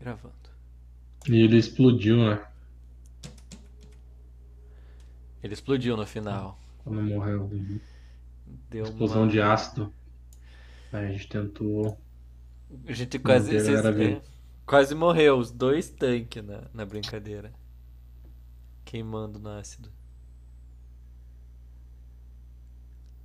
Gravando. 0.00 0.50
E 1.28 1.36
ele 1.36 1.58
explodiu, 1.58 2.16
né? 2.16 2.42
Ele 5.42 5.54
explodiu 5.54 5.96
no 5.96 6.06
final. 6.06 6.58
Quando 6.84 7.02
morreu. 7.02 7.50
Deu 8.70 8.84
Explosão 8.84 9.22
uma... 9.22 9.30
de 9.30 9.40
ácido. 9.40 9.92
Aí 10.92 11.06
a 11.06 11.12
gente 11.12 11.28
tentou. 11.28 11.98
A 12.86 12.92
gente 12.92 13.18
quase, 13.18 13.52
vocês- 13.52 13.84
é, 13.84 14.20
quase 14.64 14.94
morreu, 14.94 15.38
os 15.38 15.50
dois 15.50 15.88
tanques 15.90 16.42
na, 16.44 16.62
na 16.72 16.84
brincadeira. 16.84 17.52
Queimando 18.84 19.38
no 19.38 19.50
ácido. 19.50 19.92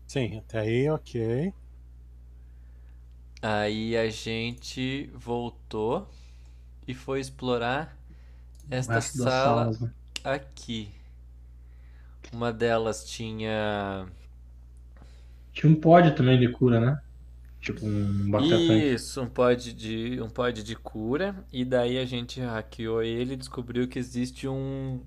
Sim, 0.08 0.38
até 0.38 0.60
aí, 0.60 0.90
ok. 0.90 1.54
Aí 3.42 3.96
a 3.98 4.10
gente 4.10 5.10
voltou 5.14 6.08
e 6.88 6.93
foi 6.93 7.20
explorar 7.20 7.98
esta 8.70 9.02
sala 9.02 9.72
salas, 9.72 9.80
né? 9.80 9.91
aqui. 10.23 10.91
Uma 12.34 12.52
delas 12.52 13.03
tinha. 13.05 14.08
Tinha 15.53 15.72
um 15.72 15.75
pod 15.75 16.12
também 16.16 16.39
de 16.39 16.49
cura, 16.49 16.80
né? 16.80 16.99
Tipo 17.59 17.86
um. 17.86 18.39
Isso, 18.39 19.22
um 19.22 19.30
pod 19.30 19.73
de, 19.73 20.20
um 20.22 20.30
pod 20.30 20.63
de 20.63 20.75
cura. 20.75 21.36
E 21.52 21.63
daí 21.63 21.98
a 21.99 22.05
gente 22.05 22.39
hackeou 22.41 23.03
ele 23.03 23.34
e 23.34 23.38
descobriu 23.38 23.88
que 23.88 24.00
existe 24.00 24.48
um 24.48 25.02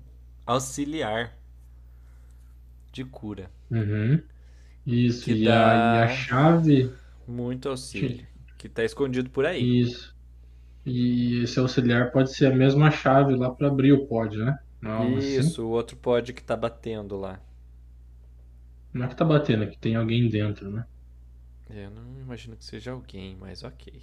auxiliar 0.45 1.37
de 2.91 3.03
cura. 3.05 3.49
Uhum. 3.69 4.21
Isso, 4.85 5.25
Que 5.25 5.31
e, 5.31 5.45
dá- 5.45 5.71
a, 5.71 5.95
e 5.95 5.97
a 6.03 6.07
chave. 6.07 6.91
Muito 7.27 7.69
auxílio. 7.69 8.25
Que 8.57 8.69
tá 8.69 8.83
escondido 8.83 9.29
por 9.29 9.45
aí. 9.45 9.75
Isso. 9.81 10.14
E 10.85 11.41
esse 11.43 11.59
auxiliar 11.59 12.11
pode 12.11 12.33
ser 12.33 12.45
a 12.47 12.55
mesma 12.55 12.91
chave 12.91 13.35
lá 13.35 13.49
pra 13.51 13.67
abrir 13.67 13.91
o 13.93 14.07
pod, 14.07 14.37
né? 14.37 14.57
Não, 14.81 15.03
é 15.03 15.17
assim? 15.17 15.39
Isso, 15.39 15.65
o 15.65 15.69
outro 15.69 15.97
pod 15.97 16.31
que 16.33 16.43
tá 16.43 16.55
batendo 16.55 17.17
lá. 17.17 17.39
Não 18.91 19.05
é 19.05 19.07
que 19.07 19.15
tá 19.15 19.23
batendo, 19.23 19.63
é 19.63 19.67
que 19.67 19.77
tem 19.77 19.95
alguém 19.95 20.27
dentro, 20.27 20.71
né? 20.71 20.87
Eu 21.69 21.91
não 21.91 22.19
imagino 22.19 22.55
que 22.57 22.65
seja 22.65 22.91
alguém, 22.91 23.35
mas 23.35 23.63
ok. 23.63 24.01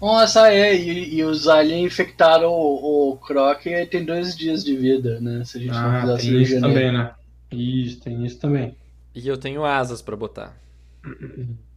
Nossa, 0.00 0.50
é, 0.52 0.74
e, 0.74 1.14
e 1.16 1.24
os 1.24 1.46
aliens 1.46 1.92
infectaram 1.92 2.50
o, 2.50 3.10
o 3.12 3.16
Croc 3.18 3.66
e 3.66 3.86
tem 3.86 4.04
dois 4.04 4.36
dias 4.36 4.64
de 4.64 4.76
vida, 4.76 5.20
né? 5.20 5.44
Se 5.44 5.58
a 5.58 5.60
gente 5.60 5.82
não 5.82 5.90
Ah, 5.90 6.02
a 6.02 6.16
tem 6.16 6.40
isso 6.40 6.58
nele. 6.60 6.60
também, 6.60 6.92
né? 6.92 7.14
Isso, 7.52 8.00
tem 8.00 8.24
isso 8.24 8.38
também. 8.40 8.76
E 9.14 9.28
eu 9.28 9.38
tenho 9.38 9.64
asas 9.64 10.02
pra 10.02 10.16
botar. 10.16 10.56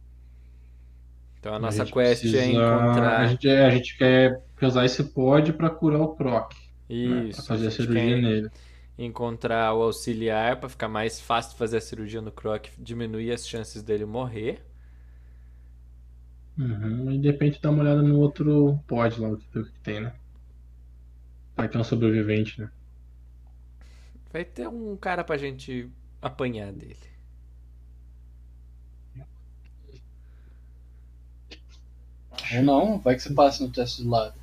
Então 1.44 1.54
a 1.54 1.58
nossa 1.58 1.84
gente 1.84 1.92
quest 1.92 2.24
é 2.34 2.46
precisa- 2.46 2.46
encontrar. 2.46 3.20
A 3.20 3.26
gente, 3.26 3.46
é, 3.48 3.66
a 3.66 3.70
gente 3.70 3.96
quer 3.98 4.42
usar 4.62 4.84
esse 4.86 5.04
pod 5.04 5.52
pra 5.52 5.68
curar 5.68 6.00
o 6.00 6.14
Croc. 6.16 6.52
né? 7.04 7.28
Isso, 7.28 7.36
Pra 7.36 7.42
fazer 7.44 7.66
a 7.66 7.68
a 7.68 7.70
cirurgia 7.70 8.16
nele. 8.16 8.50
encontrar 8.98 9.74
o 9.74 9.82
auxiliar 9.82 10.58
pra 10.58 10.68
ficar 10.68 10.88
mais 10.88 11.20
fácil 11.20 11.56
fazer 11.58 11.76
a 11.78 11.80
cirurgia 11.80 12.20
no 12.22 12.32
Croc, 12.32 12.66
diminuir 12.78 13.32
as 13.32 13.46
chances 13.46 13.82
dele 13.82 14.04
morrer. 14.06 14.64
Uhum, 16.58 17.10
e 17.12 17.18
de 17.18 17.30
repente 17.30 17.60
dá 17.60 17.70
uma 17.70 17.82
olhada 17.82 18.02
no 18.02 18.18
outro 18.18 18.78
pod 18.86 19.20
lá, 19.20 19.28
o 19.30 19.36
que 19.38 19.64
tem, 19.82 20.00
né? 20.00 20.12
Vai 21.56 21.68
ter 21.68 21.78
um 21.78 21.84
sobrevivente, 21.84 22.60
né? 22.60 22.70
Vai 24.32 24.44
ter 24.44 24.68
um 24.68 24.96
cara 24.96 25.24
pra 25.24 25.36
gente 25.36 25.88
apanhar 26.20 26.72
dele. 26.72 27.13
Ou 32.52 32.62
não, 32.62 32.98
vai 32.98 33.16
que 33.16 33.22
você 33.22 33.34
passa 33.34 33.64
no 33.64 33.72
teste 33.72 34.02
do 34.02 34.10
lado. 34.10 34.34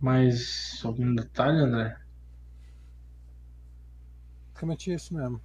Mas 0.00 0.80
algum 0.84 1.14
detalhe, 1.14 1.58
André? 1.58 2.00
Basicamente 4.60 4.92
isso 4.92 5.14
mesmo. 5.14 5.40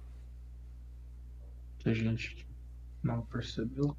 Que 1.78 1.88
a 1.88 1.94
gente 1.94 2.46
não 3.02 3.22
percebeu? 3.22 3.96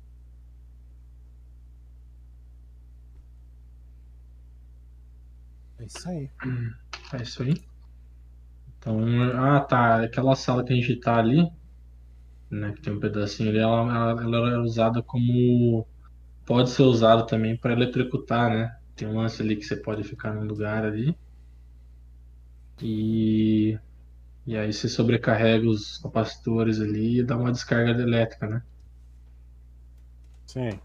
É 5.79 5.85
isso 5.85 6.09
aí. 6.09 6.29
É 7.13 7.21
isso 7.23 7.41
aí. 7.41 7.63
Então, 8.77 8.99
ah 9.33 9.59
tá, 9.61 10.03
aquela 10.03 10.35
sala 10.35 10.63
que 10.63 10.73
a 10.73 10.75
gente 10.75 10.95
tá 10.97 11.17
ali, 11.17 11.51
né, 12.49 12.73
que 12.73 12.81
tem 12.81 12.93
um 12.93 12.99
pedacinho 12.99 13.49
ali, 13.49 13.59
ela, 13.59 13.81
ela, 13.81 14.23
ela 14.23 14.49
era 14.51 14.61
usada 14.63 15.03
como. 15.03 15.87
Pode 16.45 16.69
ser 16.71 16.83
usada 16.83 17.25
também 17.27 17.57
para 17.59 17.73
eletrocutar, 17.73 18.49
né? 18.51 18.71
Tem 18.95 19.07
um 19.07 19.17
lance 19.17 19.41
ali 19.41 19.55
que 19.57 19.63
você 19.65 19.77
pode 19.81 20.03
ficar 20.03 20.33
num 20.33 20.45
lugar 20.45 20.85
ali. 20.85 21.17
E. 22.81 23.77
E 24.45 24.57
aí 24.57 24.73
você 24.73 24.89
sobrecarrega 24.89 25.69
os 25.69 25.97
capacitores 25.99 26.79
ali 26.81 27.19
e 27.19 27.25
dá 27.25 27.37
uma 27.37 27.51
descarga 27.51 27.91
elétrica, 28.01 28.47
né? 28.47 28.61
Sim. 30.45 30.81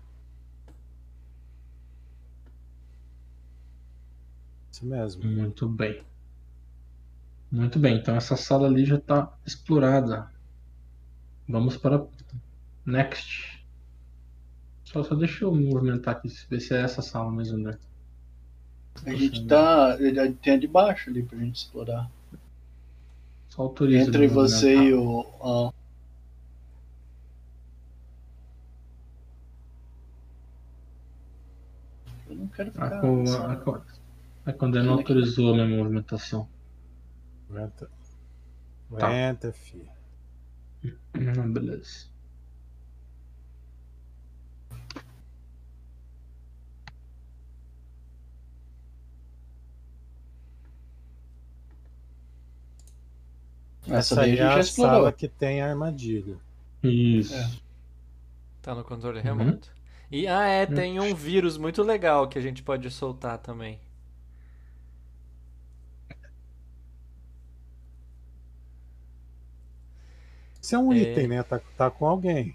Isso 4.73 4.85
mesmo. 4.87 5.25
Muito 5.25 5.69
bem. 5.69 6.05
Muito 7.53 7.79
bem, 7.79 7.99
então 7.99 8.17
essa 8.17 8.37
sala 8.37 8.67
ali 8.67 8.85
já 8.85 8.97
está 8.97 9.33
explorada. 9.47 10.32
Vamos 11.53 11.77
para 11.77 12.03
next. 12.87 13.63
Só, 14.85 15.03
só 15.05 15.15
deixa 15.15 15.45
eu 15.45 15.55
movimentar 15.55 16.17
aqui, 16.17 16.29
ver 16.49 16.61
se 16.61 16.75
é 16.75 16.81
essa 16.81 17.03
sala 17.03 17.31
mesmo, 17.31 17.59
né? 17.59 17.79
A 19.05 19.15
gente 19.15 19.47
tá. 19.47 19.97
Tem 20.43 20.55
a 20.55 20.59
de 20.59 20.67
baixo 20.67 21.11
ali 21.11 21.23
pra 21.23 21.39
gente 21.39 21.57
explorar. 21.57 22.11
Só 23.51 23.63
autoriza 23.63 24.09
Entre 24.09 24.27
você 24.29 24.75
movimentar. 24.75 24.85
e 24.87 24.95
o. 24.95 25.21
ah, 25.43 25.73
Eu 32.29 32.37
não 32.37 32.47
quero 32.49 32.71
A, 32.71 32.73
ficar. 32.73 33.53
a, 33.53 33.57
co- 33.57 33.83
a 34.47 34.53
Condé 34.53 34.83
não 34.83 34.95
autorizou 34.95 35.51
a 35.53 35.55
minha 35.55 35.77
movimentação. 35.79 36.49
Aguenta. 37.51 37.91
Tá. 38.99 39.07
Aguenta, 39.07 39.53
filho. 39.53 39.91
Hum, 41.15 41.53
beleza. 41.53 42.07
Essa 53.87 53.99
Essa 53.99 54.17
daí 54.17 54.31
aí 54.33 54.41
a 54.41 54.43
é 54.43 54.45
gente 54.45 54.55
já 54.55 54.61
explorou. 54.61 54.99
sala 55.01 55.13
que 55.13 55.29
tem 55.29 55.61
a 55.61 55.69
armadilha. 55.71 56.37
Isso. 56.83 57.33
É. 57.35 57.51
Tá 58.63 58.75
no 58.75 58.85
controle 58.85 59.21
Uhum. 59.25 59.25
remoto. 59.39 59.71
E 60.11 60.27
ah, 60.27 60.45
é, 60.47 60.67
tem 60.67 61.01
um 61.01 61.15
vírus 61.15 61.57
muito 61.57 61.83
legal 61.83 62.29
que 62.29 62.39
a 62.39 62.43
gente 62.43 62.63
pode 62.63 62.91
soltar 62.91 63.39
também. 63.39 63.81
É 70.75 70.79
um 70.79 70.93
É. 70.93 70.99
item, 70.99 71.29
né? 71.29 71.43
Tá, 71.43 71.61
tá 71.77 71.91
com 71.91 72.07
alguém. 72.07 72.55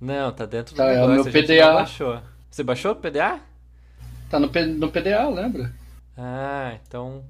Não, 0.00 0.32
tá 0.32 0.46
dentro 0.46 0.74
do 0.74 0.78
Tá, 0.78 0.86
é 0.86 1.02
o 1.04 1.08
negócio, 1.08 1.14
meu 1.14 1.20
a 1.20 1.30
gente 1.30 1.46
PDA. 1.46 1.72
baixou. 1.74 2.22
Você 2.50 2.62
baixou 2.62 2.92
o 2.92 2.96
PDA? 2.96 3.40
Tá 4.30 4.38
no, 4.38 4.48
P- 4.48 4.64
no 4.66 4.90
PDA, 4.90 5.28
lembra? 5.28 5.74
Ah, 6.16 6.78
então 6.86 7.24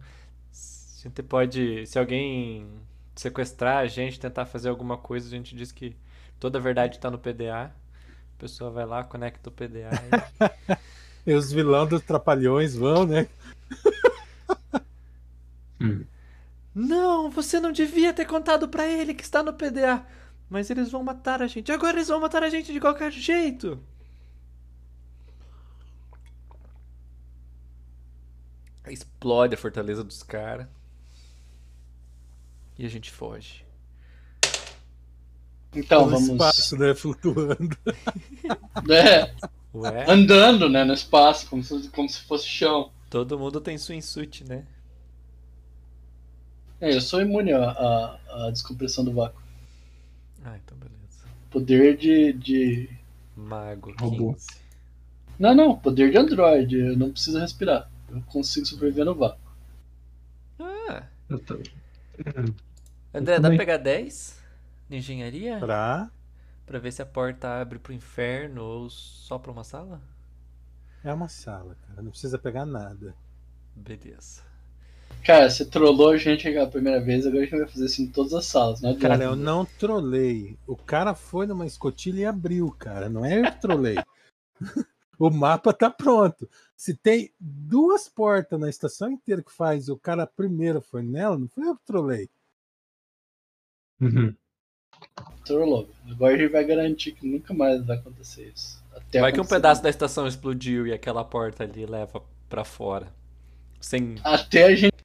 a 0.53 1.03
gente 1.03 1.23
pode, 1.23 1.87
se 1.87 1.99
alguém 1.99 2.67
sequestrar 3.17 3.79
a 3.79 3.87
gente, 3.87 4.19
tentar 4.21 4.47
fazer 4.47 4.69
alguma 4.69 4.97
coisa, 4.97 5.27
a 5.27 5.31
gente 5.31 5.55
diz 5.55 5.73
que 5.73 5.97
toda 6.39 6.59
a 6.59 6.61
verdade 6.61 6.99
tá 6.99 7.11
no 7.11 7.19
PDA. 7.19 7.65
A 7.65 8.39
pessoa 8.39 8.71
vai 8.71 8.87
lá, 8.87 9.03
conecta 9.05 9.49
o 9.49 9.53
PDA 9.53 9.91
e... 10.71 10.77
E 11.27 11.35
os 11.35 11.53
vilões 11.53 11.87
dos 11.91 12.01
trapalhões 12.03 12.75
vão, 12.75 13.05
né? 13.05 13.27
Hum. 15.81 16.05
Não, 16.75 17.31
você 17.31 17.59
não 17.61 17.73
devia 17.73 18.13
ter 18.13 18.25
contado 18.27 18.69
pra 18.69 18.87
ele 18.87 19.15
que 19.15 19.23
está 19.23 19.43
no 19.43 19.53
PDA. 19.53 20.05
Mas 20.49 20.69
eles 20.71 20.91
vão 20.91 21.03
matar 21.05 21.43
a 21.43 21.47
gente. 21.47 21.71
Agora 21.73 21.97
eles 21.97 22.09
vão 22.09 22.21
matar 22.21 22.43
a 22.43 22.51
gente 22.51 22.73
de 22.73 22.81
qualquer 22.81 23.11
jeito. 23.13 23.79
Explode 28.87 29.55
a 29.55 29.59
fortaleza 29.59 30.03
dos 30.03 30.23
caras. 30.23 30.67
E 32.79 32.85
a 32.87 32.89
gente 32.89 33.11
foge. 33.11 33.65
Então, 35.75 36.07
no 36.07 36.11
vamos. 36.11 36.31
espaço, 36.31 36.77
né? 36.77 36.95
Flutuando. 36.95 37.77
É, 38.91 39.35
Ué, 39.75 40.05
andando, 40.09 40.69
né, 40.69 40.83
no 40.85 40.93
espaço, 40.95 41.47
como 41.49 41.63
se, 41.63 41.89
como 41.91 42.09
se 42.09 42.21
fosse 42.23 42.47
chão. 42.47 42.91
todo 43.09 43.39
mundo 43.39 43.61
tem 43.61 43.77
swimsuit, 43.79 44.45
né? 44.45 44.67
É, 46.81 46.95
eu 46.95 47.01
sou 47.01 47.21
imune 47.21 47.53
à, 47.53 47.71
à, 47.71 48.47
à 48.47 48.51
descompressão 48.51 49.05
do 49.05 49.13
vácuo. 49.13 49.41
Ah, 50.45 50.57
então 50.57 50.77
beleza. 50.79 51.25
Poder 51.51 51.97
de. 51.97 52.33
de... 52.33 52.91
Mago 53.37 53.95
Robô. 53.99 54.33
15. 54.35 54.47
Não, 55.39 55.55
não, 55.55 55.77
poder 55.79 56.11
de 56.11 56.19
Android. 56.19 56.77
Eu 56.79 56.97
não 56.97 57.11
preciso 57.13 57.39
respirar. 57.39 57.91
Eu 58.09 58.21
consigo 58.23 58.67
sobreviver 58.67 59.05
no 59.05 59.15
vácuo. 59.15 59.41
Ah, 60.59 61.05
Eu 61.29 61.39
tô- 61.39 61.55
André, 63.15 63.41
dá 63.41 63.49
pra 63.49 63.59
pegar 63.59 63.77
10 63.79 64.39
de 64.89 64.97
engenharia? 64.97 65.59
Pra. 65.59 66.11
Pra 66.67 66.79
ver 66.79 66.93
se 66.93 67.03
a 67.03 67.07
porta 67.07 67.61
abre 67.61 67.79
pro 67.79 67.93
inferno 67.93 68.63
ou 68.63 68.89
só 68.91 69.39
pra 69.39 69.51
uma 69.51 69.65
sala? 69.65 70.01
É 71.03 71.13
uma 71.13 71.29
sala, 71.29 71.77
cara. 71.89 72.03
Não 72.03 72.11
precisa 72.11 72.39
pegar 72.39 72.65
nada. 72.67 73.15
Beleza. 73.75 74.43
Cara, 75.25 75.51
você 75.51 75.65
trollou 75.65 76.11
a 76.11 76.17
gente 76.17 76.49
aquela 76.49 76.67
primeira 76.67 77.01
vez, 77.01 77.27
agora 77.27 77.43
a 77.43 77.45
gente 77.45 77.59
vai 77.59 77.69
fazer 77.69 77.87
isso 77.87 78.03
em 78.03 78.07
todas 78.07 78.33
as 78.33 78.47
salas, 78.47 78.81
não 78.81 78.91
adianta. 78.91 79.09
Cara, 79.09 79.25
eu 79.25 79.37
não 79.37 79.65
trolei. 79.65 80.59
O 80.67 80.77
cara 80.77 81.15
foi 81.15 81.47
numa 81.47 81.67
escotilha 81.67 82.21
e 82.21 82.25
abriu, 82.25 82.71
cara. 82.79 83.09
Não 83.09 83.25
é 83.25 83.41
eu 83.41 83.45
que 83.45 83.61
trolei. 83.61 83.97
o 85.19 85.31
mapa 85.31 85.73
tá 85.73 85.91
pronto. 85.91 86.49
Se 86.75 86.95
tem 86.95 87.33
duas 87.39 88.09
portas 88.09 88.59
na 88.59 88.71
estação 88.71 89.11
inteira 89.11 89.43
que 89.43 89.53
faz, 89.53 89.89
o 89.89 89.97
cara 89.97 90.27
primeiro 90.27 90.81
foi 90.81 91.03
nela, 91.03 91.39
não 91.39 91.49
foi 91.49 91.67
eu 91.67 91.77
que 91.77 91.85
trolei. 91.85 92.31
Uhum. 94.01 94.35
Trollou. 95.45 95.89
Agora 96.11 96.35
a 96.35 96.39
gente 96.39 96.51
vai 96.51 96.65
garantir 96.65 97.13
que 97.13 97.27
nunca 97.27 97.53
mais 97.53 97.85
vai 97.85 97.99
acontecer 97.99 98.51
isso. 98.55 98.83
Até 98.93 99.21
Vai 99.21 99.33
que 99.33 99.41
um 99.41 99.47
pedaço 99.47 99.83
da 99.83 99.91
estação 99.91 100.27
explodiu 100.27 100.87
e 100.87 100.93
aquela 100.93 101.25
porta 101.25 101.65
ali 101.65 101.87
leva 101.87 102.23
pra 102.49 102.65
fora. 102.65 103.13
Sem. 103.81 104.17
Até 104.25 104.65
a 104.65 104.75
gente 104.75 105.00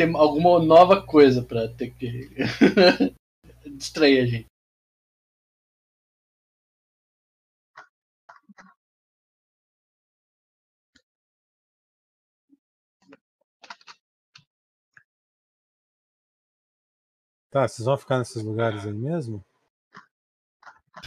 ter 0.00 0.16
alguma 0.16 0.58
nova 0.64 1.04
coisa 1.04 1.42
pra 1.42 1.68
ter 1.68 1.90
que 1.90 2.30
distrair 3.76 4.20
a 4.20 4.26
gente. 4.26 4.46
Tá, 17.50 17.66
vocês 17.66 17.84
vão 17.84 17.98
ficar 17.98 18.18
nesses 18.18 18.42
lugares 18.42 18.86
aí 18.86 18.92
mesmo? 18.92 19.44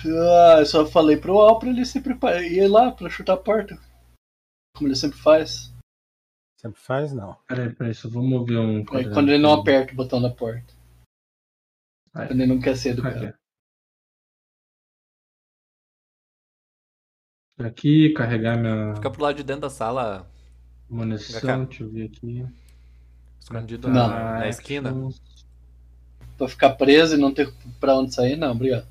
Ah, 0.06 0.58
eu 0.60 0.66
só 0.66 0.86
falei 0.86 1.18
pro 1.18 1.40
Al 1.40 1.58
pra 1.58 1.70
ele 1.70 1.86
se 1.86 2.02
preparar, 2.02 2.44
ir 2.44 2.68
lá 2.68 2.92
pra 2.92 3.10
chutar 3.10 3.34
a 3.34 3.38
porta. 3.38 3.76
Como 4.76 4.90
ele 4.90 4.96
sempre 4.96 5.18
faz. 5.18 5.73
Sempre 6.64 6.80
faz, 6.80 7.12
não. 7.12 7.36
Peraí, 7.46 7.70
peraí, 7.76 7.94
só 7.94 8.08
vou 8.08 8.24
mover 8.24 8.58
um. 8.58 8.80
É, 8.80 9.14
quando 9.14 9.28
ele 9.28 9.44
não 9.44 9.52
aperta 9.52 9.92
o 9.92 9.98
botão 9.98 10.22
da 10.22 10.30
porta. 10.30 10.74
Aí. 12.14 12.28
Quando 12.30 12.40
ele 12.40 12.54
não 12.54 12.62
quer 12.62 12.78
ser 12.78 12.92
educado. 12.92 13.26
Aqui. 13.26 13.34
Aqui, 17.60 18.14
carregar 18.14 18.58
minha 18.58 18.96
Fica 18.96 19.12
pro 19.12 19.24
lado 19.24 19.36
de 19.36 19.44
dentro 19.44 19.64
da 19.64 19.70
sala, 19.70 20.26
munição, 20.90 21.66
deixa 21.66 21.84
eu 21.84 21.90
ver 21.90 22.06
aqui. 22.06 22.46
escondido 23.40 23.90
Não. 23.90 24.08
na, 24.08 24.40
na 24.40 24.48
esquina. 24.48 24.92
Pra 26.38 26.48
ficar 26.48 26.76
preso 26.76 27.16
e 27.16 27.20
não 27.20 27.34
ter 27.34 27.54
pra 27.80 27.96
onde 27.96 28.14
sair, 28.14 28.38
não, 28.38 28.52
obrigado. 28.52 28.88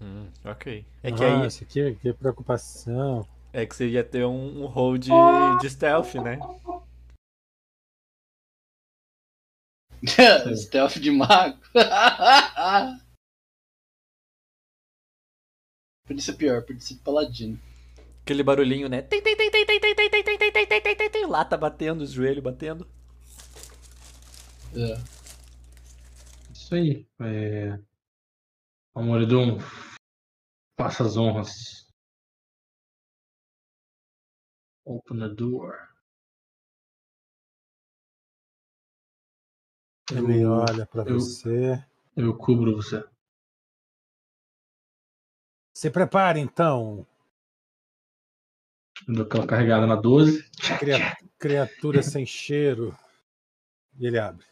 Hum, 0.00 0.26
ok. 0.44 0.84
É 1.04 1.12
que 1.12 1.24
ah, 1.24 1.40
aí 1.40 1.46
isso 1.46 1.62
aqui, 1.62 1.94
que 2.02 2.12
preocupação. 2.12 3.26
é 3.52 3.64
que 3.64 3.76
você 3.76 3.88
ia 3.88 4.02
ter 4.02 4.26
um, 4.26 4.64
um 4.64 4.66
hold 4.66 5.06
de 5.60 5.70
stealth, 5.70 6.16
né? 6.16 6.38
Stealth 10.56 10.98
de 10.98 11.10
mago. 11.10 11.58
podia 16.06 16.22
ser 16.22 16.34
pior, 16.34 16.62
podia 16.62 16.80
ser 16.80 16.96
paladino. 16.96 17.60
Aquele 18.22 18.42
barulhinho, 18.42 18.88
né? 18.88 19.02
Tem, 19.02 19.22
tem, 19.22 19.36
tem, 19.36 19.50
tem, 19.50 19.66
tem, 19.66 19.80
tem, 19.80 19.94
tem, 19.94 20.10
tem, 20.10 20.22
tem, 20.22 20.38
tem, 20.38 20.52
tem, 20.52 20.66
tem, 20.66 20.82
tem, 20.82 20.96
tem, 20.96 21.10
tem. 21.10 21.26
Lata 21.26 21.56
batendo, 21.56 22.02
os 22.02 22.10
joelhos 22.10 22.42
batendo. 22.42 22.86
É. 24.74 24.94
Isso 26.52 26.74
aí. 26.74 27.06
É... 27.20 27.78
Amoridum, 28.94 29.58
faça 30.78 31.04
as 31.04 31.16
honras. 31.16 31.86
Open 34.84 35.18
the 35.18 35.28
door. 35.28 35.95
Ele 40.12 40.42
Eu- 40.42 40.52
olha 40.52 40.86
pra 40.86 41.02
eu- 41.02 41.18
você. 41.18 41.84
Eu 42.16 42.36
cubro 42.36 42.76
você. 42.76 43.04
Se 45.74 45.90
prepare 45.90 46.40
então, 46.40 47.06
Dou 49.06 49.24
aquela 49.26 49.46
carregada 49.46 49.86
na 49.86 49.94
12. 49.96 50.48
cria- 50.78 51.16
criatura 51.38 52.02
sem 52.02 52.24
cheiro. 52.24 52.96
E 53.98 54.06
ele 54.06 54.18
abre. 54.18 54.46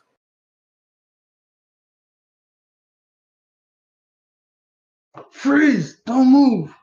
Freeze! 5.30 6.02
Don't 6.04 6.26
move! 6.30 6.74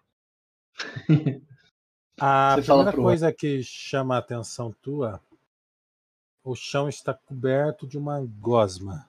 A 2.20 2.56
Você 2.56 2.62
primeira 2.68 2.92
pro- 2.92 3.04
coisa 3.04 3.34
que 3.34 3.62
chama 3.64 4.16
a 4.16 4.20
atenção 4.20 4.72
tua, 4.82 5.20
o 6.44 6.56
chão 6.56 6.88
está 6.90 7.14
coberto 7.14 7.86
de 7.88 7.98
uma 7.98 8.20
gosma. 8.40 9.08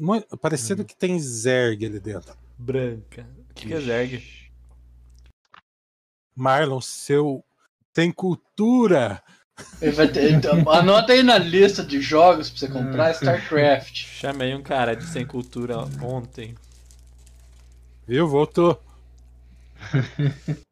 Mui- 0.00 0.26
Parecido 0.40 0.84
que 0.84 0.96
tem 0.96 1.18
zerg 1.20 1.86
ali 1.86 2.00
dentro. 2.00 2.36
Branca. 2.58 3.26
O 3.50 3.54
que, 3.54 3.68
que 3.68 3.74
é 3.74 3.80
Zerg? 3.80 4.24
Marlon, 6.34 6.80
seu 6.80 7.44
tem 7.92 8.10
cultura. 8.12 9.22
Ele 9.80 9.92
vai 9.92 10.08
ter- 10.08 10.32
então, 10.32 10.58
anota 10.70 11.12
aí 11.12 11.22
na 11.22 11.38
lista 11.38 11.84
de 11.84 12.00
jogos 12.00 12.48
pra 12.50 12.58
você 12.58 12.68
comprar 12.68 13.10
StarCraft. 13.12 14.04
Chamei 14.06 14.54
um 14.54 14.62
cara 14.62 14.94
de 14.94 15.04
sem 15.06 15.26
cultura 15.26 15.78
ontem. 16.02 16.54
Viu? 18.06 18.26
Voltou. 18.28 18.82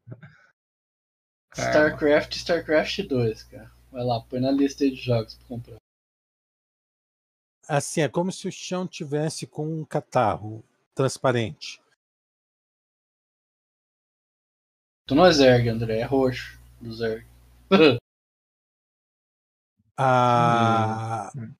StarCraft 1.55 2.35
e 2.35 2.37
StarCraft 2.39 2.99
2, 3.07 3.43
cara. 3.43 3.71
Vai 3.97 4.05
lá, 4.05 4.21
põe 4.21 4.39
na 4.39 4.51
lista 4.51 4.83
aí 4.83 4.91
de 4.91 4.97
jogos 5.01 5.33
pra 5.33 5.47
comprar. 5.47 5.77
Assim, 7.67 8.01
é 8.01 8.07
como 8.07 8.31
se 8.31 8.47
o 8.47 8.51
chão 8.51 8.87
tivesse 8.87 9.47
com 9.47 9.67
um 9.67 9.83
catarro 9.83 10.63
transparente. 10.93 11.81
Tu 15.07 15.15
não 15.15 15.25
é 15.25 15.31
Zerg, 15.31 15.67
André, 15.67 15.97
é 15.97 16.03
roxo 16.03 16.61
do 16.79 16.93
Zerg. 16.93 17.25
A... 19.97 21.31
Hum. 21.35 21.55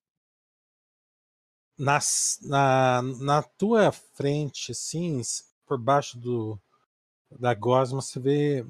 Nas- 1.76 2.40
na, 2.44 3.02
na 3.02 3.42
tua 3.42 3.92
frente, 3.92 4.74
assim, 4.74 5.24
por 5.66 5.80
baixo 5.80 6.20
do, 6.20 6.60
da 7.32 7.56
gosma, 7.56 8.00
você 8.00 8.20
vê 8.20 8.66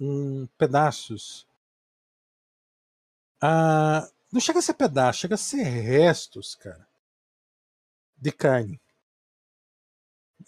um, 0.00 0.46
pedaços. 0.56 1.44
Ah, 3.46 4.10
não 4.32 4.40
chega 4.40 4.58
a 4.58 4.62
ser 4.62 4.72
pedaço, 4.72 5.18
chega 5.18 5.34
a 5.34 5.36
ser 5.36 5.64
restos, 5.64 6.54
cara, 6.54 6.88
de 8.16 8.32
carne. 8.32 8.80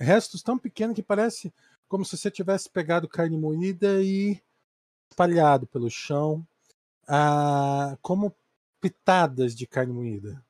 Restos 0.00 0.43
tão 0.43 0.59
pequenos 0.59 0.97
que 0.97 1.03
parece 1.03 1.53
como 1.88 2.07
se 2.07 2.17
você 2.17 2.31
tivesse 2.31 2.71
pegado 2.71 3.07
carne 3.07 3.37
moída 3.37 4.03
e 4.03 4.43
espalhado 5.11 5.67
pelo 5.67 5.91
chão, 5.91 6.43
ah, 7.07 7.99
como 8.00 8.35
pitadas 8.81 9.55
de 9.55 9.67
carne 9.67 9.93
moída. 9.93 10.43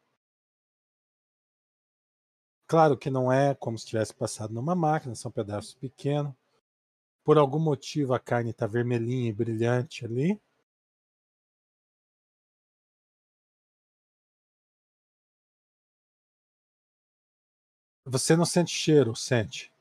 Claro 2.69 2.97
que 2.97 3.11
não 3.11 3.33
é 3.33 3.57
como 3.57 3.77
se 3.77 3.87
tivesse 3.87 4.15
passado 4.15 4.55
numa 4.55 4.77
máquina, 4.77 5.17
são 5.17 5.33
pedaços 5.33 5.75
pequenos. 5.75 6.33
Por 7.25 7.39
algum 7.39 7.59
motivo 7.59 8.15
a 8.15 8.21
carne 8.21 8.51
está 8.51 8.69
vermelhinha 8.69 9.31
e 9.31 9.33
brilhante 9.33 10.05
ali. 10.05 10.41
Você 18.09 18.37
não 18.37 18.45
sente 18.45 18.71
cheiro, 18.71 19.17
sente? 19.17 19.73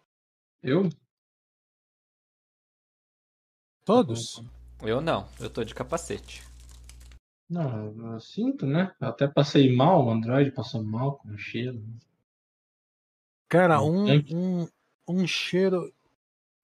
Eu? 0.63 0.89
Todos? 3.85 4.41
Eu 4.81 4.99
não, 4.99 5.29
eu 5.39 5.47
tô 5.47 5.63
de 5.63 5.75
capacete. 5.75 6.41
Não, 7.47 8.13
eu 8.13 8.19
sinto, 8.19 8.65
né? 8.65 8.95
Eu 8.99 9.09
até 9.09 9.27
passei 9.27 9.71
mal, 9.71 10.03
o 10.03 10.09
Android 10.09 10.51
passou 10.51 10.83
mal 10.83 11.19
com 11.19 11.29
o 11.29 11.37
cheiro. 11.37 11.85
Cara, 13.47 13.79
um, 13.83 14.07
um, 14.31 14.67
um 15.07 15.27
cheiro 15.27 15.93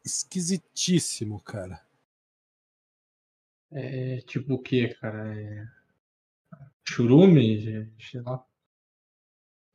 esquisitíssimo, 0.04 1.40
cara. 1.44 1.80
É 3.70 4.20
tipo 4.22 4.56
o 4.56 4.60
que, 4.60 4.96
cara? 4.96 5.40
É... 5.40 5.68
Churume? 6.90 7.94
Sei 8.00 8.22
lá. 8.22 8.44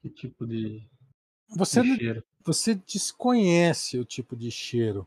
Que 0.02 0.10
tipo 0.10 0.44
de, 0.44 0.84
Você, 1.48 1.82
de 1.82 2.22
você 2.44 2.74
desconhece 2.74 3.98
o 3.98 4.04
tipo 4.04 4.36
de 4.36 4.50
cheiro. 4.50 5.06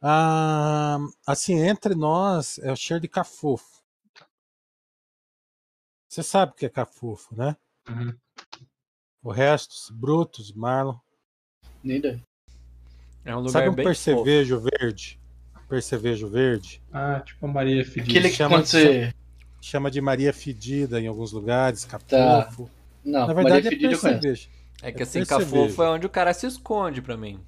Ah, 0.00 0.98
assim, 1.26 1.54
entre 1.60 1.94
nós 1.94 2.58
é 2.58 2.72
o 2.72 2.76
cheiro 2.76 3.00
de 3.00 3.08
cafofo. 3.08 3.82
Você 6.08 6.22
sabe 6.22 6.52
o 6.52 6.54
que 6.54 6.66
é 6.66 6.68
cafofo, 6.68 7.34
né? 7.34 7.56
Uhum. 7.88 8.14
O 9.22 9.30
resto, 9.30 9.74
Brutus, 9.94 10.52
Marlon. 10.52 10.96
Nem 11.82 11.98
ideia. 11.98 12.22
É 13.24 13.34
um 13.34 13.38
lugar 13.38 13.52
Sabe 13.52 13.68
um 13.68 13.74
bem 13.74 13.84
percevejo 13.84 14.60
verde? 14.60 15.20
Percevejo 15.68 16.28
verde. 16.28 16.82
Ah, 16.92 17.20
tipo 17.20 17.46
a 17.46 17.48
Maria 17.48 17.84
Fedida. 17.84 18.10
Aquele 18.10 18.28
que 18.30 18.36
chama- 18.36 18.58
você. 18.58 19.14
Chama 19.60 19.90
de 19.92 20.00
Maria 20.00 20.32
Fedida 20.32 21.00
em 21.00 21.06
alguns 21.06 21.30
lugares, 21.30 21.84
cafofo. 21.84 22.68
Não, 23.04 23.28
Na 23.28 23.32
verdade 23.32 23.64
Maria 23.70 23.88
é 23.94 23.96
conheço. 23.96 24.50
É 24.82 24.90
que 24.90 24.98
É 25.00 25.04
assim, 25.04 25.24
cafofo 25.24 25.82
é 25.82 25.88
onde 25.88 26.06
o 26.06 26.10
cara 26.10 26.34
se 26.34 26.46
esconde 26.46 27.00
pra 27.00 27.16
mim. 27.16 27.40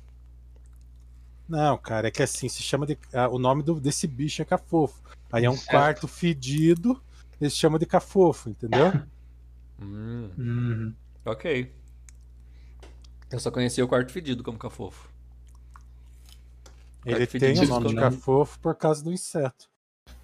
Não, 1.48 1.76
cara, 1.76 2.08
é 2.08 2.10
que 2.10 2.22
assim, 2.22 2.48
se 2.48 2.62
chama 2.62 2.86
de. 2.86 2.96
ah, 3.12 3.28
o 3.28 3.38
nome 3.38 3.62
do- 3.62 3.80
desse 3.80 4.06
bicho 4.06 4.40
é 4.40 4.44
cafofo. 4.44 5.02
Aí 5.32 5.44
é 5.44 5.50
um 5.50 5.56
Certo. 5.56 5.68
quarto 5.70 6.08
fedido, 6.08 7.02
eles 7.40 7.56
chamam 7.56 7.78
de 7.78 7.84
cafofo, 7.86 8.48
entendeu? 8.48 8.92
Hum, 9.82 10.30
Uhum. 10.38 10.94
ok. 11.24 11.74
Eu 13.30 13.40
só 13.40 13.50
conhecia 13.50 13.84
o 13.84 13.88
quarto 13.88 14.12
fedido 14.12 14.44
como 14.44 14.56
cafofo. 14.56 15.12
Ele 17.04 17.26
tem 17.26 17.58
o 17.60 17.66
nome 17.66 17.88
de 17.88 17.94
cafofo 17.96 18.58
por 18.60 18.74
causa 18.76 19.02
do 19.02 19.12
inseto. 19.12 19.68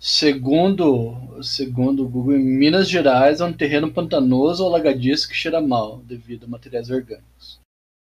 Segundo, 0.01 1.41
segundo 1.45 2.05
o 2.05 2.09
Google, 2.09 2.37
em 2.37 2.45
Minas 2.45 2.89
Gerais 2.89 3.41
é 3.41 3.45
um 3.45 3.53
terreno 3.53 3.93
pantanoso 3.93 4.65
ou 4.65 4.69
alagadiço 4.75 5.29
que 5.29 5.35
cheira 5.37 5.61
mal 5.61 6.03
devido 6.03 6.45
a 6.45 6.49
materiais 6.49 6.91
orgânicos. 6.91 7.61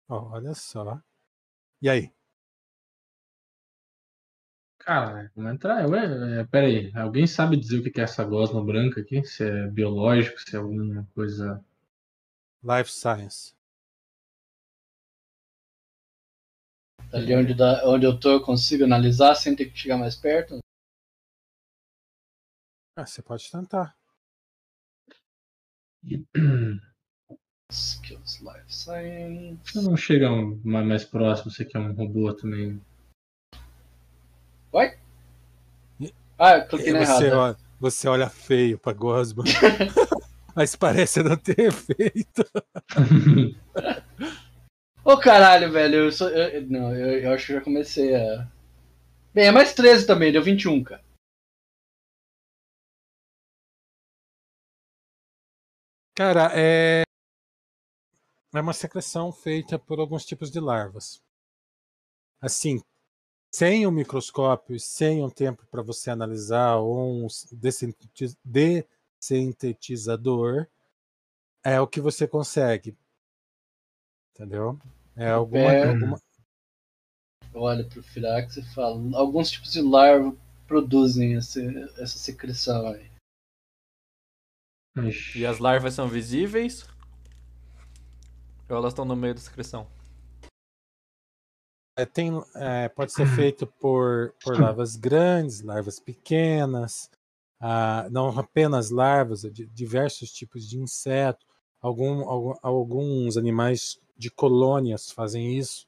Olha 0.10 0.54
só. 0.54 1.02
E 1.82 1.90
aí? 1.90 2.14
Cara, 4.80 5.32
vamos 5.36 5.54
entrar. 5.54 5.88
Ué, 5.88 6.40
é, 6.42 6.44
pera 6.46 6.66
aí. 6.68 6.92
Alguém 6.96 7.28
sabe 7.28 7.58
dizer 7.58 7.78
o 7.80 7.84
que 7.84 7.92
que 7.92 8.02
é 8.02 8.04
essa 8.06 8.24
gosma 8.24 8.64
branca 8.64 9.02
aqui? 9.02 9.24
Se 9.24 9.44
é 9.44 9.68
biológico, 9.68 10.40
se 10.40 10.56
é 10.56 10.60
alguma 10.60 11.08
coisa. 11.14 11.64
Life 12.62 12.92
Science. 12.92 13.56
Ali 17.12 17.36
onde, 17.36 17.54
dá- 17.54 17.82
onde 17.86 18.06
eu 18.06 18.18
tô, 18.18 18.32
eu 18.32 18.42
consigo 18.42 18.86
analisar 18.86 19.36
sem 19.36 19.54
ter 19.54 19.66
que 19.66 19.78
chegar 19.78 19.98
mais 19.98 20.16
perto. 20.16 20.58
Ah, 22.98 23.06
você 23.06 23.22
pode 23.22 23.52
tentar. 23.52 23.96
Skills 27.72 28.40
Life 28.42 28.74
Science. 28.74 29.60
Você 29.64 29.82
não 29.82 29.96
chega 29.96 30.32
um- 30.32 30.60
mais, 30.64 31.06
próximo, 31.06 31.52
você 31.52 31.64
que 31.64 31.78
é 31.78 31.80
um 31.80 31.94
robô 31.94 32.34
também. 32.34 32.82
Ah, 36.40 36.58
eu 36.58 36.68
cliquei 36.68 36.94
na 36.94 37.00
você, 37.06 37.26
errada. 37.26 37.40
olha, 37.40 37.58
você 37.80 38.08
olha 38.08 38.30
feio 38.30 38.80
pra 38.80 38.94
gosma. 38.94 39.44
Mas 40.56 40.76
parece 40.76 41.22
não 41.22 41.36
ter 41.38 41.60
efeito. 41.60 42.46
Ô 45.04 45.18
caralho, 45.18 45.72
velho, 45.72 45.96
eu 45.96 46.12
sou. 46.12 46.30
eu- 46.30 46.62
eu- 46.62 46.68
não, 46.68 46.96
eu, 46.96 47.20
eu 47.24 47.32
acho 47.34 47.46
que 47.48 47.54
já 47.54 47.62
comecei 47.62 48.16
a. 48.16 48.48
Bem, 49.34 49.46
é 49.48 49.52
mais 49.52 49.74
13 49.74 50.06
também, 50.08 50.32
deu 50.32 50.42
21, 50.44 50.84
cara. 50.84 51.02
Cara, 56.18 56.50
é. 56.56 57.04
É 58.52 58.60
uma 58.60 58.74
secreção 58.74 59.32
feita 59.32 59.78
por 59.78 60.00
alguns 60.00 60.26
tipos 60.26 60.50
de 60.50 60.60
larvas. 60.60 61.22
Assim, 62.42 62.82
sem 63.54 63.86
um 63.86 63.92
microscópio 63.92 64.76
e 64.76 64.80
sem 64.80 65.24
um 65.24 65.30
tempo 65.30 65.64
para 65.68 65.84
você 65.84 66.10
analisar 66.10 66.78
ou 66.78 67.26
um 67.26 67.28
dessintetiz- 67.52 68.36
dessintetizador, 68.44 70.66
é 71.64 71.80
o 71.80 71.86
que 71.88 72.02
você 72.02 72.28
consegue. 72.28 72.98
Entendeu? 74.34 74.80
É 75.16 75.30
alguma, 75.30 75.72
É. 75.72 75.88
alguma- 75.90 76.20
Eu 77.54 77.62
olho 77.62 77.88
pro 77.88 78.02
Firax 78.02 78.58
e 78.58 78.64
falo. 78.74 79.16
Alguns 79.16 79.52
tipos 79.52 79.72
de 79.72 79.82
larva 79.82 80.36
produzem 80.68 81.34
esse, 81.34 81.64
essa 82.02 82.18
secreção 82.18 82.88
aí. 82.88 83.08
E 85.36 85.46
as 85.46 85.60
larvas 85.60 85.94
são 85.94 86.08
visíveis? 86.08 86.86
Ou 88.70 88.76
elas 88.78 88.92
estão 88.94 89.06
no 89.06 89.16
meio 89.16 89.34
da 89.34 89.40
secreção? 89.40 89.88
É, 91.98 92.06
tem, 92.06 92.32
é, 92.56 92.90
pode 92.90 93.12
ser 93.12 93.26
feito 93.36 93.66
por, 93.66 94.34
por 94.44 94.60
larvas 94.60 94.96
grandes, 94.96 95.62
larvas 95.62 96.00
pequenas, 96.00 97.10
ah, 97.60 98.08
não 98.12 98.38
apenas 98.38 98.92
larvas, 98.92 99.42
de 99.42 99.66
diversos 99.68 100.32
tipos 100.32 100.68
de 100.70 100.78
inseto. 100.78 101.46
Algum, 101.82 102.28
algum- 102.30 102.56
alguns 102.62 103.36
animais 103.38 104.00
de 104.16 104.30
colônias 104.30 105.10
fazem 105.12 105.58
isso. 105.58 105.88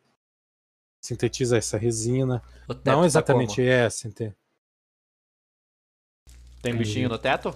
Sintetiza 1.02 1.58
essa 1.58 1.78
resina. 1.78 2.42
Não 2.68 2.76
tá 2.76 3.06
exatamente 3.06 3.56
como? 3.58 3.68
essa, 3.68 4.08
ente- 4.08 4.36
Tem 6.62 6.76
bichinho 6.76 7.08
no 7.10 7.18
teto? 7.20 7.56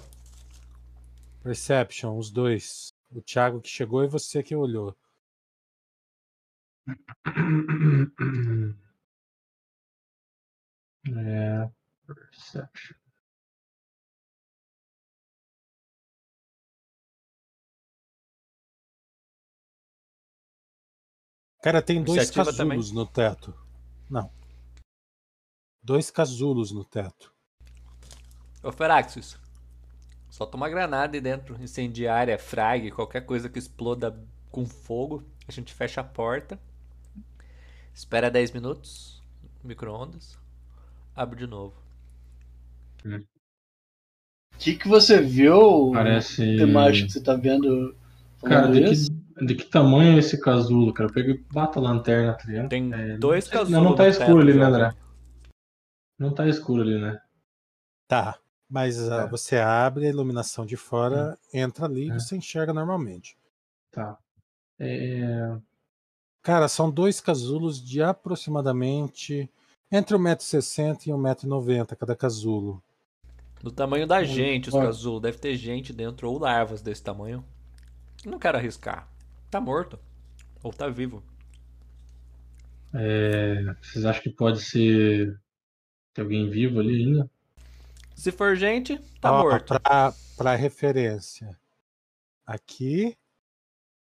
Perception, 1.43 2.17
os 2.17 2.31
dois. 2.31 2.93
O 3.11 3.21
Thiago 3.21 3.61
que 3.61 3.67
chegou 3.67 4.03
e 4.03 4.07
você 4.07 4.41
que 4.41 4.55
olhou. 4.55 4.97
É. 11.05 11.69
Perception. 12.07 12.95
Cara, 21.61 21.81
tem 21.81 22.01
dois 22.01 22.29
Iniciativa 22.29 22.45
casulos 22.45 22.91
no 22.91 23.05
teto. 23.05 23.53
Não. 24.09 24.31
Dois 25.81 26.09
casulos 26.09 26.71
no 26.71 26.85
teto. 26.85 27.33
Ô 28.63 28.71
Feraxis, 28.71 29.37
solta 30.33 30.57
uma 30.57 30.67
granada 30.67 31.15
aí 31.15 31.21
dentro, 31.21 31.55
incendiária, 31.61 32.39
frag, 32.39 32.89
qualquer 32.89 33.21
coisa 33.21 33.47
que 33.47 33.59
exploda 33.59 34.19
com 34.49 34.65
fogo. 34.65 35.23
A 35.47 35.51
gente 35.51 35.71
fecha 35.71 36.01
a 36.01 36.03
porta. 36.03 36.59
Espera 37.93 38.31
10 38.31 38.51
minutos. 38.51 39.21
Micro-ondas. 39.63 40.35
Abre 41.15 41.37
de 41.37 41.45
novo. 41.45 41.75
O 43.05 44.57
que, 44.57 44.75
que 44.75 44.87
você 44.87 45.21
viu? 45.21 45.91
Parece. 45.93 46.43
Imagem 46.43 47.05
que 47.05 47.13
você 47.13 47.21
tá 47.21 47.35
vendo. 47.35 47.95
Cara, 48.43 48.71
de 48.71 48.81
que, 48.85 49.45
de 49.45 49.55
que 49.55 49.65
tamanho 49.65 50.15
é 50.15 50.17
esse 50.17 50.41
casulo, 50.41 50.91
cara? 50.95 51.13
Pega 51.13 51.29
e 51.29 51.43
bata 51.53 51.77
a 51.77 51.83
lanterna, 51.83 52.33
tá 52.33 52.45
ligado? 52.47 52.69
Tem 52.69 52.91
É, 52.91 53.17
dois 53.17 53.47
casulos. 53.47 53.69
Não, 53.69 53.83
não 53.83 53.95
tá 53.95 54.07
escuro 54.07 54.39
teto, 54.39 54.39
ali, 54.39 54.53
né, 54.53 54.65
jovem. 54.65 54.81
André? 54.81 54.95
Não 56.17 56.33
tá 56.33 56.47
escuro 56.47 56.81
ali, 56.81 56.99
né? 56.99 57.21
Tá. 58.07 58.42
Mas 58.69 58.97
É. 58.99 59.27
você 59.27 59.57
abre 59.57 60.05
a 60.05 60.09
iluminação 60.09 60.65
de 60.65 60.75
fora, 60.77 61.37
entra 61.53 61.85
ali 61.85 62.07
e 62.07 62.11
É. 62.11 62.13
você 62.19 62.35
enxerga 62.35 62.73
normalmente. 62.73 63.37
Tá. 63.91 64.17
É, 64.79 65.55
Cara, 66.41 66.67
são 66.67 66.91
dois 66.91 67.21
casulos 67.21 67.81
de 67.81 68.01
aproximadamente 68.03 69.49
entre 69.89 70.17
1,60m 70.17 71.07
e 71.07 71.11
1,90m 71.11 71.95
cada 71.95 72.15
casulo. 72.15 72.83
Do 73.61 73.71
tamanho 73.71 74.05
da 74.05 74.23
gente, 74.25 74.67
os 74.67 74.75
casulos. 74.75 75.21
Deve 75.21 75.37
ter 75.37 75.55
gente 75.55 75.93
dentro 75.93 76.29
ou 76.29 76.37
larvas 76.37 76.81
desse 76.81 77.01
tamanho. 77.01 77.45
Não 78.25 78.37
quero 78.37 78.57
arriscar. 78.57 79.07
Tá 79.49 79.61
morto. 79.61 79.97
Ou 80.61 80.73
tá 80.73 80.89
vivo. 80.89 81.23
é, 82.93 83.73
vocês 83.81 84.05
acham 84.05 84.21
que 84.23 84.29
pode 84.29 84.61
ser. 84.61 85.39
Tem 86.13 86.23
alguém 86.23 86.49
vivo 86.49 86.79
ali 86.79 86.95
ainda? 87.05 87.29
Se 88.23 88.31
for 88.31 88.55
gente, 88.55 88.97
tá 89.19 89.33
Ó, 89.33 89.43
morto. 89.43 89.77
Pra, 89.81 90.13
pra 90.37 90.55
referência. 90.55 91.59
Aqui 92.45 93.17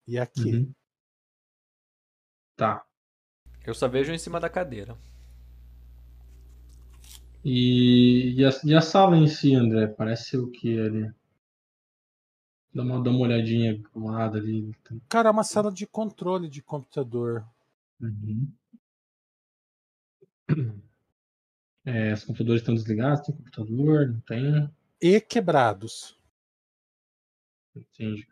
e 0.04 0.18
aqui. 0.18 0.52
Uhum. 0.52 0.74
Tá. 2.56 2.84
Eu 3.64 3.72
só 3.72 3.86
vejo 3.86 4.12
em 4.12 4.18
cima 4.18 4.40
da 4.40 4.50
cadeira. 4.50 4.98
E, 7.44 8.34
e, 8.36 8.44
a, 8.44 8.50
e 8.64 8.74
a 8.74 8.80
sala 8.80 9.16
em 9.16 9.28
si, 9.28 9.54
André? 9.54 9.86
Parece 9.86 10.36
o 10.36 10.50
que 10.50 10.76
ali? 10.80 11.08
Dá 12.74 12.82
uma, 12.82 13.00
dá 13.00 13.10
uma 13.10 13.20
olhadinha 13.20 13.80
pro 13.80 14.06
lado 14.06 14.38
ali. 14.38 14.74
Cara, 15.08 15.28
é 15.28 15.30
uma 15.30 15.44
sala 15.44 15.70
de 15.70 15.86
controle 15.86 16.48
de 16.48 16.60
computador. 16.60 17.46
Uhum. 18.00 18.52
É, 21.84 22.12
os 22.12 22.24
computadores 22.24 22.60
estão 22.60 22.74
desligados? 22.74 23.26
Tem 23.26 23.36
computador? 23.36 24.08
Não 24.08 24.20
tem? 24.20 24.70
E 25.00 25.20
quebrados. 25.20 26.18
Entendi. 27.74 28.28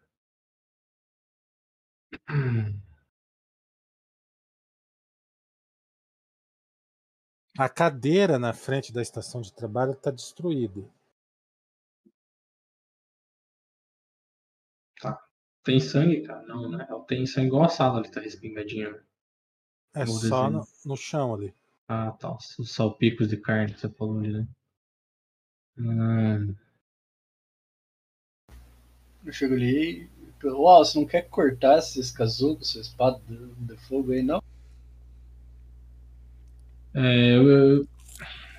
A 7.58 7.68
cadeira 7.68 8.38
na 8.38 8.52
frente 8.52 8.92
da 8.92 9.02
estação 9.02 9.40
de 9.40 9.52
trabalho 9.52 9.92
está 9.92 10.10
destruída. 10.10 10.82
Tem 15.68 15.80
sangue, 15.80 16.22
cara? 16.22 16.42
Não, 16.46 16.70
né? 16.70 16.88
Tem 17.06 17.26
sangue 17.26 17.48
igual 17.48 17.64
a 17.64 17.68
sala 17.68 17.98
ali, 17.98 18.10
tá 18.10 18.20
respingadinho. 18.20 18.98
É 19.94 20.06
só 20.06 20.48
no, 20.48 20.66
no 20.86 20.96
chão 20.96 21.34
ali. 21.34 21.52
Ah, 21.88 22.12
tá. 22.12 22.36
Os 22.58 22.70
salpicos 22.72 23.28
de 23.28 23.36
carne 23.36 23.74
que 23.74 23.80
você 23.80 23.88
falou 23.90 24.18
ali, 24.20 24.32
né? 24.32 24.48
Hum, 25.76 26.56
Eu 29.24 29.32
chego 29.32 29.54
ali 29.54 30.08
e. 30.42 30.46
Ó, 30.48 30.78
você 30.84 30.98
não 30.98 31.06
quer 31.06 31.28
cortar 31.28 31.78
esses 31.78 32.10
casucos, 32.10 32.70
sua 32.70 32.80
espada 32.80 33.20
de, 33.28 33.76
fogo 33.76 34.10
aí, 34.12 34.22
não? 34.22 34.40
é, 36.94 37.36
eu, 37.36 37.48
eu, 37.48 37.76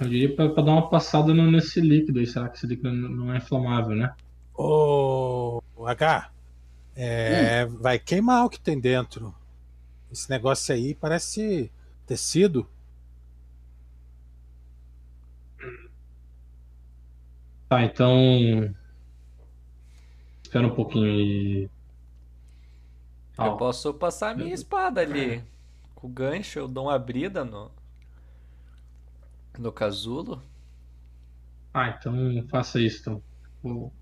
eu 0.01 0.09
diria 0.09 0.35
pra, 0.35 0.49
pra 0.49 0.63
dar 0.63 0.71
uma 0.73 0.89
passada 0.89 1.33
no- 1.33 1.51
nesse 1.51 1.81
líquido 1.81 2.19
aí. 2.19 2.27
Será 2.27 2.49
que 2.49 2.57
esse 2.57 2.67
líquido 2.67 2.91
não 2.93 3.33
é 3.33 3.37
inflamável, 3.37 3.95
né? 3.95 4.13
Ô, 4.53 5.61
H, 5.85 6.29
é, 6.95 7.65
vai 7.65 7.99
queimar 7.99 8.45
o 8.45 8.49
que 8.49 8.59
tem 8.59 8.79
dentro. 8.79 9.35
Esse 10.11 10.29
negócio 10.29 10.73
aí 10.75 10.95
parece 10.95 11.71
tecido. 12.07 12.67
Tá, 17.69 17.83
então. 17.83 18.75
Espera 20.43 20.67
um 20.67 20.75
pouquinho 20.75 21.05
aí. 21.05 21.69
Eu 23.41 23.51
posso 23.53 23.93
passar 23.93 24.29
a 24.31 24.33
minha 24.35 24.53
espada 24.53 25.01
ali. 25.01 25.43
Com 25.95 26.07
o 26.07 26.09
gancho, 26.09 26.59
eu 26.59 26.67
dou 26.67 26.85
uma 26.85 26.95
abrida 26.95 27.43
no. 27.43 27.71
No 29.59 29.71
casulo. 29.71 30.41
Ah, 31.73 31.89
então 31.89 32.47
faça 32.49 32.79
isso. 32.81 32.99
Então. 33.01 33.23
Vou- 33.63 33.93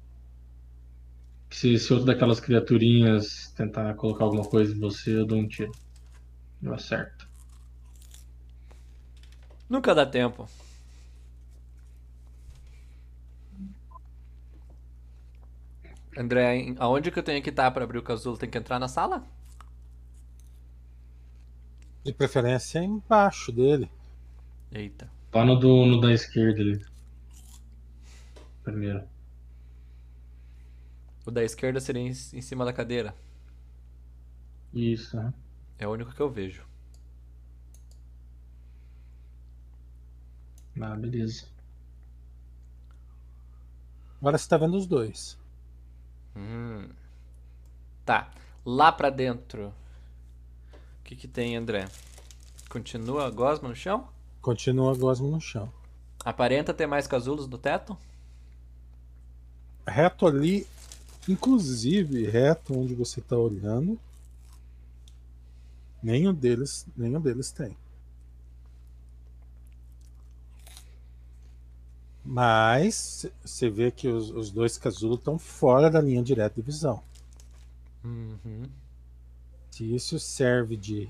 Se, 1.51 1.77
se 1.77 1.91
outra 1.91 2.13
daquelas 2.13 2.39
criaturinhas 2.39 3.51
tentar 3.53 3.93
colocar 3.95 4.23
alguma 4.23 4.47
coisa 4.49 4.73
em 4.73 4.79
você, 4.79 5.13
eu 5.17 5.25
dou 5.27 5.37
um 5.39 5.47
tiro. 5.47 5.71
Eu 6.61 6.73
acerto. 6.73 7.27
Nunca 9.69 9.93
dá 9.95 10.05
tempo. 10.05 10.47
André, 16.17 16.73
aonde 16.79 17.11
que 17.11 17.19
eu 17.19 17.23
tenho 17.23 17.43
que 17.43 17.51
estar 17.51 17.69
pra 17.69 17.83
abrir 17.83 17.99
o 17.99 18.03
casulo? 18.03 18.37
Tem 18.37 18.49
que 18.49 18.57
entrar 18.57 18.79
na 18.79 18.87
sala? 18.87 19.23
De 22.03 22.11
preferência 22.11 22.79
embaixo 22.79 23.51
dele. 23.51 23.91
Eita. 24.71 25.11
Lá 25.31 25.45
no, 25.45 25.55
do, 25.59 25.85
no 25.85 26.01
da 26.01 26.11
esquerda 26.11 26.59
ali. 26.59 26.83
Primeiro. 28.63 29.07
O 31.23 31.29
da 31.29 31.43
esquerda 31.43 31.79
seria 31.79 32.01
em, 32.01 32.07
em 32.09 32.41
cima 32.41 32.65
da 32.65 32.73
cadeira. 32.73 33.13
Isso, 34.73 35.15
né? 35.17 35.31
É 35.77 35.87
o 35.87 35.91
único 35.91 36.13
que 36.15 36.21
eu 36.21 36.31
vejo. 36.31 36.65
Ah, 40.81 40.95
beleza. 40.95 41.45
Agora 44.19 44.37
você 44.37 44.49
tá 44.49 44.57
vendo 44.57 44.77
os 44.77 44.87
dois. 44.87 45.37
Hum. 46.37 46.89
Tá. 48.05 48.29
Lá 48.63 48.91
pra 48.91 49.09
dentro. 49.09 49.73
O 50.99 51.03
que 51.03 51.15
que 51.15 51.27
tem, 51.27 51.55
André? 51.55 51.87
Continua 52.69 53.25
a 53.25 53.29
gosma 53.29 53.69
no 53.69 53.75
chão? 53.75 54.07
Continua 54.41 54.93
a 54.93 54.95
gosma 54.95 55.27
no 55.27 55.41
chão. 55.41 55.71
Aparenta 56.23 56.73
ter 56.73 56.85
mais 56.85 57.07
casulos 57.07 57.47
no 57.47 57.57
teto? 57.57 57.97
Reto 59.87 60.27
ali, 60.27 60.67
inclusive 61.27 62.25
reto 62.25 62.77
onde 62.77 62.93
você 62.93 63.21
tá 63.21 63.37
olhando, 63.37 63.97
nenhum 66.03 66.33
deles, 66.33 66.85
nenhum 66.95 67.21
deles 67.21 67.51
tem. 67.51 67.75
Mas 72.27 73.25
você 73.43 73.69
vê 73.71 73.89
que 73.91 74.07
os, 74.07 74.29
os 74.29 74.51
dois 74.51 74.77
casulos 74.77 75.17
estão 75.19 75.39
fora 75.39 75.89
da 75.89 76.01
linha 76.01 76.21
direta 76.23 76.55
de 76.55 76.61
visão. 76.61 77.01
Uhum. 78.03 78.71
Se 79.71 79.95
isso 79.95 80.19
serve 80.19 80.75
de, 80.75 81.09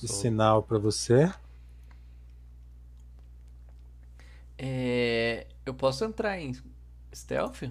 de 0.00 0.08
sinal 0.08 0.62
para 0.62 0.78
você, 0.78 1.32
É, 4.56 5.46
eu 5.66 5.74
posso 5.74 6.04
entrar 6.04 6.38
em 6.38 6.52
stealth? 7.14 7.62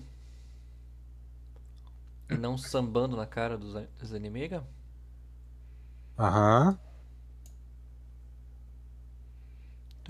Não 2.29 2.57
sambando 2.57 3.15
na 3.15 3.25
cara 3.25 3.57
dos, 3.57 3.73
dos 3.99 4.11
inimigas? 4.13 4.63
aham, 6.17 6.77
Então 6.77 6.92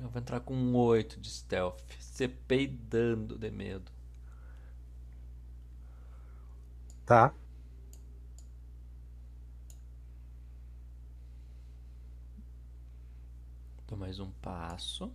eu 0.04 0.10
vou 0.10 0.20
entrar 0.22 0.40
com 0.42 0.54
um 0.54 0.76
8 0.76 1.20
de 1.20 1.30
stealth. 1.30 1.80
Se 2.00 2.28
peidando 2.28 3.38
de 3.38 3.50
medo. 3.50 3.92
tá. 7.06 7.34
Dou 13.88 13.98
mais 13.98 14.20
um 14.20 14.32
passo. 14.42 15.12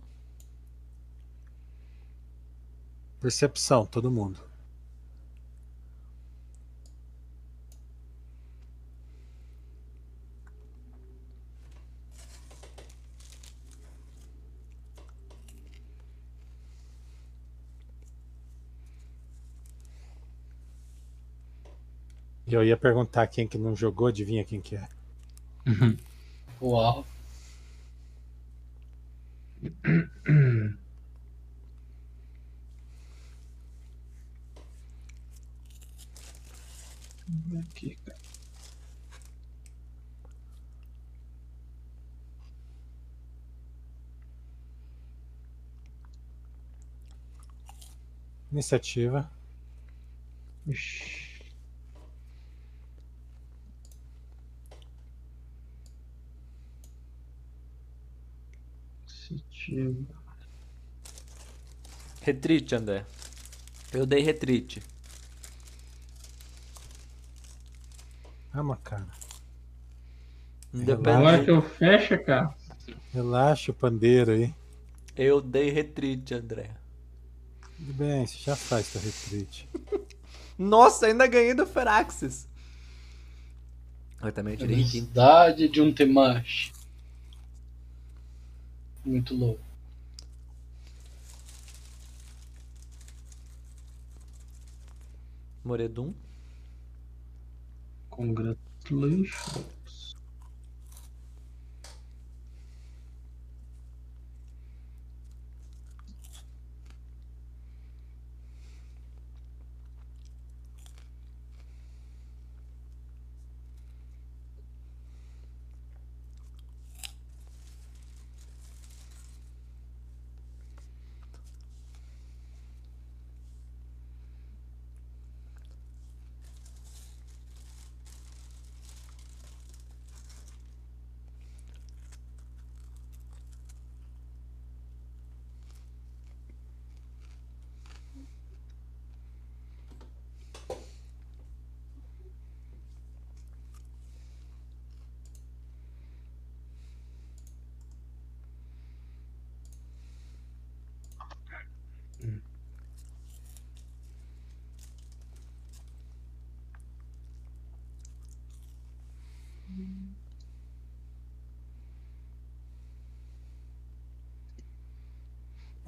Percepção, 3.19 3.85
todo 3.85 4.09
mundo. 4.09 4.48
Eu 22.55 22.63
ia 22.63 22.77
perguntar 22.77 23.27
quem 23.27 23.47
que 23.47 23.57
não 23.57 23.75
jogou, 23.75 24.07
adivinha 24.07 24.43
quem 24.43 24.61
que 24.61 24.75
é? 24.75 24.87
Uau. 26.61 27.05
Aqui, 37.59 37.95
cara. 38.05 38.17
Iniciativa. 48.51 49.29
Ixi. 50.67 51.28
Iniciativa. 59.71 60.19
Retreat, 62.21 62.75
André. 62.75 63.05
Eu 63.93 64.05
dei 64.05 64.21
retreat. 64.21 64.81
Calma, 68.51 68.77
cara. 68.83 69.07
Agora 70.73 71.43
que 71.43 71.49
eu 71.49 71.61
fecho, 71.61 72.23
cara. 72.23 72.53
Relaxa 73.11 73.71
o 73.71 73.73
pandeiro 73.73 74.31
aí. 74.31 74.53
Eu 75.15 75.41
dei 75.41 75.69
retreat, 75.69 76.33
André. 76.33 76.71
Tudo 77.77 77.93
bem, 77.93 78.25
você 78.25 78.37
já 78.37 78.55
faz 78.55 78.87
seu 78.87 79.01
retreat. 79.01 79.67
Nossa, 80.57 81.07
ainda 81.07 81.25
ganhei 81.25 81.53
do 81.53 81.65
Feraxis. 81.65 82.47
Eu 84.21 84.31
também 84.31 84.57
tirei 84.57 84.75
quinto. 84.75 84.89
velocidade 84.91 85.69
de 85.69 85.81
um 85.81 85.93
Temash. 85.93 86.73
Muito 89.09 89.33
louco. 89.33 89.59
Moredum. 95.65 96.13
Congratulations. 98.11 99.78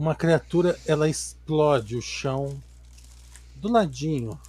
Uma 0.02 0.16
criatura 0.16 0.80
ela 0.88 1.08
explode 1.08 1.96
o 1.96 2.02
chão 2.02 2.60
do 3.58 3.72
ladinho 3.72 4.40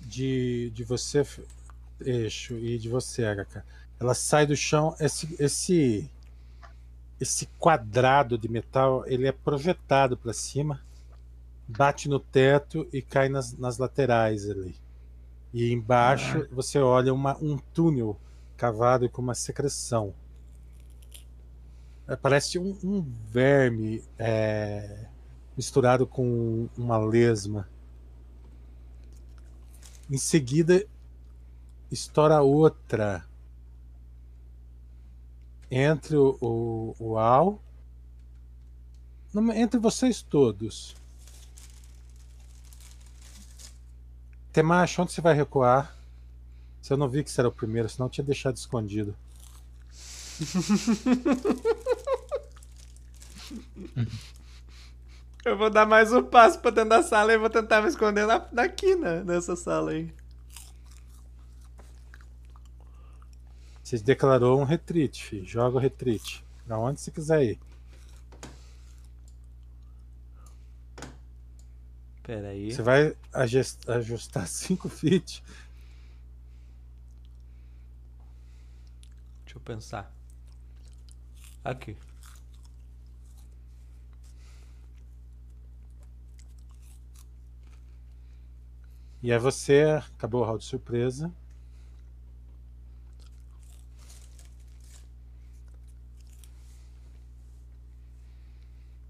de, 0.00 0.70
de 0.74 0.84
você, 0.84 1.26
Eixo, 1.98 2.58
e 2.58 2.76
de 2.76 2.90
você, 2.90 3.24
Agatha. 3.24 3.64
Ela 3.98 4.12
sai 4.12 4.46
do 4.46 4.54
chão, 4.54 4.94
esse, 5.00 5.34
esse, 5.38 6.10
esse 7.18 7.46
quadrado 7.58 8.36
de 8.36 8.50
metal 8.50 9.02
ele 9.06 9.26
é 9.26 9.32
projetado 9.32 10.14
para 10.14 10.34
cima, 10.34 10.78
bate 11.66 12.06
no 12.06 12.20
teto 12.20 12.86
e 12.92 13.00
cai 13.00 13.30
nas, 13.30 13.56
nas 13.56 13.78
laterais 13.78 14.50
ali. 14.50 14.76
E 15.54 15.72
embaixo 15.72 16.46
você 16.52 16.78
olha 16.78 17.14
uma, 17.14 17.34
um 17.38 17.56
túnel 17.72 18.20
cavado 18.58 19.08
com 19.08 19.22
uma 19.22 19.34
secreção. 19.34 20.12
É, 22.06 22.16
parece 22.16 22.58
um, 22.58 22.76
um 22.84 23.00
verme 23.30 24.04
é, 24.18 25.06
misturado 25.56 26.06
com 26.06 26.68
uma 26.76 26.98
lesma. 26.98 27.68
Em 30.10 30.18
seguida, 30.18 30.86
estoura 31.90 32.42
outra 32.42 33.24
entre 35.70 36.16
o, 36.16 36.36
o, 36.40 36.96
o 36.98 37.18
Al, 37.18 37.60
entre 39.54 39.80
vocês 39.80 40.22
todos. 40.22 40.94
Temacho, 44.52 45.02
onde 45.02 45.12
você 45.12 45.20
vai 45.20 45.34
recuar? 45.34 45.96
Se 46.80 46.92
eu 46.92 46.96
não 46.96 47.08
vi 47.08 47.24
que 47.24 47.30
você 47.30 47.40
era 47.40 47.48
o 47.48 47.52
primeiro, 47.52 47.88
senão 47.88 48.06
eu 48.06 48.10
tinha 48.10 48.24
deixado 48.24 48.56
escondido. 48.56 49.16
Eu 55.44 55.58
vou 55.58 55.68
dar 55.68 55.84
mais 55.84 56.10
um 56.10 56.22
passo 56.22 56.58
pra 56.58 56.70
dentro 56.70 56.90
da 56.90 57.02
sala 57.02 57.32
e 57.32 57.38
vou 57.38 57.50
tentar 57.50 57.82
me 57.82 57.88
esconder 57.88 58.26
na, 58.26 58.48
na 58.50 58.66
quina 58.66 59.22
nessa 59.22 59.54
sala 59.54 59.90
aí. 59.90 60.10
Você 63.82 63.98
declarou 63.98 64.58
um 64.58 64.64
retreat, 64.64 65.22
filho. 65.22 65.46
Joga 65.46 65.76
o 65.76 65.80
retreat. 65.80 66.42
Pra 66.66 66.78
onde 66.78 66.98
você 66.98 67.10
quiser 67.10 67.44
ir. 67.44 67.60
Pera 72.22 72.48
aí. 72.48 72.72
Você 72.72 72.82
vai 72.82 73.14
ajustar 73.34 74.48
5 74.48 74.88
feet. 74.88 75.44
Deixa 79.44 79.58
eu 79.58 79.60
pensar. 79.60 80.10
Aqui. 81.62 81.94
E 89.24 89.32
é 89.32 89.38
você, 89.38 89.84
acabou 90.16 90.42
o 90.42 90.44
round 90.44 90.60
de 90.62 90.66
surpresa. 90.66 91.32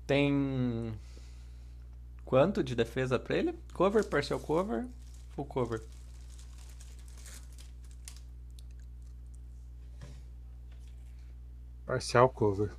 Tem 0.06 0.94
quanto 2.24 2.62
de 2.62 2.76
defesa 2.76 3.18
pra 3.18 3.36
ele? 3.36 3.58
Cover, 3.72 4.04
partial 4.04 4.38
cover, 4.38 4.86
full 5.34 5.46
cover. 5.46 5.82
Parcial 11.84 12.28
cover. 12.28 12.70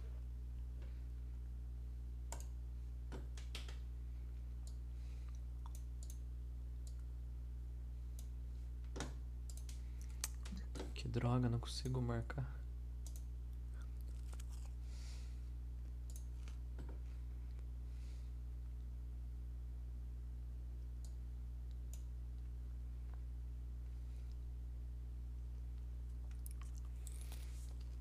Droga, 11.15 11.47
não 11.47 11.59
consigo 11.59 12.01
marcar. 12.01 12.45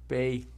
Pay. 0.09 0.54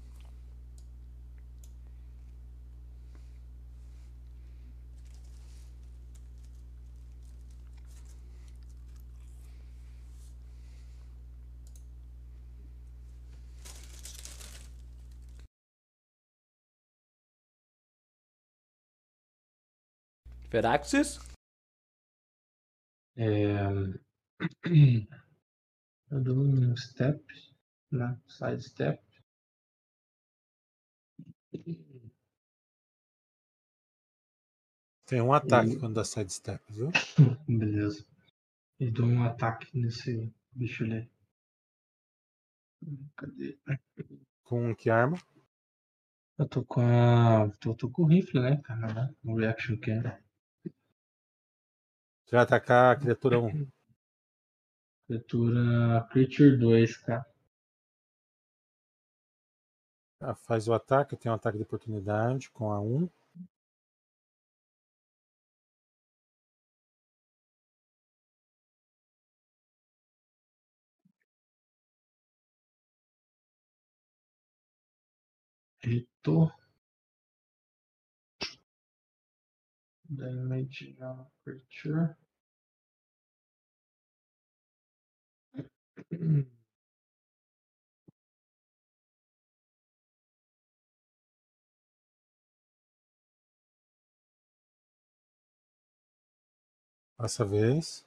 Feraxis? 20.56 21.20
É... 23.14 23.58
Eu 26.10 26.22
dou 26.22 26.38
um 26.38 26.74
step, 26.74 27.22
né? 27.92 28.18
Side 28.26 28.62
step. 28.62 29.02
Tem 35.04 35.20
um 35.20 35.34
ataque 35.34 35.72
E- 35.74 35.78
quando 35.78 35.96
dá 35.96 36.04
sidestep, 36.04 36.64
viu? 36.70 36.90
Beleza. 37.46 38.06
E 38.80 38.90
dou 38.90 39.04
um 39.04 39.24
ataque 39.24 39.78
nesse 39.78 40.32
bicho 40.52 40.84
ali. 40.84 41.06
Cadê? 43.14 43.58
Com 44.42 44.74
que 44.74 44.88
arma? 44.88 45.18
Eu 46.38 46.48
tô 46.48 46.64
com 46.64 46.80
a. 46.80 47.50
Tô, 47.60 47.74
tô 47.74 47.90
com 47.90 48.04
o 48.04 48.06
rifle, 48.06 48.40
né, 48.40 48.56
cara? 48.64 48.94
né? 48.94 49.14
Um 49.22 49.34
reaction 49.34 49.76
can. 49.76 50.25
Você 52.26 52.34
vai 52.34 52.42
atacar 52.44 52.92
a 52.92 52.98
criatura 52.98 53.38
1. 53.38 53.68
Criatura 55.06 56.08
Creature 56.10 56.58
2, 56.58 56.96
cara. 56.96 57.24
Ah, 60.20 60.34
faz 60.34 60.66
o 60.66 60.74
ataque, 60.74 61.16
tem 61.16 61.30
um 61.30 61.34
ataque 61.36 61.56
de 61.56 61.62
oportunidade 61.62 62.50
com 62.50 62.72
a 62.72 62.80
1. 62.80 63.08
Hitou. 75.84 76.50
Damage 80.08 80.96
na 80.98 81.26
creature. 81.44 82.16
Passa 97.16 97.42
a 97.42 97.46
vez. 97.46 98.06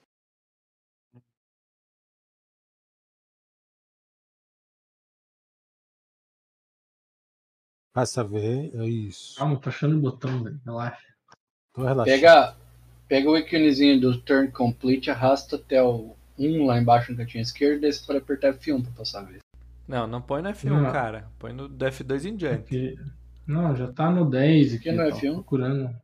Passa 7.92 8.20
a 8.22 8.24
vez. 8.24 8.72
É 8.74 8.84
isso. 8.88 9.36
Calma, 9.36 9.60
tô 9.60 9.68
achando 9.68 9.96
o 9.96 10.00
botão, 10.00 10.42
velho. 10.42 10.60
Relaxa. 10.64 11.09
Tô 11.72 11.82
relaxado. 11.82 12.04
Pega, 12.20 12.56
pega 13.08 13.30
o 13.30 13.36
íconezinho 13.38 14.00
do 14.00 14.20
turn 14.22 14.50
complete, 14.50 15.10
arrasta 15.10 15.56
até 15.56 15.82
o 15.82 16.14
1 16.38 16.66
lá 16.66 16.78
embaixo 16.78 17.12
no 17.12 17.18
cantinho 17.18 17.42
esquerdo, 17.42 17.84
e 17.84 17.92
você 17.92 18.04
pode 18.06 18.18
apertar 18.18 18.54
F1 18.54 18.82
pra 18.82 18.92
passar 18.92 19.20
a 19.20 19.24
vez. 19.24 19.38
Não, 19.86 20.06
não 20.06 20.22
põe 20.22 20.40
no 20.42 20.50
F1, 20.50 20.70
Não. 20.82 20.92
cara. 20.92 21.28
Põe 21.38 21.52
no 21.52 21.68
do 21.68 21.84
F2 21.84 22.24
em 22.24 22.36
diante. 22.36 22.62
Aqui... 22.76 22.98
Não, 23.46 23.74
já 23.74 23.92
tá 23.92 24.10
no 24.10 24.28
10 24.28 24.74
aqui. 24.74 24.88
Aqui 24.88 24.92
no 24.92 25.08
tava 25.10 25.20
F1? 25.20 25.34
procurando. 25.34 25.96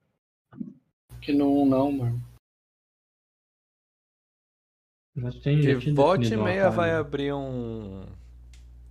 Que 1.20 1.32
no 1.32 1.62
1 1.62 1.66
não, 1.66 1.92
mano. 1.92 2.22
Já 5.16 5.30
tem. 5.40 5.62
já 5.62 5.78
Que 5.78 5.92
volte 5.92 6.34
e 6.34 6.36
meia 6.36 6.68
vai 6.68 6.92
abrir 6.92 7.32
um 7.32 8.04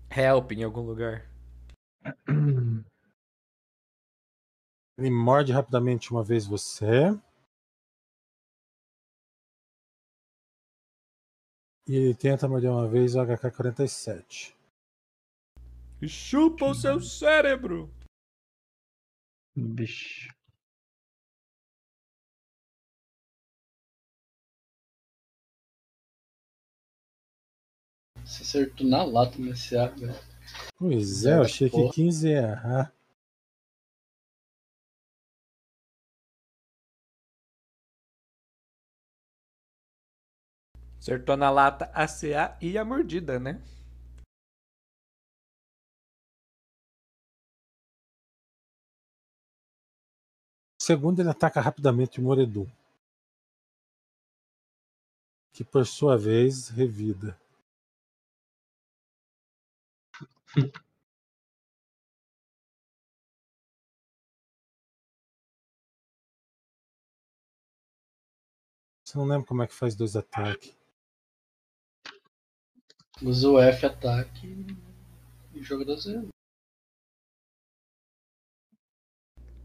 help 0.10 0.52
em 0.54 0.64
algum 0.64 0.82
lugar. 0.82 1.26
Ele 4.98 5.10
morde 5.10 5.52
rapidamente 5.52 6.12
uma 6.12 6.24
vez 6.24 6.46
você. 6.46 7.12
E 11.88 11.96
ele 11.96 12.16
tenta 12.16 12.48
morder 12.48 12.72
uma 12.72 12.88
vez 12.88 13.16
o 13.16 13.20
HK-47. 13.20 14.56
E 16.02 16.08
chupa 16.08 16.66
o 16.66 16.74
seu 16.74 17.00
cérebro! 17.02 17.94
Bicho. 19.56 20.34
Você 28.26 28.42
acertou 28.42 28.88
na 28.88 29.04
lata 29.04 29.38
nesse 29.38 29.78
ar, 29.78 29.94
velho. 29.96 30.14
Pois 30.78 31.26
é, 31.26 31.36
eu 31.38 31.42
achei 31.44 31.70
que 31.70 31.76
Porra. 31.78 31.94
15 31.94 32.28
ia 32.28 32.42
errar. 32.42 32.94
Acertou 41.06 41.38
na 41.38 41.52
lata 41.52 41.86
a 41.94 42.08
CA 42.08 42.58
e 42.60 42.80
a 42.80 42.84
mordida, 42.84 43.40
né? 43.40 43.62
Segundo, 50.82 51.20
ele 51.20 51.30
ataca 51.30 51.62
rapidamente 51.62 52.20
o 52.20 52.24
Moredum. 52.24 52.66
Que 55.54 55.64
por 55.64 55.86
sua 55.86 56.18
vez 56.18 56.70
revida. 56.70 57.40
Você 69.06 69.18
não 69.20 69.26
lembra 69.26 69.46
como 69.48 69.62
é 69.62 69.68
que 69.68 69.74
faz 69.76 69.96
dois 69.96 70.16
ataques. 70.16 70.75
Usa 73.24 73.50
o 73.50 73.60
F 73.60 73.86
ataque 73.86 74.48
e 75.54 75.64
joga 75.64 75.86
da 75.86 75.96
zero. 75.96 76.28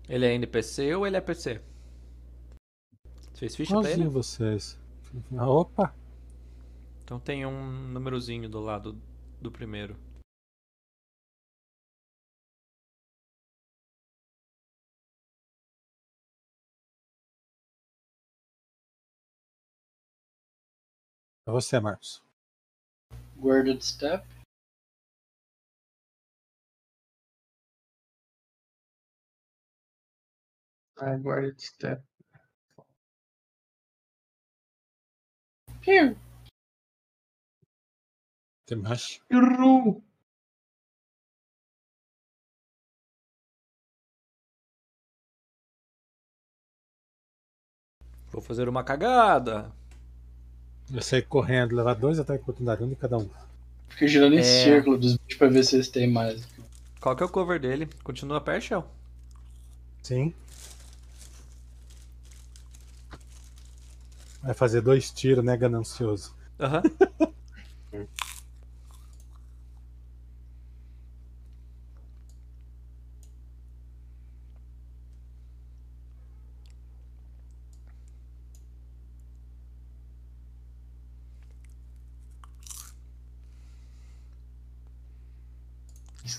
Ele 0.09 0.27
é 0.27 0.35
NPC 0.35 0.95
ou 0.95 1.07
ele 1.07 1.17
é 1.17 1.21
PC? 1.21 1.61
Fez 3.35 3.57
ficha 3.57 3.81
pra 3.81 3.91
ele? 3.91 4.09
Vocês. 4.09 4.79
Ah, 5.37 5.49
Opa! 5.49 5.95
Então 7.03 7.19
tem 7.19 7.45
um 7.45 7.89
númerozinho 7.89 8.49
do 8.49 8.61
lado 8.61 8.93
do 9.41 9.51
primeiro. 9.51 9.97
É 21.47 21.51
você, 21.51 21.81
Marcos. 21.81 22.30
Guarded 23.41 23.83
Step. 23.83 24.25
I 31.03 31.17
guarded 31.17 31.59
step. 31.59 32.03
Piu. 35.81 36.15
Tem 38.67 38.77
mais? 38.77 39.19
Errou! 39.31 40.05
Vou 48.31 48.43
fazer 48.43 48.69
uma 48.69 48.85
cagada. 48.85 49.73
Eu 50.93 51.03
saí 51.03 51.23
correndo, 51.23 51.75
levar 51.77 51.95
dois 51.95 52.19
ataques 52.19 52.41
de 52.41 52.51
oportunidade, 52.51 52.83
um 52.83 52.89
de 52.89 52.97
cada 52.97 53.17
um. 53.19 53.29
Fica 53.89 54.07
girando 54.09 54.35
em 54.35 54.39
É. 54.39 54.43
círculo 54.43 54.99
dos 54.99 55.17
bichos 55.17 55.39
pra 55.39 55.49
ver 55.49 55.65
se 55.65 55.77
eles 55.77 55.89
têm 55.89 56.11
mais. 56.11 56.43
Qual 57.01 57.15
que 57.17 57.23
é 57.23 57.27
o 57.27 57.29
cover 57.29 57.61
dele? 57.61 57.89
Continua 58.03 58.41
perto, 58.41 58.65
Shell? 58.65 58.85
Sim. 60.03 60.35
Vai 64.43 64.55
fazer 64.55 64.81
dois 64.81 65.11
tiros, 65.11 65.45
né, 65.45 65.57
ganancioso? 65.57 66.35
Aham. 66.59 66.83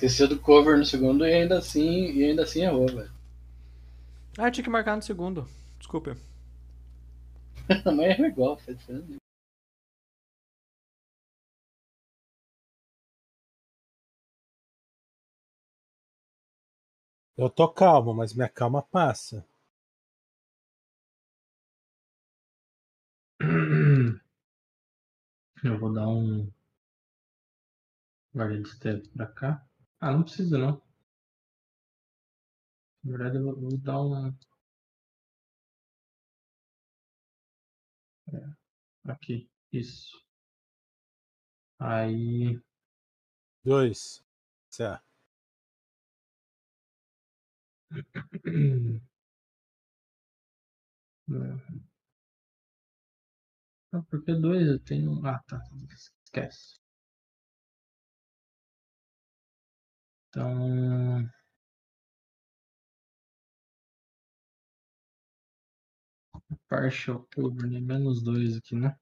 Esqueceu 0.02 0.28
do 0.28 0.40
cover 0.40 0.80
no 0.80 0.84
segundo 0.84 1.28
e 1.28 1.32
ainda 1.32 1.60
assim, 1.60 2.12
e 2.12 2.24
ainda 2.24 2.42
assim 2.42 2.64
errou, 2.64 2.88
velho. 2.88 3.12
Ah, 4.36 4.50
tinha 4.50 4.64
que 4.64 4.70
marcar 4.70 4.96
no 4.96 5.02
segundo. 5.04 5.48
Desculpe. 5.78 6.18
Mas 7.86 8.00
errou 8.00 8.26
igual, 8.26 8.58
faz 8.58 8.80
diferença. 8.80 9.18
Eu 17.38 17.48
tô 17.48 17.70
calmo, 17.72 18.12
mas 18.12 18.34
minha 18.34 18.50
calma 18.50 18.82
passa. 18.82 19.46
Eu 25.64 25.78
vou 25.80 25.94
dar 25.94 26.08
um. 26.08 26.52
Guarded 28.34 28.68
step 28.68 29.08
pra 29.10 29.28
cá. 29.28 29.71
Ah, 30.02 30.12
não 30.12 30.24
precisa 30.24 30.58
não. 30.58 30.82
Na 33.04 33.12
verdade, 33.12 33.38
eu 33.38 33.44
vou- 33.44 33.56
vou 33.60 33.78
dar 33.78 34.02
uma. 34.02 34.36
É, 38.34 39.12
aqui, 39.12 39.50
isso. 39.74 40.18
Aí. 41.80 42.62
Dois. 43.66 44.24
Certo. 44.70 45.04
Ah, 53.94 54.02
porque 54.10 54.34
dois 54.36 54.68
eu 54.68 54.78
tenho. 54.80 55.26
Ah, 55.26 55.40
tá. 55.48 55.62
Esquece. 56.26 56.81
Então. 60.32 61.30
Partial 66.70 67.28
cover? 67.36 67.68
Menos 67.82 68.24
dois 68.24 68.56
aqui, 68.58 68.76
né? 68.76 68.96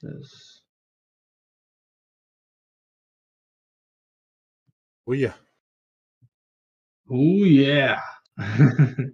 This. 0.00 0.62
Uia. 5.06 5.34
Oh 7.08 7.44
yeah! 7.44 8.00
Oh, 8.38 9.10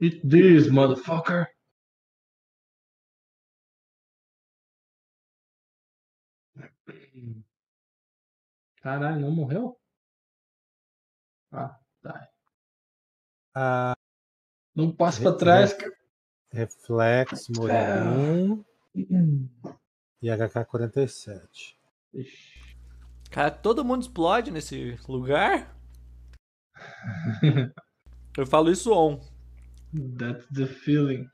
Eat 0.00 0.20
this, 0.28 0.68
motherfucker! 0.68 1.46
Caralho, 8.80 9.20
não 9.20 9.30
morreu? 9.30 9.78
Ah, 11.52 11.78
tá. 12.02 12.28
Ah, 13.54 13.94
Não 14.74 14.90
passa 14.94 15.20
pra 15.20 15.32
trás, 15.34 15.72
cara. 15.72 15.92
reflexo, 16.52 17.52
Moredum 17.56 18.64
e 18.94 20.28
HK-47. 20.28 21.76
Ixi. 22.14 22.60
Cara, 23.30 23.50
todo 23.50 23.84
mundo 23.84 24.02
explode 24.02 24.50
nesse 24.50 24.96
lugar? 25.08 25.76
Eu 28.36 28.46
falo 28.46 28.70
isso 28.70 28.92
on. 28.92 29.20
That's 30.18 30.46
the 30.54 30.66
feeling. 30.66 31.28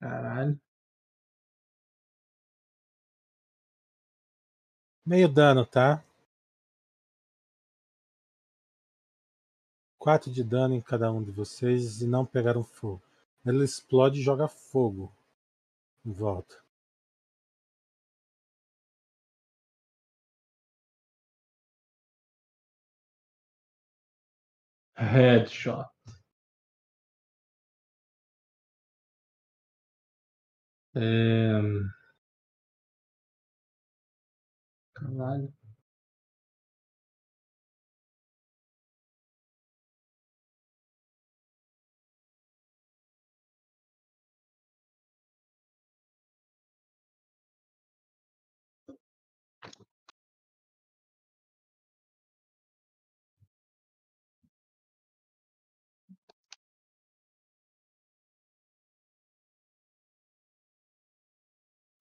Caralho. 0.00 0.58
Meio 5.06 5.28
dano, 5.28 5.64
tá? 5.64 6.02
Quatro 9.98 10.30
de 10.30 10.42
dano 10.44 10.74
em 10.74 10.80
cada 10.80 11.10
um 11.12 11.22
de 11.22 11.30
vocês 11.30 12.00
e 12.00 12.06
não 12.06 12.24
pegaram 12.24 12.62
fogo. 12.62 13.02
Ela 13.44 13.64
explode 13.64 14.20
e 14.20 14.22
joga 14.22 14.48
fogo 14.48 15.12
em 16.04 16.12
volta. 16.12 16.56
Headshot. 24.96 25.95
É... 30.96 31.60
Caralho. 34.94 35.52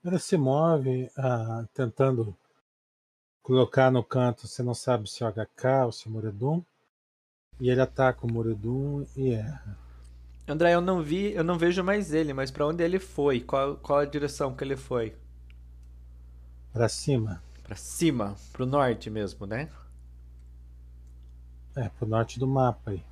Ele 0.06 0.20
se 0.20 0.38
move 0.38 1.10
ah, 1.18 1.66
tentando 1.74 2.38
colocar 3.42 3.90
no 3.90 4.04
canto, 4.04 4.48
você 4.48 4.62
não 4.62 4.76
sabe 4.76 5.10
se 5.10 5.24
é 5.24 5.28
o 5.28 5.32
HK 5.34 5.86
ou 5.86 5.92
se 5.92 6.08
é 6.08 6.10
o 6.12 6.14
Muredum. 6.14 6.64
E 7.60 7.72
ele 7.72 7.82
ataca 7.82 8.24
o 8.24 8.32
Muredum 8.32 9.04
e 9.16 9.32
erra. 9.32 9.76
André, 10.48 10.76
eu 10.76 10.82
não 10.82 11.02
vi, 11.02 11.34
eu 11.34 11.44
não 11.44 11.58
vejo 11.58 11.84
mais 11.84 12.14
ele, 12.14 12.34
mas 12.34 12.52
pra 12.52 12.68
onde 12.68 12.84
ele 12.84 13.00
foi? 13.00 13.42
Qual, 13.42 13.78
qual 13.78 14.00
a 14.00 14.06
direção 14.06 14.56
que 14.56 14.64
ele 14.64 14.78
foi? 14.78 15.16
Pra 16.72 16.88
cima. 16.88 17.42
Pra 17.64 17.76
cima, 17.76 18.36
pro 18.52 18.64
norte 18.64 19.10
mesmo, 19.10 19.48
né? 19.48 19.72
É, 21.76 21.90
pro 21.90 22.08
norte 22.08 22.38
do 22.38 22.46
mapa 22.46 22.92
aí. 22.92 23.04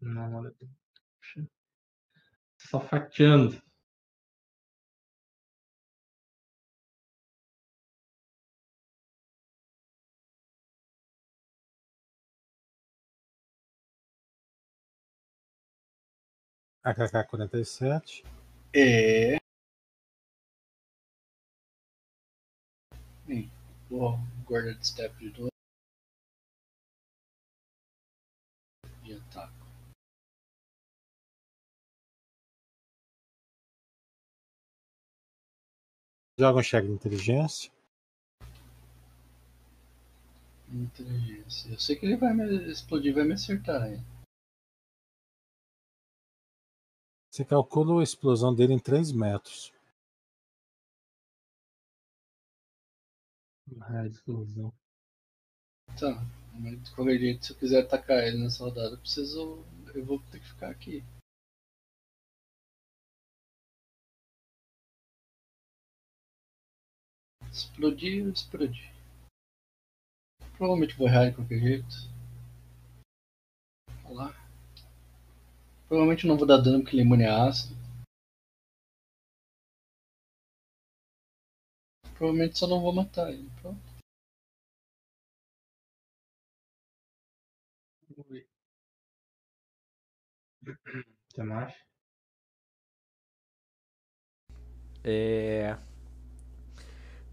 Não, 0.00 0.34
olha. 0.36 0.54
Puxa. 1.20 1.48
Só 2.58 2.80
fatiando. 2.80 3.60
AKK-47. 16.84 18.24
É. 18.74 19.38
Bem, 23.26 23.50
vou 23.88 24.18
guardar 24.50 24.74
de 24.74 24.86
step 24.86 25.16
de 25.16 25.30
novo. 25.38 25.48
E 29.04 29.12
ataco. 29.14 29.54
Joga 36.38 36.58
um 36.58 36.62
cheque 36.62 36.88
de 36.88 36.94
inteligência. 36.94 37.70
Inteligência. 40.68 41.70
Eu 41.70 41.78
sei 41.78 41.96
que 41.96 42.06
ele 42.06 42.16
vai 42.16 42.34
me 42.34 42.70
explodir, 42.70 43.14
vai 43.14 43.24
me 43.24 43.34
acertar. 43.34 43.86
Hein? 43.86 43.98
Você 47.30 47.44
calcula 47.44 48.00
a 48.00 48.02
explosão 48.02 48.52
dele 48.54 48.72
em 48.72 48.78
3 48.78 49.12
metros. 49.12 49.72
Ah. 53.78 54.04
Tá. 55.98 56.26
Mas 56.54 56.82
de 56.82 56.90
qualquer 56.94 57.18
jeito, 57.18 57.46
se 57.46 57.52
eu 57.52 57.56
quiser 57.56 57.80
atacar 57.82 58.18
ele 58.26 58.38
nessa 58.42 58.64
rodada, 58.64 58.94
eu 58.94 58.98
preciso. 58.98 59.64
Eu 59.94 60.04
vou 60.04 60.20
ter 60.30 60.40
que 60.40 60.48
ficar 60.48 60.70
aqui. 60.70 61.04
Explodir, 67.52 68.28
explodir. 68.28 68.90
Provavelmente 70.56 70.96
vou 70.96 71.08
errar 71.08 71.30
de 71.30 71.36
qualquer 71.36 71.58
jeito. 71.58 72.10
Olha 74.04 74.14
lá. 74.14 74.50
Provavelmente 75.88 76.26
não 76.26 76.36
vou 76.36 76.46
dar 76.46 76.58
dano 76.58 76.80
porque 76.82 76.96
ele 76.96 77.02
é 77.02 77.04
imune 77.04 77.24
a 77.24 77.44
ácido. 77.46 77.79
Provavelmente 82.20 82.58
só 82.58 82.66
não 82.66 82.82
vou 82.82 82.92
matar 82.92 83.32
ele. 83.32 83.48
Pronto. 83.62 83.80
Você 91.32 91.42
mais? 91.42 91.74
É... 95.02 95.78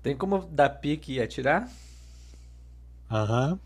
Tem 0.02 0.16
como 0.16 0.40
dar 0.46 0.70
pique 0.70 1.16
e 1.16 1.22
atirar? 1.22 1.70
Aham. 3.12 3.60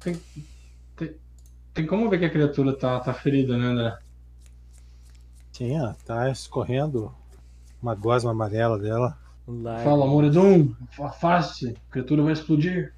Tem, 0.00 0.18
tem, 0.96 1.20
tem 1.74 1.86
como 1.86 2.08
ver 2.08 2.20
que 2.20 2.24
a 2.24 2.30
criatura 2.30 2.74
tá, 2.74 3.00
tá 3.00 3.12
ferida, 3.12 3.58
né, 3.58 3.66
André? 3.66 3.98
Sim, 5.52 5.78
ó, 5.78 5.92
tá 6.06 6.30
escorrendo 6.30 7.14
uma 7.84 7.94
gosma 7.94 8.30
amarela 8.30 8.78
dela. 8.78 9.18
Lá. 9.46 9.78
Fala, 9.84 10.06
Moredum, 10.06 10.74
afaste, 10.98 11.76
a 11.88 11.92
criatura 11.92 12.22
vai 12.22 12.32
explodir. 12.32 12.94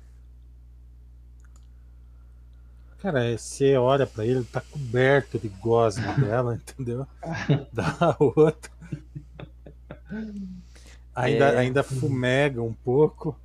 Cara, 2.98 3.36
você 3.36 3.76
olha 3.76 4.06
pra 4.06 4.24
ele, 4.24 4.38
ele 4.38 4.44
tá 4.44 4.60
coberto 4.60 5.38
de 5.40 5.48
gosma 5.48 6.12
dela, 6.18 6.54
entendeu? 6.54 7.04
Da 7.72 8.16
outra. 8.20 8.70
Ainda, 11.14 11.46
É. 11.46 11.58
ainda 11.58 11.82
fumega 11.82 12.62
um 12.62 12.72
pouco. 12.72 13.36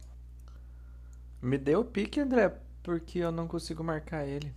Me 1.42 1.58
deu 1.58 1.82
o 1.82 1.86
pique, 1.86 2.20
André, 2.20 2.50
porque 2.84 3.20
eu 3.20 3.32
não 3.32 3.48
consigo 3.48 3.84
marcar 3.84 4.26
ele. 4.28 4.54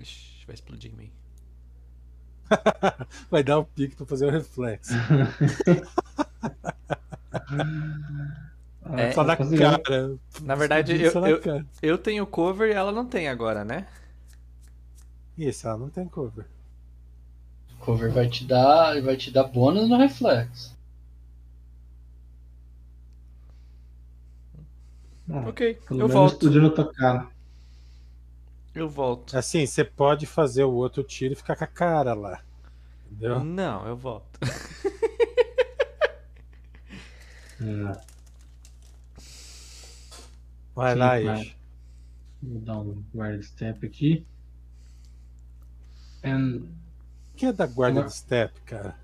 Ixi, 0.00 0.46
vai 0.46 0.54
explodir 0.54 0.92
em 0.92 0.96
mim. 0.96 1.12
Vai 3.30 3.42
dar 3.42 3.58
o 3.58 3.64
pique 3.64 3.96
pra 3.96 4.06
fazer 4.06 4.26
o 4.26 4.30
reflexo. 4.30 4.92
É, 8.96 9.12
Só 9.12 9.24
na 9.24 9.34
cara. 9.36 10.18
Na 10.42 10.54
verdade, 10.54 11.00
eu, 11.02 11.20
na 11.20 11.30
eu, 11.30 11.40
cara. 11.40 11.66
eu 11.80 11.96
tenho 11.96 12.26
cover 12.26 12.68
e 12.70 12.74
ela 12.74 12.92
não 12.92 13.06
tem 13.06 13.28
agora, 13.28 13.64
né? 13.64 13.86
Isso, 15.38 15.66
ela 15.66 15.78
não 15.78 15.88
tem 15.88 16.06
cover. 16.08 16.44
Cover 17.78 18.10
vai 18.10 18.28
te 18.28 18.44
dar. 18.44 19.00
Vai 19.00 19.16
te 19.16 19.30
dar 19.30 19.44
bônus 19.44 19.88
no 19.88 19.96
reflexo. 19.96 20.74
Ah, 25.30 25.48
Ok, 25.48 25.78
eu 25.90 26.08
volto. 26.08 26.50
na 26.50 26.70
tua 26.70 26.92
cara. 26.92 27.33
Eu 28.74 28.88
volto. 28.88 29.36
Assim, 29.36 29.64
você 29.66 29.84
pode 29.84 30.26
fazer 30.26 30.64
o 30.64 30.72
outro 30.72 31.02
tiro 31.04 31.32
e 31.32 31.36
ficar 31.36 31.54
com 31.56 31.64
a 31.64 31.68
cara 31.68 32.12
lá. 32.14 32.42
Entendeu? 33.10 33.44
Não, 33.44 33.86
eu 33.86 33.96
volto. 33.96 34.38
Hum, 37.60 37.92
Vai 40.74 40.92
Sim, 40.94 40.98
lá. 40.98 41.20
Ish. 41.40 41.56
Vou 42.42 42.60
dar 42.60 42.78
um 42.78 43.04
guard 43.14 43.42
step 43.42 43.86
aqui. 43.86 44.26
And... 46.24 46.62
O 47.32 47.36
que 47.36 47.46
é 47.46 47.52
da 47.52 47.66
guarda 47.66 48.00
Uma- 48.00 48.06
de 48.08 48.14
step, 48.14 48.60
cara? 48.62 48.96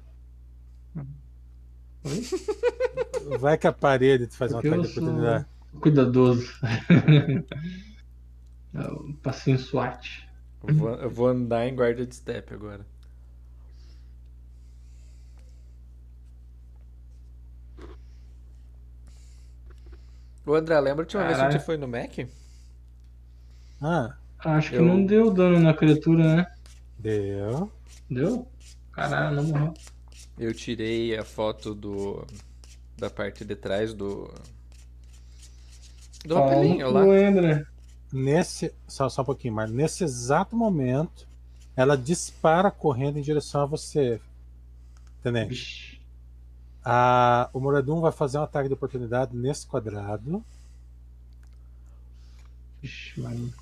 Oi? 2.04 3.38
Vai 3.38 3.56
que 3.58 3.66
a 3.66 3.72
parede 3.72 4.26
te 4.26 4.36
faz 4.36 4.50
uma 4.52 4.60
Porque 4.60 4.68
eu 4.74 4.80
ataque 4.80 4.88
de 4.88 4.94
sou- 4.94 5.02
oportunidade. 5.04 5.46
Cuidadoso. 5.80 6.52
É 8.74 9.12
passinho 9.22 9.58
SWAT. 9.58 10.28
Eu 10.66 10.74
vou, 10.74 10.90
eu 10.94 11.10
vou 11.10 11.26
andar 11.28 11.66
em 11.66 11.74
guarda 11.74 12.06
de 12.06 12.14
step 12.14 12.52
agora. 12.54 12.84
Ô 20.46 20.54
André, 20.54 20.78
lembra 20.80 21.02
a 21.02 21.04
última 21.04 21.22
vez 21.24 21.34
que 21.34 21.40
a 21.40 21.44
Caralho. 21.44 21.52
gente 21.58 21.66
foi 21.66 21.76
no 21.76 21.86
Mac? 21.88 22.18
Ah, 23.80 24.16
Acho 24.42 24.70
que 24.70 24.76
Eu- 24.76 24.84
não 24.86 25.04
deu 25.04 25.30
dano 25.30 25.58
na 25.60 25.74
criatura, 25.74 26.36
né? 26.36 26.46
deu. 26.98 27.70
Deu? 28.08 28.48
Caralho, 28.92 29.36
não 29.36 29.44
morreu. 29.44 29.74
Eu 30.38 30.54
tirei 30.54 31.16
a 31.16 31.24
foto 31.24 31.74
do 31.74 32.26
da 32.96 33.10
parte 33.10 33.44
de 33.44 33.54
trás 33.56 33.92
do 33.94 34.32
do 36.24 36.34
Fala 36.34 36.48
papelinho 36.50 36.90
lá. 36.90 37.04
o 37.04 37.10
André. 37.10 37.64
Nesse. 38.12 38.74
Só, 38.86 39.08
só 39.08 39.22
um 39.22 39.24
pouquinho, 39.24 39.54
Marlon. 39.54 39.74
Nesse 39.74 40.04
exato 40.04 40.56
momento, 40.56 41.26
ela 41.76 41.96
dispara 41.96 42.70
correndo 42.70 43.18
em 43.18 43.22
direção 43.22 43.62
a 43.62 43.66
você. 43.66 44.20
Vixe. 45.48 46.00
A, 46.84 47.50
o 47.52 47.60
Moradum 47.60 48.00
vai 48.00 48.10
fazer 48.10 48.38
um 48.38 48.42
ataque 48.42 48.68
de 48.68 48.74
oportunidade 48.74 49.36
nesse 49.36 49.66
quadrado. 49.66 50.44
Vixe, 52.82 53.20
mano. 53.20 53.52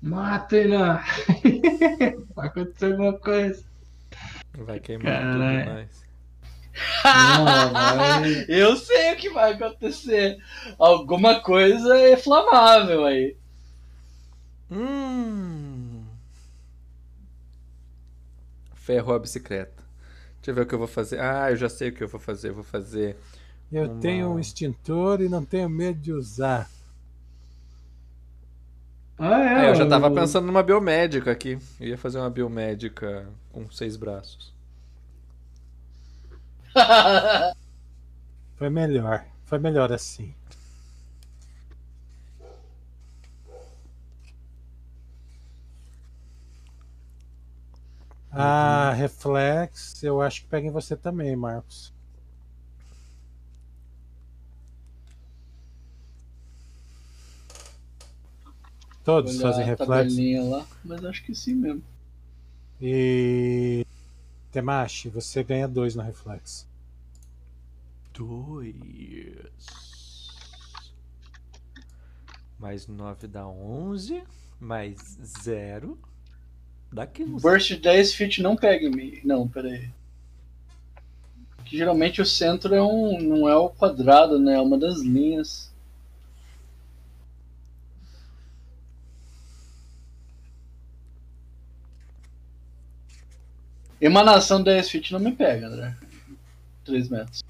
Matem-na! 0.00 1.02
Vai 2.36 2.48
acontecer 2.48 2.92
alguma 2.92 3.18
coisa. 3.18 3.64
Vai 4.58 4.78
queimar 4.78 5.06
Caralho. 5.06 5.64
tudo 5.64 5.74
mais. 5.74 6.03
Não. 7.04 8.24
Eu 8.48 8.76
sei 8.76 9.12
o 9.12 9.16
que 9.16 9.30
vai 9.30 9.52
acontecer. 9.52 10.36
Alguma 10.78 11.40
coisa 11.40 11.96
é 11.96 12.14
inflamável 12.14 13.04
aí. 13.04 13.36
Hum. 14.70 16.04
Ferrou 18.74 19.14
a 19.14 19.18
bicicleta. 19.18 19.82
Deixa 20.36 20.50
eu 20.50 20.54
ver 20.54 20.60
o 20.62 20.66
que 20.66 20.74
eu 20.74 20.78
vou 20.78 20.88
fazer. 20.88 21.20
Ah, 21.20 21.50
eu 21.50 21.56
já 21.56 21.68
sei 21.68 21.88
o 21.88 21.92
que 21.94 22.02
eu 22.04 22.08
vou 22.08 22.20
fazer. 22.20 22.50
Eu 22.50 22.54
vou 22.54 22.64
fazer. 22.64 23.16
Eu 23.72 23.84
Uma- 23.84 24.00
tenho 24.00 24.28
um 24.30 24.38
extintor 24.38 25.20
e 25.22 25.28
não 25.28 25.44
tenho 25.44 25.68
medo 25.68 25.98
de 26.00 26.12
usar. 26.12 26.68
Ah, 29.18 29.40
é, 29.40 29.54
Ah, 29.56 29.66
eu 29.68 29.74
já 29.74 29.86
tava 29.88 30.10
pensando 30.10 30.46
numa 30.46 30.62
biomédica 30.62 31.30
aqui. 31.30 31.58
Eu 31.80 31.88
ia 31.88 31.98
fazer 31.98 32.18
uma 32.18 32.30
biomédica 32.30 33.26
com 33.52 33.70
seis 33.70 33.96
braços. 33.96 34.53
Foi 38.56 38.68
melhor. 38.70 39.24
Foi 39.44 39.58
melhor 39.58 39.92
assim. 39.92 40.34
Ah, 48.36 48.92
reflex, 48.96 50.02
eu 50.02 50.20
acho 50.20 50.42
que 50.42 50.48
pega 50.48 50.66
em 50.66 50.70
você 50.70 50.96
também, 50.96 51.36
Marcos. 51.36 51.92
Todos 59.04 59.40
fazem 59.40 59.64
reflexo. 59.64 60.50
lá, 60.50 60.66
mas 60.82 61.04
acho 61.04 61.22
que 61.22 61.34
sim 61.34 61.54
mesmo. 61.54 61.82
E. 62.80 63.86
Temashi, 64.54 65.08
você 65.08 65.42
ganha 65.42 65.66
dois 65.66 65.96
no 65.96 66.02
reflexo. 66.04 66.64
Dois. 68.12 68.72
Mais 72.56 72.86
nove 72.86 73.26
dá 73.26 73.48
onze. 73.48 74.22
Mais 74.60 75.18
zero 75.42 75.98
dá 76.92 77.04
15. 77.04 77.42
Burst 77.42 77.66
de 77.66 77.76
10 77.78 78.14
feet 78.14 78.42
não 78.42 78.54
pega 78.54 78.86
em 78.86 78.90
mim. 78.90 79.20
Não, 79.24 79.48
peraí. 79.48 79.90
Que 81.64 81.76
geralmente 81.76 82.22
o 82.22 82.26
centro 82.26 82.72
é 82.76 82.80
um. 82.80 83.20
não 83.20 83.48
é 83.48 83.56
o 83.56 83.70
quadrado, 83.70 84.38
né? 84.38 84.54
É 84.54 84.60
uma 84.60 84.78
das 84.78 85.00
linhas. 85.00 85.73
Emanação 94.04 94.62
10 94.62 94.90
feet 94.90 95.12
não 95.14 95.18
me 95.18 95.32
pega, 95.32 95.66
André. 95.66 95.96
3 96.84 97.08
metros. 97.08 97.42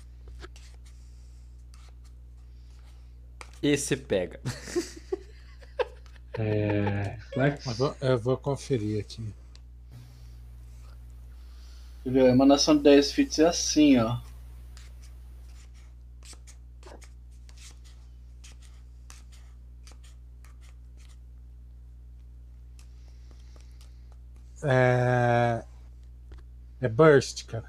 Esse 3.61 3.97
pega. 3.97 4.41
É. 6.39 7.17
Flex. 7.33 7.67
Eu 7.67 7.75
vou, 7.75 7.97
eu 8.01 8.19
vou 8.19 8.37
conferir 8.37 9.01
aqui. 9.01 9.35
Viu? 12.07 12.27
A 12.27 12.31
emanação 12.31 12.77
de 12.77 12.85
10 12.85 13.13
feet 13.13 13.43
é 13.43 13.47
assim, 13.47 13.99
ó. 13.99 14.21
É. 24.63 25.65
É 26.85 26.89
burst, 26.89 27.47
cara. 27.47 27.65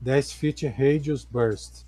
10 0.00 0.32
feet 0.32 0.66
radius 0.66 1.24
burst. 1.24 1.84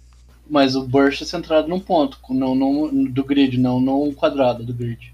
Mas 0.48 0.76
o 0.76 0.86
burst 0.86 1.22
é 1.22 1.24
centrado 1.24 1.66
num 1.66 1.80
ponto, 1.80 2.20
não, 2.32 2.54
não 2.54 3.04
do 3.06 3.24
grid, 3.24 3.58
não, 3.58 3.80
não 3.80 4.04
um 4.04 4.14
quadrado 4.14 4.64
do 4.64 4.72
grid. 4.72 5.12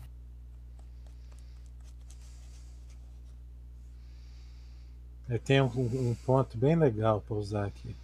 Eu 5.27 5.39
tenho 5.39 5.73
um, 5.75 6.11
um 6.11 6.15
ponto 6.27 6.59
bem 6.59 6.77
legal 6.77 7.25
para 7.27 7.37
usar 7.37 7.65
aqui. 7.65 7.97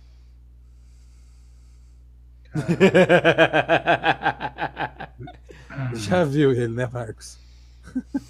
Já 5.97 6.25
viu 6.25 6.51
ele, 6.51 6.73
né, 6.73 6.89
Marcos? 6.91 7.37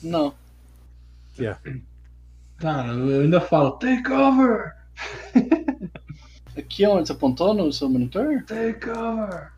Não. 0.03 0.35
Aqui, 1.33 1.47
ó. 1.47 1.55
Tá, 2.59 2.87
eu 2.87 3.23
ainda 3.23 3.41
falo, 3.41 3.73
take 3.73 4.11
over! 4.11 4.75
Aqui 6.57 6.85
é 6.85 6.89
onde 6.89 7.07
você 7.07 7.13
apontou 7.13 7.53
no 7.53 7.71
seu 7.73 7.89
monitor? 7.89 8.43
Take 8.45 8.89
over! 8.89 9.53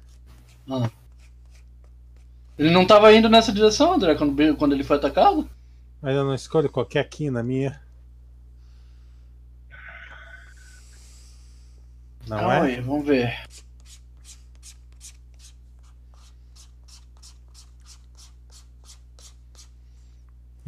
Ele 2.58 2.70
não 2.70 2.84
tava 2.84 3.12
indo 3.14 3.28
nessa 3.28 3.52
direção, 3.52 3.92
André, 3.92 4.16
quando, 4.16 4.56
quando 4.56 4.72
ele 4.72 4.82
foi 4.82 4.96
atacado? 4.96 5.48
Mas 6.02 6.16
eu 6.16 6.24
não 6.24 6.34
escolho 6.34 6.68
qualquer 6.68 7.00
aqui 7.00 7.30
na 7.30 7.42
minha. 7.42 7.80
Não 12.26 12.36
Calma 12.36 12.54
é? 12.54 12.60
aí, 12.60 12.80
vamos 12.80 13.06
ver. 13.06 13.38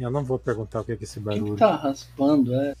Eu 0.01 0.11
não 0.11 0.23
vou 0.23 0.39
perguntar 0.39 0.81
o 0.81 0.85
que 0.85 0.91
é 0.93 0.97
que 0.97 1.03
esse 1.05 1.19
Quem 1.29 1.43
barulho. 1.43 1.53
que 1.55 1.55
tá 1.57 1.75
raspando? 1.75 2.53
É. 2.53 2.75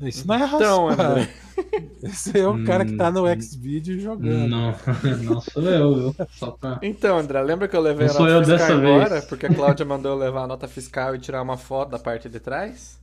Isso 0.00 0.26
não 0.26 0.34
é 0.34 0.38
Então, 0.54 0.86
raspar. 0.86 0.90
André. 0.90 1.34
Esse 2.02 2.38
é 2.38 2.46
o 2.48 2.62
cara 2.62 2.84
que 2.84 2.92
tá 2.94 3.10
no 3.10 3.26
Hum. 3.26 3.40
Xvideo 3.40 3.98
jogando. 4.00 4.48
Não, 4.48 4.74
não 5.24 5.40
sou 5.40 5.62
eu, 5.64 5.94
viu? 5.94 6.16
Só 6.30 6.52
pra. 6.52 6.78
Então, 6.80 7.18
André, 7.18 7.42
lembra 7.42 7.68
que 7.68 7.76
eu 7.76 7.80
levei 7.80 8.06
Não 8.06 8.12
a 8.12 8.14
sou 8.14 8.26
nota 8.26 8.30
eu 8.30 8.44
fiscal 8.44 8.56
dessa 8.58 8.72
agora? 8.72 9.08
vez. 9.10 9.24
Porque 9.24 9.46
a 9.46 9.50
Cláudia 9.50 9.84
mandou 9.86 10.12
eu 10.12 10.18
levar 10.18 10.44
a 10.44 10.46
nota 10.46 10.68
fiscal 10.68 11.14
e 11.14 11.18
tirar 11.18 11.42
uma 11.42 11.56
foto 11.58 11.90
da 11.90 11.98
parte 11.98 12.28
de 12.28 12.40
trás? 12.40 12.98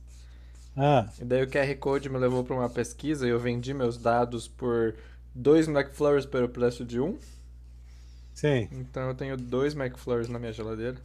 Ah, 0.76 1.12
E 1.18 1.24
daí 1.24 1.42
o 1.42 1.48
QR 1.50 1.74
Code 1.78 2.08
me 2.08 2.18
levou 2.18 2.44
para 2.44 2.54
uma 2.54 2.70
pesquisa 2.70 3.26
e 3.26 3.30
eu 3.30 3.40
vendi 3.40 3.74
meus 3.74 3.96
dados 3.98 4.46
por 4.48 4.94
dois 5.34 5.66
McFlurries 5.68 6.26
pelo 6.26 6.48
preço 6.48 6.84
de 6.84 7.00
um. 7.00 7.18
sim. 8.34 8.70
Então 8.70 9.08
eu 9.08 9.14
tenho 9.14 9.36
dois 9.36 9.74
McFlurries 9.74 10.28
na 10.28 10.38
minha 10.38 10.52
geladeira. 10.52 10.96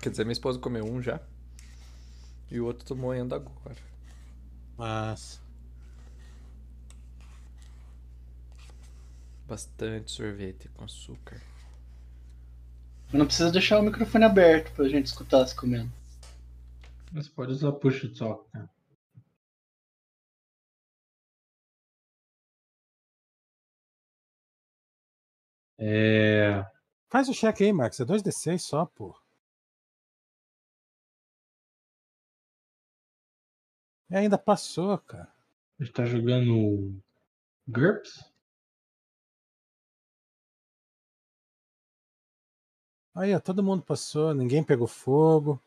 Quer 0.00 0.10
dizer, 0.10 0.24
minha 0.24 0.32
esposa 0.32 0.58
comeu 0.58 0.84
um 0.84 1.02
já. 1.02 1.20
E 2.50 2.60
o 2.60 2.66
outro 2.66 2.86
tô 2.86 2.94
moendo 2.94 3.34
agora. 3.34 3.76
Mas. 4.76 5.40
Bastante 9.46 10.10
sorvete 10.10 10.68
com 10.70 10.84
açúcar. 10.84 11.40
Mas 13.06 13.14
não 13.14 13.26
precisa 13.26 13.50
deixar 13.50 13.78
o 13.78 13.82
microfone 13.82 14.24
aberto 14.24 14.72
pra 14.74 14.88
gente 14.88 15.06
escutar 15.06 15.46
se 15.46 15.54
comendo. 15.54 15.90
Você 17.12 17.30
pode 17.30 17.52
usar 17.52 17.72
push 17.72 18.12
talk, 18.18 18.44
né? 18.52 18.68
É. 25.78 26.64
Faz 27.08 27.28
o 27.28 27.34
cheque 27.34 27.64
aí, 27.64 27.72
Marcos. 27.72 28.00
É 28.00 28.04
2D6 28.04 28.58
só, 28.58 28.86
pô. 28.86 29.14
E 34.10 34.16
ainda 34.16 34.38
passou, 34.38 34.98
cara. 34.98 35.32
A 35.78 35.84
gente 35.84 35.92
tá 35.92 36.04
jogando. 36.04 37.02
GURPS? 37.68 38.32
Aí, 43.14 43.34
ó, 43.34 43.40
todo 43.40 43.62
mundo 43.62 43.82
passou, 43.82 44.34
ninguém 44.34 44.62
pegou 44.62 44.86
fogo. 44.86 45.60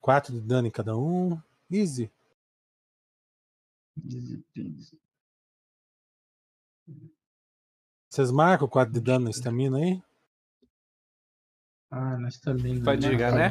4 0.00 0.32
de 0.32 0.40
dano 0.40 0.68
em 0.68 0.70
cada 0.70 0.96
um. 0.96 1.40
Easy. 1.70 2.10
Easy 4.04 4.44
peasy. 4.52 5.00
Vocês 8.08 8.30
marcam 8.30 8.68
4 8.68 8.92
de 8.92 9.00
dano 9.00 9.24
na 9.24 9.30
estamina 9.30 9.78
aí? 9.78 10.02
Ah, 11.90 12.18
nós 12.18 12.38
também. 12.38 12.82
Fadiga, 12.82 13.32
né? 13.32 13.48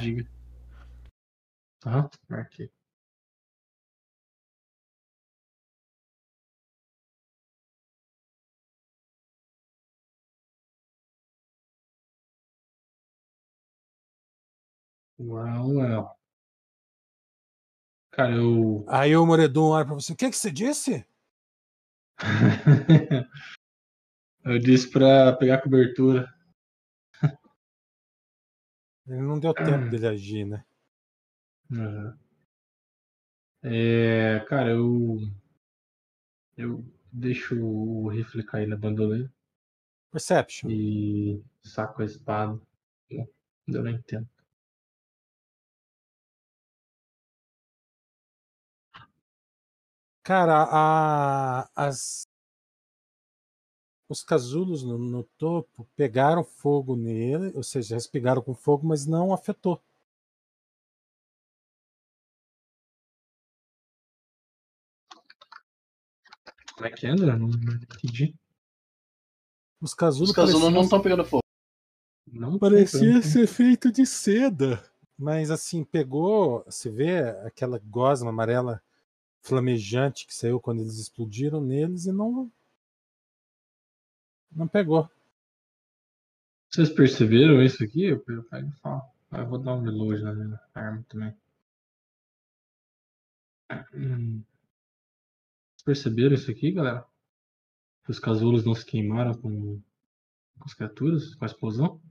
Aham, 1.85 2.09
marquei. 2.29 2.71
Well, 15.17 15.69
well. 15.75 16.17
Cara, 18.11 18.33
eu. 18.35 18.83
Aí 18.87 19.15
o 19.15 19.25
Moredum 19.25 19.69
olha 19.69 19.85
pra 19.85 19.95
você. 19.95 20.13
O 20.13 20.15
que, 20.15 20.29
que 20.29 20.35
você 20.37 20.51
disse? 20.51 21.05
eu 24.45 24.59
disse 24.59 24.89
pra 24.91 25.33
pegar 25.33 25.61
cobertura. 25.61 26.27
Ele 29.07 29.21
não 29.21 29.39
deu 29.39 29.53
tempo 29.53 29.89
dele 29.89 30.07
agir, 30.07 30.45
né? 30.45 30.63
Uhum. 31.71 32.13
É, 33.63 34.39
cara, 34.47 34.69
eu. 34.71 35.19
Eu 36.55 36.85
deixo 37.11 37.59
o 37.61 38.07
rifle 38.07 38.41
cair 38.43 38.65
na 38.65 38.77
bandoleira 38.77 39.29
Perception. 40.11 40.69
e 40.71 41.43
saco 41.63 42.01
a 42.01 42.05
espada. 42.05 42.59
Deu 43.67 43.83
nem 43.83 44.01
tempo. 44.03 44.29
Cara, 50.23 50.63
a, 50.69 51.69
as, 51.75 52.27
os 54.07 54.23
casulos 54.23 54.83
no, 54.83 54.97
no 54.97 55.23
topo 55.37 55.87
pegaram 55.95 56.43
fogo 56.43 56.95
nele, 56.95 57.51
ou 57.55 57.63
seja, 57.63 57.95
respingaram 57.95 58.41
com 58.41 58.53
fogo, 58.53 58.87
mas 58.87 59.05
não 59.07 59.33
afetou. 59.33 59.81
Como 66.73 66.87
é 66.87 66.91
que 66.91 67.05
é, 67.05 67.09
André? 67.11 67.35
Não, 67.37 67.47
não 67.47 67.73
entendi. 67.75 68.35
Os 69.79 69.93
casulos, 69.93 70.29
Os 70.29 70.35
casulos 70.35 70.61
pareciam- 70.61 70.71
não 70.75 70.83
estão 70.83 71.01
pegando 71.01 71.25
fogo. 71.25 71.41
Não 72.31 72.57
parecia 72.59 73.13
não- 73.15 73.21
ser 73.21 73.47
feito 73.47 73.91
de 73.91 74.05
seda. 74.05 74.83
Mas 75.17 75.51
assim, 75.51 75.83
pegou, 75.83 76.63
você 76.65 76.89
vê 76.89 77.19
aquela 77.45 77.77
gosma 77.79 78.29
amarela 78.29 78.81
flamejante 79.41 80.25
que 80.25 80.33
saiu 80.33 80.59
quando 80.59 80.81
eles 80.81 80.97
explodiram 80.97 81.59
neles 81.61 82.05
e 82.05 82.11
não. 82.11 82.51
Não 84.51 84.67
pegou. 84.67 85.09
Vocês 86.69 86.89
perceberam 86.89 87.61
isso 87.61 87.83
aqui? 87.83 88.05
Eu 88.05 88.19
pego 88.19 88.41
e 88.69 88.79
falo. 88.79 89.01
Ah, 89.31 89.39
Eu 89.39 89.47
vou 89.47 89.59
dar 89.59 89.75
um 89.75 89.81
reload 89.81 90.23
na 90.23 90.33
minha 90.33 90.59
arma 90.73 91.05
também. 91.09 91.35
Hum. 93.93 94.43
Perceberam 95.83 96.33
isso 96.35 96.49
aqui, 96.51 96.71
galera? 96.71 97.05
Que 98.05 98.11
os 98.11 98.19
casulos 98.19 98.63
não 98.65 98.75
se 98.75 98.85
queimaram 98.85 99.33
com, 99.33 99.81
com 100.59 100.65
as 100.65 100.73
criaturas, 100.73 101.35
com 101.35 101.45
a 101.45 101.47
explosão? 101.47 102.01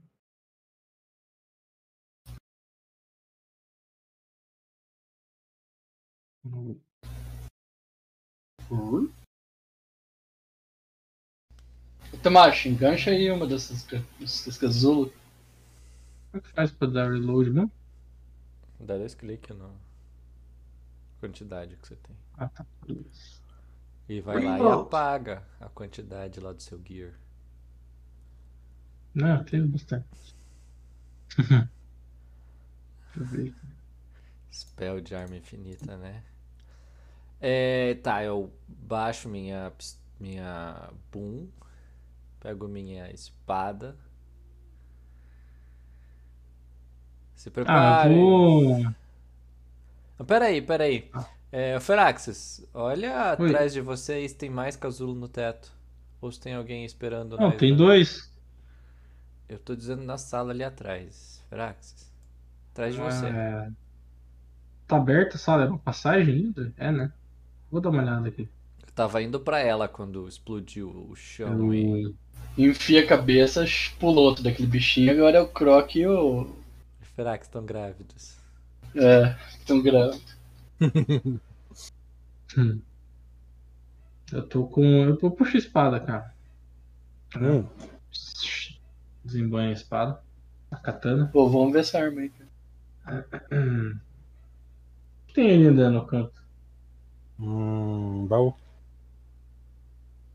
Hum, 6.45 6.79
Tamashi, 12.21 12.69
engancha 12.69 13.09
aí 13.11 13.31
uma 13.31 13.47
dessas, 13.47 13.83
ca- 13.83 14.01
desses 14.19 14.57
casulos. 14.57 15.11
Como 16.31 16.37
é 16.37 16.41
que 16.41 16.51
faz 16.53 16.71
pra 16.71 16.87
dar 16.87 17.11
reload 17.11 17.49
mesmo? 17.49 17.71
Dá 18.79 18.97
dois 18.97 19.13
cliques 19.15 19.55
na 19.57 19.69
quantidade 21.19 21.75
que 21.77 21.87
você 21.87 21.95
tem. 21.95 22.15
Ah, 22.37 22.49
tá. 22.49 22.65
E 24.13 24.21
vai 24.21 24.39
lá 24.39 24.61
e 24.61 24.69
apaga 24.69 25.43
a 25.59 25.67
quantidade 25.67 26.39
lá 26.39 26.51
do 26.53 26.61
seu 26.61 26.79
gear. 26.85 27.13
Não, 29.13 29.43
teve 29.45 29.67
bastante. 29.67 30.35
Deixa 33.13 33.19
eu 33.19 33.25
ver. 33.25 33.55
Spell 34.51 35.01
de 35.01 35.15
arma 35.15 35.35
infinita, 35.35 35.97
né? 35.97 36.23
É, 37.39 37.95
tá, 38.03 38.23
eu 38.23 38.51
baixo 38.67 39.27
minha, 39.27 39.71
minha 40.19 40.89
boom, 41.11 41.47
pego 42.41 42.67
minha 42.67 43.11
espada. 43.11 43.97
Se 47.35 47.49
Ah, 47.65 47.89
prepare. 47.89 47.95
eu 47.95 47.97
vou. 48.01 48.93
Ah, 50.19 50.23
Peraí, 50.23 50.61
peraí. 50.61 51.11
Ah. 51.51 51.57
É, 51.57 51.79
Feraxis, 51.79 52.65
olha 52.73 53.35
Oi. 53.39 53.49
atrás 53.49 53.73
de 53.73 53.81
vocês, 53.81 54.33
tem 54.33 54.49
mais 54.49 54.75
casulo 54.75 55.13
no 55.13 55.27
teto. 55.27 55.71
Ou 56.21 56.31
se 56.31 56.39
tem 56.39 56.53
alguém 56.53 56.85
esperando 56.85 57.35
Não, 57.37 57.51
tem 57.51 57.75
dois. 57.75 58.31
Eu 59.49 59.57
tô 59.57 59.75
dizendo 59.75 60.03
na 60.03 60.17
sala 60.17 60.51
ali 60.51 60.63
atrás. 60.63 61.43
Feraxis. 61.49 62.09
Atrás 62.71 62.93
de 62.93 63.01
você. 63.01 63.25
É, 63.25 63.69
Tá 64.91 64.97
aberta 64.97 65.37
a 65.37 65.39
sala? 65.39 65.63
É 65.63 65.67
uma 65.67 65.77
passagem 65.77 66.35
ainda? 66.35 66.73
É, 66.77 66.91
né? 66.91 67.13
Vou 67.71 67.79
dar 67.79 67.91
uma 67.91 68.01
olhada 68.01 68.27
aqui. 68.27 68.41
Eu 68.85 68.91
tava 68.93 69.21
indo 69.21 69.39
pra 69.39 69.57
ela 69.61 69.87
quando 69.87 70.27
explodiu 70.27 71.07
o 71.09 71.15
chão 71.15 71.73
e. 71.73 72.03
Eu... 72.03 72.15
Enfia 72.57 73.01
a 73.01 73.07
cabeça, 73.07 73.63
pulou 73.97 74.25
outro 74.25 74.43
daquele 74.43 74.67
bichinho, 74.67 75.09
agora 75.13 75.37
é 75.37 75.41
o 75.41 75.47
Croc 75.47 75.95
e 75.95 76.05
o. 76.05 76.41
Os 77.01 77.07
Feraxis 77.15 77.47
estão 77.47 77.65
grávidos. 77.65 78.35
É, 78.93 79.33
tão 79.65 79.81
grave. 79.81 80.19
Hum. 82.57 82.81
Eu 84.31 84.47
tô 84.47 84.65
com. 84.65 84.83
Eu 84.83 85.17
tô 85.17 85.29
puxo 85.29 85.57
espada, 85.57 85.99
cara. 85.99 86.33
Hum. 87.35 87.65
Desembanha 89.23 89.69
a 89.69 89.73
espada. 89.73 90.21
A 90.69 90.77
katana. 90.77 91.27
Pô, 91.27 91.49
vamos 91.49 91.73
ver 91.73 91.79
essa 91.79 91.99
arma 91.99 92.21
aí. 92.21 92.31
Hum. 93.51 93.99
O 95.23 95.27
que 95.27 95.33
tem 95.33 95.51
ali 95.51 95.67
ainda 95.67 95.89
no 95.89 96.05
canto? 96.05 96.41
Hum, 97.37 98.25
baú. 98.27 98.53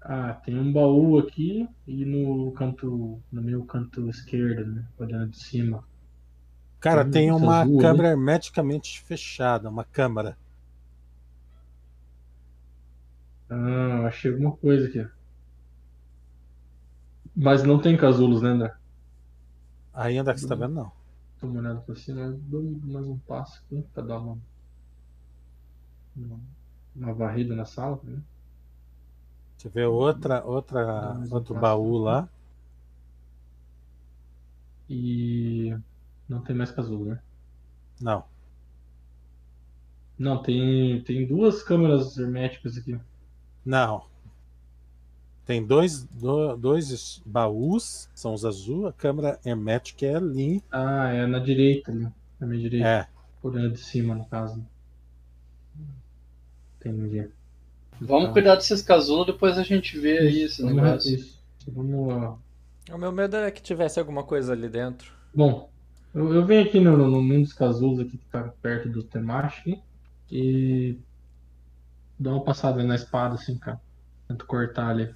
Ah, 0.00 0.34
tem 0.34 0.58
um 0.58 0.72
baú 0.72 1.18
aqui 1.18 1.66
e 1.86 2.04
no 2.04 2.52
canto. 2.52 3.20
No 3.32 3.42
meu 3.42 3.64
canto 3.64 4.08
esquerdo, 4.10 4.66
né? 4.66 4.86
Olhando 4.98 5.30
de 5.30 5.38
cima. 5.38 5.82
Cara, 6.80 7.04
Tem 7.04 7.30
uma 7.32 7.62
ali. 7.62 7.78
câmera 7.78 8.08
hermeticamente 8.10 9.00
fechada, 9.00 9.68
uma 9.68 9.84
câmara. 9.84 10.36
Ah, 13.48 14.06
achei 14.06 14.30
alguma 14.32 14.52
coisa 14.56 14.88
aqui. 14.88 15.06
Mas 17.34 17.62
não 17.62 17.80
tem 17.80 17.96
casulos, 17.96 18.42
né, 18.42 18.50
André? 18.50 18.74
Ainda 19.92 20.32
que 20.34 20.40
você 20.40 20.48
tá 20.48 20.54
vendo, 20.54 20.74
não. 20.74 20.92
Uma 21.42 21.60
olhada 21.60 21.80
pra 21.80 21.94
cima, 21.94 22.30
dou 22.48 22.62
mais 22.84 23.06
um 23.06 23.18
passo 23.18 23.62
aqui 23.66 23.84
pra 23.94 24.02
dar 24.02 24.18
uma, 24.18 24.38
uma, 26.16 26.40
uma 26.94 27.14
varrida 27.14 27.54
na 27.54 27.64
sala. 27.64 28.00
Né? 28.02 28.20
Você 29.56 29.68
vê 29.68 29.84
outra, 29.84 30.44
outra, 30.44 31.14
um 31.14 31.34
outro 31.34 31.54
passo 31.54 31.60
baú 31.60 31.98
lá. 31.98 32.28
E 34.88 35.76
não 36.28 36.40
tem 36.42 36.54
mais 36.56 36.70
casulo, 36.70 37.04
né? 37.06 37.20
Não. 38.00 38.24
Não, 40.18 40.42
tem, 40.42 41.02
tem 41.02 41.26
duas 41.26 41.62
câmeras 41.62 42.16
herméticas 42.16 42.76
aqui. 42.78 42.98
Não. 43.64 44.04
Tem 45.44 45.64
dois, 45.64 46.02
do- 46.04 46.56
dois 46.56 47.22
baús, 47.24 48.08
são 48.14 48.34
os 48.34 48.44
azul, 48.44 48.86
a 48.88 48.92
câmera 48.92 49.38
hermética 49.44 50.06
é 50.06 50.16
ali. 50.16 50.62
Ah, 50.70 51.08
é 51.12 51.26
na 51.26 51.38
direita 51.38 51.92
ali. 51.92 52.08
Na 52.40 52.46
minha 52.46 52.60
direita. 52.60 52.86
É. 52.88 53.08
Olhando 53.42 53.72
de 53.74 53.78
cima, 53.80 54.14
no 54.14 54.24
caso. 54.26 54.64
Tem 56.80 56.92
ninguém. 56.92 57.28
Vamos 58.00 58.26
Tá. 58.28 58.32
cuidar 58.32 58.56
desses 58.56 58.82
casulos, 58.82 59.26
depois 59.26 59.56
a 59.58 59.62
gente 59.62 59.98
vê 59.98 60.18
aí 60.18 60.42
esse 60.42 60.62
Vamos, 60.62 60.76
negócio. 60.76 61.14
isso. 61.14 61.42
Vamos 61.68 62.08
lá. 62.08 62.38
O 62.92 62.98
meu 62.98 63.10
medo 63.12 63.36
era 63.36 63.50
que 63.50 63.62
tivesse 63.62 63.98
alguma 63.98 64.22
coisa 64.22 64.52
ali 64.52 64.68
dentro. 64.68 65.12
Bom, 65.34 65.70
eu, 66.16 66.34
eu 66.34 66.46
venho 66.46 66.66
aqui 66.66 66.80
no, 66.80 66.96
no, 66.96 67.22
num 67.22 67.42
dos 67.42 67.52
casulos 67.52 68.00
aqui 68.00 68.16
que 68.16 68.26
tá 68.26 68.42
perto 68.62 68.88
do 68.88 69.02
Temashi 69.02 69.78
e 70.30 70.98
dou 72.18 72.32
uma 72.32 72.44
passada 72.44 72.82
na 72.82 72.94
espada 72.94 73.34
assim, 73.34 73.58
cara. 73.58 73.78
Tento 74.26 74.46
cortar 74.46 74.88
ali 74.88 75.14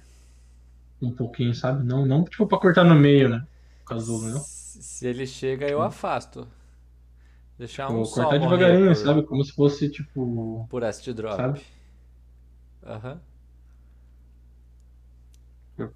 um 1.01 1.11
pouquinho, 1.11 1.55
sabe? 1.55 1.83
Não, 1.83 2.05
não 2.05 2.23
tipo 2.23 2.45
pra 2.45 2.59
cortar 2.59 2.83
no 2.83 2.93
meio, 2.93 3.27
né? 3.27 3.43
O 3.81 3.85
casulo, 3.85 4.29
não. 4.29 4.39
Se 4.39 5.07
ele 5.07 5.25
chega, 5.25 5.67
eu 5.67 5.81
afasto. 5.81 6.47
Deixar 7.57 7.89
um 7.89 7.95
Vou 7.95 8.05
só 8.05 8.23
cortar 8.23 8.37
devagarinho, 8.37 8.87
por, 8.89 8.95
sabe? 8.95 9.23
Como 9.23 9.43
se 9.43 9.53
fosse 9.53 9.89
tipo. 9.89 10.67
por 10.69 10.83
acid 10.83 11.15
drop. 11.15 11.35
Sabe? 11.35 11.61
Aham. 12.85 13.19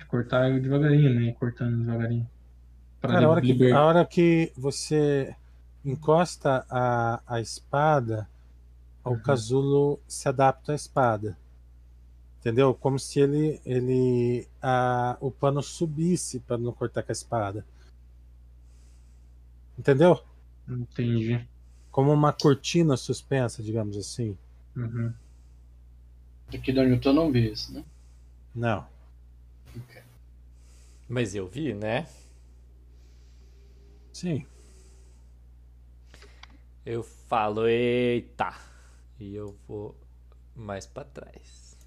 Cortar 0.08 0.60
devagarinho, 0.60 1.14
né? 1.14 1.32
Cortando 1.34 1.78
devagarinho. 1.78 2.28
Cara, 3.08 3.26
a 3.26 3.30
hora, 3.30 3.41
que, 3.41 3.72
a 3.72 3.84
hora 3.84 4.06
que 4.06 4.51
você 4.58 5.36
encosta 5.84 6.66
a, 6.70 7.22
a 7.28 7.39
espada, 7.41 8.28
o 9.03 9.12
Uhum. 9.12 9.20
casulo 9.20 9.99
se 10.08 10.28
adapta 10.28 10.72
à 10.72 10.76
espada. 10.76 11.38
Entendeu? 12.39 12.74
Como 12.74 12.97
se 12.99 13.20
ele, 13.20 13.60
ele 13.66 14.47
a, 14.62 15.18
o 15.20 15.32
pano 15.32 15.62
subisse 15.64 16.39
para 16.39 16.58
não 16.58 16.72
cortar 16.72 17.03
com 17.03 17.12
a 17.12 17.14
espada. 17.14 17.66
Entendeu? 19.78 20.24
Entendi. 20.68 21.47
Como 21.91 22.12
uma 22.12 22.34
cortina 22.34 22.97
suspensa, 22.97 23.62
digamos 23.64 23.97
assim. 23.97 24.38
Uhum. 24.76 25.14
Aqui 26.53 26.72
da 26.72 26.84
Newton 26.84 27.10
eu 27.10 27.14
não 27.14 27.32
vi 27.32 27.51
isso, 27.51 27.74
né? 27.74 27.84
Não. 28.53 28.86
Mas 31.08 31.36
eu 31.36 31.47
vi, 31.47 31.74
né? 31.74 32.08
Sim. 34.16 34.45
Eu 36.86 37.03
falo, 37.03 37.68
eita. 37.68 38.53
E 39.20 39.36
eu 39.36 39.53
vou 39.68 39.93
mais 40.55 40.86
pra 40.86 41.03
trás. 41.03 41.78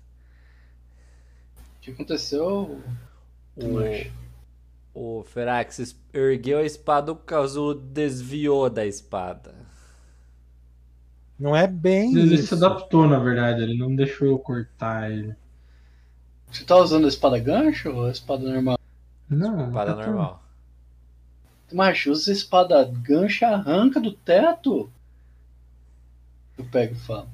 O 1.56 1.80
que 1.80 1.90
aconteceu? 1.92 2.82
O, 3.56 5.20
o 5.20 5.24
Feraxis 5.24 5.98
ergueu 6.12 6.58
a 6.58 6.64
espada, 6.64 7.12
o 7.12 7.16
casulo 7.16 7.74
desviou 7.74 8.68
da 8.68 8.84
espada. 8.84 9.54
Não 11.38 11.56
é 11.56 11.66
bem 11.66 12.14
Ele 12.14 12.34
isso. 12.34 12.48
se 12.48 12.54
adaptou, 12.62 13.08
na 13.08 13.18
verdade, 13.18 13.62
ele 13.62 13.78
não 13.78 13.96
deixou 13.96 14.28
eu 14.28 14.38
cortar 14.38 15.10
ele. 15.10 15.34
Você 16.52 16.62
tá 16.62 16.76
usando 16.76 17.06
a 17.06 17.08
espada 17.08 17.38
gancho 17.38 17.90
ou 17.90 18.04
a 18.04 18.10
espada 18.10 18.44
normal? 18.44 18.78
Não, 19.30 19.68
Espada 19.68 19.96
tá 19.96 20.06
normal. 20.06 20.47
Macho, 21.72 22.10
usa 22.10 22.30
a 22.30 22.34
espada 22.34 22.84
gancho 22.84 23.44
e 23.44 23.46
arranca 23.46 24.00
do 24.00 24.12
teto. 24.12 24.90
Eu 26.56 26.64
pego 26.64 26.94
e 26.94 26.98
falo. 26.98 27.28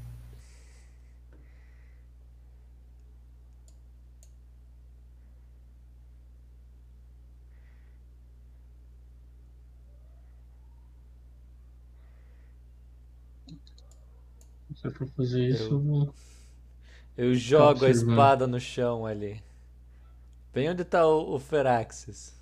Se 14.74 14.88
eu 14.88 14.92
for 14.92 15.08
fazer 15.16 15.48
isso, 15.48 15.72
eu 15.72 15.80
vou. 15.80 16.14
Eu 17.16 17.34
jogo 17.34 17.84
a 17.84 17.90
espada 17.90 18.46
no 18.46 18.60
chão 18.60 19.06
ali. 19.06 19.42
Bem 20.52 20.68
onde 20.70 20.84
tá 20.84 21.06
o, 21.06 21.34
o 21.34 21.38
Feraxis. 21.38 22.34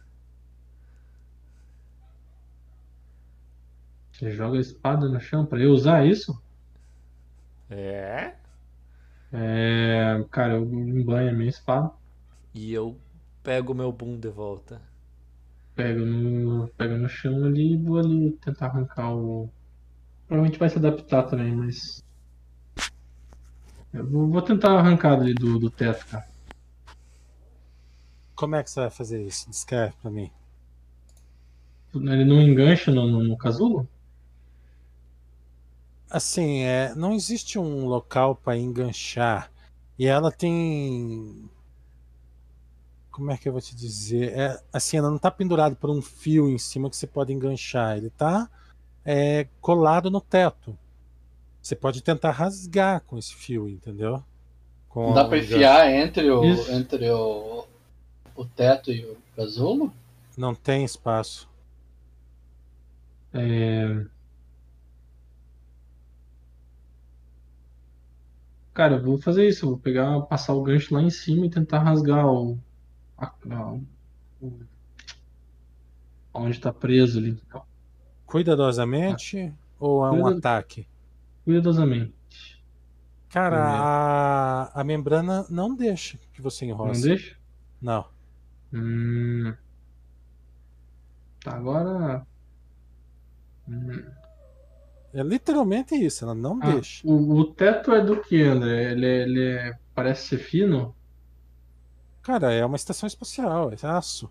Você 4.22 4.30
joga 4.30 4.56
a 4.56 4.60
espada 4.60 5.08
no 5.08 5.18
chão 5.18 5.44
pra 5.44 5.58
eu 5.58 5.72
usar 5.72 6.06
isso? 6.06 6.32
É? 7.68 8.36
É. 9.32 10.24
Cara, 10.30 10.54
eu 10.54 10.62
embanho 10.64 11.30
a 11.30 11.32
minha 11.32 11.48
espada, 11.50 11.90
E 12.54 12.72
eu 12.72 12.98
pego 13.42 13.72
o 13.72 13.74
meu 13.76 13.92
boom 13.92 14.18
de 14.18 14.30
volta. 14.30 14.80
pego 15.74 16.00
no, 16.06 16.68
pego 16.68 16.96
no 16.96 17.08
chão 17.08 17.44
ali 17.44 17.74
e 17.74 17.76
vou 17.76 17.98
ali 17.98 18.32
tentar 18.40 18.66
arrancar 18.68 19.14
o. 19.14 19.50
Provavelmente 20.26 20.58
vai 20.58 20.68
se 20.70 20.78
adaptar 20.78 21.24
também, 21.24 21.54
mas. 21.54 22.02
Eu 23.92 24.06
vou, 24.06 24.28
vou 24.28 24.42
tentar 24.42 24.78
arrancar 24.78 25.14
ali 25.18 25.32
do, 25.34 25.58
do 25.58 25.70
teto, 25.70 26.06
cara. 26.06 26.26
Como 28.34 28.56
é 28.56 28.62
que 28.62 28.70
você 28.70 28.80
vai 28.80 28.90
fazer 28.90 29.22
isso? 29.26 29.48
Descreve 29.48 29.94
pra 30.02 30.10
mim. 30.10 30.30
Ele 31.94 32.24
não 32.24 32.40
engancha 32.40 32.90
no, 32.90 33.06
no, 33.06 33.22
no 33.22 33.36
casulo? 33.38 33.88
Assim, 36.12 36.60
é, 36.60 36.94
não 36.94 37.14
existe 37.14 37.58
um 37.58 37.86
local 37.86 38.36
para 38.36 38.58
enganchar. 38.58 39.50
E 39.98 40.06
ela 40.06 40.30
tem. 40.30 41.48
Como 43.10 43.30
é 43.30 43.36
que 43.38 43.48
eu 43.48 43.52
vou 43.52 43.62
te 43.62 43.74
dizer? 43.74 44.32
É, 44.38 44.62
assim, 44.70 44.98
ela 44.98 45.08
não 45.08 45.16
está 45.16 45.30
pendurada 45.30 45.74
por 45.74 45.88
um 45.88 46.02
fio 46.02 46.50
em 46.50 46.58
cima 46.58 46.90
que 46.90 46.96
você 46.96 47.06
pode 47.06 47.32
enganchar. 47.32 47.96
Ele 47.96 48.08
está 48.08 48.50
colado 49.60 50.10
no 50.10 50.20
teto. 50.20 50.76
Você 51.62 51.74
pode 51.74 52.02
tentar 52.02 52.32
rasgar 52.32 53.02
com 53.02 53.16
esse 53.16 53.34
fio, 53.34 53.68
entendeu? 53.68 54.22
Com 54.88 55.06
Não 55.06 55.14
dá 55.14 55.22
gancho. 55.22 55.44
enfiar 55.54 55.90
entre 55.90 56.30
o, 56.30 56.44
Isso. 56.44 56.70
entre 56.72 57.08
o, 57.10 57.64
o 58.36 58.44
teto 58.44 58.92
e 58.92 59.04
o 59.06 59.16
casulo? 59.34 59.92
Não 60.36 60.54
tem 60.54 60.84
espaço. 60.84 61.48
É... 63.32 64.04
Cara, 68.74 68.96
eu 68.96 69.02
vou 69.02 69.18
fazer 69.18 69.46
isso. 69.48 69.64
Eu 69.66 69.70
vou 69.70 69.78
pegar, 69.78 70.20
passar 70.22 70.54
o 70.54 70.62
gancho 70.62 70.94
lá 70.94 71.02
em 71.02 71.10
cima 71.10 71.46
e 71.46 71.50
tentar 71.50 71.80
rasgar 71.80 72.26
o. 72.26 72.58
a- 73.18 73.32
a- 73.50 73.78
o- 74.40 74.60
onde 76.34 76.58
tá 76.60 76.72
preso 76.72 77.18
ali. 77.18 77.38
Cuidadosamente 78.26 79.52
ou 79.78 80.04
é 80.06 80.10
um 80.10 80.26
ataque? 80.26 80.86
cuidadosamente. 81.44 82.14
Cara, 83.28 83.56
a, 84.74 84.80
a 84.80 84.84
membrana 84.84 85.44
não 85.50 85.74
deixa 85.74 86.18
que 86.32 86.40
você 86.42 86.64
Não 86.66 86.72
enrosse. 86.74 87.02
deixa? 87.02 87.36
Não. 87.80 88.06
Hum. 88.72 89.54
Tá, 91.42 91.56
agora. 91.56 92.26
Hum. 93.68 94.04
É 95.14 95.22
literalmente 95.22 95.94
isso, 95.94 96.24
ela 96.24 96.34
não 96.34 96.58
Ah, 96.62 96.72
deixa. 96.72 97.06
o, 97.06 97.38
o 97.38 97.44
teto 97.52 97.92
é 97.92 98.02
do 98.04 98.20
que, 98.22 98.42
André? 98.42 98.92
Ele, 98.92 99.06
é- 99.06 99.22
ele 99.22 99.42
é- 99.44 99.78
parece 99.94 100.28
ser 100.28 100.38
fino? 100.38 100.94
Cara, 102.22 102.52
é 102.52 102.64
uma 102.64 102.76
estação 102.76 103.06
espacial, 103.06 103.70
é 103.72 103.74
aço. 103.86 104.30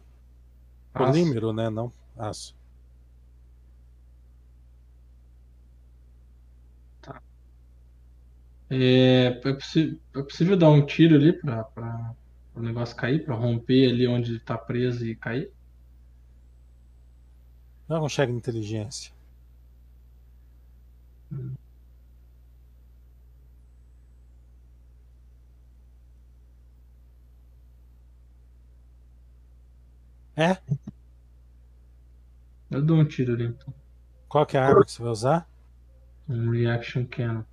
Aço? 0.94 1.12
Polímero, 1.12 1.54
né? 1.54 1.70
Não 1.70 1.92
aço. 2.18 2.56
É, 8.70 9.26
é, 9.26 9.54
possi- 9.54 10.00
é 10.16 10.22
possível 10.22 10.58
dar 10.58 10.70
um 10.70 10.86
tiro 10.86 11.16
ali 11.16 11.34
pra, 11.34 11.64
pra 11.66 12.16
o 12.56 12.62
negócio 12.62 12.96
cair, 12.96 13.24
pra 13.26 13.36
romper 13.36 13.90
ali 13.92 14.08
onde 14.08 14.40
tá 14.40 14.58
preso 14.58 15.06
e 15.06 15.16
cair? 15.16 15.52
Não 17.88 18.00
consegue 18.00 18.32
inteligência. 18.32 19.12
É? 30.36 30.58
Eu 32.70 32.82
dou 32.82 32.98
um 32.98 33.06
tiro 33.06 33.34
ali, 33.34 33.46
então. 33.46 33.74
Qual 34.28 34.46
que 34.46 34.56
é 34.56 34.60
a 34.60 34.66
arma 34.66 34.86
que 34.86 34.92
você 34.92 35.02
vai 35.02 35.12
usar? 35.12 35.50
Um 36.28 36.50
reaction 36.50 37.06
cannon. 37.06 37.44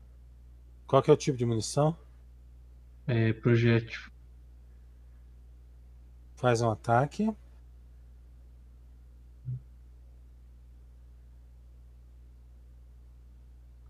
Qual 0.86 1.02
que 1.02 1.10
é 1.10 1.14
o 1.14 1.16
tipo 1.16 1.36
de 1.36 1.44
munição? 1.44 1.96
É, 3.06 3.32
projétil. 3.32 4.10
Faz 6.36 6.62
um 6.62 6.70
ataque. 6.70 7.34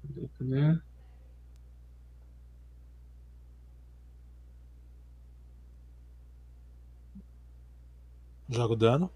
Cadê, 0.08 0.28
cadê? 0.38 0.80
Joga 8.48 8.72
o 8.74 8.76
dano. 8.76 9.10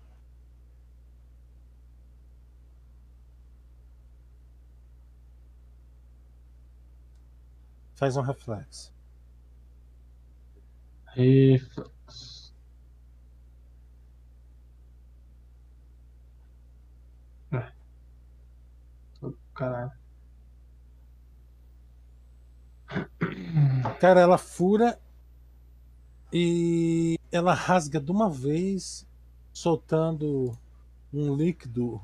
Faz 7.94 8.16
um 8.16 8.20
reflexo. 8.22 8.92
Reflex. 11.14 12.52
Ah. 17.52 17.72
Ô, 19.22 19.32
Caralho. 19.54 20.01
Cara, 24.00 24.20
ela 24.20 24.38
fura 24.38 24.98
e 26.32 27.18
ela 27.30 27.54
rasga 27.54 28.00
de 28.00 28.10
uma 28.10 28.28
vez, 28.30 29.06
soltando 29.52 30.56
um 31.12 31.34
líquido 31.34 32.00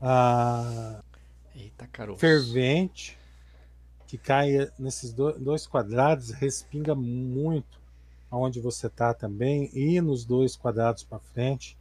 ah, 0.00 1.00
Eita, 1.54 1.88
fervente 2.16 3.16
que 4.06 4.18
cai 4.18 4.70
nesses 4.78 5.12
do- 5.12 5.38
dois 5.38 5.66
quadrados, 5.66 6.30
respinga 6.30 6.94
muito 6.94 7.80
aonde 8.30 8.60
você 8.60 8.88
tá 8.88 9.14
também 9.14 9.70
e 9.72 10.00
nos 10.00 10.24
dois 10.24 10.56
quadrados 10.56 11.04
para 11.04 11.18
frente. 11.20 11.76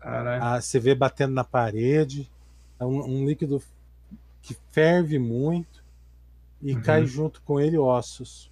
Caralho. 0.00 0.42
Ah, 0.42 0.60
você 0.60 0.80
vê 0.80 0.94
batendo 0.94 1.34
na 1.34 1.44
parede, 1.44 2.30
É 2.80 2.84
um, 2.84 3.04
um 3.04 3.26
líquido 3.26 3.62
que 4.42 4.56
ferve 4.72 5.18
muito 5.18 5.81
e 6.62 6.74
Uhum. 6.74 6.80
cai 6.80 7.04
junto 7.06 7.42
com 7.42 7.60
ele 7.60 7.76
ossos. 7.78 8.50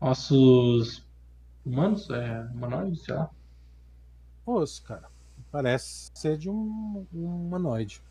Ossos 0.00 1.02
humanos? 1.66 2.08
É, 2.10 2.42
humanoides, 2.54 3.02
sei 3.04 3.14
lá. 3.14 3.30
Osso, 4.46 4.82
cara. 4.84 5.10
Parece 5.50 6.10
ser 6.14 6.36
de 6.38 6.48
um, 6.50 7.06
um 7.12 7.46
humanoide. 7.46 8.02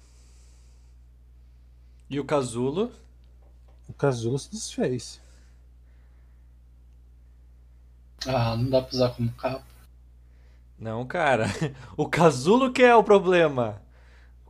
E 2.09 2.17
o 2.19 2.23
casulo? 2.25 2.91
O 3.89 3.93
casulo 3.93 4.39
se 4.39 4.51
desfez. 4.51 5.21
Ah, 8.27 8.57
não 8.57 8.69
dá 8.69 8.81
pra 8.81 8.93
usar 8.95 9.09
como 9.15 9.31
capa. 9.33 9.63
Não, 10.77 11.05
cara. 11.05 11.45
O 11.97 12.07
casulo 12.09 12.71
que 12.71 12.83
é 12.83 12.95
o 12.95 13.03
problema. 13.03 13.81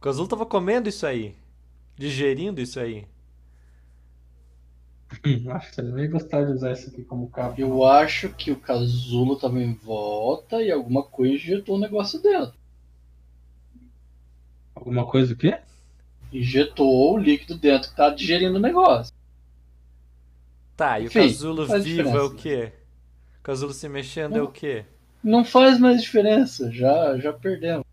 O 0.03 0.11
casulo 0.11 0.27
tava 0.27 0.45
comendo 0.45 0.89
isso 0.89 1.07
aí. 1.07 1.33
Digerindo 1.95 2.59
isso 2.59 2.77
aí. 2.77 3.07
Acho 5.49 5.69
que 5.69 5.75
você 5.75 5.81
não 5.81 5.97
ia 5.97 6.09
gostar 6.09 6.43
de 6.43 6.51
usar 6.51 6.73
isso 6.73 6.89
aqui 6.89 7.05
como 7.05 7.29
capa. 7.29 7.55
Eu 7.57 7.85
acho 7.85 8.27
que 8.27 8.51
o 8.51 8.59
casulo 8.59 9.37
tava 9.37 9.63
em 9.63 9.73
volta 9.73 10.61
e 10.61 10.69
alguma 10.69 11.03
coisa 11.03 11.35
injetou 11.35 11.77
um 11.77 11.79
negócio 11.79 12.21
dentro. 12.21 12.53
Alguma 14.75 15.05
coisa 15.05 15.33
o 15.33 15.37
quê? 15.37 15.57
Injetou 16.33 17.13
o 17.13 17.17
líquido 17.17 17.57
dentro 17.57 17.89
que 17.89 17.95
tá 17.95 18.09
digerindo 18.09 18.57
o 18.57 18.61
negócio. 18.61 19.15
Tá, 20.75 20.99
e 20.99 21.03
o 21.03 21.05
Enfim, 21.05 21.29
casulo 21.29 21.65
faz 21.65 21.85
vivo 21.85 22.09
é 22.09 22.21
o 22.23 22.35
quê? 22.35 22.73
O 23.39 23.41
casulo 23.41 23.71
se 23.71 23.87
mexendo 23.87 24.35
é 24.35 24.41
o 24.41 24.51
quê? 24.51 24.83
Não 25.23 25.45
faz 25.45 25.79
mais 25.79 26.01
diferença, 26.01 26.69
já, 26.69 27.17
já 27.19 27.31
perdemos. 27.31 27.85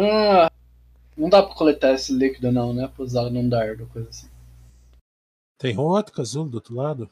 Ah, 0.00 0.50
não 1.16 1.28
dá 1.28 1.42
pra 1.42 1.54
coletar 1.54 1.92
esse 1.92 2.12
líquido 2.12 2.52
não, 2.52 2.72
né? 2.72 2.88
Pra 2.94 3.04
usar 3.04 3.28
num 3.30 3.48
dardo, 3.48 3.86
coisa 3.88 4.08
assim. 4.08 4.28
Tem 5.58 5.76
outro 5.76 6.14
casulo 6.14 6.48
do 6.48 6.54
outro 6.54 6.74
lado? 6.74 7.10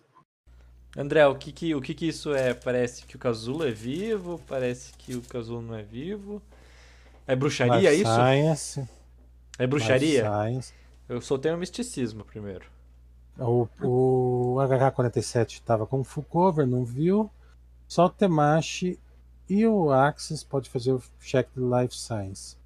André, 0.96 1.26
o 1.26 1.34
que 1.34 1.52
que, 1.52 1.74
o 1.74 1.80
que 1.80 1.92
que 1.94 2.06
isso 2.06 2.32
é? 2.32 2.54
Parece 2.54 3.04
que 3.04 3.16
o 3.16 3.18
casulo 3.18 3.66
é 3.66 3.70
vivo, 3.72 4.40
parece 4.46 4.92
que 4.94 5.14
o 5.14 5.22
casulo 5.22 5.60
não 5.60 5.74
é 5.74 5.82
vivo. 5.82 6.40
É 7.26 7.34
bruxaria 7.34 7.90
Life 7.90 8.02
isso? 8.02 8.14
Science, 8.14 8.88
É 9.58 9.66
bruxaria? 9.66 10.24
Science. 10.24 10.72
Eu 11.08 11.20
soltei 11.20 11.52
o 11.52 11.58
misticismo 11.58 12.24
primeiro. 12.24 12.64
O, 13.38 13.68
o 13.82 14.56
HK-47 14.60 15.54
estava 15.54 15.86
com 15.86 16.02
full 16.02 16.24
cover, 16.24 16.66
não 16.66 16.84
viu. 16.84 17.30
Só 17.86 18.06
o 18.06 18.10
Temashi 18.10 18.98
e 19.48 19.66
o 19.66 19.90
Axis 19.90 20.42
pode 20.42 20.70
fazer 20.70 20.92
o 20.92 21.02
check 21.20 21.48
de 21.54 21.60
Life 21.60 21.94
Science. 21.96 22.56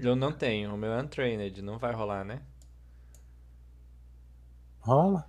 Eu 0.00 0.14
não 0.16 0.32
tenho, 0.32 0.74
o 0.74 0.78
meu 0.78 0.92
é 0.92 1.02
untrained, 1.02 1.62
não 1.62 1.78
vai 1.78 1.92
rolar, 1.92 2.24
né? 2.24 2.42
Rola? 4.80 5.24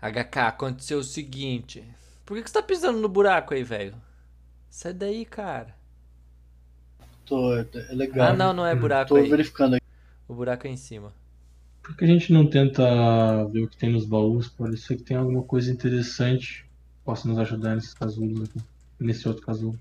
HK, 0.00 0.36
aconteceu 0.48 0.98
o 0.98 1.04
seguinte. 1.04 1.82
Por 2.26 2.36
que, 2.36 2.42
que 2.42 2.50
você 2.50 2.54
tá 2.54 2.62
pisando 2.62 3.00
no 3.00 3.08
buraco 3.08 3.54
aí, 3.54 3.62
velho? 3.62 3.94
Sai 4.68 4.92
daí, 4.92 5.24
cara. 5.24 5.74
Tô, 7.24 7.54
é 7.54 7.64
legal. 7.92 8.28
Ah, 8.28 8.32
não, 8.34 8.52
não 8.52 8.66
é 8.66 8.74
buraco 8.74 9.10
Tô 9.10 9.16
aí. 9.16 9.28
verificando 9.28 9.74
aqui. 9.74 9.83
O 10.28 10.34
buraco 10.34 10.66
é 10.66 10.70
em 10.70 10.76
cima. 10.76 11.12
Por 11.82 11.96
que 11.96 12.04
a 12.04 12.08
gente 12.08 12.32
não 12.32 12.48
tenta 12.48 13.44
ver 13.46 13.62
o 13.62 13.68
que 13.68 13.76
tem 13.76 13.92
nos 13.92 14.06
baús? 14.06 14.48
Pode 14.48 14.76
ser 14.78 14.96
que 14.96 15.02
tenha 15.02 15.20
alguma 15.20 15.42
coisa 15.42 15.70
interessante 15.70 16.64
que 16.64 17.04
possa 17.04 17.28
nos 17.28 17.38
ajudar 17.38 17.74
nesses 17.74 17.94
casulos 17.94 18.48
aqui. 18.48 18.60
Nesse 18.98 19.28
outro 19.28 19.44
casulo. 19.44 19.78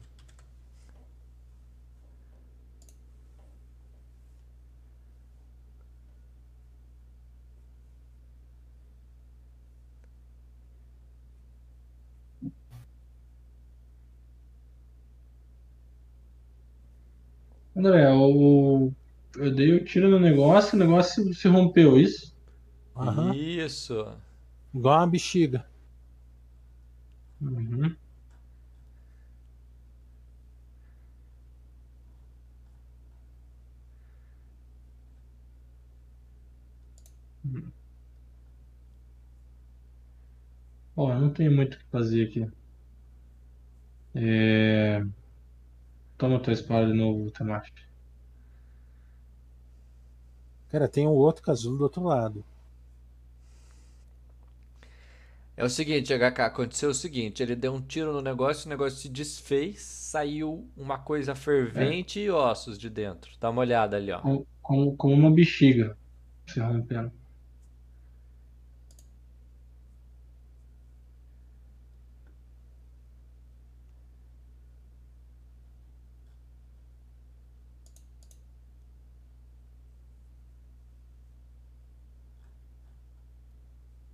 André, 17.75 18.07
o... 18.13 18.91
eu 19.37 19.53
dei 19.53 19.73
o 19.75 19.83
tiro 19.83 20.09
no 20.09 20.19
negócio, 20.19 20.75
o 20.75 20.79
negócio 20.79 21.33
se 21.33 21.47
rompeu, 21.47 21.97
isso? 21.99 22.35
Aham. 22.95 23.33
Isso. 23.35 24.05
Igual 24.73 24.99
uma 24.99 25.07
bexiga. 25.07 25.65
Uhum. 27.41 27.95
Bom, 40.95 41.11
eu 41.11 41.19
não 41.19 41.29
tenho 41.33 41.51
muito 41.51 41.75
o 41.75 41.77
que 41.79 41.85
fazer 41.91 42.27
aqui. 42.27 42.47
É... 44.15 45.03
Toma 46.17 46.39
tua 46.39 46.53
espada 46.53 46.87
de 46.87 46.93
novo, 46.93 47.31
Tamashi. 47.31 47.92
Cara, 50.73 50.87
tem 50.87 51.07
um 51.07 51.11
outro 51.11 51.43
casulo 51.43 51.77
do 51.77 51.83
outro 51.83 52.01
lado. 52.01 52.43
É 55.55 55.63
o 55.63 55.69
seguinte, 55.69 56.11
HK, 56.11 56.39
aconteceu 56.45 56.89
o 56.89 56.93
seguinte, 56.95 57.43
ele 57.43 57.55
deu 57.55 57.75
um 57.75 57.79
tiro 57.79 58.11
no 58.11 58.21
negócio, 58.23 58.65
o 58.65 58.69
negócio 58.69 58.97
se 58.97 59.07
desfez, 59.07 59.83
saiu 59.83 60.67
uma 60.75 60.97
coisa 60.97 61.35
fervente 61.35 62.19
e 62.19 62.31
ossos 62.31 62.79
de 62.79 62.89
dentro. 62.89 63.29
Dá 63.39 63.51
uma 63.51 63.61
olhada 63.61 63.97
ali, 63.97 64.11
ó. 64.11 64.19
Com, 64.19 64.45
com, 64.63 64.97
com 64.97 65.13
uma 65.13 65.29
bexiga 65.29 65.95
se 66.47 66.59
rompendo. 66.59 67.11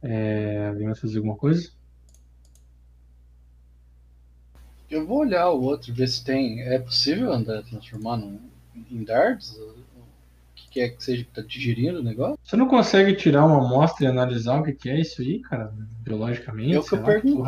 É, 0.01 0.67
alguém 0.67 0.78
vai 0.89 0.99
fazer 0.99 1.17
alguma 1.17 1.35
coisa? 1.35 1.71
Eu 4.89 5.05
vou 5.05 5.19
olhar 5.19 5.49
o 5.49 5.61
outro, 5.61 5.93
ver 5.93 6.07
se 6.07 6.23
tem. 6.23 6.61
É 6.61 6.79
possível, 6.79 7.31
André, 7.31 7.61
transformar 7.61 8.17
num, 8.17 8.39
em 8.89 9.03
dardos? 9.03 9.51
O 9.51 9.75
que 10.55 10.69
quer 10.71 10.89
que 10.89 11.03
seja 11.03 11.23
que 11.23 11.31
tá 11.31 11.41
digerindo 11.41 11.99
o 11.99 12.03
negócio? 12.03 12.39
Você 12.43 12.57
não 12.57 12.67
consegue 12.67 13.15
tirar 13.15 13.45
uma 13.45 13.63
amostra 13.63 14.05
e 14.05 14.07
analisar 14.07 14.59
o 14.59 14.63
que 14.63 14.73
que 14.73 14.89
é 14.89 14.99
isso 14.99 15.21
aí, 15.21 15.39
cara? 15.39 15.71
Biologicamente? 16.01 16.73
É 16.73 16.79
o 16.79 16.83
que 16.83 16.95
eu 16.95 17.03
pergunto. 17.03 17.43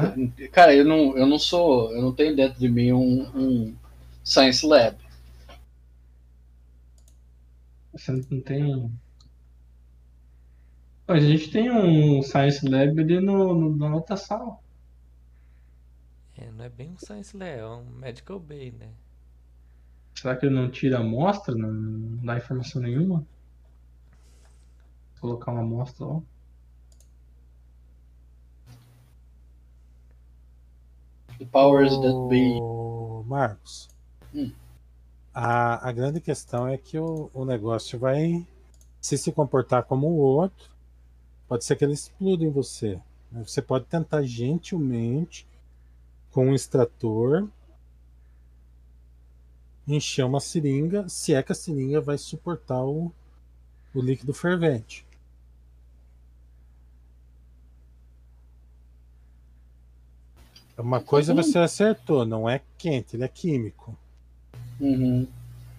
Cara, 0.51 0.75
eu 0.75 0.85
não, 0.85 1.17
eu 1.17 1.25
não 1.25 1.39
sou. 1.39 1.91
Eu 1.91 2.01
não 2.01 2.13
tenho 2.13 2.35
dentro 2.35 2.59
de 2.59 2.69
mim 2.69 2.91
um, 2.91 3.23
um 3.35 3.75
Science 4.23 4.65
Lab. 4.65 4.97
Você 7.93 8.11
não 8.11 8.41
tem. 8.41 8.91
A 11.11 11.19
gente 11.19 11.51
tem 11.51 11.69
um 11.69 12.21
Science 12.23 12.67
Lab 12.67 12.99
ali 12.99 13.19
no, 13.19 13.53
no- 13.53 13.77
na 13.77 13.93
outra 13.95 14.17
sala. 14.17 14.57
É, 16.35 16.51
não 16.51 16.65
é 16.65 16.69
bem 16.69 16.91
um 16.91 16.97
Science 16.97 17.37
Lab, 17.37 17.49
é 17.59 17.65
um 17.65 17.85
Medical 17.85 18.37
Bay, 18.39 18.69
né? 18.71 18.91
Será 20.15 20.37
que 20.37 20.45
ele 20.45 20.55
não 20.55 20.71
tira 20.71 20.99
amostra? 20.99 21.53
Não, 21.53 21.69
não 21.69 22.25
dá 22.25 22.37
informação 22.37 22.81
nenhuma? 22.81 23.25
Vou 25.21 25.29
colocar 25.31 25.51
uma 25.53 25.61
amostra 25.61 26.05
lá. 26.05 26.21
The 31.39 31.45
powers 31.45 31.91
that 31.99 32.29
be. 32.29 32.61
Marcos, 33.25 33.89
Hum. 34.33 34.53
a, 35.33 35.89
a 35.89 35.91
grande 35.91 36.21
questão 36.21 36.67
é 36.67 36.77
que 36.77 36.97
o, 36.97 37.29
o 37.33 37.43
negócio 37.45 37.99
vai 37.99 38.45
se 39.01 39.17
se 39.17 39.31
comportar 39.33 39.85
como 39.85 40.07
o 40.07 40.17
outro. 40.19 40.70
Pode 41.51 41.65
ser 41.65 41.75
que 41.75 41.83
ela 41.83 41.91
exploda 41.91 42.45
em 42.45 42.49
você. 42.49 42.97
Né? 43.29 43.43
Você 43.45 43.61
pode 43.61 43.83
tentar 43.83 44.23
gentilmente, 44.23 45.45
com 46.31 46.47
um 46.47 46.55
extrator, 46.55 47.45
encher 49.85 50.23
uma 50.23 50.39
seringa, 50.39 51.09
se 51.09 51.33
é 51.33 51.43
que 51.43 51.51
a 51.51 51.55
seringa 51.55 51.99
vai 51.99 52.17
suportar 52.17 52.81
o, 52.85 53.11
o 53.93 53.99
líquido 53.99 54.33
fervente. 54.33 55.05
É 60.77 60.81
uma 60.81 61.01
tá 61.01 61.05
coisa 61.05 61.33
você 61.33 61.59
acertou, 61.59 62.25
não 62.25 62.49
é 62.49 62.61
quente, 62.77 63.17
ele 63.17 63.25
é 63.25 63.27
químico. 63.27 63.93
Uhum. 64.79 65.27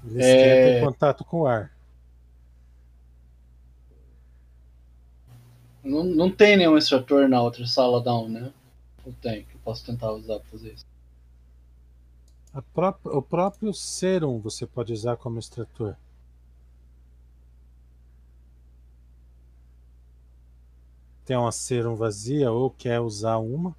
Ele 0.04 0.22
é... 0.22 0.80
em 0.80 0.84
contato 0.84 1.24
com 1.24 1.40
o 1.40 1.46
ar. 1.46 1.72
Não, 5.84 6.02
não 6.02 6.30
tem 6.30 6.56
nenhum 6.56 6.76
extrator 6.76 7.28
na 7.28 7.40
outra 7.40 7.66
sala 7.66 8.02
não, 8.02 8.28
né? 8.28 8.52
Eu 9.06 9.12
tenho, 9.20 9.44
que 9.44 9.54
eu 9.54 9.60
posso 9.64 9.84
tentar 9.84 10.12
usar 10.12 10.40
pra 10.40 10.50
fazer 10.50 10.72
isso. 10.72 10.86
Pró- 12.72 12.98
o 13.04 13.20
próprio 13.20 13.74
serum 13.74 14.38
você 14.40 14.66
pode 14.66 14.90
usar 14.90 15.18
como 15.18 15.38
extrator. 15.38 15.96
Tem 21.26 21.36
uma 21.36 21.50
serum 21.50 21.96
vazia 21.96 22.52
ou 22.52 22.70
quer 22.70 23.00
usar 23.00 23.38
uma, 23.38 23.74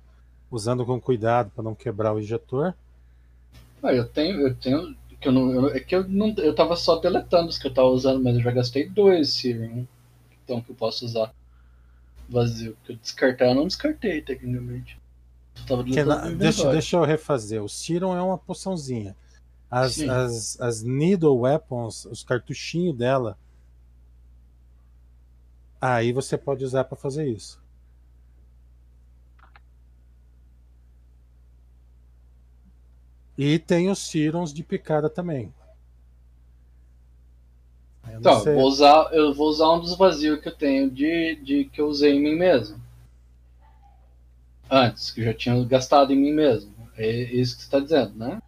usando 0.52 0.86
com 0.86 1.00
cuidado 1.02 1.52
para 1.52 1.64
não 1.64 1.76
quebrar 1.76 2.14
o 2.14 2.20
injetor. 2.20 2.74
Ah, 3.84 3.94
eu 3.94 4.08
tenho, 4.08 4.40
eu 4.48 4.56
tenho. 4.56 4.96
Que 5.20 5.28
eu 5.28 5.32
não, 5.32 5.52
eu, 5.54 5.68
é 5.70 5.80
que 5.80 5.96
eu 5.96 6.08
não. 6.08 6.34
Eu 6.38 6.54
tava 6.56 6.76
só 6.76 6.98
deletando 7.00 7.50
os 7.50 7.58
que 7.58 7.68
eu 7.68 7.74
tava 7.74 7.88
usando, 7.88 8.22
mas 8.24 8.36
eu 8.36 8.42
já 8.42 8.52
gastei 8.52 8.88
dois 8.90 9.30
Serum. 9.34 9.86
Então 10.44 10.62
que 10.62 10.72
eu 10.72 10.76
posso 10.76 11.06
usar 11.06 11.34
vazio. 12.30 12.76
Porque 12.76 12.94
eu 12.94 12.98
descartar 12.98 13.46
eu 13.46 13.56
não 13.56 13.68
descartei, 13.68 14.22
tecnicamente. 14.22 15.00
Na- 16.06 16.30
deixa, 16.30 16.72
deixa 16.72 16.98
eu 16.98 17.04
refazer. 17.04 17.64
O 17.64 17.70
serum 17.70 18.16
é 18.16 18.22
uma 18.22 18.38
poçãozinha. 18.38 19.16
As, 19.70 19.94
Sim. 19.96 20.10
as, 20.10 20.60
as 20.60 20.84
needle 20.84 21.40
weapons, 21.40 22.06
os 22.06 22.24
cartuchinhos 22.24 22.96
dela. 22.96 23.38
Aí 25.80 26.14
você 26.14 26.38
pode 26.38 26.64
usar 26.64 26.84
para 26.86 26.98
fazer 26.98 27.28
isso. 27.28 27.62
E 33.38 33.58
tem 33.58 33.90
os 33.90 34.00
serums 34.00 34.54
de 34.54 34.64
picada 34.64 35.10
também. 35.10 35.54
Eu 38.12 38.20
Então, 38.20 38.40
sei. 38.42 38.54
eu 38.54 38.56
vou 38.58 38.68
usar, 38.68 39.10
eu 39.14 39.34
vou 39.34 39.48
usar 39.50 39.72
um 39.72 39.80
dos 39.80 39.96
vazios 39.98 40.40
que 40.40 40.48
eu 40.48 40.56
tenho 40.56 40.90
de, 40.90 41.36
de 41.44 41.66
que 41.66 41.82
eu 41.82 41.88
usei 41.88 42.14
em 42.14 42.22
mim 42.22 42.36
mesmo. 42.36 42.80
Antes, 44.70 45.12
que 45.12 45.22
eu 45.22 45.26
já 45.26 45.34
tinha 45.34 45.64
gastado 45.64 46.12
em 46.12 46.18
mim 46.18 46.34
mesmo. 46.34 46.74
É 46.98 47.10
isso 47.10 47.56
que 47.58 47.64
você 47.64 47.70
tá 47.72 47.80
dizendo, 47.80 48.14
né? 48.16 48.42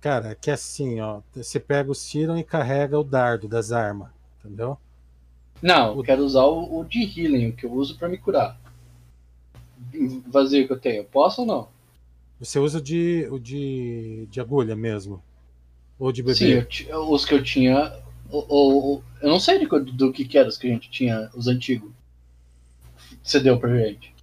Cara, 0.00 0.34
que 0.34 0.50
assim, 0.50 1.00
ó. 1.00 1.22
Você 1.34 1.58
pega 1.60 1.90
o 1.90 1.94
serum 1.94 2.36
e 2.36 2.44
carrega 2.44 2.98
o 2.98 3.04
dardo 3.04 3.48
das 3.48 3.72
armas. 3.72 4.10
Entendeu? 4.38 4.78
Não, 5.62 5.96
eu 5.96 6.02
quero 6.02 6.22
usar 6.22 6.44
o, 6.44 6.80
o 6.80 6.84
de 6.84 7.00
healing, 7.02 7.48
o 7.48 7.52
que 7.54 7.64
eu 7.64 7.72
uso 7.72 7.96
pra 7.98 8.08
me 8.08 8.18
curar. 8.18 8.58
Vazio 10.26 10.66
que 10.66 10.72
eu 10.72 10.78
tenho. 10.80 11.04
Posso 11.04 11.42
ou 11.42 11.46
não? 11.46 11.68
Você 12.38 12.58
usa 12.58 12.78
o 12.78 12.80
de, 12.80 13.28
o 13.30 13.38
de, 13.38 14.26
de 14.30 14.40
agulha 14.40 14.74
mesmo. 14.74 15.22
Ou 15.98 16.12
de 16.12 16.22
bebê. 16.22 16.34
Sim, 16.34 16.86
eu 16.88 17.10
os 17.10 17.24
que 17.24 17.34
eu 17.34 17.42
tinha. 17.42 17.92
O, 18.32 18.38
o- 18.38 18.94
o- 18.96 19.04
eu 19.20 19.28
não 19.28 19.40
sei 19.40 19.58
de 19.58 19.66
do 19.92 20.12
que, 20.12 20.24
que 20.24 20.38
era 20.38 20.48
os 20.48 20.56
que 20.56 20.66
a 20.68 20.70
gente 20.70 20.90
tinha, 20.90 21.30
os 21.34 21.46
antigos. 21.48 21.90
Você 23.22 23.40
deu 23.40 23.58
pra 23.58 23.76
gente. 23.76 24.14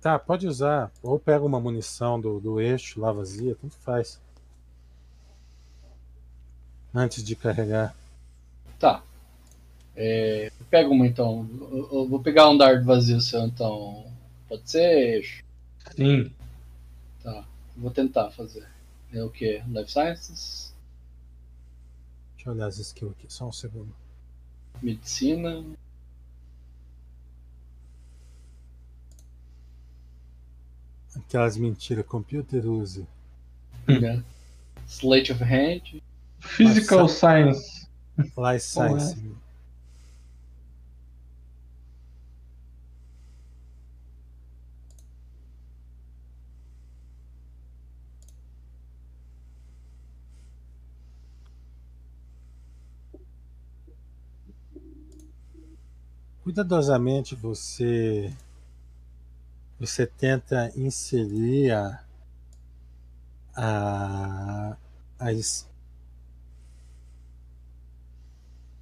Tá, 0.00 0.18
pode 0.18 0.46
usar. 0.46 0.90
Ou 1.02 1.18
pega 1.18 1.44
uma 1.44 1.60
munição 1.60 2.20
do, 2.20 2.38
do 2.40 2.60
eixo 2.60 3.00
lá 3.00 3.10
vazia, 3.12 3.56
tanto 3.60 3.74
faz. 3.76 4.20
Antes 6.94 7.24
de 7.24 7.34
carregar. 7.34 7.94
Tá. 8.78 9.02
É, 9.96 10.50
pega 10.70 10.88
uma 10.88 11.06
então. 11.06 11.48
Eu, 11.60 11.88
eu 11.92 12.08
vou 12.08 12.20
pegar 12.20 12.48
um 12.50 12.56
dardo 12.58 12.84
vazio 12.84 13.20
seu 13.20 13.42
então. 13.42 14.06
Pode 14.48 14.68
ser? 14.70 15.44
Sim. 15.94 16.32
Tá. 17.22 17.44
Vou 17.76 17.90
tentar 17.90 18.30
fazer. 18.30 18.66
É 19.12 19.22
o 19.22 19.30
que? 19.30 19.62
Life 19.68 19.90
Sciences? 19.92 20.74
Deixa 22.36 22.50
eu 22.50 22.54
olhar 22.54 22.66
as 22.66 22.78
skills 22.78 23.12
aqui, 23.12 23.26
só 23.32 23.48
um 23.48 23.52
segundo. 23.52 23.94
Medicina? 24.82 25.64
Aquelas 31.16 31.56
mentiras, 31.56 32.04
computer 32.06 32.66
use. 32.66 33.06
né? 33.86 34.22
Slate 34.86 35.32
of 35.32 35.42
Hand? 35.42 36.02
Physical 36.40 37.08
Science. 37.08 37.86
Life 38.18 38.64
Science. 38.64 39.16
Cuidadosamente 56.44 57.34
você 57.34 58.32
você 59.78 60.04
tenta 60.04 60.72
inserir 60.76 61.70
a 61.70 62.02
a, 63.56 64.76
a, 65.18 65.32
es- 65.32 65.66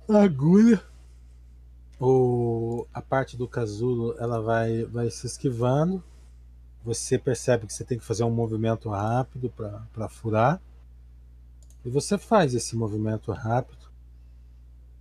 a 0.09 0.23
agulha 0.23 0.81
ou 1.99 2.87
a 2.93 3.01
parte 3.01 3.37
do 3.37 3.47
casulo 3.49 4.15
ela 4.19 4.41
vai 4.41 4.85
vai 4.85 5.11
se 5.11 5.27
esquivando. 5.27 6.03
Você 6.85 7.19
percebe 7.19 7.67
que 7.67 7.75
você 7.75 7.85
tem 7.85 7.99
que 7.99 8.05
fazer 8.05 8.25
um 8.25 8.31
movimento 8.31 8.91
rápido 8.91 9.51
para 9.93 10.09
furar. 10.09 10.61
E 11.85 11.89
você 11.89 12.19
faz 12.19 12.55
esse 12.55 12.75
movimento 12.75 13.31
rápido. 13.31 13.87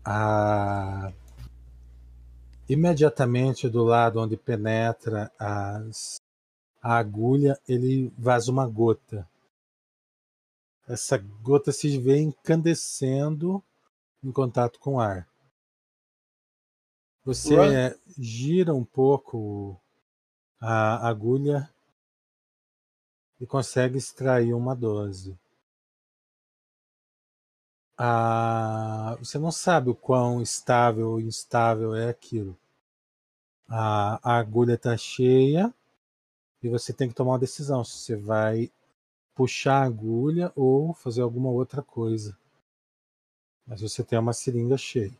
A 0.05 1.12
imediatamente 2.74 3.67
do 3.67 3.84
lado 3.84 4.19
onde 4.19 4.38
penetra 4.38 5.30
as, 5.38 6.22
a 6.82 6.95
agulha, 6.97 7.59
ele 7.67 8.13
vaza 8.17 8.49
uma 8.49 8.65
gota. 8.65 9.28
Essa 10.88 11.17
gota 11.17 11.72
se 11.74 11.97
vê 11.97 12.22
incandescendo 12.22 13.61
em 14.24 14.32
contato 14.32 14.80
com 14.80 14.95
o 14.95 14.99
ar. 15.01 15.28
Você 17.26 17.55
Run. 17.55 17.74
eh, 17.74 17.99
gira 18.17 18.74
um 18.74 18.86
pouco 18.86 19.78
a 20.59 21.07
agulha 21.09 21.69
e 23.39 23.45
consegue 23.45 23.97
extrair 23.97 24.53
uma 24.53 24.76
dose. 24.76 25.38
Ah, 27.97 29.15
você 29.19 29.38
não 29.38 29.51
sabe 29.51 29.89
o 29.89 29.95
quão 29.95 30.41
estável 30.41 31.11
ou 31.11 31.19
instável 31.19 31.93
é 31.93 32.09
aquilo. 32.09 32.57
A, 33.74 34.19
a 34.22 34.38
agulha 34.38 34.74
está 34.74 34.97
cheia 34.97 35.74
e 36.61 36.67
você 36.67 36.91
tem 36.91 37.07
que 37.07 37.15
tomar 37.15 37.32
uma 37.32 37.39
decisão 37.39 37.86
se 37.86 37.97
você 37.97 38.15
vai 38.17 38.69
puxar 39.34 39.84
a 39.84 39.86
agulha 39.86 40.51
ou 40.57 40.93
fazer 40.93 41.22
alguma 41.22 41.49
outra 41.49 41.82
coisa. 41.82 42.38
Mas 43.65 43.80
você 43.80 44.03
tem 44.03 44.19
uma 44.19 44.34
seringa 44.34 44.78
cheia. 44.78 45.13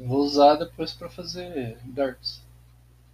Vou 0.00 0.18
usar 0.18 0.56
depois 0.56 0.92
pra 0.92 1.08
fazer 1.08 1.78
darts. 1.84 2.42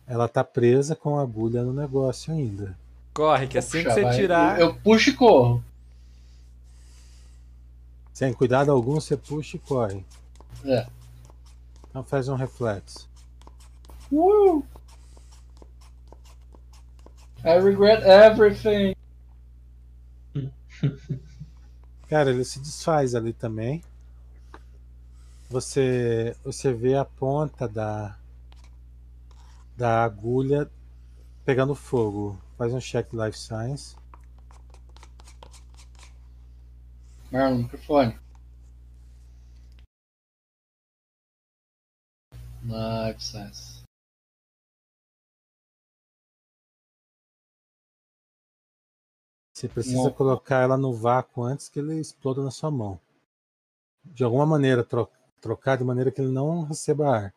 Ela 0.07 0.25
está 0.25 0.43
presa 0.43 0.97
com 0.97 1.19
a 1.19 1.23
agulha 1.23 1.63
no 1.63 1.75
negócio 1.75 2.33
ainda. 2.33 2.79
Corre, 3.13 3.47
que 3.47 3.59
assim 3.59 3.79
que 3.79 3.85
Puxa, 3.85 3.95
você 3.95 4.03
vai. 4.03 4.17
tirar. 4.17 4.59
Eu, 4.59 4.69
eu 4.69 4.81
puxo 4.81 5.11
e 5.11 5.13
corro. 5.15 5.63
Sem 8.15 8.33
cuidado 8.33 8.71
algum, 8.73 8.95
você 8.95 9.19
puxa 9.19 9.57
e 9.59 9.61
corre. 9.61 10.03
É. 10.65 10.87
Então 11.95 12.03
faz 12.03 12.29
um 12.29 12.35
reflexo. 12.35 13.09
Uh! 14.11 14.65
I 17.45 17.61
regret 17.61 18.03
everything. 18.03 18.97
Cara, 22.09 22.31
ele 22.31 22.45
se 22.45 22.59
desfaz 22.59 23.15
ali 23.15 23.33
também. 23.33 23.81
Você, 25.49 26.37
você 26.43 26.73
vê 26.73 26.97
a 26.97 27.05
ponta 27.05 27.69
da, 27.69 28.19
da 29.77 30.03
agulha 30.03 30.69
pegando 31.45 31.77
fogo. 31.77 32.37
Faz 32.59 32.75
um 32.75 32.81
check 32.81 33.09
de 33.09 33.17
Life 33.17 33.39
Science. 33.39 33.95
Marlon, 37.31 37.59
microfone. 37.59 38.24
Life 42.65 43.23
Science. 43.23 43.85
Você 49.53 49.69
Você 49.69 49.69
precisa 49.69 50.05
Não. 50.05 50.13
colocar 50.13 50.63
ela 50.63 50.77
no 50.77 50.93
vácuo 50.93 51.45
antes 51.45 51.69
que 51.69 51.79
ele 51.79 52.01
exploda 52.01 52.43
na 52.43 52.51
sua 52.51 52.71
mão. 52.71 52.99
De 54.05 54.25
alguma 54.25 54.45
maneira, 54.47 54.83
tro- 54.83 55.11
trocar 55.41 55.77
de 55.79 55.85
maneira 55.85 56.11
que 56.11 56.21
ele 56.21 56.31
não 56.31 56.65
receba 56.65 57.09
ar. 57.09 57.35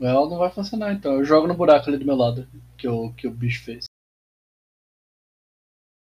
Ela 0.00 0.28
não 0.28 0.38
vai 0.38 0.50
funcionar, 0.50 0.92
então. 0.92 1.14
Eu 1.14 1.24
jogo 1.24 1.46
no 1.46 1.54
buraco 1.56 1.88
ali 1.88 1.98
do 1.98 2.04
meu 2.04 2.16
lado, 2.16 2.46
que 2.76 2.88
o, 2.88 3.12
que 3.14 3.26
o 3.26 3.30
bicho 3.30 3.64
fez. 3.64 3.84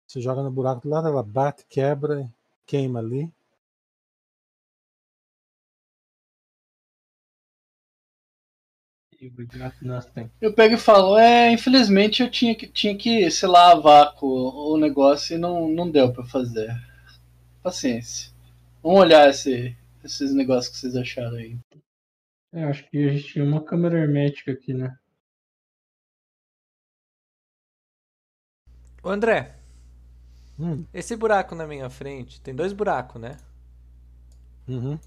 Você 0.08 0.22
joga 0.22 0.42
no 0.42 0.52
buraco 0.52 0.82
do 0.82 0.90
lado, 0.90 1.08
ela 1.08 1.24
bate, 1.24 1.66
quebra, 1.68 2.30
queima 2.66 3.00
ali. 3.00 3.32
Eu 10.42 10.54
pego 10.54 10.76
e 10.76 10.78
falo, 10.78 11.18
é, 11.18 11.52
infelizmente 11.52 12.24
eu 12.24 12.32
tinha 12.32 12.56
que, 12.56 12.68
tinha 12.68 12.98
que 12.98 13.30
sei 13.30 13.48
lá, 13.48 13.76
vácuo 13.76 14.28
o 14.28 14.78
negócio 14.78 15.36
e 15.36 15.38
não, 15.38 15.68
não 15.70 15.90
deu 15.90 16.12
pra 16.12 16.26
fazer. 16.26 16.70
Paciência. 17.62 18.32
Vamos 18.82 19.02
olhar 19.02 19.30
esse, 19.30 19.78
esses 20.04 20.34
negócios 20.34 20.74
que 20.74 20.80
vocês 20.80 20.96
acharam 20.96 21.38
aí. 21.38 21.58
É, 22.54 22.64
acho 22.64 22.90
que 22.90 22.98
a 22.98 23.14
gente 23.14 23.28
tinha 23.28 23.46
uma 23.46 23.64
câmera 23.64 24.00
hermética 24.00 24.52
aqui, 24.52 24.74
né? 24.74 24.98
Ô 29.04 29.10
André, 29.10 29.56
Hum, 30.60 30.86
esse 30.94 31.16
buraco 31.16 31.56
na 31.56 31.66
minha 31.66 31.90
frente, 31.90 32.40
tem 32.40 32.54
dois 32.54 32.72
buracos, 32.72 33.20
né? 33.20 33.38
uhum. 34.68 35.00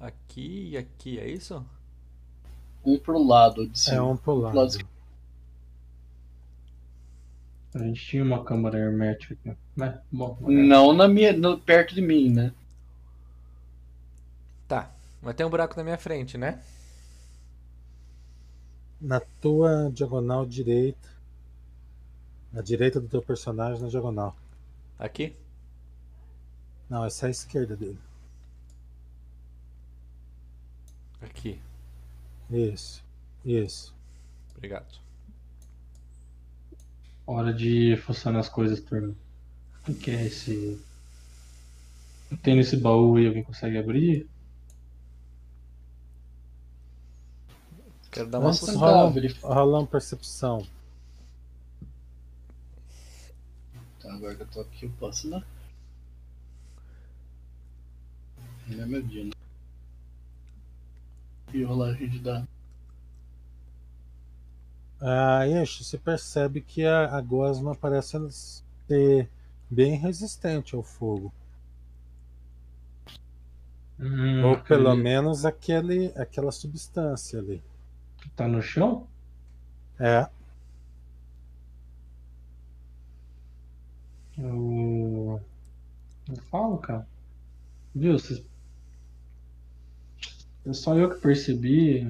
Aqui 0.00 0.70
e 0.70 0.76
aqui, 0.76 1.18
é 1.18 1.28
isso? 1.28 1.64
Um 2.84 2.98
pro 2.98 3.22
lado 3.22 3.66
de 3.68 3.78
cima. 3.78 3.96
É 3.96 4.02
um 4.02 4.16
pro 4.16 4.34
lado. 4.34 4.56
lado. 4.56 4.78
A 7.74 7.78
gente 7.80 8.04
tinha 8.04 8.24
uma 8.24 8.44
câmera 8.44 8.78
hermética 8.78 9.34
aqui. 9.44 9.56
Mas, 9.76 9.94
bom, 10.10 10.36
Não 10.40 10.92
na 10.92 11.06
minha, 11.06 11.32
no- 11.32 11.58
perto 11.58 11.94
de 11.94 12.00
mim, 12.00 12.30
né? 12.30 12.52
Tá, 14.66 14.90
mas 15.22 15.34
tem 15.36 15.46
um 15.46 15.50
buraco 15.50 15.76
na 15.76 15.84
minha 15.84 15.98
frente, 15.98 16.36
né? 16.38 16.60
Na 19.00 19.20
tua 19.20 19.90
diagonal 19.92 20.44
direita. 20.44 21.08
Na 22.52 22.62
direita 22.62 23.00
do 23.00 23.06
teu 23.08 23.22
personagem, 23.22 23.82
na 23.82 23.88
diagonal. 23.88 24.34
Aqui? 24.98 25.36
Não, 26.88 27.04
essa 27.04 27.26
é 27.26 27.28
a 27.28 27.30
esquerda 27.30 27.76
dele. 27.76 27.98
Aqui. 31.20 31.60
Isso. 32.50 33.02
Isso. 33.44 33.94
Obrigado. 34.56 34.98
hora 37.26 37.52
de 37.52 37.96
fuçar 37.98 38.32
nas 38.32 38.48
coisas, 38.48 38.80
turma. 38.80 39.14
O 39.88 39.94
que 39.94 40.10
é 40.10 40.26
esse. 40.26 40.80
Tem 42.42 42.56
nesse 42.56 42.76
baú 42.76 43.16
aí, 43.16 43.26
alguém 43.26 43.42
consegue 43.42 43.78
abrir? 43.78 44.28
Quero 48.10 48.28
dar 48.30 48.40
uma 48.40 48.52
tentar 48.52 49.10
rola, 49.42 49.78
uma 49.78 49.86
percepção. 49.86 50.66
Tá, 54.00 54.12
agora 54.12 54.34
que 54.34 54.42
eu 54.42 54.46
tô 54.46 54.60
aqui, 54.60 54.86
eu 54.86 54.90
posso, 54.98 55.28
né? 55.28 55.42
Não 58.66 58.82
é 58.82 58.86
meu 58.86 59.02
dia, 59.02 59.24
né? 59.24 59.30
E 61.52 61.62
rolagem 61.62 62.08
de 62.08 62.18
dano. 62.18 62.48
Ah, 65.00 65.44
Yeshu, 65.44 65.84
você 65.84 65.96
percebe 65.98 66.60
que 66.60 66.84
a, 66.84 67.16
a 67.16 67.20
gosma 67.20 67.74
parece 67.74 68.16
ser 68.86 69.28
bem 69.70 69.96
resistente 69.96 70.74
ao 70.74 70.82
fogo. 70.82 71.32
Hum, 73.98 74.44
Ou 74.44 74.56
pelo 74.58 74.88
aquele 74.88 75.02
menos 75.02 75.44
aquele, 75.44 76.12
aquela 76.16 76.52
substância 76.52 77.38
ali. 77.38 77.62
que 78.20 78.28
tá 78.30 78.46
no 78.48 78.62
chão? 78.62 79.06
É, 79.98 80.28
Eu. 84.38 85.40
Eu 86.28 86.36
falo, 86.50 86.78
cara. 86.78 87.06
Viu? 87.94 88.18
Vocês... 88.18 88.42
É 90.64 90.72
só 90.72 90.96
eu 90.96 91.10
que 91.10 91.20
percebi. 91.20 92.06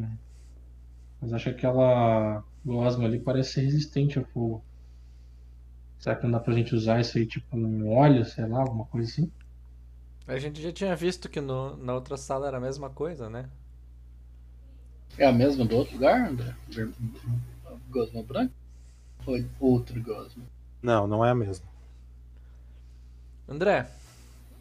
Mas 1.21 1.33
acho 1.33 1.45
que 1.45 1.51
aquela 1.51 2.43
gosma 2.65 3.05
ali 3.05 3.21
parece 3.21 3.53
ser 3.53 3.61
resistente 3.63 4.19
ao 4.19 4.25
fogo. 4.25 4.65
Será 6.01 6.17
que 6.17 6.25
não 6.25 6.33
dá 6.33 6.41
pra 6.41 6.55
gente 6.55 6.75
usar 6.75 7.01
isso 7.01 7.17
aí, 7.19 7.25
tipo 7.27 7.57
um 7.57 7.89
óleo, 7.93 8.25
sei 8.25 8.47
lá, 8.49 8.61
alguma 8.61 8.85
coisa 8.87 9.09
assim? 9.09 9.31
A 10.29 10.39
gente 10.39 10.63
já 10.63 10.71
tinha 10.73 10.95
visto 10.95 11.29
que 11.29 11.41
no, 11.41 11.77
na 11.77 11.93
outra 11.93 12.17
sala 12.17 12.47
era 12.47 12.59
a 12.59 12.61
mesma 12.61 12.89
coisa, 12.89 13.29
né? 13.29 13.51
É 15.19 15.27
a 15.27 15.33
mesma 15.33 15.67
do 15.67 15.77
outro 15.77 15.95
lugar, 15.95 16.29
André? 16.31 16.55
Gosma 17.91 18.23
branca? 18.23 18.55
Ou 19.27 19.37
é 19.39 19.45
outro 19.61 20.03
gosma? 20.03 20.45
não, 20.83 21.07
não 21.07 21.25
é 21.25 21.31
a 21.31 21.35
mesma. 21.35 21.67
André, 23.49 23.89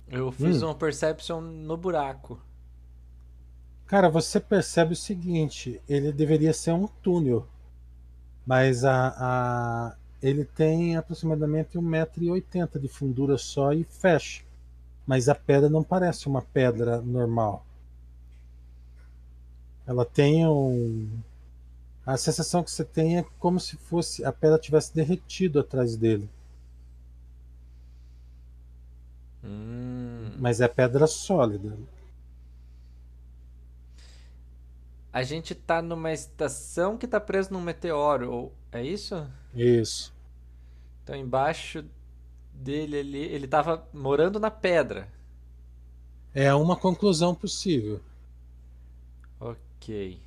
eu 0.10 0.32
fiz 0.32 0.62
Hum. 0.62 0.64
uma 0.64 0.76
perception 0.76 1.42
no 1.42 1.78
buraco. 1.78 2.42
Cara, 3.88 4.08
você 4.08 4.40
percebe 4.40 4.94
o 4.94 4.96
seguinte: 4.96 5.82
ele 5.90 6.12
deveria 6.12 6.54
ser 6.54 6.74
um 6.74 6.86
túnel, 6.88 7.48
mas 8.46 8.84
a, 8.84 9.14
a- 9.18 9.96
ele 10.22 10.46
tem 10.46 10.96
aproximadamente 10.96 11.78
1,80m 11.78 12.80
de 12.80 12.88
fundura 12.88 13.38
só 13.38 13.74
e 13.74 13.84
fecha. 13.84 14.44
Mas 15.08 15.30
a 15.30 15.36
pedra 15.36 15.70
não 15.70 15.84
parece 15.84 16.28
uma 16.28 16.42
pedra 16.42 17.02
normal. 17.02 17.66
Ela 19.88 20.06
tem 20.06 20.46
um. 20.46 21.10
A 22.06 22.18
sensação 22.18 22.64
que 22.64 22.72
você 22.72 22.84
tem 22.86 23.20
é 23.20 23.26
como 23.40 23.60
se 23.60 23.78
fosse 23.78 24.26
a 24.26 24.32
pedra 24.34 24.60
tivesse 24.60 24.96
derretido 24.96 25.60
atrás 25.60 25.96
dele. 25.98 26.30
Hum. 29.44 30.32
Mas 30.40 30.62
é 30.62 30.68
pedra 30.68 31.08
sólida. 31.08 31.76
A 35.18 35.24
gente 35.24 35.55
tá 35.55 35.82
numa 35.82 36.13
estação 36.13 36.95
que 36.95 37.07
tá 37.07 37.20
preso 37.20 37.51
num 37.51 37.59
meteoro, 37.59 38.32
ou 38.32 38.53
é 38.72 38.84
isso? 38.84 39.28
Isso. 39.55 40.13
Então 41.03 41.15
embaixo 41.15 41.84
dele 42.53 42.99
ali, 42.99 43.24
ele 43.24 43.47
tava 43.47 43.88
morando 43.91 44.39
na 44.39 44.51
pedra. 44.51 45.11
É 46.36 46.53
uma 46.53 46.76
conclusão 46.78 47.34
possível. 47.34 47.99
Ok. 49.39 50.20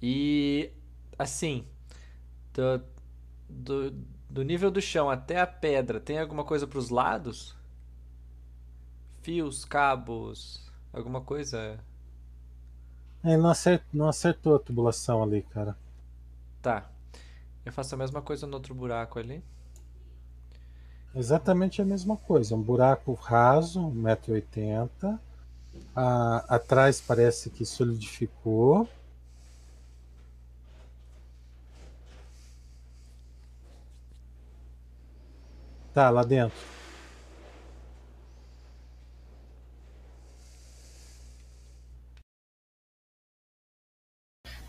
E 0.00 0.70
assim, 1.18 1.66
do, 2.54 2.82
do, 3.48 3.90
do 4.30 4.42
nível 4.42 4.70
do 4.70 4.80
chão 4.80 5.10
até 5.10 5.40
a 5.40 5.46
pedra, 5.46 6.00
tem 6.00 6.18
alguma 6.18 6.44
coisa 6.44 6.66
pros 6.66 6.90
lados? 6.90 7.54
Fios, 9.22 9.64
cabos, 9.64 10.61
alguma 10.92 11.20
coisa? 11.20 11.78
Ele 13.24 13.36
não 13.36 13.50
acertou, 13.50 13.86
não 13.92 14.08
acertou 14.08 14.56
a 14.56 14.58
tubulação 14.58 15.22
ali, 15.22 15.42
cara. 15.42 15.76
Tá. 16.60 16.90
Eu 17.64 17.72
faço 17.72 17.94
a 17.94 17.98
mesma 17.98 18.20
coisa 18.20 18.46
no 18.46 18.54
outro 18.54 18.74
buraco 18.74 19.18
ali. 19.18 19.42
Exatamente 21.14 21.80
a 21.80 21.84
mesma 21.84 22.16
coisa. 22.16 22.54
Um 22.54 22.62
buraco 22.62 23.12
raso, 23.14 23.80
1,80m. 23.80 25.18
Ah, 25.94 26.44
atrás 26.48 27.00
parece 27.00 27.50
que 27.50 27.64
solidificou. 27.64 28.88
Tá, 35.92 36.08
lá 36.10 36.24
dentro. 36.24 36.56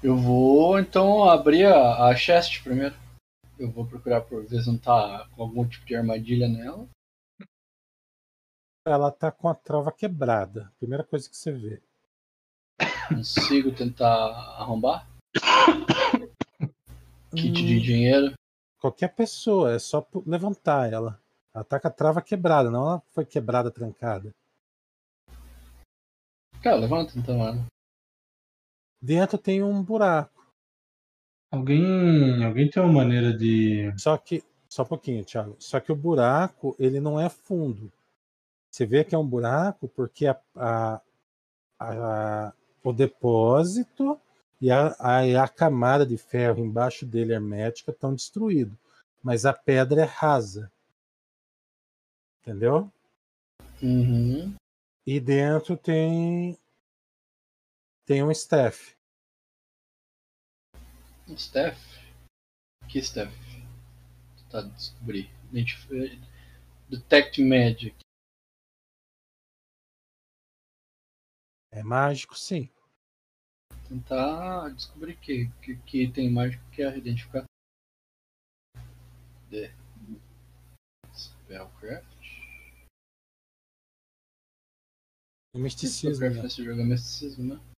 Eu 0.03 0.17
vou 0.17 0.77
então 0.77 1.23
abrir 1.29 1.65
a, 1.65 2.07
a 2.07 2.15
chest 2.15 2.61
primeiro. 2.61 2.93
Eu 3.57 3.71
vou 3.71 3.87
procurar 3.87 4.19
por 4.19 4.45
ver 4.45 4.61
se 4.61 4.67
não 4.67 4.77
tá 4.77 5.29
com 5.31 5.43
algum 5.43 5.65
tipo 5.65 5.85
de 5.85 5.95
armadilha 5.95 6.49
nela. 6.49 6.89
Ela 8.85 9.09
tá 9.09 9.31
com 9.31 9.47
a 9.47 9.55
trava 9.55 9.93
quebrada. 9.93 10.69
Primeira 10.77 11.05
coisa 11.05 11.29
que 11.29 11.37
você 11.37 11.53
vê. 11.53 11.81
Consigo 13.07 13.73
tentar 13.73 14.09
arrombar? 14.59 15.07
Kit 17.33 17.65
de 17.65 17.79
dinheiro. 17.79 18.33
Qualquer 18.81 19.15
pessoa, 19.15 19.71
é 19.71 19.79
só 19.79 20.05
levantar 20.25 20.91
ela. 20.91 21.17
Ela 21.55 21.63
tá 21.63 21.79
com 21.79 21.87
a 21.87 21.91
trava 21.91 22.21
quebrada, 22.21 22.69
não 22.69 22.87
ela 22.87 23.01
foi 23.11 23.25
quebrada, 23.25 23.71
trancada. 23.71 24.35
Cara, 26.61 26.75
levanta 26.75 27.17
então 27.17 27.35
ela. 27.47 27.72
Dentro 29.03 29.37
tem 29.37 29.61
um 29.61 29.83
buraco. 29.83 30.47
Alguém, 31.51 32.41
alguém 32.45 32.69
tem 32.69 32.81
uma 32.81 32.93
maneira 32.93 33.37
de. 33.37 33.93
Só 33.97 34.17
que, 34.17 34.41
só 34.69 34.83
um 34.83 34.85
pouquinho, 34.85 35.25
Thiago. 35.25 35.57
Só 35.59 35.77
que 35.81 35.91
o 35.91 35.95
buraco, 35.95 36.73
ele 36.79 37.01
não 37.01 37.19
é 37.19 37.27
fundo. 37.27 37.91
Você 38.71 38.85
vê 38.85 39.03
que 39.03 39.13
é 39.13 39.17
um 39.17 39.27
buraco 39.27 39.89
porque 39.89 40.25
a, 40.25 40.39
a, 40.55 41.01
a- 41.77 42.53
o 42.81 42.93
depósito 42.93 44.17
e 44.61 44.71
a, 44.71 44.95
a, 44.97 45.43
a 45.43 45.47
camada 45.49 46.05
de 46.05 46.17
ferro 46.17 46.63
embaixo 46.63 47.05
dele 47.05 47.33
hermética 47.33 47.91
estão 47.91 48.13
destruídos. 48.15 48.77
Mas 49.21 49.45
a 49.45 49.51
pedra 49.51 50.03
é 50.03 50.05
rasa. 50.05 50.71
Entendeu? 52.41 52.89
Uhum. 53.81 54.55
E 55.05 55.19
dentro 55.19 55.75
tem 55.75 56.57
tem 58.05 58.23
um 58.23 58.31
staff. 58.31 58.95
Um 61.27 61.37
Steph? 61.37 61.79
Que 62.89 63.01
Steph? 63.01 63.33
Tá, 64.49 64.61
descobri. 64.61 65.29
Identif- 65.51 65.87
Detect 66.89 67.41
Magic. 67.41 67.95
É 71.71 71.81
mágico, 71.81 72.35
sim. 72.37 72.69
Tentar 73.87 74.69
descobrir 74.69 75.17
que, 75.17 75.47
que, 75.61 75.75
que 75.77 76.11
tem 76.11 76.31
mágico 76.31 76.63
que 76.71 76.83
é 76.83 76.97
identificar. 76.97 77.45
The 79.49 79.73
Spellcraft. 81.15 82.13
Misticismo. 85.55 86.15
Spellcraft 86.15 86.59
né? 86.59 86.65
jogo 86.65 86.81
é 86.81 86.83
misticismo, 86.83 87.55
né? 87.55 87.72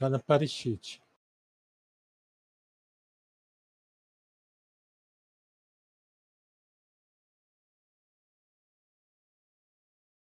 Tá 0.00 0.08
na 0.08 0.18
Parishit. 0.18 1.02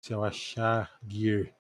Se 0.02 0.12
eu 0.12 0.22
achar 0.22 1.00
gear. 1.08 1.50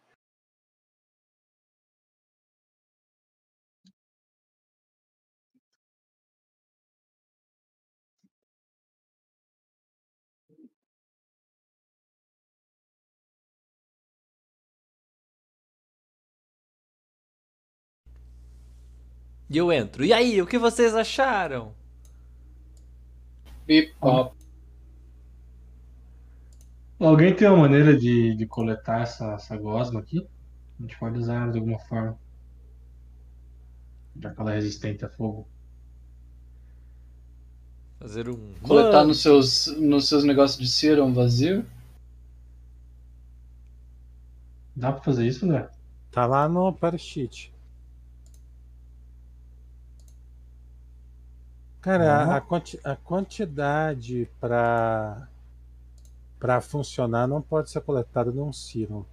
E 19.48 19.56
eu 19.56 19.72
entro. 19.72 20.04
E 20.04 20.12
aí, 20.12 20.40
o 20.40 20.46
que 20.46 20.58
vocês 20.58 20.94
acharam? 20.94 21.74
Bip, 23.66 23.94
pop. 24.00 24.36
Alguém 26.98 27.34
tem 27.34 27.48
uma 27.48 27.58
maneira 27.58 27.96
de, 27.96 28.34
de 28.34 28.46
coletar 28.46 29.02
essa, 29.02 29.34
essa 29.34 29.56
gosma 29.56 30.00
aqui? 30.00 30.26
A 30.78 30.82
gente 30.82 30.98
pode 30.98 31.18
usar 31.18 31.42
ela 31.42 31.52
de 31.52 31.58
alguma 31.58 31.78
forma. 31.78 32.18
Já 34.20 34.30
que 34.32 34.40
ela 34.40 34.52
é 34.52 34.54
resistente 34.56 35.04
a 35.04 35.08
fogo. 35.08 35.46
Fazer 37.98 38.28
um. 38.28 38.54
Coletar 38.62 38.98
Mano, 38.98 39.08
nos 39.08 39.22
seus, 39.22 39.66
nos 39.78 40.08
seus 40.08 40.24
negócios 40.24 40.58
de 40.58 40.68
serum 40.68 41.12
vazio. 41.12 41.64
Dá 44.76 44.92
pra 44.92 45.02
fazer 45.02 45.26
isso, 45.26 45.44
André? 45.44 45.68
Tá 46.10 46.26
lá 46.26 46.48
no 46.48 46.72
Parishit. 46.72 47.53
Cara, 51.84 52.14
a, 52.14 52.36
a 52.36 52.40
quanti- 52.40 52.80
a 52.82 52.96
quantidade 52.96 54.28
para 54.40 55.28
para 56.38 56.60
funcionar 56.60 57.26
não 57.28 57.40
pode 57.42 57.70
ser 57.70 57.80
coletada 57.82 58.30
num 58.30 58.52
Serum. 58.52 59.04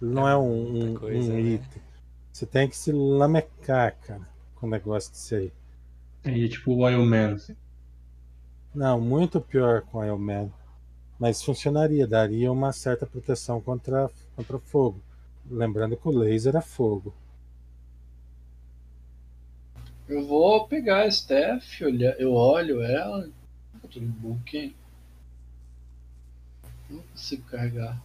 Não 0.00 0.28
é, 0.28 0.36
um, 0.36 0.70
muita 0.72 0.86
um- 0.90 0.94
coisa, 0.94 1.30
um 1.32 1.34
né? 1.34 1.40
item. 1.40 1.82
Você 2.32 2.46
tem 2.46 2.68
que 2.68 2.76
se 2.76 2.90
lamecar, 2.92 3.96
cara, 4.06 4.26
com 4.56 4.66
o 4.66 4.70
negócio 4.70 5.12
desse 5.12 5.34
aí. 5.34 5.52
É 6.24 6.48
tipo 6.48 6.72
o 6.72 6.78
Oil 6.80 7.04
Man. 7.04 7.34
assim. 7.34 7.56
Não, 8.74 9.00
muito 9.00 9.40
pior 9.40 9.82
com 9.82 10.04
Iron 10.04 10.18
Man. 10.18 10.50
Mas 11.18 11.42
funcionaria, 11.42 12.06
daria 12.06 12.50
uma 12.50 12.72
certa 12.72 13.06
proteção 13.06 13.60
contra, 13.60 14.10
contra 14.34 14.58
fogo. 14.58 15.00
Lembrando 15.50 15.96
que 15.96 16.08
o 16.08 16.10
laser 16.10 16.56
é 16.56 16.60
fogo. 16.60 17.14
Eu 20.08 20.26
vou 20.26 20.66
pegar 20.66 21.02
a 21.04 21.10
Steph, 21.10 21.80
olhar, 21.82 22.18
eu 22.20 22.34
olho 22.34 22.82
ela. 22.82 23.28
Tá 23.80 23.88
tudo 23.90 24.06
book. 24.06 24.74
Não 26.90 27.00
consigo 27.02 27.42
carregar. 27.48 28.00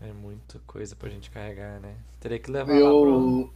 É 0.00 0.12
muita 0.12 0.58
coisa 0.60 0.94
pra 0.94 1.10
gente 1.10 1.30
carregar, 1.30 1.80
né? 1.80 1.96
Teria 2.20 2.38
que 2.38 2.50
levar 2.50 2.72
lá 2.72 2.78
pro... 2.78 2.88
Eu. 2.88 3.52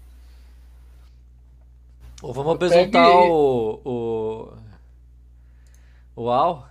Ou 2.20 2.32
vamos 2.32 2.50
Eu 2.50 2.56
apresentar 2.56 3.06
peguei- 3.08 3.30
o. 3.30 3.80
O. 3.84 4.52
O 6.24 6.30
Al. 6.30 6.68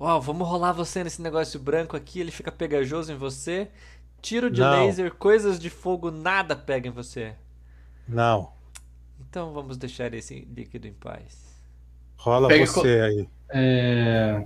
Uau, 0.00 0.20
vamos 0.20 0.48
rolar 0.48 0.72
você 0.72 1.04
nesse 1.04 1.22
negócio 1.22 1.58
branco 1.60 1.96
aqui, 1.96 2.18
ele 2.20 2.30
fica 2.32 2.50
pegajoso 2.50 3.12
em 3.12 3.16
você. 3.16 3.70
Tiro 4.24 4.50
de 4.50 4.58
Não. 4.62 4.86
laser, 4.86 5.12
coisas 5.14 5.58
de 5.60 5.68
fogo, 5.68 6.10
nada 6.10 6.56
pega 6.56 6.88
em 6.88 6.90
você. 6.90 7.34
Não. 8.08 8.50
Então 9.20 9.52
vamos 9.52 9.76
deixar 9.76 10.14
esse 10.14 10.48
líquido 10.50 10.88
em 10.88 10.94
paz. 10.94 11.54
Rola 12.16 12.48
Pega 12.48 12.64
você 12.64 13.00
aí. 13.00 13.28
É. 13.50 14.42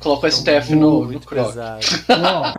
Coloco 0.00 0.26
a 0.26 0.28
Então, 0.28 0.40
Steph 0.42 0.68
no, 0.68 1.00
no 1.00 1.04
muito 1.06 1.26
croc. 1.26 1.46
pesado. 1.46 1.80
Uau! 2.10 2.54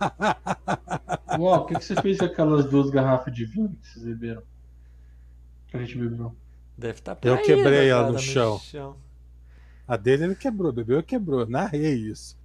Uau, 1.40 1.62
o 1.62 1.66
que, 1.66 1.76
que 1.76 1.84
você 1.86 1.94
fez 2.02 2.18
com 2.18 2.26
aquelas 2.26 2.66
duas 2.66 2.90
garrafas 2.90 3.32
de 3.32 3.46
vinho 3.46 3.70
que 3.70 3.88
vocês 3.88 4.04
beberam? 4.04 4.42
Que 5.68 5.78
a 5.78 5.80
gente 5.80 5.96
bebeu. 5.96 6.36
Deve 6.76 6.98
estar 6.98 7.16
Eu 7.22 7.40
quebrei 7.40 7.88
ela 7.88 8.12
no 8.12 8.18
chão. 8.18 8.58
chão. 8.58 8.96
A 9.88 9.96
dele 9.96 10.24
ele 10.24 10.34
quebrou, 10.34 10.70
bebeu 10.72 10.98
e 10.98 11.02
quebrou. 11.02 11.46
Narrei 11.46 11.94
isso. 11.94 12.36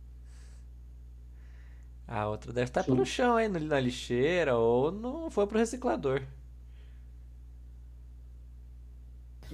A 2.10 2.28
outra 2.28 2.52
deve 2.52 2.70
estar 2.70 2.84
Sim. 2.84 2.92
pelo 2.92 3.06
chão 3.06 3.38
aí, 3.38 3.48
no- 3.48 3.58
na 3.60 3.80
lixeira, 3.80 4.58
ou 4.58 4.92
não 4.92 5.30
foi 5.32 5.48
pro 5.48 5.58
reciclador. 5.60 6.22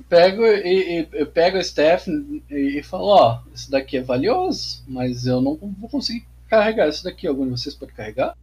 Pego 0.09 0.43
e, 0.45 1.01
e- 1.01 1.07
eu 1.13 1.27
pego 1.27 1.57
a 1.57 1.63
Steph 1.63 2.07
e, 2.07 2.79
e 2.79 2.83
falo, 2.83 3.05
ó, 3.07 3.41
isso 3.53 3.69
daqui 3.71 3.97
é 3.97 4.01
valioso, 4.01 4.83
mas 4.87 5.25
eu 5.25 5.41
não 5.41 5.55
vou 5.57 5.89
conseguir 5.89 6.25
carregar 6.49 6.89
isso 6.89 7.03
daqui. 7.03 7.27
Algum 7.27 7.45
de 7.45 7.51
vocês 7.51 7.75
pode 7.75 7.93
carregar? 7.93 8.35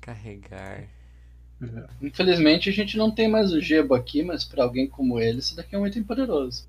Carregar. 0.00 0.88
Infelizmente 2.00 2.70
a 2.70 2.72
gente 2.72 2.96
não 2.96 3.10
tem 3.10 3.28
mais 3.28 3.52
o 3.52 3.60
Gebo 3.60 3.94
aqui, 3.94 4.22
mas 4.22 4.44
pra 4.46 4.64
alguém 4.64 4.88
como 4.88 5.20
ele, 5.20 5.40
isso 5.40 5.54
daqui 5.54 5.74
é 5.74 5.78
um 5.78 5.86
item 5.86 6.02
poderoso. 6.02 6.66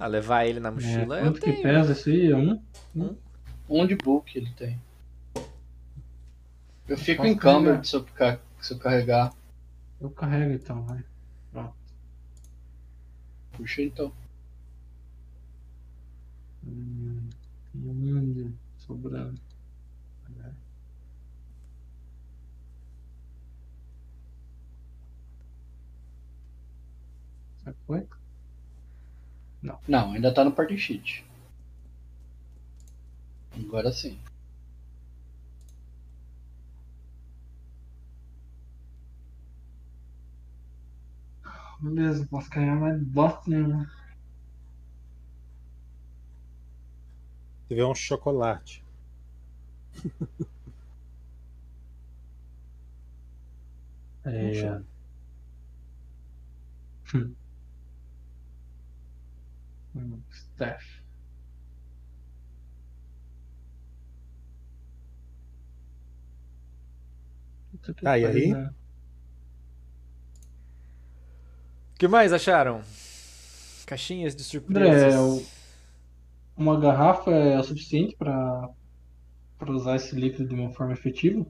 Ah, 0.00 0.06
levar 0.06 0.46
ele 0.46 0.58
na 0.60 0.70
É, 0.70 0.72
mochila 0.72 1.18
eu 1.18 1.24
quanto 1.24 1.40
que 1.40 1.52
tenho. 1.52 1.62
pesa 1.62 1.92
isso 1.92 2.08
aí? 2.08 2.30
É 2.32 2.36
um? 2.36 2.58
Um 3.68 3.86
de 3.86 3.94
book 3.94 4.36
ele 4.36 4.50
tem. 4.54 4.78
Eu 6.88 6.96
fico 6.96 7.22
Posso 7.22 7.34
encumbered 7.34 7.86
se 7.86 7.94
eu, 7.94 8.06
se 8.60 8.72
eu 8.74 8.78
carregar. 8.78 9.32
Eu 10.00 10.10
carrego 10.10 10.54
então, 10.54 10.82
vai. 10.84 11.04
Pronto. 11.52 11.74
Puxa 13.52 13.82
então. 13.82 14.10
Hum, 16.66 17.20
tem 17.72 17.90
um 17.90 18.32
de 18.32 18.50
sobrando. 18.78 19.38
Já 27.64 27.72
foi? 29.62 29.78
Não, 29.88 30.12
ainda 30.12 30.32
tá 30.34 30.44
no 30.44 30.52
party 30.52 30.76
sheet. 30.76 31.24
Agora 33.54 33.92
sim. 33.92 34.18
Beleza, 41.80 42.26
posso 42.30 42.48
carregar 42.50 42.76
mais 42.80 43.02
bosta 43.02 43.42
nenhuma. 43.50 43.90
Tiver 47.68 47.86
um 47.86 47.94
chocolate. 47.94 48.84
É, 54.24 54.80
Hum, 57.12 57.36
Staff. 60.30 60.84
Puta 67.70 67.94
que 67.94 68.02
Tá, 68.04 68.18
e 68.18 68.26
aí? 68.26 68.52
né? 68.52 68.70
O 71.94 71.98
que 71.98 72.08
mais 72.08 72.32
acharam? 72.32 72.82
Caixinhas 73.86 74.34
de 74.34 74.42
surpresas. 74.44 75.14
O- 75.14 75.42
uma 76.56 76.78
garrafa 76.78 77.30
é 77.30 77.58
o 77.58 77.62
suficiente 77.62 78.16
para 78.16 78.68
para 79.58 79.72
usar 79.72 79.96
esse 79.96 80.16
líquido 80.16 80.48
de 80.48 80.54
uma 80.54 80.72
forma 80.72 80.94
efetiva? 80.94 81.44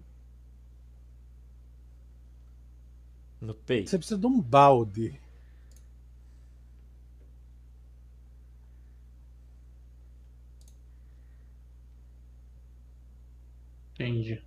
No 3.41 3.55
peito. 3.55 3.89
Você 3.91 3.99
precisa 3.99 4.19
de 4.19 4.27
um 4.27 4.41
balde. 4.41 5.19
Entendi. 14.01 14.43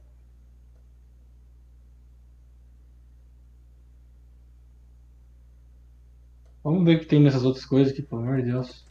Vamos 6.64 6.84
ver 6.84 6.96
o 6.98 7.00
que 7.02 7.06
tem 7.06 7.22
nessas 7.22 7.44
outras 7.44 7.64
coisas 7.64 7.94
aqui, 7.94 8.02
pelo 8.02 8.22
amor 8.22 8.38
de 8.38 8.50
Deus. 8.50 8.84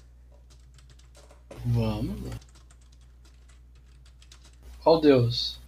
Vamos 1.66 2.22
lá. 2.22 2.38
Qual 4.84 5.00
Deus? 5.00 5.58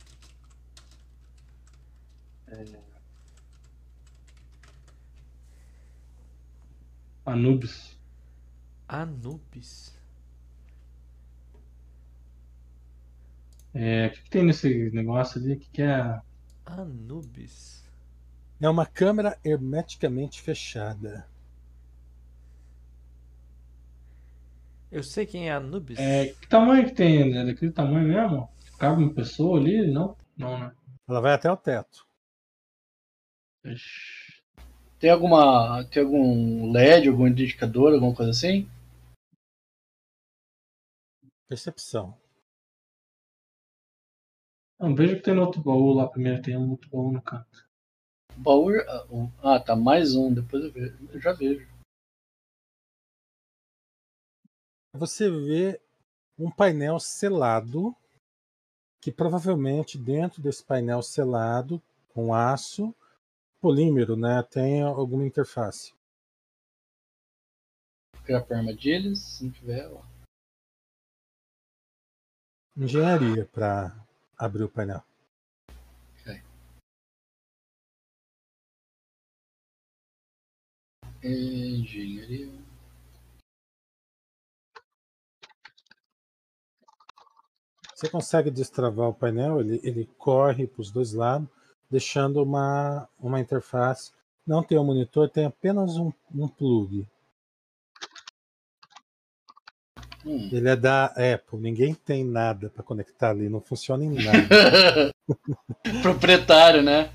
Anubis. 7.26 7.96
Anubis. 8.86 9.93
É, 13.74 14.06
o 14.06 14.10
que, 14.10 14.22
que 14.22 14.30
tem 14.30 14.44
nesse 14.44 14.90
negócio 14.92 15.40
ali? 15.40 15.54
O 15.54 15.58
que, 15.58 15.68
que 15.68 15.82
é? 15.82 16.20
Anubis. 16.64 17.84
É 18.60 18.68
uma 18.68 18.86
câmera 18.86 19.38
hermeticamente 19.44 20.40
fechada. 20.40 21.28
Eu 24.90 25.02
sei 25.02 25.26
quem 25.26 25.48
é 25.48 25.52
Anubis. 25.52 25.98
É, 25.98 26.28
que 26.28 26.48
tamanho 26.48 26.86
que 26.86 26.94
tem? 26.94 27.36
É 27.36 27.44
daquele 27.44 27.72
tamanho 27.72 28.06
mesmo? 28.06 28.48
Cabe 28.78 29.02
uma 29.02 29.12
pessoa 29.12 29.58
ali? 29.58 29.90
Não? 29.90 30.16
Não, 30.36 30.58
né? 30.58 30.72
Ela 31.08 31.20
vai 31.20 31.34
até 31.34 31.50
o 31.50 31.56
teto. 31.56 32.06
Ixi. 33.64 34.42
Tem 35.00 35.10
alguma. 35.10 35.84
Tem 35.90 36.02
algum 36.02 36.70
LED, 36.70 37.08
algum 37.08 37.26
indicador, 37.26 37.92
alguma 37.92 38.14
coisa 38.14 38.30
assim? 38.30 38.68
Percepção. 41.48 42.16
Não, 44.84 44.94
veja 44.94 45.14
o 45.14 45.16
que 45.16 45.22
tem 45.22 45.34
no 45.34 45.40
outro 45.40 45.62
baú 45.62 45.94
lá 45.94 46.06
primeiro. 46.06 46.42
Tem 46.42 46.58
um 46.58 46.72
outro 46.72 46.90
baú 46.90 47.10
no 47.10 47.22
canto. 47.22 47.66
Baú. 48.36 48.68
ah, 49.42 49.58
tá. 49.58 49.74
Mais 49.74 50.14
um. 50.14 50.34
Depois 50.34 50.62
eu 50.62 50.70
vejo. 50.70 51.08
Eu 51.10 51.18
já 51.18 51.32
vejo. 51.32 51.66
Você 54.92 55.30
vê 55.30 55.80
um 56.38 56.50
painel 56.50 57.00
selado, 57.00 57.96
que 59.00 59.10
provavelmente 59.10 59.96
dentro 59.96 60.42
desse 60.42 60.62
painel 60.62 61.00
selado, 61.00 61.82
com 62.10 62.34
aço, 62.34 62.94
polímero, 63.62 64.16
né, 64.16 64.42
tem 64.42 64.82
alguma 64.82 65.24
interface. 65.24 65.94
Criar 68.22 68.42
por 68.42 68.54
armadilhas. 68.54 69.18
Se 69.20 69.44
não 69.44 69.50
tiver, 69.50 69.88
ó. 69.88 70.02
Engenharia 72.76 73.46
para 73.46 74.03
abrir 74.38 74.64
o 74.64 74.68
painel. 74.68 75.02
Engenharia. 81.24 82.52
Você 87.94 88.10
consegue 88.10 88.50
destravar 88.50 89.08
o 89.08 89.14
painel, 89.14 89.60
ele, 89.60 89.80
ele 89.82 90.04
corre 90.18 90.66
para 90.66 90.82
os 90.82 90.90
dois 90.90 91.14
lados, 91.14 91.48
deixando 91.90 92.42
uma, 92.42 93.08
uma 93.18 93.40
interface. 93.40 94.12
Não 94.46 94.62
tem 94.62 94.76
um 94.76 94.84
monitor, 94.84 95.30
tem 95.30 95.46
apenas 95.46 95.96
um, 95.96 96.12
um 96.34 96.46
plug. 96.46 97.08
Hum. 100.26 100.48
Ele 100.50 100.68
é 100.68 100.76
da 100.76 101.06
Apple, 101.06 101.58
ninguém 101.58 101.94
tem 101.94 102.24
nada 102.24 102.70
para 102.70 102.82
conectar 102.82 103.30
ali, 103.30 103.48
não 103.48 103.60
funciona 103.60 104.04
em 104.04 104.14
nada. 104.24 105.12
Proprietário, 106.02 106.82
né? 106.82 107.12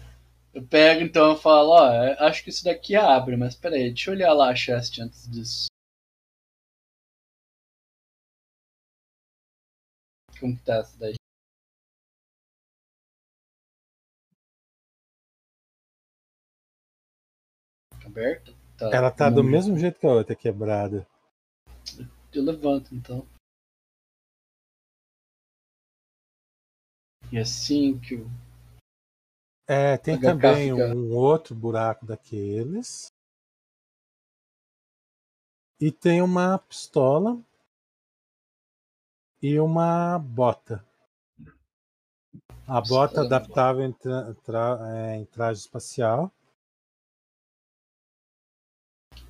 Eu 0.53 0.64
pego 0.64 1.03
então 1.03 1.34
e 1.34 1.38
falo, 1.38 1.69
ó, 1.69 1.91
é, 1.91 2.18
acho 2.19 2.44
que 2.44 2.49
isso 2.49 2.64
daqui 2.64 2.95
abre, 2.95 3.36
mas 3.36 3.56
peraí, 3.56 3.90
deixa 3.90 4.10
eu 4.10 4.15
olhar 4.15 4.34
lá 4.34 4.49
a 4.49 4.56
chest 4.56 4.99
antes 4.99 5.30
disso. 5.30 5.68
Como 10.40 10.56
que 10.56 10.64
tá 10.64 10.76
essa 10.77 10.98
daí? 10.98 11.15
Aberta? 18.06 18.53
Tá. 18.77 18.90
Ela 18.94 19.11
tá 19.11 19.30
do 19.30 19.44
mesmo 19.44 19.77
jeito 19.77 19.99
que 19.99 20.07
a 20.07 20.11
outra, 20.11 20.36
quebrada. 20.36 21.06
Eu 22.34 22.43
levanto 22.43 22.93
então. 22.93 23.27
E 27.31 27.38
assim 27.38 27.99
que 27.99 28.15
o. 28.15 28.27
É, 29.68 29.97
tem 29.97 30.15
HK 30.15 30.22
também 30.22 30.72
fica- 30.72 30.95
um 30.95 31.15
outro 31.15 31.56
buraco 31.56 32.06
daqueles. 32.06 33.11
E 35.80 35.91
tem 35.91 36.22
uma 36.22 36.57
pistola 36.60 37.39
e 39.41 39.60
uma 39.60 40.19
bota. 40.19 40.85
A 42.68 42.81
bota 42.81 43.22
adaptável 43.22 43.84
em, 43.84 43.93
tra- 43.93 44.34
tra- 44.43 44.80
é, 44.95 45.15
em 45.18 45.26
traje 45.26 45.61
espacial. 45.61 46.31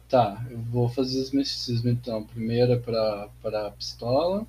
Tá, 0.10 0.44
eu 0.50 0.58
vou 0.58 0.90
fazer 0.90 1.22
os 1.22 1.32
misticismos 1.32 1.86
então. 1.92 2.26
Primeira 2.26 2.80
pra, 2.80 3.30
pra 3.42 3.72
pistola. 3.72 4.46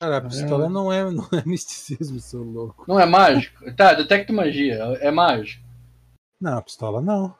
Cara, 0.00 0.18
a 0.18 0.20
pistola 0.20 0.68
não 0.68 0.92
é, 0.92 1.10
não 1.10 1.26
é 1.32 1.42
misticismo, 1.48 2.20
seu 2.20 2.42
louco. 2.42 2.84
Não 2.86 3.00
é 3.00 3.06
mágico? 3.06 3.74
Tá, 3.74 3.94
detecta 3.94 4.32
magia. 4.32 4.74
É 5.00 5.10
mágico. 5.10 5.64
Não, 6.38 6.58
a 6.58 6.62
pistola 6.62 7.00
não. 7.00 7.34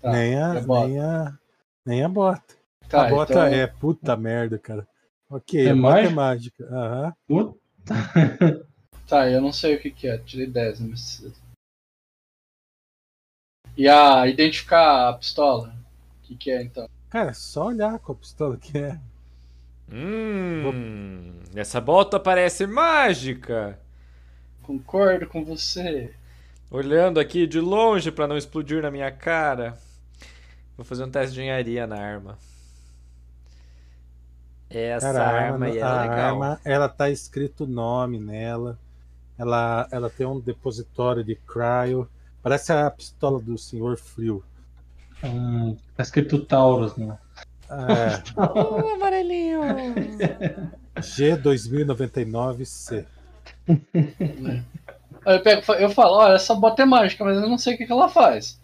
Tá, 0.00 0.12
nem, 0.12 0.38
a, 0.38 0.60
bota? 0.60 0.86
nem, 0.88 1.00
a, 1.00 1.38
nem 1.86 2.04
a 2.04 2.08
bota. 2.08 2.54
Tá, 2.86 3.06
a 3.06 3.10
bota 3.10 3.32
então, 3.32 3.44
é 3.44 3.66
puta 3.66 4.16
merda, 4.16 4.58
cara. 4.58 4.86
Ok, 5.30 5.66
É 5.66 5.70
a 5.70 5.74
bota 5.74 5.98
é 6.00 6.08
mágico? 6.10 6.14
mágica. 6.14 6.64
Aham. 6.70 7.14
Puta. 7.26 7.58
Tá, 9.06 9.30
eu 9.30 9.40
não 9.40 9.52
sei 9.54 9.76
o 9.76 9.80
que, 9.80 9.90
que 9.90 10.06
é. 10.06 10.18
Tirei 10.18 10.46
10 10.46 10.80
no 10.80 10.88
misticismo. 10.88 11.47
E 13.78 13.88
a 13.88 14.26
identificar 14.26 15.08
a 15.08 15.12
pistola? 15.14 15.68
O 16.22 16.26
que, 16.26 16.36
que 16.36 16.50
é 16.50 16.62
então? 16.62 16.86
Cara, 17.10 17.30
é 17.30 17.34
só 17.34 17.66
olhar 17.66 17.98
qual 17.98 18.16
pistola 18.16 18.56
que 18.56 18.78
é. 18.78 18.98
Hum, 19.90 21.40
essa 21.54 21.80
bota 21.80 22.20
parece 22.20 22.66
mágica. 22.66 23.78
Concordo 24.62 25.26
com 25.26 25.44
você. 25.44 26.14
Olhando 26.70 27.20
aqui 27.20 27.46
de 27.46 27.60
longe 27.60 28.10
pra 28.10 28.26
não 28.26 28.36
explodir 28.36 28.82
na 28.82 28.90
minha 28.90 29.10
cara. 29.12 29.78
Vou 30.76 30.84
fazer 30.84 31.04
um 31.04 31.10
teste 31.10 31.34
de 31.34 31.40
engenharia 31.42 31.86
na 31.86 31.96
arma. 32.00 32.38
Essa 34.70 35.08
Cara, 35.12 35.22
arma, 35.24 35.66
aí 35.66 35.78
é 35.78 35.82
a 35.82 35.92
legal. 35.92 36.42
arma, 36.42 36.60
ela 36.64 36.88
tá 36.88 37.10
escrito 37.10 37.64
o 37.64 37.66
nome 37.66 38.18
nela. 38.18 38.78
Ela, 39.38 39.88
ela 39.90 40.10
tem 40.10 40.26
um 40.26 40.40
depositório 40.40 41.24
de 41.24 41.36
cryo. 41.36 42.08
Parece 42.42 42.72
a 42.72 42.90
pistola 42.90 43.40
do 43.40 43.56
Senhor 43.58 43.96
Frio. 43.98 44.42
Hum, 45.24 45.76
tá 45.96 46.02
escrito 46.02 46.38
Taurus, 46.44 46.96
né? 46.96 47.18
É, 47.70 48.22
Uh, 48.40 48.88
amarelinho. 48.94 49.60
G2099C. 50.96 53.04
Aí 55.26 55.36
eu, 55.36 55.42
pego, 55.42 55.72
eu 55.74 55.90
falo, 55.90 56.14
olha, 56.16 56.34
essa 56.34 56.54
bota 56.54 56.82
é 56.82 56.86
mágica, 56.86 57.24
mas 57.24 57.36
eu 57.36 57.48
não 57.48 57.58
sei 57.58 57.74
o 57.74 57.78
que, 57.78 57.86
que 57.86 57.92
ela 57.92 58.08
faz. 58.08 58.58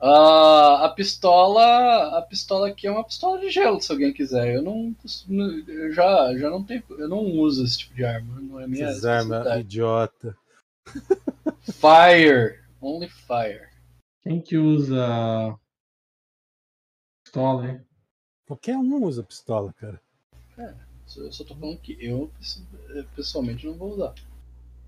Ah, 0.00 0.86
a 0.86 0.88
pistola. 0.90 2.18
A 2.18 2.22
pistola 2.22 2.68
aqui 2.68 2.88
é 2.88 2.90
uma 2.90 3.04
pistola 3.04 3.38
de 3.38 3.48
gelo, 3.50 3.80
se 3.80 3.92
alguém 3.92 4.12
quiser. 4.12 4.56
Eu 4.56 4.62
não. 4.62 4.94
Eu 5.68 5.92
já, 5.92 6.36
já 6.36 6.50
não 6.50 6.64
tenho. 6.64 6.82
Eu 6.90 7.08
não 7.08 7.20
uso 7.20 7.64
esse 7.64 7.78
tipo 7.78 7.94
de 7.94 8.04
arma. 8.04 8.40
Não 8.40 8.58
é 8.58 8.66
minha 8.66 8.86
Essas 8.86 9.04
armas 9.04 9.38
especialidade. 9.38 9.60
idiota. 9.60 10.36
Fire. 11.62 12.60
Only 12.82 13.08
fire. 13.08 13.68
Quem 14.22 14.40
que 14.40 14.58
usa 14.58 15.56
pistola, 17.24 17.70
hein? 17.70 17.80
Qualquer 18.44 18.76
um 18.76 19.04
usa 19.04 19.22
pistola, 19.22 19.72
cara. 19.74 20.00
Eu 21.16 21.32
só 21.32 21.44
tô 21.44 21.54
falando 21.54 21.78
que 21.78 21.96
eu 22.00 22.30
pessoalmente 23.14 23.66
não 23.66 23.74
vou 23.74 23.92
usar. 23.92 24.14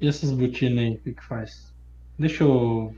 E 0.00 0.08
essas 0.08 0.32
botinas 0.32 0.78
aí, 0.78 0.94
o 0.94 0.98
que 0.98 1.14
que 1.14 1.24
faz? 1.24 1.72
Deixa 2.18 2.42
eu. 2.42 2.94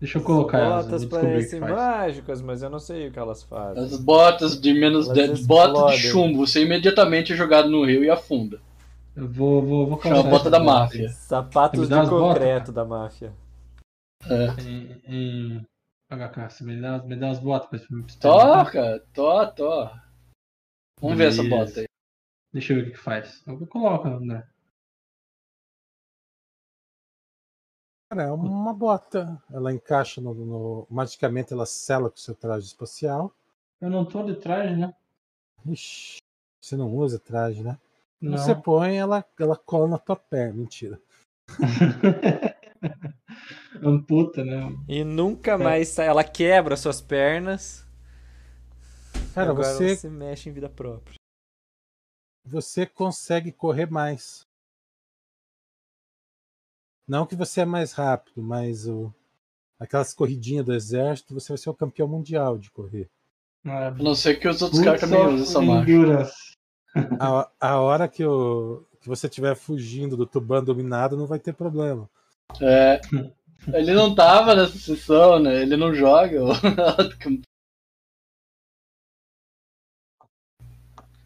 Deixa 0.00 0.18
eu 0.18 0.22
colocar 0.22 0.58
elas. 0.58 0.86
eu 0.86 0.90
botas 0.90 1.04
que 1.04 1.10
parecem 1.10 1.60
mágicas, 1.60 2.42
mas 2.42 2.62
eu 2.62 2.70
não 2.70 2.80
sei 2.80 3.08
o 3.08 3.12
que 3.12 3.18
elas 3.18 3.42
fazem. 3.42 3.84
As 3.84 3.96
botas 4.00 4.60
de 4.60 4.72
menos 4.72 5.06
Elas 5.06 5.28
10, 5.28 5.46
bota 5.46 5.92
de 5.92 5.98
chumbo, 5.98 6.46
você 6.46 6.62
imediatamente 6.62 7.32
é 7.32 7.36
jogado 7.36 7.68
no 7.68 7.84
rio 7.84 8.02
e 8.02 8.10
afunda. 8.10 8.60
Eu 9.14 9.28
vou, 9.28 9.62
vou, 9.62 9.86
vou 9.86 10.00
Chama 10.00 10.20
a 10.20 10.22
bota 10.22 10.50
da 10.50 10.58
máfia. 10.58 11.10
Sapatos 11.10 11.88
de 11.88 11.94
as 11.94 12.08
botas, 12.08 12.38
concreto 12.38 12.72
da 12.72 12.84
máfia. 12.84 13.32
É. 14.32 14.62
Em, 14.62 15.02
em 15.06 15.66
HK, 16.10 16.48
você 16.50 16.64
me 16.64 16.80
dá, 16.80 17.02
me 17.02 17.16
dá 17.16 17.30
as 17.30 17.38
botas 17.38 17.68
pra 17.68 17.78
experimentar? 17.78 18.72
cara, 18.72 19.00
tó, 19.12 19.46
tó. 19.52 19.94
Vamos 21.00 21.18
ver 21.18 21.28
essa 21.28 21.42
bota 21.42 21.80
aí. 21.80 21.86
Deixa 22.52 22.72
eu 22.72 22.76
ver 22.76 22.82
o 22.82 22.86
que 22.86 22.92
que 22.92 22.98
faz. 22.98 23.42
Eu 23.46 23.66
coloco, 23.66 24.08
André. 24.08 24.46
Cara, 28.10 28.24
é 28.24 28.30
uma 28.30 28.72
bota. 28.74 29.42
Ela 29.50 29.72
encaixa 29.72 30.20
no, 30.20 30.34
no- 30.34 30.86
Magicamente 30.90 31.52
ela 31.52 31.66
sela 31.66 32.10
com 32.10 32.16
o 32.16 32.20
seu 32.20 32.34
traje 32.34 32.66
espacial. 32.66 33.34
Eu 33.80 33.90
não 33.90 34.04
tô 34.04 34.22
de 34.22 34.36
traje, 34.36 34.76
né? 34.76 34.94
Ixi, 35.66 36.18
você 36.60 36.76
não 36.76 36.94
usa 36.94 37.18
traje, 37.18 37.62
né? 37.62 37.78
Não. 38.20 38.36
Você 38.38 38.54
põe, 38.54 38.96
ela, 38.96 39.24
ela 39.38 39.56
cola 39.56 39.88
na 39.88 39.98
tua 39.98 40.16
perna. 40.16 40.54
Mentira. 40.54 41.00
Amputa, 43.82 44.44
né? 44.44 44.76
E 44.88 45.04
nunca 45.04 45.56
mais 45.56 45.88
sai. 45.88 46.06
Ela 46.06 46.24
quebra 46.24 46.76
suas 46.76 47.00
pernas. 47.00 47.86
Cara, 49.34 49.50
agora 49.50 49.72
você, 49.72 49.96
se 49.96 50.08
mexe 50.08 50.48
em 50.48 50.52
vida 50.52 50.68
própria. 50.68 51.16
você 52.44 52.86
consegue 52.86 53.50
correr 53.52 53.90
mais. 53.90 54.46
Não 57.08 57.26
que 57.26 57.34
você 57.34 57.62
é 57.62 57.64
mais 57.64 57.92
rápido, 57.92 58.42
mas 58.42 58.86
o, 58.86 59.12
aquelas 59.78 60.14
corridinhas 60.14 60.64
do 60.64 60.74
exército, 60.74 61.34
você 61.34 61.48
vai 61.48 61.58
ser 61.58 61.70
o 61.70 61.74
campeão 61.74 62.06
mundial 62.06 62.58
de 62.58 62.70
correr. 62.70 63.08
É, 63.64 63.86
A 63.86 63.90
não 63.90 64.14
ser 64.14 64.36
que 64.36 64.48
os 64.48 64.60
outros 64.62 64.82
caras 64.82 65.00
também 65.00 65.26
usem 65.26 65.42
essa 65.42 65.60
marca. 65.60 66.30
A, 67.18 67.50
a 67.58 67.80
hora 67.80 68.06
que, 68.06 68.24
o, 68.24 68.84
que 69.00 69.08
você 69.08 69.26
estiver 69.26 69.56
fugindo 69.56 70.16
do 70.16 70.26
Tuban 70.26 70.62
dominado, 70.62 71.16
não 71.16 71.26
vai 71.26 71.38
ter 71.38 71.54
problema. 71.54 72.08
É. 72.60 73.00
Ele 73.72 73.92
não 73.94 74.14
tava 74.14 74.54
nessa 74.54 74.76
sessão, 74.78 75.38
né? 75.38 75.62
Ele 75.62 75.76
não 75.76 75.94
joga. 75.94 76.38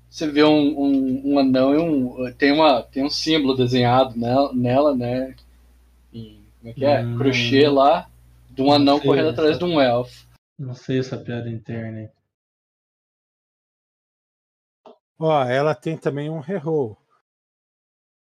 Você 0.09 0.31
vê 0.31 0.43
um, 0.45 0.79
um, 0.81 1.33
um 1.35 1.39
anão 1.39 1.75
e 1.75 1.79
um. 1.79 2.33
Tem, 2.35 2.51
uma, 2.53 2.83
tem 2.83 3.05
um 3.05 3.11
símbolo 3.11 3.55
desenhado 3.55 4.19
nela, 4.19 4.53
nela 4.55 4.95
né? 4.95 5.37
Em, 6.13 6.43
como 6.59 6.71
é 6.71 6.73
que 6.73 6.85
é? 6.85 7.03
Hum. 7.05 7.19
Crochê 7.19 7.69
lá. 7.69 8.11
De 8.51 8.63
um 8.63 8.73
anão 8.73 8.99
correndo 8.99 9.29
atrás 9.29 9.51
essa- 9.51 9.59
de 9.59 9.65
um 9.67 9.79
elfo. 9.79 10.27
Não 10.59 10.75
sei 10.75 11.01
essa 11.01 11.19
piada 11.19 11.51
interna 11.51 11.99
aí. 11.99 12.11
Ó, 15.19 15.45
ela 15.45 15.75
tem 15.75 15.99
também 15.99 16.31
um 16.31 16.41
reroll. 16.41 16.97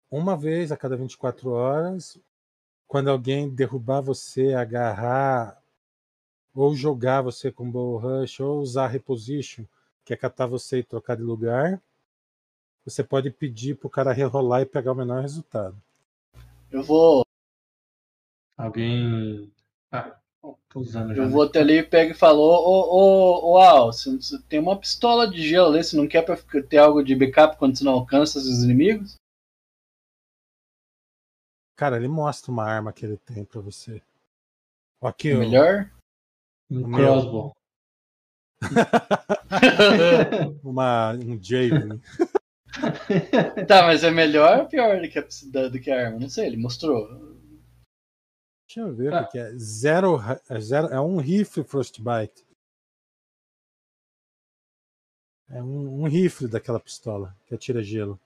Uma 0.10 0.36
vez 0.36 0.72
a 0.72 0.78
cada 0.78 0.98
24 0.98 1.52
horas, 1.52 2.20
quando 2.88 3.10
alguém 3.10 3.50
derrubar 3.50 4.02
você, 4.02 4.54
agarrar, 4.54 5.62
ou 6.56 6.76
jogar 6.76 7.22
você 7.22 7.52
com 7.52 7.70
bow 7.70 7.98
rush, 7.98 8.40
ou 8.40 8.60
usar 8.60 8.88
reposition, 8.88 9.66
que 10.06 10.14
é 10.14 10.18
catar 10.18 10.48
você 10.48 10.80
e 10.80 10.84
trocar 10.84 11.16
de 11.18 11.24
lugar, 11.24 11.82
você 12.86 13.04
pode 13.04 13.30
pedir 13.30 13.76
pro 13.76 13.90
cara 13.90 14.14
rerolar 14.14 14.62
e 14.62 14.66
pegar 14.66 14.94
o 14.94 14.96
menor 14.96 15.22
resultado. 15.22 15.76
Eu 16.72 16.84
vou, 16.84 17.24
Alguém. 18.58 19.52
Ah, 19.92 20.18
tô 20.42 20.80
usando 20.80 21.14
já. 21.14 21.22
eu 21.22 21.26
né? 21.28 21.32
vou 21.32 21.44
até 21.44 21.60
ali 21.60 21.78
e 21.78 21.84
pego 21.84 22.12
e 22.12 22.16
falo, 22.16 22.40
ô, 22.42 23.52
ô, 23.52 23.52
ô, 23.52 23.58
Al, 23.60 23.94
você 23.94 24.42
tem 24.50 24.60
uma 24.60 24.76
pistola 24.76 25.30
de 25.30 25.48
gelo 25.48 25.68
ali, 25.68 25.84
você 25.84 25.96
não 25.96 26.08
quer 26.08 26.24
pra 26.24 26.36
ter 26.64 26.78
algo 26.78 27.04
de 27.04 27.16
backup 27.16 27.58
quando 27.58 27.78
você 27.78 27.84
não 27.84 27.94
alcança 27.94 28.40
os 28.40 28.64
inimigos? 28.64 29.16
Cara, 31.78 31.96
ele 31.96 32.08
mostra 32.08 32.52
uma 32.52 32.66
arma 32.66 32.92
que 32.92 33.06
ele 33.06 33.18
tem 33.18 33.46
pra 33.46 33.62
você. 33.62 34.02
Aqui, 35.00 35.34
ó. 35.34 35.38
Melhor? 35.40 35.92
Um 36.72 36.82
O 36.82 36.92
crossbow. 36.92 37.56
uma, 40.64 41.14
um 41.14 41.42
Javelin. 41.42 42.02
tá, 43.68 43.84
mas 43.84 44.04
é 44.04 44.10
melhor 44.10 44.62
ou 44.62 44.68
pior 44.68 45.00
do 45.00 45.08
que, 45.08 45.20
a, 45.20 45.68
do 45.70 45.80
que 45.80 45.92
a 45.92 46.08
arma? 46.08 46.20
Não 46.20 46.30
sei, 46.30 46.48
ele 46.48 46.58
mostrou. 46.58 47.08
Deixa 48.68 48.80
eu 48.82 48.96
ver 48.96 49.14
Ah. 49.14 49.22
o 49.22 49.26
que 49.26 49.32
que 49.34 49.38
é. 49.40 49.52
Zero, 49.58 50.18
é 50.50 50.60
zero. 50.60 50.88
É 50.88 51.00
um 51.00 51.18
rifle 51.18 51.64
Frostbite. 51.64 52.44
É 55.50 55.62
um, 55.64 56.02
um 56.02 56.08
rifle 56.08 56.48
daquela 56.48 56.80
pistola 56.80 57.36
que 57.46 57.54
atira 57.54 57.84
gelo. 57.84 58.20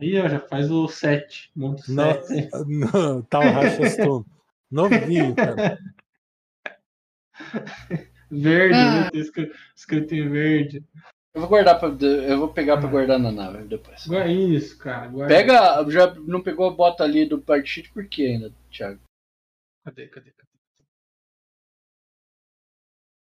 Aí, 0.00 0.18
ó, 0.20 0.28
já 0.28 0.40
faz 0.40 0.70
o 0.70 0.86
7. 0.88 1.50
Monta 1.56 1.82
o 1.90 1.94
No, 1.94 2.22
7. 2.22 2.50
no, 2.66 3.22
tal 3.24 3.42
Rachaston. 3.42 4.24
Novinho, 4.70 5.34
cara. 5.34 5.78
Verde, 8.30 8.74
Ah. 8.74 9.04
né? 9.04 9.10
Tem 9.10 9.20
escrito, 9.20 9.56
escrito 9.74 10.14
em 10.14 10.28
verde. 10.28 10.84
Eu 11.34 11.40
vou 11.42 11.48
guardar 11.50 11.78
pra, 11.78 11.88
eu 11.88 12.38
vou 12.38 12.52
pegar 12.52 12.76
pra 12.78 12.88
guardar 12.90 13.18
na 13.18 13.30
nave 13.32 13.64
depois. 13.66 14.08
É 14.10 14.28
isso, 14.32 14.76
cara. 14.78 15.06
Guarda. 15.08 15.34
Pega, 15.34 15.90
já 15.90 16.14
não 16.14 16.42
pegou 16.42 16.66
a 16.68 16.74
bota 16.74 17.04
ali 17.04 17.26
do 17.26 17.40
part 17.40 17.66
sheet 17.68 17.92
por 17.92 18.06
quê 18.08 18.22
ainda, 18.22 18.52
Thiago? 18.70 19.00
Cadê, 19.84 20.06
cadê, 20.08 20.30
cadê? 20.32 20.48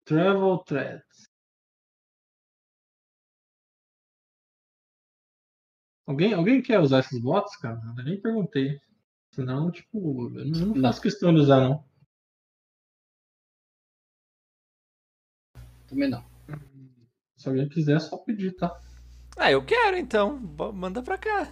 Travel 0.06 0.58
Threads. 0.60 1.29
Alguém, 6.10 6.34
alguém 6.34 6.60
quer 6.60 6.80
usar 6.80 6.98
essas 6.98 7.20
botas, 7.22 7.56
cara? 7.58 7.80
Eu 7.96 8.04
nem 8.04 8.20
perguntei. 8.20 8.82
Senão, 9.32 9.70
tipo, 9.70 10.32
eu 10.36 10.46
não 10.48 10.74
Não. 10.74 10.82
faço 10.82 11.00
questão 11.00 11.32
de 11.32 11.40
usar, 11.40 11.62
não. 11.62 11.84
Também 15.88 16.10
não. 16.10 16.24
Se 17.38 17.48
alguém 17.48 17.70
quiser, 17.70 17.98
é 17.98 18.00
só 18.00 18.18
pedir, 18.18 18.54
tá? 18.56 18.76
Ah, 19.38 19.52
eu 19.52 19.64
quero 19.64 19.98
então. 19.98 20.36
Bo- 20.36 20.74
Manda 20.74 21.04
pra 21.04 21.16
cá. 21.16 21.48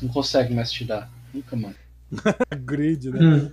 Não 0.00 0.08
consegue 0.08 0.54
mais 0.54 0.70
te 0.70 0.84
dar. 0.84 1.10
Nunca 1.34 1.56
mais. 1.56 1.76
Grid, 2.64 3.10
né? 3.10 3.18
Hum, 3.20 3.52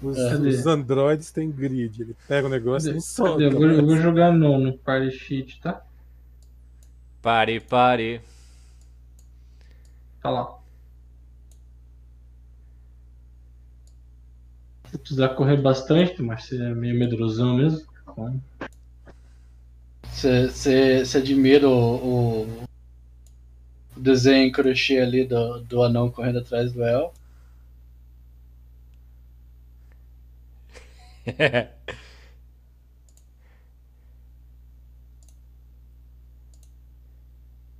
Os, 0.00 0.16
Cadê? 0.16 0.48
os 0.50 0.66
androides 0.66 1.32
têm 1.32 1.50
grid. 1.50 2.00
Ele 2.00 2.16
pega 2.28 2.46
o 2.46 2.50
negócio 2.50 2.86
e 2.86 2.90
cadê? 2.90 2.94
não 2.94 3.00
solta. 3.00 3.42
Eu 3.42 3.50
vou, 3.50 3.64
eu 3.68 3.84
vou 3.86 3.96
jogar 3.96 4.30
no, 4.32 4.56
no 4.56 4.78
Party 4.78 5.10
Sheet, 5.10 5.60
tá? 5.60 5.84
Pare, 7.20 7.58
pare. 7.60 8.20
Tá 10.22 10.30
lá. 10.30 10.58
Se 14.88 14.96
precisar 14.96 15.30
correr 15.30 15.56
bastante, 15.56 16.22
mas 16.22 16.44
você 16.44 16.62
é 16.62 16.72
meio 16.72 16.96
medrosão 16.96 17.56
mesmo. 17.56 17.84
Você- 20.04 20.48
admira 21.18 21.68
o, 21.68 22.42
o, 22.44 22.62
o 23.96 24.00
desenho 24.00 24.44
em 24.48 24.52
crochê 24.52 24.98
ali 25.00 25.24
do, 25.24 25.60
do 25.60 25.82
anão 25.82 26.10
correndo 26.10 26.40
atrás 26.40 26.72
do 26.74 26.84
El? 26.84 27.10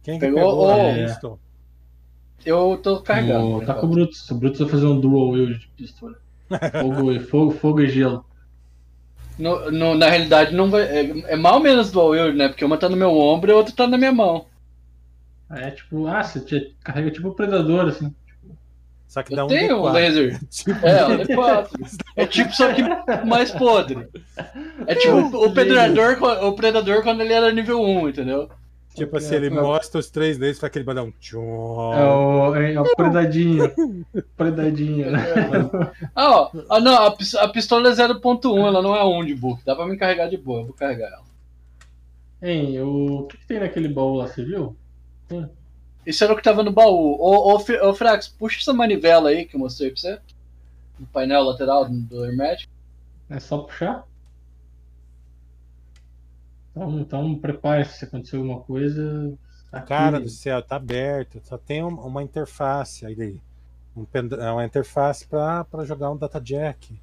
Quem 0.04 0.20
que 0.20 0.26
Pegou 0.26 0.44
pegou, 0.48 0.70
a 0.70 0.76
o- 0.76 0.94
pistol? 0.94 1.41
Eu 2.44 2.78
tô 2.82 3.00
carregando. 3.00 3.64
tá 3.64 3.74
com 3.74 3.86
o. 3.86 3.90
Brutus. 3.90 4.30
O 4.30 4.34
Brutus 4.34 4.60
vai 4.60 4.68
fazer 4.68 4.86
um 4.86 4.98
dual 5.00 5.30
wield 5.30 5.58
de 5.58 5.68
pistola. 5.76 6.14
Fogo, 6.80 7.12
e- 7.12 7.20
fogo, 7.20 7.50
fogo 7.52 7.80
e 7.80 7.88
gelo. 7.88 8.24
No, 9.38 9.70
no- 9.70 9.94
na 9.94 10.08
realidade, 10.08 10.54
não 10.54 10.70
vai, 10.70 10.82
é, 10.82 11.32
é 11.32 11.36
mal 11.36 11.58
menos 11.60 11.90
do 11.90 12.02
Will, 12.04 12.34
né? 12.34 12.48
Porque 12.48 12.64
uma 12.64 12.76
tá 12.76 12.88
no 12.88 12.96
meu 12.96 13.16
ombro 13.16 13.50
e 13.50 13.52
a 13.52 13.56
outra 13.56 13.74
tá 13.74 13.86
na 13.86 13.96
minha 13.96 14.12
mão. 14.12 14.46
É 15.50 15.70
tipo, 15.70 16.06
ah, 16.06 16.22
você 16.22 16.40
te- 16.40 16.74
carrega 16.82 17.10
tipo 17.10 17.28
o 17.28 17.34
predador, 17.34 17.86
assim. 17.88 18.14
Só 19.08 19.22
que 19.22 19.34
dá 19.34 19.42
Eu 19.42 19.44
um 19.46 19.48
tenho 19.48 19.76
um 19.78 19.82
D4. 19.82 19.92
laser. 19.92 20.40
Tipo, 20.50 20.86
É, 20.86 21.24
D4. 21.24 21.68
É 22.16 22.26
tipo, 22.26 22.52
só 22.54 22.72
que 22.72 22.82
mais 23.26 23.50
podre. 23.50 24.08
É 24.86 24.94
tipo 24.94 25.16
o 25.16 25.52
predador, 25.52 26.18
o 26.44 26.52
predador 26.54 27.02
quando 27.02 27.20
ele 27.20 27.32
era 27.34 27.52
nível 27.52 27.80
1, 27.82 28.08
entendeu? 28.08 28.48
Tipo 28.94 29.16
assim, 29.16 29.34
ele 29.34 29.48
mostra 29.48 29.98
os 29.98 30.10
três 30.10 30.36
deles, 30.36 30.58
faz 30.58 30.68
aquele 30.68 30.84
badão. 30.84 31.12
Tchum. 31.18 31.92
É 31.94 32.04
o, 32.04 32.54
é 32.54 32.80
o 32.80 32.96
predadinho. 32.96 33.72
predadinho. 34.36 35.06
Ah, 36.14 36.30
ó. 36.30 36.50
Ah, 36.68 36.80
não, 36.80 37.06
a, 37.06 37.16
a 37.40 37.48
pistola 37.48 37.88
é 37.88 37.92
0.1, 37.92 38.66
ela 38.66 38.82
não 38.82 38.94
é 38.94 39.02
1 39.02 39.24
de 39.24 39.34
book. 39.34 39.64
Dá 39.64 39.74
pra 39.74 39.86
me 39.86 39.96
carregar 39.96 40.28
de 40.28 40.36
boa, 40.36 40.60
eu 40.60 40.66
vou 40.66 40.74
carregar 40.74 41.08
ela. 41.08 41.24
Hein, 42.42 42.80
o 42.82 43.26
que, 43.28 43.38
que 43.38 43.46
tem 43.46 43.60
naquele 43.60 43.88
baú 43.88 44.14
lá, 44.14 44.26
você 44.26 44.44
viu? 44.44 44.76
Isso 46.04 46.24
era 46.24 46.32
o 46.32 46.36
que 46.36 46.42
tava 46.42 46.62
no 46.62 46.72
baú. 46.72 47.16
Ô, 47.18 47.54
ô, 47.54 47.88
ô 47.88 47.94
Frax, 47.94 48.28
puxa 48.28 48.58
essa 48.60 48.74
manivela 48.74 49.30
aí 49.30 49.46
que 49.46 49.56
eu 49.56 49.60
mostrei 49.60 49.90
pra 49.90 50.00
você. 50.00 50.18
No 50.98 51.06
painel 51.06 51.44
lateral 51.44 51.88
do 51.88 52.24
Hermético. 52.24 52.72
É 53.30 53.38
só 53.38 53.58
puxar? 53.58 54.04
Então, 56.74 57.00
então 57.00 57.38
prepare-se 57.38 57.98
se 57.98 58.04
acontecer 58.04 58.36
alguma 58.36 58.60
coisa. 58.60 59.32
aqui- 59.70 59.88
Cara 59.88 60.20
do 60.20 60.28
céu, 60.28 60.62
tá 60.62 60.76
aberto. 60.76 61.40
Só 61.44 61.56
tem 61.56 61.82
um- 61.82 62.00
uma 62.00 62.22
interface 62.22 63.06
aí. 63.06 63.40
Um 63.96 64.06
é 64.40 64.50
uma 64.50 64.64
interface 64.64 65.26
pra, 65.26 65.64
pra 65.64 65.84
jogar 65.84 66.10
um 66.10 66.16
data 66.16 66.40
jack. 66.40 66.98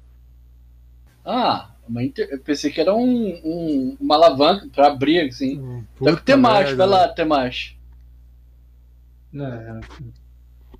Ah, 1.24 1.70
uma 1.88 2.02
inter- 2.02 2.28
eu 2.30 2.40
pensei 2.40 2.70
que 2.70 2.80
era 2.80 2.94
um, 2.94 3.40
um- 3.44 3.96
uma 4.00 4.14
alavanca 4.16 4.68
pra 4.72 4.88
abrir, 4.88 5.20
assim. 5.28 5.58
Hum, 5.60 5.84
Tá 6.02 6.16
Temash, 6.16 6.68
merda, 6.68 6.76
vai 6.76 6.86
lá, 6.86 7.08
Temash. 7.08 7.76
Né, 9.32 9.80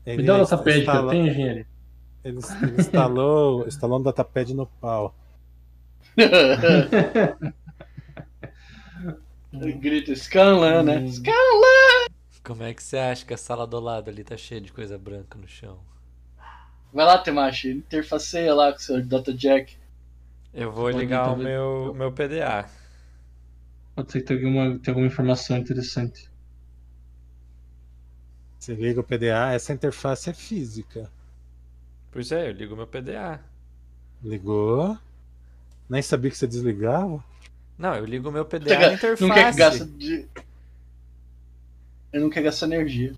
Ele 0.07 0.17
me 0.19 0.25
dá 0.27 0.35
o 0.37 0.39
datapad 0.39 0.65
que 0.65 0.71
eu 0.71 0.81
instala- 0.81 1.13
tenho, 1.13 1.27
engenheiro. 1.29 1.67
Ele, 2.25 2.39
ele 2.63 2.81
instalou, 2.81 3.67
instalou 3.67 3.99
um 4.01 4.03
datapad 4.03 4.53
no 4.55 4.67
pau. 4.67 5.15
Grita 9.53 10.15
Scanlan, 10.15 10.83
né? 10.85 10.99
Hum. 10.99 11.13
Scan- 11.13 11.33
Como 12.45 12.63
é 12.63 12.75
que 12.75 12.83
você 12.83 12.99
acha 12.99 13.25
que 13.25 13.33
a 13.35 13.37
sala 13.37 13.67
do 13.67 13.79
lado 13.81 14.11
ali 14.11 14.25
tá 14.25 14.37
cheia 14.37 14.61
de 14.61 14.73
coisa 14.73 14.99
branca 14.99 15.39
no 15.39 15.47
chão? 15.49 15.79
Vai 16.93 17.05
lá, 17.07 17.19
Temash, 17.19 17.65
interfaceia 17.67 18.55
lá 18.55 18.73
com 18.73 18.79
o 18.79 18.83
seu 18.83 19.05
Data 19.05 19.33
Jack. 19.33 19.77
Eu 20.53 20.73
vou 20.73 20.91
Pode 20.91 20.99
ligar 20.99 21.33
o 21.33 21.37
meu, 21.37 21.95
meu 21.95 22.13
PDA. 22.13 22.69
Pode 23.95 24.11
ser 24.11 24.21
que 24.21 24.27
tenha 24.27 24.41
alguma, 24.41 24.79
tenha 24.79 24.93
alguma 24.95 25.07
informação 25.07 25.57
interessante. 25.57 26.29
Você 28.59 28.75
liga 28.75 29.01
o 29.01 29.05
PDA, 29.05 29.53
essa 29.53 29.73
interface 29.73 30.31
é 30.31 30.33
física. 30.35 31.11
Pois 32.13 32.31
é, 32.33 32.49
eu 32.49 32.53
ligo 32.53 32.77
meu 32.77 32.87
PDA. 32.87 33.41
Ligou. 34.23 34.99
Nem 35.89 36.03
sabia 36.03 36.31
que 36.31 36.37
você 36.37 36.47
desligava. 36.47 37.25
Não, 37.81 37.95
eu 37.95 38.05
ligo 38.05 38.31
meu 38.31 38.45
PDA 38.45 38.79
na 38.79 38.93
interface. 38.93 39.23
Não 39.27 39.35
quer 39.35 39.87
de. 39.87 40.29
Eu 42.13 42.21
não 42.21 42.29
quero 42.29 42.45
gastar 42.45 42.67
energia. 42.67 43.15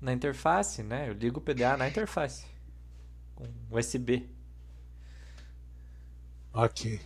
Na 0.00 0.12
interface, 0.12 0.80
né? 0.80 1.08
Eu 1.08 1.12
ligo 1.14 1.40
o 1.40 1.42
PDA 1.42 1.76
na 1.76 1.88
interface. 1.88 2.46
Com 3.34 3.48
USB. 3.72 4.28
Ok. 6.52 7.00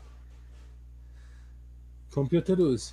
Computer 2.13 2.61
use. 2.61 2.93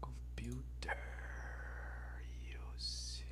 Computer 0.00 0.98
use. 2.76 3.24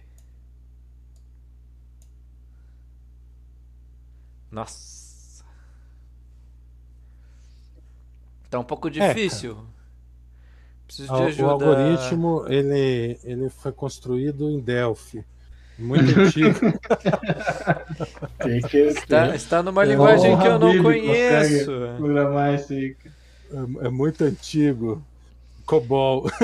Nossa. 4.51 5.45
Tá 8.49 8.59
um 8.59 8.65
pouco 8.65 8.91
difícil. 8.91 9.57
Preciso 10.87 11.15
de 11.15 11.23
O, 11.23 11.27
ajuda. 11.27 11.47
o 11.47 11.51
algoritmo 11.51 12.45
ele, 12.49 13.19
ele 13.23 13.49
foi 13.49 13.71
construído 13.71 14.51
em 14.51 14.59
Delphi. 14.59 15.25
Muito 15.79 16.19
antigo. 16.21 16.59
Tem 18.43 18.61
que. 18.61 18.77
Está, 18.77 19.35
está 19.35 19.63
numa 19.63 19.83
É, 19.85 19.87
linguagem 19.87 20.39
que 20.39 20.47
eu 20.47 20.59
não 20.59 20.83
conheço. 20.83 21.71
Programar. 21.97 22.55
É, 22.55 22.95
é 23.87 23.89
muito 23.89 24.25
antigo. 24.25 25.03
COBOL. 25.65 26.29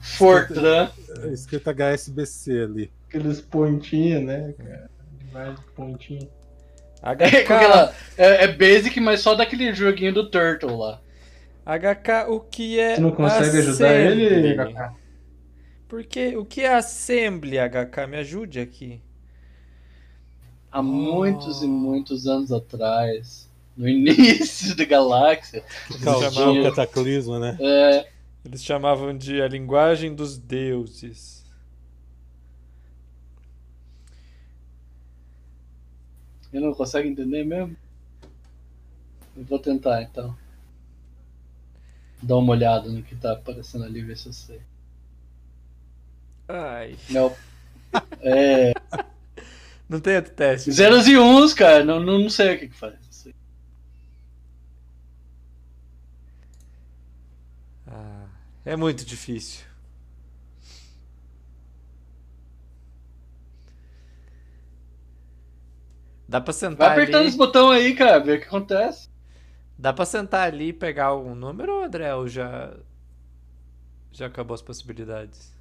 Fortran. 0.00 0.90
Escrito 1.30 1.68
HSBC 1.70 2.62
ali. 2.62 2.90
Aqueles 3.08 3.40
pontinhos, 3.42 4.22
né? 4.24 4.54
cara? 4.56 4.90
De 5.32 5.62
pontinho. 5.74 6.28
HK, 7.02 7.44
Com 7.46 7.54
aquela- 7.54 7.94
é, 8.16 8.44
é 8.44 8.48
basic, 8.48 9.00
mas 9.00 9.20
só 9.20 9.34
daquele 9.34 9.74
joguinho 9.74 10.12
do 10.14 10.30
Turtle 10.30 10.76
lá. 10.76 11.00
HK, 11.66 12.28
o 12.28 12.40
que 12.40 12.78
é 12.78 12.94
Você 12.96 13.00
não 13.00 13.10
consegue 13.12 13.58
ajudar 13.58 13.94
ele, 13.94 14.54
Kaká? 14.54 14.94
Porque 15.88 16.36
o 16.36 16.44
que 16.44 16.60
é 16.62 16.74
assembly, 16.74 17.56
HK? 17.58 18.06
Me 18.08 18.16
ajude 18.18 18.60
aqui. 18.60 19.00
Há 20.70 20.80
muitos 20.82 21.62
e 21.62 21.66
muitos 21.66 22.26
anos 22.26 22.50
atrás, 22.50 23.48
no 23.76 23.86
início 23.88 24.74
da 24.76 24.84
galáxia, 24.84 25.62
Causou 26.02 26.30
chamavam- 26.32 26.60
o 26.60 26.64
cataclismo, 26.64 27.38
né? 27.38 27.56
é, 27.60 28.06
Eles 28.44 28.64
chamavam 28.64 29.16
de 29.16 29.42
a 29.42 29.48
linguagem 29.48 30.14
dos 30.14 30.38
deuses. 30.38 31.41
Eu 36.52 36.60
não 36.60 36.74
consigo 36.74 37.08
entender 37.08 37.44
mesmo. 37.44 37.76
Eu 39.36 39.44
vou 39.44 39.58
tentar 39.58 40.02
então. 40.02 40.36
Dar 42.22 42.36
uma 42.36 42.52
olhada 42.52 42.88
no 42.88 43.02
que 43.02 43.16
tá 43.16 43.32
aparecendo 43.32 43.84
ali, 43.84 44.02
ver 44.02 44.16
se 44.16 44.28
eu 44.28 44.32
sei. 44.32 44.60
Ai. 46.48 46.96
Não. 47.10 47.34
É. 48.20 48.72
Não 49.88 50.00
tem 50.00 50.16
outro 50.16 50.32
teste. 50.32 50.72
Zeros 50.72 51.06
e 51.06 51.18
uns, 51.18 51.52
cara. 51.52 51.84
Não, 51.84 52.00
não, 52.00 52.18
não 52.18 52.30
sei 52.30 52.54
o 52.54 52.58
que, 52.58 52.68
que 52.68 52.74
faz. 52.74 52.94
Ah, 57.86 58.26
é 58.64 58.74
muito 58.74 59.04
difícil. 59.04 59.66
Dá 66.32 66.40
pra 66.40 66.54
Vai 66.78 66.88
sentar 66.90 66.90
apertando 66.92 67.26
ali. 67.26 67.28
os 67.28 67.36
botões 67.36 67.78
aí, 67.78 67.94
cara, 67.94 68.18
ver 68.18 68.38
o 68.38 68.40
que 68.40 68.46
acontece. 68.46 69.10
Dá 69.76 69.92
pra 69.92 70.06
sentar 70.06 70.48
ali 70.48 70.68
e 70.68 70.72
pegar 70.72 71.06
algum 71.08 71.34
número, 71.34 71.84
André? 71.84 72.14
Ou 72.14 72.26
já. 72.26 72.74
Já 74.10 74.28
acabou 74.28 74.54
as 74.54 74.62
possibilidades? 74.62 75.52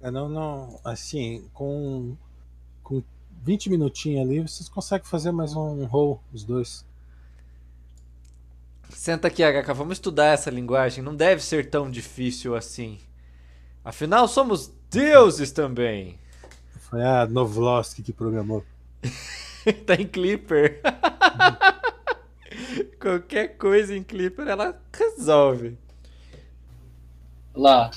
É, 0.00 0.10
não, 0.10 0.28
não. 0.28 0.80
Assim, 0.84 1.48
com, 1.52 2.16
com 2.82 3.04
20 3.44 3.70
minutinhos 3.70 4.20
ali, 4.28 4.40
vocês 4.40 4.68
conseguem 4.68 5.06
fazer 5.08 5.30
mais 5.30 5.54
um 5.54 5.84
roll, 5.84 6.20
os 6.32 6.42
dois. 6.42 6.84
Senta 8.90 9.28
aqui, 9.28 9.44
HK, 9.44 9.72
vamos 9.74 9.92
estudar 9.92 10.26
essa 10.26 10.50
linguagem. 10.50 11.04
Não 11.04 11.14
deve 11.14 11.40
ser 11.40 11.70
tão 11.70 11.88
difícil 11.88 12.56
assim. 12.56 12.98
Afinal, 13.84 14.26
somos 14.26 14.72
deuses 14.90 15.52
também. 15.52 16.18
Foi 16.92 17.02
a 17.02 17.26
Novlosk 17.26 18.02
que 18.02 18.12
programou. 18.12 18.62
tá 19.86 19.94
em 19.94 20.06
Clipper. 20.06 20.82
Qualquer 23.00 23.56
coisa 23.56 23.96
em 23.96 24.02
Clipper 24.02 24.46
ela 24.46 24.78
resolve. 24.92 25.78
Lá. 27.54 27.90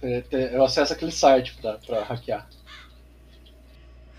É, 0.00 0.20
te- 0.20 0.36
Eu 0.52 0.62
acesso 0.64 0.92
aquele 0.92 1.10
site 1.10 1.56
pra, 1.60 1.78
pra 1.78 2.04
hackear. 2.04 2.48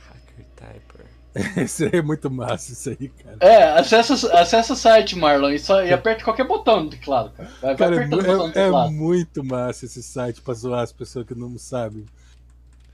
Hacker 0.09 0.45
Typer. 0.57 1.05
Isso 1.63 1.85
aí 1.85 1.91
é 1.93 2.01
muito 2.01 2.29
massa, 2.29 2.71
isso 2.73 2.89
aí, 2.89 3.07
cara. 3.09 3.37
É, 3.39 3.63
acessa, 3.79 4.13
acessa 4.37 4.73
o 4.73 4.75
site, 4.75 5.15
Marlon, 5.17 5.51
e, 5.51 5.59
só, 5.59 5.81
e 5.83 5.93
aperta 5.93 6.23
qualquer 6.25 6.45
botão 6.45 6.83
no 6.85 6.89
teclado, 6.89 7.29
cara. 7.31 7.49
Vai, 7.61 7.61
vai 7.61 7.75
Cara, 7.77 7.95
é, 7.95 7.97
apertando 7.99 8.19
o 8.19 8.23
mu- 8.23 8.31
botão 8.31 8.47
no 8.47 8.53
é- 8.53 8.61
é 8.61 8.65
teclado. 8.65 8.91
muito 8.91 9.43
massa 9.45 9.85
esse 9.85 10.03
site 10.03 10.41
pra 10.41 10.53
zoar 10.53 10.81
as 10.83 10.91
pessoas 10.91 11.25
que 11.25 11.33
não 11.35 11.57
sabem. 11.57 12.05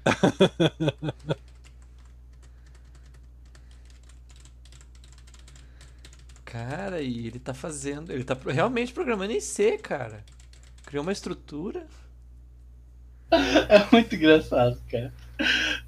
Cara, 6.52 7.02
e 7.02 7.28
ele 7.28 7.40
tá 7.40 7.53
fazendo. 7.53 8.11
Ele 8.11 8.26
tá 8.26 8.38
realmente 8.45 8.91
programando 8.91 9.32
em 9.32 9.40
C, 9.40 9.78
cara. 9.78 10.22
Criou 10.86 11.02
uma 11.03 11.14
estrutura. 11.14 11.88
É 13.32 13.88
muito 13.94 14.14
engraçado, 14.14 14.78
cara. 14.90 15.14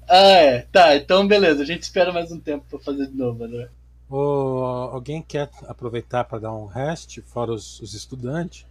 Ah, 0.08 0.16
é. 0.16 0.62
Tá, 0.72 0.96
então 0.96 1.28
beleza. 1.28 1.62
A 1.62 1.66
gente 1.66 1.82
espera 1.82 2.10
mais 2.10 2.32
um 2.32 2.40
tempo 2.40 2.64
pra 2.70 2.78
fazer 2.78 3.06
de 3.08 3.14
novo, 3.14 3.44
André. 3.44 3.68
Ô, 4.08 4.64
alguém 4.90 5.20
quer 5.20 5.50
aproveitar 5.68 6.24
para 6.24 6.38
dar 6.38 6.54
um 6.54 6.64
rest, 6.64 7.20
fora 7.20 7.52
os, 7.52 7.80
os 7.80 7.92
estudantes? 7.92 8.64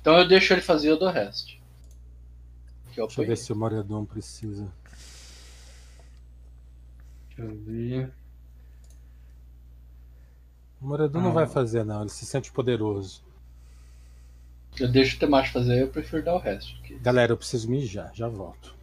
Então 0.00 0.16
eu 0.16 0.28
deixo 0.28 0.52
ele 0.52 0.60
fazer 0.60 0.92
o 0.92 0.96
do 0.96 1.08
resto. 1.08 1.54
Que 2.92 3.00
eu 3.00 3.06
Deixa 3.06 3.22
eu 3.22 3.26
ver 3.26 3.36
se 3.36 3.52
o 3.52 3.56
Moredon 3.56 4.04
precisa. 4.04 4.70
Deixa 7.28 7.42
eu 7.42 7.58
ver. 7.58 8.12
O 10.80 10.86
Moredu 10.86 11.20
não 11.20 11.30
Ah. 11.30 11.34
vai 11.34 11.46
fazer, 11.46 11.84
não. 11.84 12.00
Ele 12.02 12.10
se 12.10 12.26
sente 12.26 12.52
poderoso. 12.52 13.22
Eu 14.78 14.90
deixo 14.90 15.16
o 15.16 15.20
Temacho 15.20 15.52
fazer, 15.52 15.82
eu 15.82 15.88
prefiro 15.88 16.24
dar 16.24 16.34
o 16.34 16.38
resto. 16.38 16.74
Porque 16.78 16.94
Galera, 16.98 17.32
eu 17.32 17.36
preciso 17.36 17.70
mijar, 17.70 18.10
já 18.14 18.26
volto. 18.28 18.74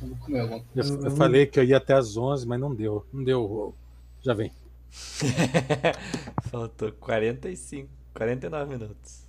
eu 0.00 0.08
vou 0.08 0.16
comer 0.18 0.40
alguma 0.40 0.60
coisa. 0.62 0.94
Eu, 0.94 1.04
Eu- 1.04 1.16
falei 1.16 1.46
que 1.46 1.58
eu 1.60 1.64
ia 1.64 1.76
até 1.76 1.94
às 1.94 2.16
11, 2.16 2.46
mas 2.46 2.58
não 2.60 2.74
deu. 2.74 3.06
Não 3.12 3.22
deu. 3.24 3.74
Já 4.22 4.34
vem. 4.34 4.52
Faltou 6.50 6.90
45, 6.92 7.88
49 8.14 8.70
minutos. 8.76 9.27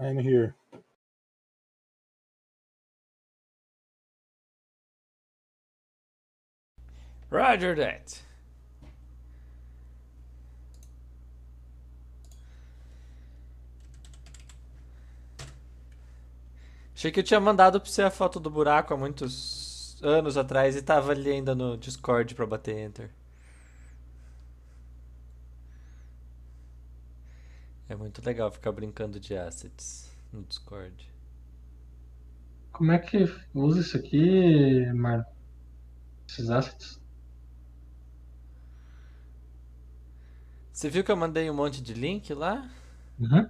I'm 0.00 0.18
here. 0.18 0.54
Roger 7.30 7.74
that. 7.74 8.22
Achei 16.94 17.12
que 17.12 17.20
eu 17.20 17.24
tinha 17.24 17.40
mandado 17.40 17.80
pra 17.80 17.88
você 17.88 18.02
a 18.02 18.10
foto 18.10 18.40
do 18.40 18.50
buraco 18.50 18.92
há 18.94 18.96
muitos 18.96 19.96
anos 20.02 20.36
atrás 20.36 20.74
e 20.76 20.82
tava 20.82 21.12
ali 21.12 21.30
ainda 21.30 21.54
no 21.54 21.76
Discord 21.76 22.34
pra 22.34 22.46
bater 22.46 22.76
enter. 22.76 23.10
É 27.88 27.96
muito 27.96 28.24
legal 28.24 28.52
ficar 28.52 28.70
brincando 28.70 29.18
de 29.18 29.36
assets 29.36 30.10
no 30.32 30.42
Discord. 30.44 31.08
Como 32.72 32.92
é 32.92 32.98
que 32.98 33.26
usa 33.54 33.80
isso 33.80 33.96
aqui, 33.98 34.86
Marlon? 34.94 35.24
Esses 36.28 36.48
assets? 36.48 37.00
Você 40.72 40.88
viu 40.88 41.04
que 41.04 41.10
eu 41.12 41.16
mandei 41.16 41.50
um 41.50 41.54
monte 41.54 41.82
de 41.82 41.92
link 41.92 42.32
lá? 42.32 42.70
Uhum. 43.20 43.46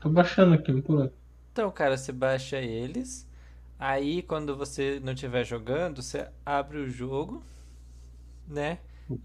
Tô 0.00 0.08
baixando 0.10 0.54
aqui, 0.54 0.82
por 0.82 1.12
Então, 1.52 1.70
cara, 1.70 1.96
você 1.96 2.12
baixa 2.12 2.58
eles. 2.58 3.26
Aí, 3.78 4.22
quando 4.22 4.56
você 4.56 5.00
não 5.02 5.12
estiver 5.12 5.44
jogando, 5.44 6.02
você 6.02 6.28
abre 6.44 6.78
o 6.78 6.88
jogo, 6.88 7.42
né? 8.46 8.78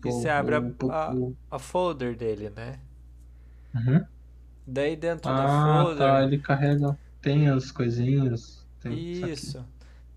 E 0.04 0.12
você 0.12 0.30
abre 0.30 0.56
a, 0.56 0.64
a, 0.88 1.18
a 1.52 1.60
folder 1.60 2.16
dele, 2.16 2.50
né? 2.50 2.80
Uhum. 3.76 4.08
Daí 4.70 4.96
dentro 4.96 5.34
da 5.34 5.44
Ah, 5.46 5.84
folder. 5.84 5.98
tá. 5.98 6.24
Ele 6.24 6.38
carrega. 6.40 6.98
Tem 7.22 7.50
as 7.50 7.72
coisinhas. 7.72 8.66
Tem. 8.80 8.94
Isso. 8.94 9.66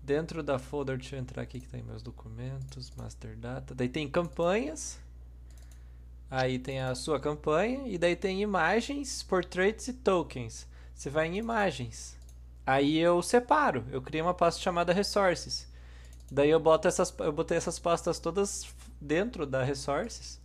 Dentro 0.01 0.43
da 0.43 0.59
folder, 0.59 0.97
deixa 0.97 1.15
eu 1.15 1.19
entrar 1.19 1.41
aqui 1.43 1.59
que 1.59 1.67
tem 1.67 1.81
meus 1.83 2.01
documentos, 2.01 2.91
master 2.97 3.37
data. 3.37 3.73
Daí 3.73 3.89
tem 3.89 4.07
campanhas. 4.09 4.99
Aí 6.29 6.57
tem 6.57 6.81
a 6.81 6.95
sua 6.95 7.19
campanha 7.19 7.87
e 7.87 7.97
daí 7.97 8.15
tem 8.15 8.41
imagens, 8.41 9.21
portraits 9.23 9.87
e 9.87 9.93
tokens. 9.93 10.67
Você 10.95 11.09
vai 11.09 11.27
em 11.27 11.37
imagens. 11.37 12.17
Aí 12.65 12.97
eu 12.97 13.21
separo, 13.21 13.85
eu 13.91 14.01
criei 14.01 14.21
uma 14.21 14.33
pasta 14.33 14.61
chamada 14.61 14.93
resources. 14.93 15.67
Daí 16.31 16.49
eu 16.49 16.59
boto 16.59 16.87
essas 16.87 17.13
eu 17.19 17.31
botei 17.33 17.57
essas 17.57 17.79
pastas 17.79 18.19
todas 18.19 18.67
dentro 19.01 19.45
da 19.45 19.63
resources. 19.63 20.39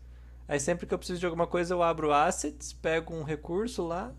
Aí 0.49 0.59
sempre 0.59 0.87
que 0.87 0.95
eu 0.95 0.99
preciso 0.99 1.21
de 1.21 1.27
alguma 1.27 1.47
coisa 1.47 1.75
eu 1.75 1.83
abro 1.83 2.13
assets, 2.13 2.73
pego 2.73 3.15
um 3.15 3.23
recurso 3.23 3.87
lá, 3.87 4.13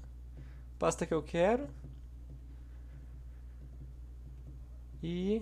pasta 0.78 1.06
que 1.06 1.14
eu 1.14 1.24
quero 1.24 1.68
e 5.02 5.42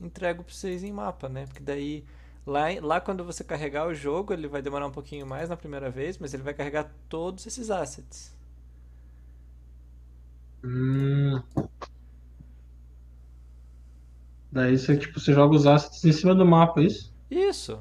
entrego 0.00 0.42
para 0.42 0.52
vocês 0.52 0.82
em 0.82 0.92
mapa, 0.92 1.28
né? 1.28 1.46
Porque 1.46 1.62
daí 1.62 2.04
lá, 2.44 2.64
lá 2.82 3.00
quando 3.00 3.24
você 3.24 3.44
carregar 3.44 3.86
o 3.86 3.94
jogo, 3.94 4.32
ele 4.32 4.48
vai 4.48 4.60
demorar 4.60 4.86
um 4.86 4.92
pouquinho 4.92 5.26
mais 5.26 5.48
na 5.48 5.56
primeira 5.56 5.90
vez, 5.90 6.18
mas 6.18 6.34
ele 6.34 6.42
vai 6.42 6.54
carregar 6.54 6.92
todos 7.08 7.46
esses 7.46 7.70
assets. 7.70 8.34
Hum. 10.64 11.40
Daí 14.50 14.76
você, 14.76 14.96
tipo, 14.96 15.20
você 15.20 15.32
joga 15.32 15.54
os 15.54 15.66
assets 15.66 16.04
em 16.04 16.12
cima 16.12 16.34
do 16.34 16.44
mapa, 16.44 16.80
é 16.80 16.84
isso? 16.84 17.14
Isso. 17.30 17.80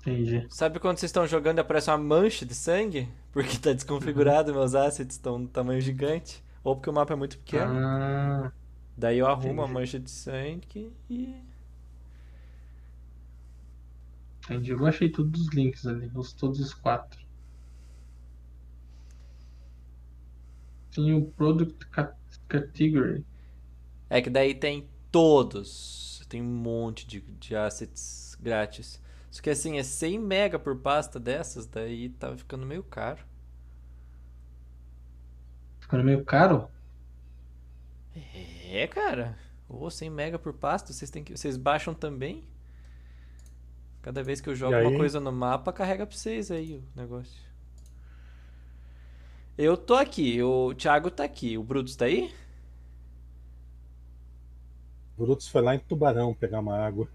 Entendi. 0.00 0.48
Sabe 0.48 0.78
quando 0.80 0.98
vocês 0.98 1.08
estão 1.10 1.26
jogando 1.26 1.58
e 1.58 1.60
aparece 1.60 1.90
uma 1.90 1.96
mancha 1.98 2.44
de 2.44 2.54
sangue? 2.54 3.08
Porque 3.32 3.56
tá 3.58 3.72
desconfigurado, 3.72 4.52
meus 4.52 4.74
assets 4.74 5.16
estão 5.16 5.46
tamanho 5.46 5.80
gigante. 5.80 6.42
Ou 6.64 6.74
porque 6.76 6.90
o 6.90 6.92
mapa 6.92 7.12
é 7.14 7.16
muito 7.16 7.38
pequeno. 7.38 7.80
Ah, 7.86 8.52
Daí 8.96 9.18
eu 9.18 9.26
arrumo 9.26 9.62
a 9.62 9.66
entendi. 9.66 9.74
mancha 9.74 9.98
de 9.98 10.10
sangue 10.10 10.92
e. 11.08 11.34
entendi. 14.44 14.70
Eu 14.70 14.78
baixei 14.78 15.08
todos 15.10 15.40
os 15.40 15.48
links 15.54 15.86
ali, 15.86 16.10
os, 16.14 16.32
todos 16.34 16.60
os 16.60 16.74
quatro. 16.74 17.18
Tem 20.94 21.12
o 21.14 21.24
Product 21.32 21.84
Cat- 21.90 22.16
Category. 22.48 23.24
É 24.08 24.20
que 24.20 24.30
daí 24.30 24.54
tem 24.54 24.88
todos. 25.10 26.22
Tem 26.28 26.40
um 26.42 26.44
monte 26.44 27.06
de, 27.06 27.20
de 27.20 27.56
assets 27.56 28.36
grátis. 28.40 29.00
Só 29.30 29.40
que 29.42 29.50
assim, 29.50 29.78
é 29.78 29.82
100 29.82 30.18
mega 30.18 30.58
por 30.58 30.76
pasta 30.76 31.20
dessas, 31.20 31.66
daí 31.66 32.08
tá 32.10 32.36
ficando 32.36 32.66
meio 32.66 32.82
caro. 32.82 33.24
Ficando 35.80 36.04
meio 36.04 36.24
caro? 36.24 36.68
É, 38.68 38.86
cara. 38.86 39.38
Ô, 39.68 39.88
100 39.88 40.10
mega 40.10 40.38
por 40.38 40.52
pasta, 40.52 40.92
vocês 40.92 41.10
têm 41.10 41.22
que, 41.22 41.36
vocês 41.36 41.56
baixam 41.56 41.94
também? 41.94 42.44
Cada 44.02 44.22
vez 44.22 44.40
que 44.40 44.48
eu 44.48 44.54
jogo 44.56 44.76
uma 44.76 44.96
coisa 44.96 45.20
no 45.20 45.30
mapa, 45.30 45.72
carrega 45.72 46.06
pra 46.06 46.16
vocês 46.16 46.50
aí 46.50 46.76
o 46.76 46.82
negócio. 46.96 47.38
Eu 49.56 49.76
tô 49.76 49.94
aqui, 49.94 50.42
o 50.42 50.74
Thiago 50.74 51.10
tá 51.10 51.22
aqui. 51.22 51.58
O 51.58 51.62
Brutus 51.62 51.94
tá 51.94 52.06
aí? 52.06 52.32
Brutus 55.18 55.48
foi 55.48 55.60
lá 55.60 55.74
em 55.74 55.78
Tubarão 55.78 56.34
pegar 56.34 56.60
uma 56.60 56.78
água. 56.78 57.06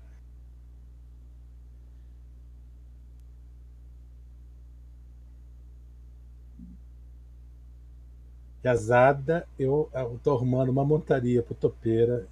Yazada, 8.65 9.47
eu, 9.59 9.89
eu 9.93 10.19
tô 10.23 10.33
arrumando 10.33 10.69
uma 10.69 10.83
montaria 10.83 11.43
pro 11.43 11.53
Topeira. 11.53 12.27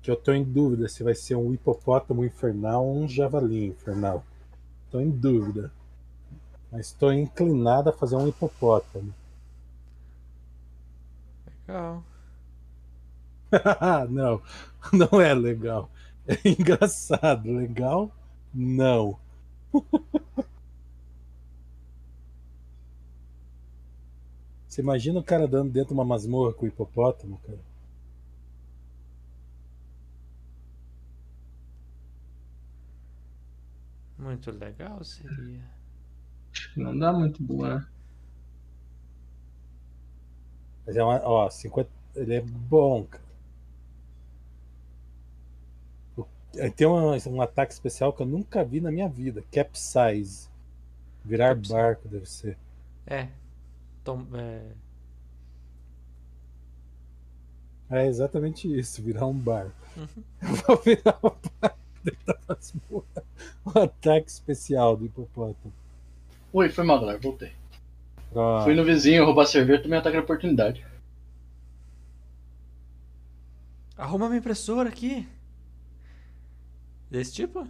Que 0.00 0.10
eu 0.10 0.16
tô 0.16 0.32
em 0.32 0.44
dúvida 0.44 0.88
se 0.88 1.02
vai 1.02 1.14
ser 1.14 1.34
um 1.34 1.52
hipopótamo 1.52 2.24
infernal 2.24 2.86
ou 2.86 2.96
um 2.96 3.08
javali 3.08 3.66
infernal. 3.66 4.24
Tô 4.88 5.00
em 5.00 5.10
dúvida. 5.10 5.72
Mas 6.70 6.86
estou 6.86 7.12
inclinado 7.12 7.90
a 7.90 7.92
fazer 7.92 8.14
um 8.14 8.28
hipopótamo. 8.28 9.12
Legal. 11.66 12.04
não, 14.08 14.40
não 14.92 15.20
é 15.20 15.34
legal. 15.34 15.90
É 16.26 16.48
engraçado. 16.48 17.52
Legal? 17.52 18.12
Não. 18.54 19.18
Você 24.70 24.80
imagina 24.82 25.18
o 25.18 25.24
cara 25.24 25.48
dando 25.48 25.72
dentro 25.72 25.88
de 25.88 25.94
uma 25.94 26.04
masmorra 26.04 26.54
com 26.54 26.64
o 26.64 26.68
hipopótamo, 26.68 27.38
cara? 27.44 27.58
Muito 34.16 34.52
legal 34.52 35.02
seria. 35.02 35.60
Acho 36.52 36.72
que 36.72 36.80
não 36.80 36.96
dá 36.96 37.12
muito 37.12 37.42
boa, 37.42 37.80
né? 37.80 37.86
Mas 40.86 40.96
é 40.96 41.02
uma, 41.02 41.20
ó, 41.26 41.50
50, 41.50 41.90
ele 42.14 42.34
é 42.34 42.40
bom, 42.40 43.04
cara. 43.04 43.24
Tem 46.76 46.86
um, 46.86 47.16
um 47.28 47.42
ataque 47.42 47.72
especial 47.72 48.12
que 48.12 48.22
eu 48.22 48.26
nunca 48.26 48.64
vi 48.64 48.80
na 48.80 48.92
minha 48.92 49.08
vida. 49.08 49.42
Capsize. 49.50 50.48
Virar 51.24 51.56
Capsize. 51.56 51.72
barco, 51.72 52.08
deve 52.08 52.26
ser. 52.26 52.56
É. 53.06 53.28
Tom, 54.10 54.26
é, 54.34 54.62
É 57.88 58.06
exatamente 58.06 58.66
isso, 58.76 59.00
virar 59.02 59.26
um 59.26 59.34
barco. 59.34 59.72
Eu 60.42 60.48
vou 60.48 60.76
virar 60.78 61.16
um 61.22 61.32
barco 61.60 61.78
dentro 62.02 62.24
da 62.26 62.38
masmorra. 62.48 63.24
Um 63.66 63.80
ataque 63.80 64.28
especial 64.28 64.96
do 64.96 65.06
hipopótamo. 65.06 65.72
Oi, 66.52 66.68
foi 66.70 66.84
mal, 66.84 66.98
galera. 66.98 67.18
Voltei. 67.18 67.52
Pronto. 68.32 68.64
Fui 68.64 68.74
no 68.74 68.84
vizinho 68.84 69.24
roubar 69.24 69.46
cerveja, 69.46 69.82
tomei 69.82 69.96
um 69.96 70.00
ataque 70.00 70.16
de 70.16 70.22
oportunidade. 70.22 70.84
Arruma 73.96 74.28
minha 74.28 74.38
impressora 74.38 74.88
aqui. 74.88 75.28
Desse 77.08 77.34
tipo? 77.34 77.66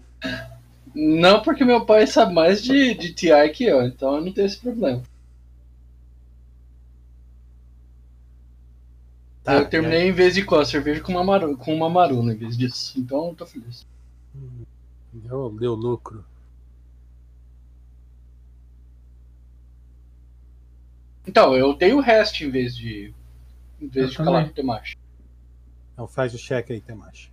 Não 0.94 1.42
porque 1.42 1.64
meu 1.64 1.84
pai 1.84 2.06
sabe 2.06 2.32
mais 2.32 2.62
de, 2.62 2.94
de 2.94 3.12
TI 3.12 3.48
que 3.52 3.64
eu, 3.64 3.82
então 3.82 4.16
eu 4.16 4.24
não 4.24 4.32
tenho 4.32 4.46
esse 4.46 4.58
problema. 4.58 5.02
Tá, 9.42 9.54
eu 9.54 9.68
terminei 9.68 10.06
em 10.06 10.12
vez 10.12 10.34
de 10.34 10.44
com 10.44 10.56
a 10.56 10.64
cerveja 10.64 11.00
com 11.00 11.12
uma, 11.12 11.24
maru, 11.24 11.56
com 11.56 11.74
uma 11.74 11.88
maruna 11.88 12.32
em 12.32 12.36
vez 12.36 12.56
disso. 12.56 12.98
Então 12.98 13.28
eu 13.28 13.34
tô 13.34 13.46
feliz. 13.46 13.86
Deu, 15.12 15.50
deu 15.58 15.74
lucro. 15.74 16.24
Então, 21.26 21.56
eu 21.56 21.74
dei 21.74 21.92
o 21.92 22.00
resto 22.00 22.44
em 22.44 22.50
vez 22.50 22.76
de. 22.76 23.14
Em 23.80 23.88
vez 23.88 24.06
Eu 24.06 24.10
de 24.10 24.16
calar 24.16 24.44
com 24.44 24.50
o 24.50 24.54
Temashi. 24.54 24.96
Então 25.92 26.06
faz 26.06 26.34
o 26.34 26.38
cheque 26.38 26.72
aí, 26.72 26.80
Temashi. 26.80 27.30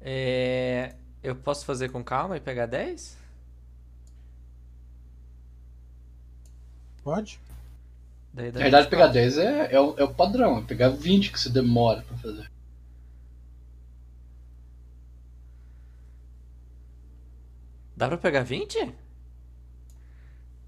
É, 0.00 0.94
eu 1.22 1.34
posso 1.34 1.64
fazer 1.64 1.90
com 1.90 2.02
calma 2.02 2.36
e 2.36 2.40
pegar 2.40 2.66
10? 2.66 3.18
Pode? 7.02 7.40
Daí 8.36 8.52
dá 8.52 8.60
Na 8.60 8.64
verdade, 8.64 8.88
24. 8.88 8.90
pegar 8.90 9.06
10 9.08 9.38
é, 9.38 9.72
é, 9.74 9.80
o, 9.80 9.94
é 9.98 10.04
o 10.04 10.12
padrão, 10.14 10.58
é 10.58 10.62
pegar 10.62 10.88
20 10.90 11.32
que 11.32 11.40
você 11.40 11.48
demora 11.50 12.02
pra 12.02 12.16
fazer. 12.18 12.50
Dá 17.96 18.08
pra 18.08 18.18
pegar 18.18 18.42
20? 18.44 18.94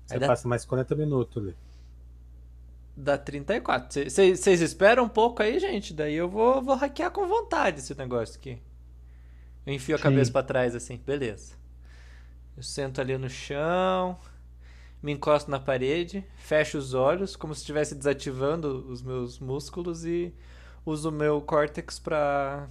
Você 0.05 0.15
Aí 0.15 0.19
dá, 0.19 0.27
passa 0.27 0.49
mais 0.49 0.65
40 0.65 0.95
minutos 0.97 1.41
ali. 1.43 1.57
dá 2.97 3.17
34. 3.17 4.11
Vocês 4.11 4.61
esperam 4.61 5.05
um 5.05 5.09
pouco 5.09 5.43
aí, 5.43 5.59
gente? 5.59 5.95
Daí 5.95 6.15
eu 6.15 6.29
vou, 6.29 6.63
vou 6.63 6.75
hackear 6.77 7.11
com 7.11 7.27
vontade 7.27 7.79
esse 7.81 7.95
negócio 7.97 8.37
aqui. 8.39 8.61
Eu 9.67 9.73
enfio 9.75 9.95
a 9.97 9.99
Sim. 9.99 10.03
cabeça 10.03 10.33
pra 10.33 10.43
trás 10.43 10.75
assim, 10.75 10.97
beleza. 10.99 11.55
Eu 12.57 12.63
sento 12.63 13.01
ali 13.01 13.17
no 13.19 13.29
chão, 13.29 14.19
me 15.03 15.13
encosto 15.13 15.51
na 15.51 15.61
parede, 15.61 16.25
fecho 16.37 16.77
os 16.79 16.95
olhos 16.95 17.37
como 17.37 17.55
se 17.55 17.61
estivesse 17.61 17.95
desativando 17.95 18.87
os 18.89 19.03
meus 19.03 19.39
músculos 19.39 20.05
e 20.05 20.33
uso 20.85 21.11
o 21.11 21.13
meu 21.13 21.41
córtex 21.41 21.99
pra 21.99 22.67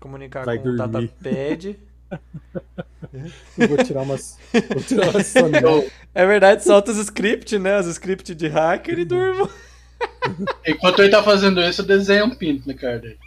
comunicar 0.00 0.44
Vai 0.44 0.58
com 0.58 0.68
o 0.68 0.76
dormir. 0.76 1.08
datapad. 1.18 1.76
Eu 3.58 3.68
vou 3.68 3.78
tirar 3.84 4.02
umas. 4.02 4.38
Vou 4.52 4.82
tirar 4.82 5.08
umas. 5.10 5.34
É 6.14 6.26
verdade, 6.26 6.62
solta 6.64 6.92
os 6.92 6.98
scripts, 6.98 7.60
né? 7.60 7.78
Os 7.80 7.86
scripts 7.86 8.36
de 8.36 8.46
hacker 8.46 8.98
e 8.98 9.04
durmo. 9.04 9.48
Enquanto 10.66 11.00
ele 11.00 11.10
tá 11.10 11.22
fazendo 11.22 11.60
isso, 11.62 11.80
eu 11.82 11.86
desenho 11.86 12.26
um 12.26 12.34
pinto 12.34 12.68
na 12.68 12.74
cara 12.74 12.98
dele. 12.98 13.18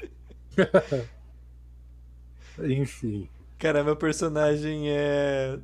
Enfim. 2.59 3.29
Cara, 3.57 3.83
meu 3.83 3.95
personagem 3.95 4.89
é. 4.89 5.57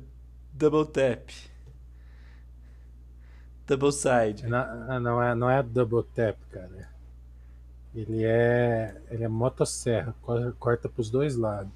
Double 0.52 0.86
Tap. 0.86 1.30
Double 3.66 3.92
Side. 3.92 4.46
Não, 4.46 5.00
não, 5.00 5.22
é, 5.22 5.34
não 5.34 5.50
é 5.50 5.62
double 5.62 6.02
tap, 6.14 6.36
cara. 6.50 6.88
Ele 7.94 8.24
é. 8.24 8.94
Ele 9.10 9.24
é 9.24 9.28
motosserra. 9.28 10.14
co- 10.22 10.52
Corta 10.58 10.88
pros 10.88 11.10
dois 11.10 11.36
lados. 11.36 11.72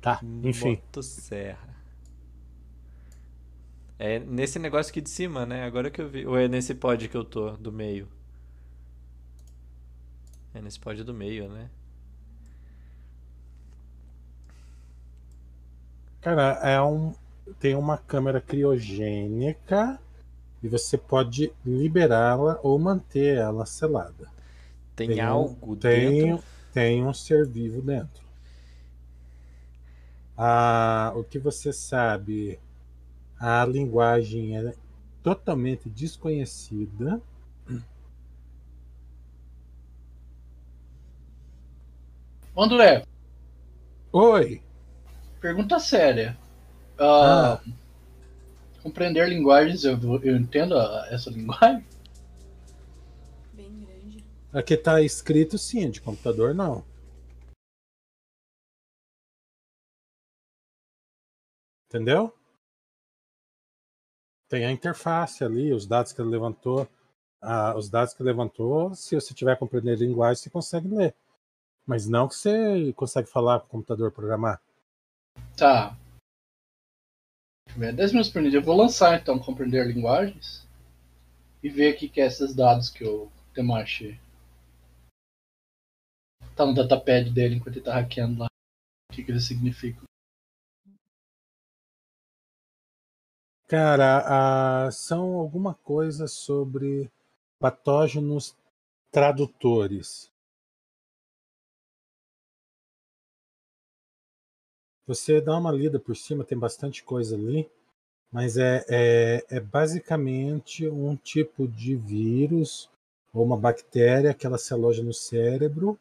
Tá, 0.00 0.20
enfim. 0.42 0.76
Motosserra. 0.76 1.68
É 3.98 4.18
nesse 4.18 4.58
negócio 4.58 4.90
aqui 4.90 5.00
de 5.00 5.10
cima, 5.10 5.44
né? 5.46 5.64
Agora 5.64 5.90
que 5.90 6.00
eu 6.00 6.08
vi. 6.08 6.26
Ou 6.26 6.36
é 6.38 6.48
nesse 6.48 6.74
pod 6.74 7.06
que 7.08 7.16
eu 7.16 7.24
tô, 7.24 7.50
do 7.52 7.70
meio? 7.70 8.08
É 10.54 10.60
nesse 10.62 10.78
pod 10.78 11.02
do 11.02 11.12
meio, 11.12 11.48
né? 11.48 11.68
Cara, 16.20 16.58
é 16.62 16.80
um. 16.80 17.14
Tem 17.58 17.74
uma 17.74 17.98
câmera 17.98 18.40
criogênica 18.40 19.98
e 20.62 20.68
você 20.68 20.98
pode 20.98 21.52
liberá-la 21.64 22.58
ou 22.62 22.78
manter 22.78 23.36
ela 23.38 23.66
selada. 23.66 24.28
Tem, 24.96 25.10
Tem 25.14 25.30
um- 25.32 25.50
algo 25.50 25.76
tem, 25.80 26.36
dentro? 26.36 26.44
tem 26.72 27.06
um 27.06 27.14
ser 27.14 27.46
vivo 27.48 27.82
dentro. 27.82 28.22
Ah, 30.36 31.12
o 31.14 31.22
que 31.24 31.38
você 31.38 31.72
sabe? 31.72 32.58
A 33.40 33.64
linguagem 33.66 34.56
é 34.58 34.74
totalmente 35.22 35.88
desconhecida. 35.90 37.20
André, 42.56 43.04
Oi! 44.12 44.62
pergunta 45.40 45.78
séria. 45.78 46.36
Ah, 46.98 47.60
Compreender 48.82 49.28
linguagens, 49.28 49.84
eu, 49.84 49.98
eu 50.22 50.36
entendo 50.36 50.76
a- 50.76 51.06
essa 51.10 51.28
linguagem? 51.30 51.84
Bem 53.52 53.80
grande. 53.80 54.24
Aqui 54.52 54.76
tá 54.76 55.00
escrito 55.02 55.58
sim, 55.58 55.90
de 55.90 56.00
computador 56.00 56.54
não. 56.54 56.84
Entendeu? 61.88 62.32
Tem 64.48 64.64
a 64.64 64.72
interface 64.72 65.44
ali, 65.44 65.72
os 65.72 65.86
dados 65.86 66.12
que 66.12 66.20
ele 66.20 66.30
levantou. 66.30 66.88
Ah, 67.40 67.74
os 67.76 67.88
dados 67.88 68.12
que 68.14 68.22
ele 68.22 68.30
levantou, 68.30 68.94
se 68.94 69.14
você 69.14 69.32
tiver 69.32 69.56
compreendendo 69.58 70.04
linguagem, 70.04 70.42
você 70.42 70.50
consegue 70.50 70.88
ler. 70.88 71.14
Mas 71.86 72.06
não 72.06 72.28
que 72.28 72.34
você 72.34 72.92
consegue 72.94 73.28
falar 73.28 73.60
com 73.60 73.66
o 73.66 73.70
computador 73.70 74.10
programar. 74.12 74.60
Tá. 75.56 75.96
Deixa 77.70 77.76
eu 77.76 77.78
ver, 77.78 77.92
10 77.94 78.12
minutos 78.12 78.32
por 78.32 78.42
dia. 78.42 78.58
Eu 78.58 78.62
vou 78.62 78.76
lançar 78.76 79.20
então 79.20 79.38
Compreender 79.38 79.86
Linguagens 79.86 80.66
e 81.62 81.68
ver 81.68 81.94
o 81.94 81.96
que 81.96 82.20
é 82.20 82.26
esses 82.26 82.54
dados 82.54 82.88
que 82.88 83.04
o 83.04 83.30
Temashi 83.54 84.18
tá 86.56 86.66
no 86.66 86.74
datapad 86.74 87.30
dele 87.30 87.56
enquanto 87.56 87.76
ele 87.76 87.84
tá 87.84 87.94
hackeando 87.94 88.40
lá. 88.40 88.46
O 89.10 89.14
que, 89.14 89.22
que 89.22 89.30
eles 89.30 89.44
significam. 89.44 90.02
Cara, 93.68 94.86
ah, 94.86 94.90
são 94.90 95.34
alguma 95.36 95.74
coisa 95.74 96.26
sobre 96.26 97.10
patógenos 97.60 98.56
tradutores. 99.12 100.29
Você 105.10 105.40
dá 105.40 105.58
uma 105.58 105.72
lida 105.72 105.98
por 105.98 106.16
cima, 106.16 106.44
tem 106.44 106.56
bastante 106.56 107.02
coisa 107.02 107.34
ali, 107.34 107.68
mas 108.30 108.56
é, 108.56 108.84
é, 108.88 109.44
é 109.50 109.58
basicamente 109.58 110.86
um 110.86 111.16
tipo 111.16 111.66
de 111.66 111.96
vírus 111.96 112.88
ou 113.32 113.44
uma 113.44 113.56
bactéria 113.56 114.32
que 114.32 114.46
ela 114.46 114.56
se 114.56 114.72
aloja 114.72 115.02
no 115.02 115.12
cérebro 115.12 115.98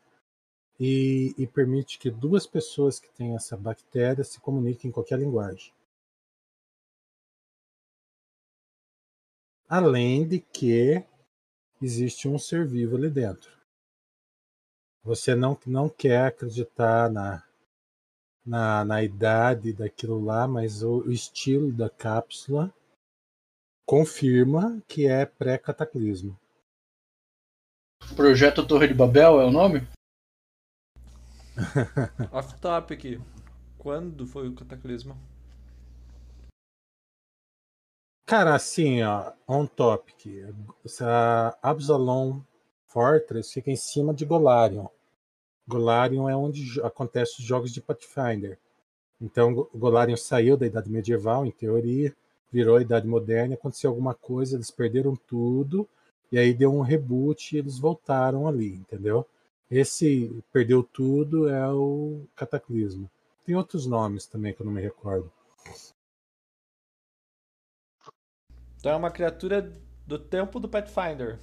e, 0.79 1.33
e 1.39 1.47
permite 1.47 1.97
que 1.97 2.11
duas 2.11 2.45
pessoas 2.45 2.99
que 2.99 3.09
têm 3.09 3.33
essa 3.33 3.57
bactéria 3.57 4.23
se 4.23 4.39
comuniquem 4.39 4.89
em 4.89 4.93
qualquer 4.93 5.17
linguagem. 5.17 5.73
Além 9.67 10.27
de 10.27 10.39
que 10.39 11.03
existe 11.81 12.27
um 12.27 12.37
ser 12.37 12.63
vivo 12.67 12.95
ali 12.95 13.09
dentro. 13.09 13.49
Você 15.03 15.33
não, 15.33 15.57
não 15.65 15.89
quer 15.89 16.27
acreditar 16.27 17.09
na, 17.09 17.48
na, 18.49 18.83
na 18.83 19.03
idade 19.03 19.71
daquilo 19.71 20.19
lá, 20.19 20.47
mas 20.47 20.81
o, 20.81 21.01
o 21.01 21.11
estilo 21.11 21.71
da 21.71 21.87
cápsula 21.87 22.73
confirma 23.85 24.81
que 24.87 25.07
é 25.07 25.25
pré-cataclismo. 25.25 26.37
Projeto 28.15 28.65
Torre 28.65 28.87
de 28.87 28.93
Babel 28.95 29.39
é 29.39 29.45
o 29.45 29.51
nome? 29.51 29.87
Off 32.31 32.59
topic. 32.59 33.21
Quando 33.77 34.25
foi 34.25 34.47
o 34.47 34.55
cataclismo? 34.55 35.15
Cara, 38.25 38.55
assim, 38.55 39.03
ó, 39.03 39.31
on 39.47 39.67
topic. 39.67 40.43
Essa 40.83 41.57
Absalom 41.61 42.41
Fortress 42.87 43.53
fica 43.53 43.69
em 43.69 43.75
cima 43.75 44.13
de 44.13 44.25
Golarion. 44.25 44.87
Golarion 45.69 46.27
é 46.27 46.35
onde 46.35 46.81
acontecem 46.81 47.35
os 47.39 47.45
jogos 47.45 47.71
de 47.71 47.79
Pathfinder. 47.79 48.57
Então, 49.21 49.67
Golarion 49.75 50.17
saiu 50.17 50.57
da 50.57 50.65
Idade 50.65 50.89
Medieval, 50.89 51.45
em 51.45 51.51
teoria, 51.51 52.13
virou 52.51 52.77
a 52.77 52.81
Idade 52.81 53.07
Moderna, 53.07 53.53
aconteceu 53.53 53.91
alguma 53.91 54.15
coisa, 54.15 54.55
eles 54.55 54.71
perderam 54.71 55.15
tudo, 55.15 55.87
e 56.31 56.39
aí 56.39 56.53
deu 56.53 56.73
um 56.73 56.81
reboot 56.81 57.55
e 57.55 57.59
eles 57.59 57.77
voltaram 57.77 58.47
ali, 58.47 58.73
entendeu? 58.73 59.25
Esse 59.69 60.43
perdeu 60.51 60.81
tudo 60.81 61.47
é 61.47 61.71
o 61.71 62.21
Cataclismo. 62.35 63.07
Tem 63.45 63.55
outros 63.55 63.85
nomes 63.85 64.25
também 64.25 64.53
que 64.53 64.61
eu 64.61 64.65
não 64.65 64.73
me 64.73 64.81
recordo. 64.81 65.31
Então 68.79 68.93
é 68.93 68.95
uma 68.95 69.11
criatura 69.11 69.71
do 70.07 70.17
tempo 70.17 70.59
do 70.59 70.67
Pathfinder. 70.67 71.39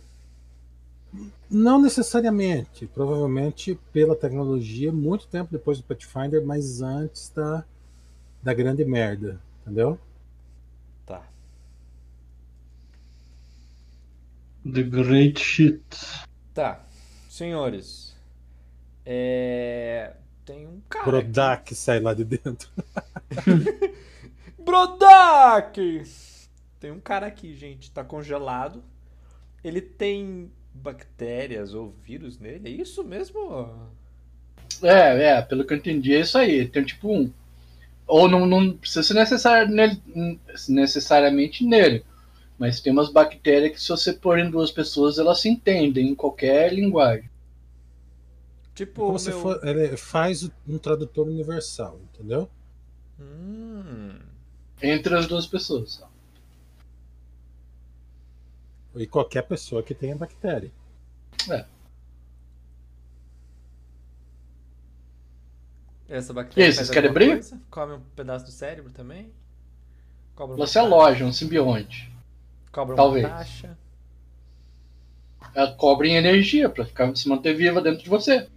Não 1.50 1.80
necessariamente, 1.80 2.86
provavelmente 2.86 3.78
pela 3.92 4.16
tecnologia, 4.16 4.92
muito 4.92 5.26
tempo 5.28 5.50
depois 5.52 5.78
do 5.78 5.84
Pathfinder, 5.84 6.44
mas 6.44 6.82
antes 6.82 7.30
da, 7.30 7.64
da 8.42 8.52
grande 8.52 8.84
merda, 8.84 9.40
entendeu? 9.62 9.98
Tá. 11.06 11.22
The 14.70 14.82
Great 14.82 15.40
Shit. 15.40 15.82
Tá. 16.52 16.84
Senhores. 17.28 18.16
É. 19.04 20.16
Tem 20.44 20.66
um 20.66 20.80
cara. 20.88 21.04
Brodak 21.04 21.74
sai 21.74 22.00
lá 22.00 22.14
de 22.14 22.24
dentro. 22.24 22.70
Brodak! 24.58 26.02
Tem 26.80 26.90
um 26.90 27.00
cara 27.00 27.26
aqui, 27.26 27.54
gente. 27.54 27.90
Tá 27.90 28.02
congelado. 28.02 28.82
Ele 29.62 29.80
tem 29.80 30.50
bactérias 30.82 31.74
ou 31.74 31.94
vírus 32.04 32.38
nele? 32.38 32.68
É 32.68 32.70
isso 32.70 33.02
mesmo? 33.04 33.68
É, 34.82 35.30
é, 35.30 35.42
pelo 35.42 35.64
que 35.64 35.72
eu 35.72 35.78
entendi 35.78 36.14
é 36.14 36.20
isso 36.20 36.36
aí. 36.38 36.68
Tem 36.68 36.84
tipo 36.84 37.12
um. 37.12 37.30
Ou 38.06 38.28
não, 38.28 38.46
não 38.46 38.76
precisa 38.76 39.02
ser 39.02 39.14
necessário 39.14 39.68
nele, 39.72 40.00
necessariamente 40.68 41.64
nele. 41.64 42.04
Mas 42.58 42.80
tem 42.80 42.92
umas 42.92 43.10
bactérias 43.10 43.72
que 43.72 43.80
se 43.82 43.88
você 43.88 44.12
pôr 44.12 44.38
em 44.38 44.50
duas 44.50 44.70
pessoas, 44.70 45.18
elas 45.18 45.40
se 45.40 45.48
entendem 45.48 46.08
em 46.08 46.14
qualquer 46.14 46.72
linguagem. 46.72 47.28
Tipo, 48.74 49.02
Como 49.06 49.16
o 49.16 49.18
se 49.18 49.30
meu- 49.30 49.40
for, 49.40 49.60
ele 49.66 49.96
faz 49.96 50.48
um 50.68 50.78
tradutor 50.78 51.26
universal, 51.26 51.98
entendeu? 52.14 52.48
Hum. 53.20 54.14
Entre 54.82 55.14
as 55.14 55.26
duas 55.26 55.46
pessoas. 55.46 56.02
E 58.96 59.06
qualquer 59.06 59.42
pessoa 59.42 59.80
que 59.82 59.94
tenha 59.94 60.16
bactéria. 60.16 60.72
Essa 66.08 66.32
E 66.32 66.34
bactéria 66.34 66.64
aí, 66.64 66.72
faz 66.72 66.88
vocês 66.88 66.90
querem 66.90 67.10
abrir? 67.10 67.28
coisa? 67.28 67.60
Come 67.70 67.94
um 67.94 68.00
pedaço 68.16 68.44
do 68.44 68.50
cérebro 68.50 68.92
também? 68.92 69.32
Cobra 70.36 70.56
se 70.66 70.78
taxa? 70.78 70.80
aloja, 70.80 71.24
um 71.24 71.32
simbionte. 71.32 72.10
Cobra 72.72 72.94
uma 72.96 72.96
Talvez. 73.02 73.22
taxa? 73.22 73.76
Ela 75.54 75.72
cobra 75.74 76.06
em 76.06 76.14
energia 76.14 76.68
pra 76.68 76.84
ficar, 76.86 77.12
se 77.16 77.28
manter 77.28 77.52
viva 77.54 77.80
dentro 77.82 78.04
de 78.04 78.08
você. 78.08 78.48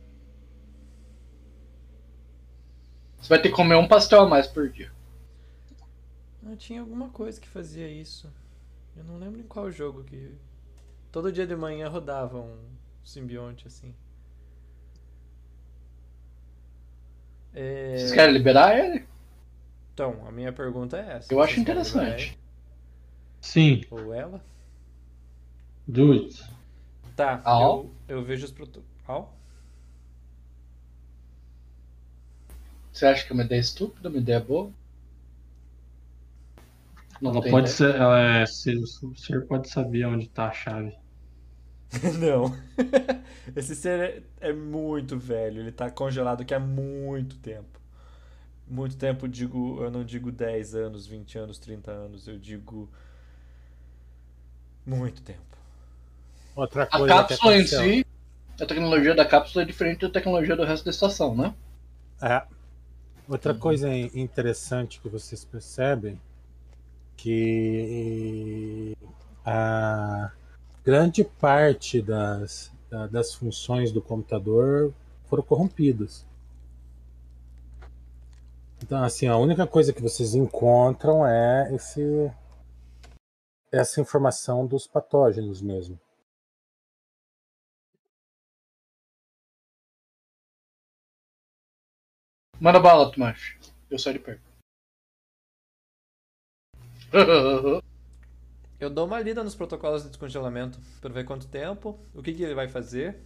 Você 3.22 3.30
vai 3.30 3.42
ter 3.42 3.50
que 3.50 3.56
comer 3.56 3.76
um 3.76 3.88
pastel 3.88 4.22
a 4.22 4.28
mais 4.28 4.46
por 4.48 4.70
dia. 4.70 4.92
Ah, 6.46 6.56
tinha 6.58 6.82
alguma 6.82 7.10
coisa 7.10 7.40
que 7.40 7.48
fazia 7.48 7.88
isso. 7.90 8.30
Eu 9.00 9.06
não 9.06 9.18
lembro 9.18 9.40
em 9.40 9.48
qual 9.48 9.72
jogo 9.72 10.04
que. 10.04 10.36
Todo 11.12 11.32
dia 11.32 11.48
de 11.48 11.56
manhã 11.56 11.88
rodava 11.88 12.38
um 12.38 12.60
simbionte 13.04 13.66
assim. 13.66 13.96
É, 17.54 17.98
Vocês 17.98 18.12
querem 18.12 18.34
liberar 18.34 18.78
ele? 18.78 19.08
Então, 19.94 20.28
a 20.28 20.32
minha 20.32 20.54
pergunta 20.54 20.98
é 20.98 21.18
essa. 21.18 21.34
Eu 21.34 21.42
acho 21.42 21.60
interessante. 21.60 22.38
Sim? 23.42 23.82
Ou 23.90 24.14
ela? 24.14 24.44
do 25.90 26.12
it. 26.14 26.44
Tá, 27.16 27.42
eu, 27.46 27.92
eu 28.08 28.24
vejo 28.24 28.46
os 28.46 28.52
protocolos. 28.52 29.30
Você 32.94 33.06
acha 33.06 33.26
que 33.26 33.32
é 33.32 33.34
uma 33.34 33.44
ideia 33.44 33.60
estúpida, 33.60 34.08
uma 34.08 34.18
ideia 34.18 34.40
boa? 34.40 34.72
Não 37.22 37.32
Ela 37.32 37.42
pode 37.48 37.70
ideia? 37.70 37.70
ser, 37.70 37.96
ela 37.96 38.20
é, 38.20 38.46
se- 38.46 38.76
o 39.04 39.16
ser 39.16 39.48
pode 39.48 39.70
saber 39.70 40.06
onde 40.06 40.28
tá 40.30 40.48
a 40.50 40.52
chave. 40.52 40.98
Não. 42.20 42.56
Esse 43.56 43.76
ser 43.76 44.24
é, 44.42 44.50
é 44.50 44.54
muito 44.54 45.18
velho. 45.18 45.62
Ele 45.62 45.72
tá 45.72 45.90
congelado 45.90 46.42
aqui 46.42 46.54
há 46.54 46.60
muito 46.60 47.38
tempo. 47.38 47.80
Muito 48.68 48.98
tempo, 48.98 49.28
digo, 49.28 49.82
eu 49.84 49.92
não 49.92 50.04
digo 50.06 50.32
10 50.32 50.76
anos, 50.76 51.08
20 51.08 51.38
anos, 51.38 51.60
30 51.60 51.92
anos. 51.92 52.28
Eu 52.28 52.38
digo. 52.40 52.90
Muito 54.86 55.22
tempo. 55.22 55.58
Outra 56.56 56.88
A 56.92 57.00
coisa 57.00 57.24
que 57.24 57.38
cápsula 57.38 57.56
em 57.58 57.66
si, 57.66 58.06
a 58.62 58.66
tecnologia 58.68 59.16
da 59.16 59.26
cápsula 59.26 59.64
é 59.64 59.66
diferente 59.66 60.02
da 60.02 60.10
tecnologia 60.12 60.56
do 60.56 60.64
resto 60.66 60.86
da 60.86 60.92
estação, 60.92 61.36
né? 61.36 61.56
É. 62.22 62.44
Outra 63.28 63.54
Uhum. 63.54 63.60
coisa 63.60 63.90
in- 63.94 64.12
interessante 64.14 65.00
que 65.02 65.10
vocês 65.10 65.46
percebem 65.46 66.20
que 67.22 68.96
a 69.46 70.32
grande 70.84 71.24
parte 71.24 72.02
das, 72.02 72.72
da- 72.90 73.08
das 73.08 73.34
funções 73.34 73.92
do 73.92 74.02
computador 74.02 74.94
foram 75.26 75.44
corrompidas. 75.44 76.26
Então, 78.82 79.04
assim, 79.04 79.28
a 79.28 79.38
única 79.38 79.68
coisa 79.68 79.92
que 79.92 80.02
vocês 80.02 80.34
encontram 80.34 81.26
é 81.28 81.76
esse, 81.76 82.32
essa 83.72 84.00
informação 84.00 84.66
dos 84.66 84.88
patógenos 84.88 85.62
mesmo. 85.62 86.00
Manda 92.60 92.80
bala, 92.80 93.12
Tomás. 93.12 93.56
Eu 93.90 94.00
saio 94.00 94.18
de 94.18 94.24
perto. 94.24 94.49
Eu 98.80 98.90
dou 98.90 99.06
uma 99.06 99.20
lida 99.20 99.44
nos 99.44 99.56
protocolos 99.56 100.04
de 100.04 100.10
descongelamento 100.10 100.80
para 101.02 101.14
ver 101.14 101.24
quanto 101.26 101.48
tempo, 101.48 102.00
o 102.14 102.22
que, 102.22 102.34
que 102.34 102.44
ele 102.44 102.56
vai 102.56 102.68
fazer. 102.68 103.20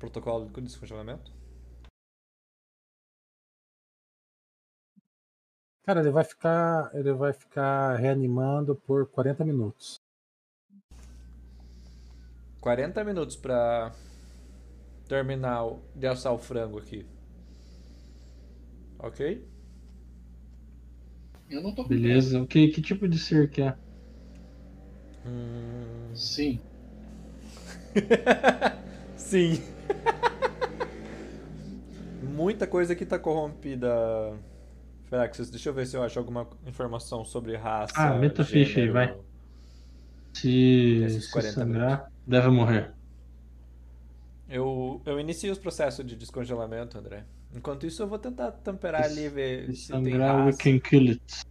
Protocolo 0.00 0.48
de 0.50 0.62
descongelamento. 0.62 1.30
Cara, 5.84 6.00
ele 6.00 6.10
vai 6.10 6.24
ficar, 6.24 6.90
ele 6.94 7.12
vai 7.12 7.32
ficar 7.34 7.96
reanimando 7.96 8.74
por 8.74 9.06
40 9.10 9.44
minutos. 9.44 10.00
40 12.60 13.02
minutos 13.04 13.36
pra 13.36 13.92
terminar 15.08 15.64
o- 15.66 15.82
de 15.94 16.06
assar 16.06 16.32
o 16.32 16.38
frango 16.38 16.78
aqui. 16.78 17.06
Ok? 18.98 19.49
Eu 21.50 21.62
não 21.62 21.74
tô 21.74 21.82
com 21.82 21.88
Beleza. 21.88 22.40
O 22.40 22.46
que, 22.46 22.68
que 22.68 22.80
tipo 22.80 23.08
de 23.08 23.18
ser 23.18 23.50
que 23.50 23.62
é? 23.62 23.74
Hum, 25.26 26.14
Sim. 26.14 26.60
Sim. 29.16 29.60
Muita 32.22 32.66
coisa 32.66 32.92
aqui 32.92 33.04
tá 33.04 33.18
corrompida. 33.18 33.88
Feraxis, 35.08 35.50
deixa 35.50 35.68
eu 35.68 35.74
ver 35.74 35.86
se 35.86 35.96
eu 35.96 36.02
acho 36.04 36.18
alguma 36.18 36.48
informação 36.66 37.24
sobre 37.24 37.56
raça. 37.56 37.92
Ah, 37.96 38.14
meta 38.14 38.44
ficha 38.44 38.80
aí, 38.80 38.88
vai. 38.88 39.14
Se, 40.32 41.20
se 41.20 41.32
40 41.32 41.52
sangrar, 41.52 42.12
deve 42.24 42.48
morrer. 42.48 42.92
Eu, 44.48 45.02
eu 45.04 45.18
inicio 45.18 45.52
os 45.52 45.58
processos 45.58 46.06
de 46.06 46.16
descongelamento, 46.16 46.96
André. 46.96 47.24
Enquanto 47.54 47.86
isso, 47.86 48.02
eu 48.02 48.06
vou 48.06 48.18
tentar 48.18 48.52
temperar 48.52 49.04
ali 49.04 49.22
e 49.22 49.28
ver 49.28 49.66
Se 49.66 49.76
se 49.76 49.92
tem 49.92 50.04
sangrar, 50.04 50.36
we 50.36 50.44
raça. 50.46 50.58
can 50.58 50.78
kill 50.78 51.10
it. 51.10 51.42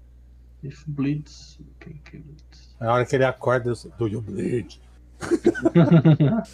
If 0.63 0.83
bleeds, 0.87 1.59
we 1.59 1.65
can 1.79 1.97
kill 2.09 2.23
it. 2.31 2.43
Na 2.79 2.93
hora 2.93 3.05
que 3.05 3.15
ele 3.15 3.25
acorda, 3.25 3.69
eu 3.69 3.75
sou, 3.75 3.91
do 3.97 4.07
you 4.07 4.21
bleed? 4.21 4.79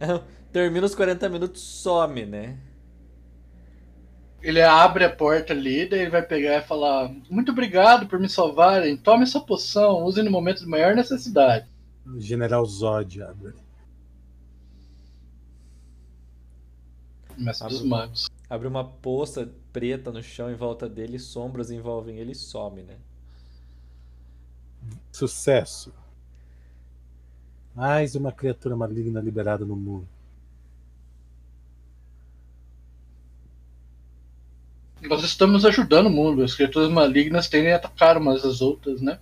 Termina 0.52 0.86
os 0.86 0.94
40 0.94 1.28
minutos, 1.28 1.62
some, 1.62 2.24
né? 2.26 2.58
Ele 4.42 4.60
abre 4.60 5.04
a 5.04 5.10
porta 5.10 5.52
ali, 5.54 5.88
daí 5.88 6.00
ele 6.00 6.10
vai 6.10 6.22
pegar 6.22 6.58
e 6.58 6.62
falar: 6.62 7.10
Muito 7.30 7.52
obrigado 7.52 8.06
por 8.06 8.20
me 8.20 8.28
salvarem. 8.28 8.96
Tome 8.96 9.22
essa 9.22 9.40
poção, 9.40 10.04
use 10.04 10.22
no 10.22 10.30
momento 10.30 10.60
de 10.60 10.66
maior 10.66 10.94
necessidade. 10.94 11.66
General 12.18 12.64
Zod 12.66 13.22
abre. 13.22 13.54
Mestre 17.38 17.68
dos 17.68 17.82
magos. 17.82 18.26
Abre 18.54 18.68
uma 18.68 18.84
poça 18.84 19.52
preta 19.72 20.12
no 20.12 20.22
chão 20.22 20.48
em 20.48 20.54
volta 20.54 20.88
dele, 20.88 21.18
sombras 21.18 21.72
envolvem 21.72 22.18
ele 22.18 22.30
e 22.30 22.36
some, 22.36 22.84
né? 22.84 22.94
Sucesso. 25.10 25.92
Mais 27.74 28.14
uma 28.14 28.30
criatura 28.30 28.76
maligna 28.76 29.20
liberada 29.20 29.64
no 29.64 29.74
mundo. 29.74 30.06
Nós 35.02 35.24
estamos 35.24 35.64
ajudando 35.64 36.06
o 36.06 36.10
mundo. 36.10 36.44
As 36.44 36.54
criaturas 36.54 36.92
malignas 36.92 37.48
tendem 37.48 37.72
a 37.72 37.76
atacar 37.76 38.16
umas 38.16 38.44
às 38.44 38.60
outras, 38.60 39.00
né? 39.00 39.18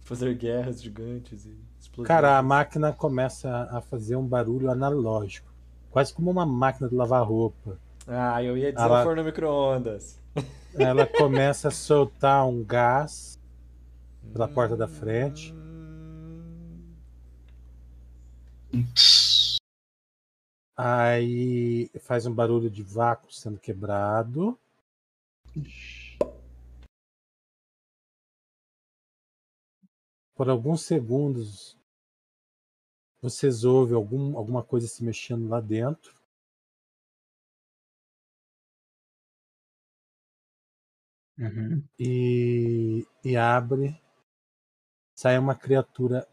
Fazer 0.00 0.34
guerras 0.34 0.82
gigantes 0.82 1.44
e 1.44 1.54
explosões. 1.78 2.08
Cara, 2.08 2.38
a 2.38 2.42
máquina 2.42 2.90
começa 2.90 3.68
a 3.70 3.82
fazer 3.82 4.16
um 4.16 4.26
barulho 4.26 4.70
analógico. 4.70 5.51
Quase 5.92 6.12
como 6.14 6.30
uma 6.30 6.46
máquina 6.46 6.88
de 6.88 6.94
lavar 6.94 7.22
roupa. 7.22 7.78
Ah, 8.06 8.42
eu 8.42 8.56
ia 8.56 8.72
dizer 8.72 8.84
Ela- 8.84 9.02
o 9.02 9.04
forno 9.04 9.22
micro-ondas. 9.22 10.18
Ela 10.74 11.06
começa 11.06 11.68
a 11.68 11.70
soltar 11.70 12.46
um 12.48 12.64
gás 12.64 13.38
pela 14.32 14.48
porta 14.48 14.74
da 14.74 14.88
frente. 14.88 15.54
Aí 20.76 21.88
faz 22.00 22.26
um 22.26 22.34
barulho 22.34 22.70
de 22.70 22.82
vácuo 22.82 23.32
sendo 23.32 23.58
quebrado. 23.58 24.58
Por 30.34 30.48
alguns 30.48 30.82
segundos, 30.82 31.76
vocês 33.22 33.62
ouvem 33.62 33.94
algum, 33.94 34.36
alguma 34.36 34.64
coisa 34.64 34.88
se 34.88 35.04
mexendo 35.04 35.48
lá 35.48 35.60
dentro. 35.60 36.20
Uhum. 41.38 41.82
e, 41.98 43.06
e 43.24 43.36
abre. 43.36 43.98
Sai 45.14 45.38
uma 45.38 45.54
criatura 45.54 46.28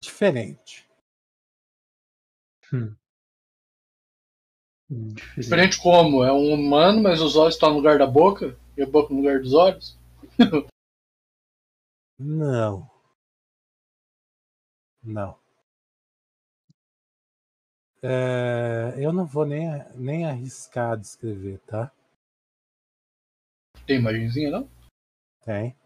diferente. 0.00 0.88
Diferente. 2.60 2.98
Diferente 5.36 5.80
como? 5.80 6.22
É 6.22 6.32
um 6.32 6.52
humano, 6.52 7.02
mas 7.02 7.20
os 7.20 7.34
olhos 7.36 7.54
estão 7.54 7.70
no 7.70 7.76
lugar 7.76 7.98
da 7.98 8.06
boca 8.06 8.58
e 8.76 8.82
a 8.82 8.86
boca 8.86 9.12
no 9.12 9.20
lugar 9.20 9.40
dos 9.40 9.52
olhos? 9.52 9.98
Não. 12.18 12.95
Não. 15.06 15.38
É, 18.02 18.94
eu 18.98 19.12
não 19.12 19.24
vou 19.24 19.46
nem, 19.46 19.68
nem 19.94 20.26
arriscar 20.26 20.96
descrever, 20.98 21.60
tá? 21.60 21.92
Tem 23.86 23.98
imagenzinha, 23.98 24.50
não? 24.50 24.68
Tem. 25.44 25.76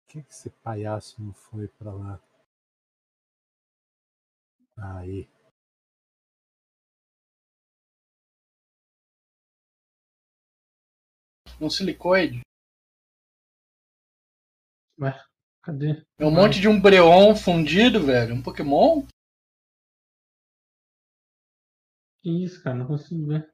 Por 0.00 0.06
que 0.08 0.22
que 0.22 0.32
esse 0.32 0.50
palhaço 0.50 1.20
não 1.22 1.32
foi 1.34 1.68
pra 1.68 1.92
lá? 1.92 2.20
Aí. 4.78 5.28
Um 11.60 11.70
silicoide. 11.70 12.40
Cadê? 15.62 16.04
É 16.18 16.24
um 16.24 16.30
monte 16.30 16.60
de 16.60 16.68
Umbreon 16.68 17.34
fundido, 17.34 18.04
velho. 18.04 18.34
Um 18.34 18.42
Pokémon? 18.42 19.02
Que 22.22 22.44
isso, 22.44 22.62
cara? 22.62 22.76
Não 22.76 22.86
consigo 22.86 23.26
ver. 23.26 23.50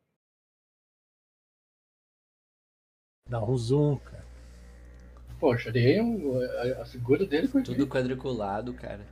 Dá 3.28 3.42
um 3.42 3.56
zoom, 3.56 3.98
cara. 3.98 4.26
Poxa, 5.40 5.72
dei 5.72 6.00
um- 6.00 6.38
a, 6.38 6.82
a 6.82 6.84
figura 6.84 7.26
dele 7.26 7.48
por 7.48 7.62
Tudo 7.62 7.88
quadriculado, 7.88 8.74
cara. 8.74 9.04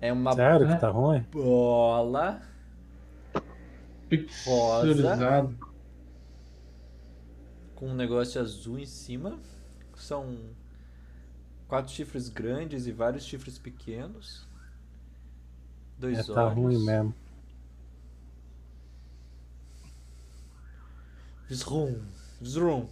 É 0.00 0.12
uma 0.12 0.32
Sério 0.34 0.66
que 0.68 0.76
tá 0.76 0.90
ruim? 0.90 1.24
bola 1.32 2.40
Pixelizado. 4.08 5.56
com 7.74 7.88
um 7.88 7.94
negócio 7.94 8.40
azul 8.40 8.78
em 8.78 8.86
cima. 8.86 9.38
São 9.96 10.54
quatro 11.68 11.92
chifres 11.92 12.28
grandes 12.28 12.86
e 12.86 12.92
vários 12.92 13.24
chifres 13.24 13.58
pequenos. 13.58 14.46
Dois 15.98 16.18
É, 16.18 16.22
tá 16.24 16.46
olhos. 16.46 16.54
ruim 16.54 16.78
mesmo. 16.78 17.14
Vzrum, 21.48 22.00
vzrum. 22.40 22.88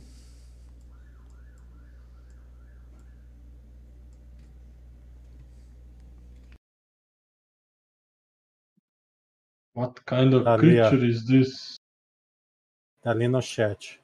What 9.76 10.00
kind 10.06 10.32
of 10.34 10.46
Ali, 10.48 10.80
ó. 10.80 10.88
creature 10.88 11.06
is 11.06 11.26
this? 11.26 11.76
Tá 13.02 13.10
ali 13.10 13.28
no 13.28 13.42
chat. 13.42 14.00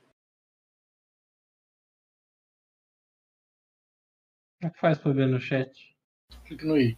Como 4.60 4.70
é 4.70 4.70
que 4.70 4.78
faz 4.78 4.98
pra 4.98 5.12
ver 5.12 5.26
no 5.28 5.40
chat? 5.40 5.96
Clique 6.44 6.64
no 6.66 6.76
i. 6.76 6.96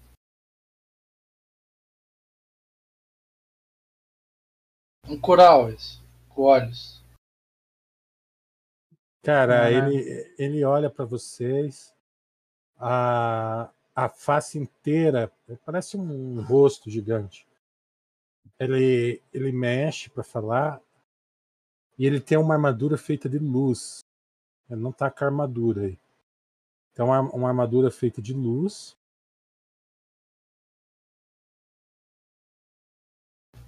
Um 5.09 5.21
coral 5.21 5.71
esse. 5.71 6.03
Com 6.29 6.43
olhos. 6.43 7.03
Cara, 9.23 9.71
Caraca. 9.71 9.71
ele, 9.89 10.35
ele 10.39 10.65
olha 10.65 10.91
pra 10.91 11.05
vocês. 11.05 11.95
A, 12.77 13.71
a 13.95 14.09
face 14.09 14.59
inteira 14.59 15.33
parece 15.65 15.97
um 15.97 16.43
rosto 16.45 16.91
gigante. 16.91 17.47
Ele, 18.59 19.23
ele 19.33 19.53
mexe 19.53 20.09
pra 20.11 20.23
falar. 20.23 20.81
E 21.99 22.07
ele 22.07 22.21
tem 22.21 22.39
uma 22.39 22.55
armadura 22.55 22.97
feita 22.97 23.29
de 23.29 23.39
luz. 23.39 24.01
Ele 24.69 24.81
não 24.81 24.93
tá 24.93 25.11
com 25.11 25.25
a 25.25 25.29
armadura 25.29 25.83
aí. 25.83 25.99
Tem 26.95 27.05
uma, 27.05 27.49
armadura 27.49 27.91
feita 27.91 28.23
de 28.23 28.33
luz. 28.33 28.97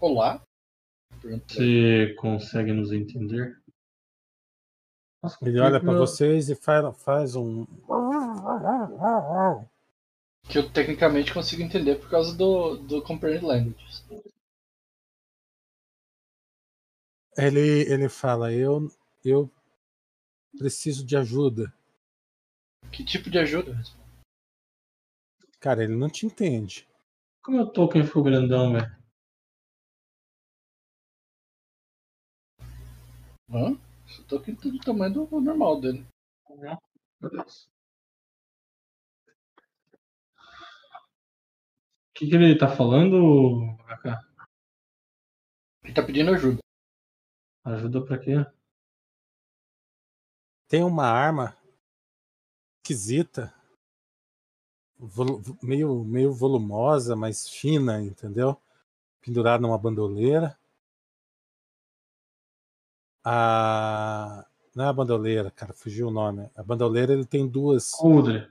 Olá? 0.00 0.42
Você 1.20 2.14
consegue 2.14 2.72
nos 2.72 2.92
entender? 2.92 3.60
Ele 5.42 5.58
olha 5.58 5.80
pra 5.80 5.92
meu- 5.92 5.98
vocês 6.06 6.48
e 6.48 6.54
faz, 6.54 7.02
faz 7.02 7.34
um. 7.34 7.64
Que 10.48 10.58
eu 10.58 10.70
tecnicamente 10.70 11.34
consigo 11.34 11.62
entender 11.62 11.96
por 11.96 12.08
causa 12.08 12.36
do, 12.36 12.76
do 12.76 13.02
Comprehend 13.02 13.44
Languages. 13.44 14.04
Ele, 17.36 17.82
ele 17.92 18.08
fala: 18.08 18.52
eu, 18.52 18.90
eu 19.24 19.50
Preciso 20.58 21.04
de 21.04 21.16
ajuda. 21.16 21.72
Que 22.90 23.04
tipo 23.04 23.28
de 23.28 23.38
ajuda? 23.38 23.78
Cara, 25.60 25.84
ele 25.84 25.94
não 25.94 26.08
te 26.08 26.24
entende. 26.24 26.88
Como 27.42 27.60
o 27.60 27.70
Tolkien 27.70 28.06
ficou 28.06 28.22
grandão, 28.22 28.72
velho? 28.72 28.96
Hã? 33.50 33.78
Eu 34.18 34.24
tô 34.26 34.36
aqui 34.36 34.52
do 34.52 34.78
tamanho 34.78 35.26
do 35.26 35.40
normal 35.40 35.80
dele. 35.80 36.06
Beleza. 37.20 37.66
O 42.10 42.18
que, 42.18 42.26
que 42.28 42.34
ele 42.34 42.56
tá 42.56 42.68
falando, 42.68 43.76
Kaká? 43.86 44.22
Ele 45.84 45.92
tá 45.92 46.02
pedindo 46.02 46.32
ajuda. 46.32 46.65
Ajuda 47.66 48.00
pra 48.00 48.16
quê? 48.16 48.46
Tem 50.68 50.84
uma 50.84 51.04
arma 51.04 51.56
esquisita, 52.80 53.52
meio, 55.60 56.04
meio 56.04 56.32
volumosa, 56.32 57.16
mas 57.16 57.48
fina, 57.48 58.00
entendeu? 58.00 58.56
Pendurada 59.20 59.60
numa 59.62 59.76
bandoleira. 59.76 60.56
A... 63.24 64.46
Não 64.72 64.84
é 64.84 64.88
a 64.88 64.92
bandoleira, 64.92 65.50
cara, 65.50 65.74
fugiu 65.74 66.06
o 66.06 66.12
nome. 66.12 66.48
A 66.54 66.62
bandoleira 66.62 67.12
ele 67.14 67.26
tem 67.26 67.48
duas. 67.48 67.90
Coldre. 67.90 68.48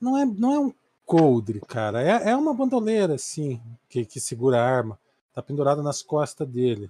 Não 0.00 0.16
é, 0.16 0.24
não 0.24 0.54
é 0.54 0.58
um 0.60 0.74
coldre, 1.04 1.60
cara. 1.62 2.00
É, 2.00 2.30
é 2.30 2.36
uma 2.36 2.54
bandoleira, 2.54 3.16
assim, 3.16 3.60
que, 3.88 4.06
que 4.06 4.20
segura 4.20 4.60
a 4.60 4.64
arma. 4.64 4.96
Tá 5.32 5.42
pendurada 5.42 5.82
nas 5.82 6.00
costas 6.00 6.48
dele. 6.48 6.88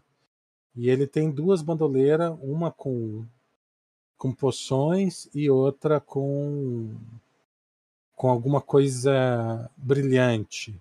E 0.78 0.88
ele 0.88 1.08
tem 1.08 1.28
duas 1.28 1.60
bandoleiras, 1.60 2.38
uma 2.40 2.70
com, 2.70 3.26
com 4.16 4.32
poções 4.32 5.28
e 5.34 5.50
outra 5.50 6.00
com, 6.00 6.96
com 8.14 8.28
alguma 8.30 8.60
coisa 8.62 9.68
brilhante. 9.76 10.80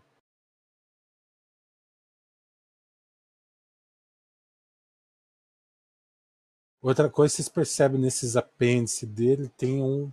Outra 6.80 7.10
coisa, 7.10 7.34
vocês 7.34 7.50
percebem 7.50 8.00
nesses 8.00 8.38
apêndices 8.38 9.10
dele, 9.10 9.50
tem 9.58 9.82
um, 9.82 10.12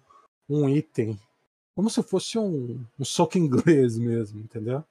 um 0.48 0.66
item 0.66 1.20
como 1.74 1.90
se 1.90 2.02
fosse 2.02 2.38
um, 2.38 2.86
um 2.98 3.04
soco 3.04 3.36
inglês 3.36 3.98
mesmo, 3.98 4.40
entendeu? 4.40 4.82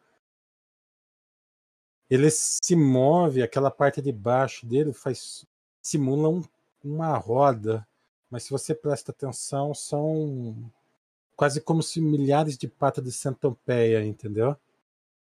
Ele 2.10 2.30
se 2.30 2.76
move, 2.76 3.42
aquela 3.42 3.72
parte 3.72 4.02
de 4.02 4.12
baixo 4.12 4.66
dele 4.66 4.94
faz 4.94 5.46
simula 5.82 6.30
um- 6.30 6.44
uma 6.84 7.18
roda, 7.18 7.88
mas 8.30 8.44
se 8.44 8.52
você 8.52 8.76
presta 8.76 9.12
atenção, 9.12 9.74
são 9.74 10.72
quase 11.36 11.60
como 11.62 11.82
se 11.82 12.00
milhares 12.02 12.58
de 12.58 12.68
patas 12.68 13.04
de 13.04 13.12
centopeia, 13.12 14.06
entendeu? 14.06 14.56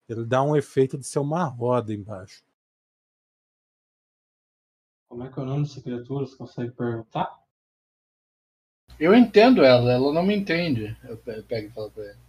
Ele 0.07 0.23
dá 0.25 0.43
um 0.43 0.55
efeito 0.55 0.97
de 0.97 1.05
ser 1.05 1.19
uma 1.19 1.43
roda 1.45 1.93
embaixo. 1.93 2.43
Como 5.09 5.23
é 5.23 5.31
que 5.31 5.39
é 5.39 5.41
o 5.41 5.45
nome 5.45 5.63
dessa 5.63 5.81
criatura? 5.81 6.25
Você 6.25 6.35
consegue 6.35 6.71
perguntar? 6.71 7.39
Eu 8.99 9.13
entendo 9.15 9.63
ela, 9.63 9.91
ela 9.91 10.13
não 10.13 10.23
me 10.23 10.35
entende. 10.35 10.95
Eu 11.03 11.17
pe- 11.17 11.41
pego 11.43 11.67
e 11.67 11.71
falo 11.71 11.91
pra 11.91 12.03
ele. 12.03 12.24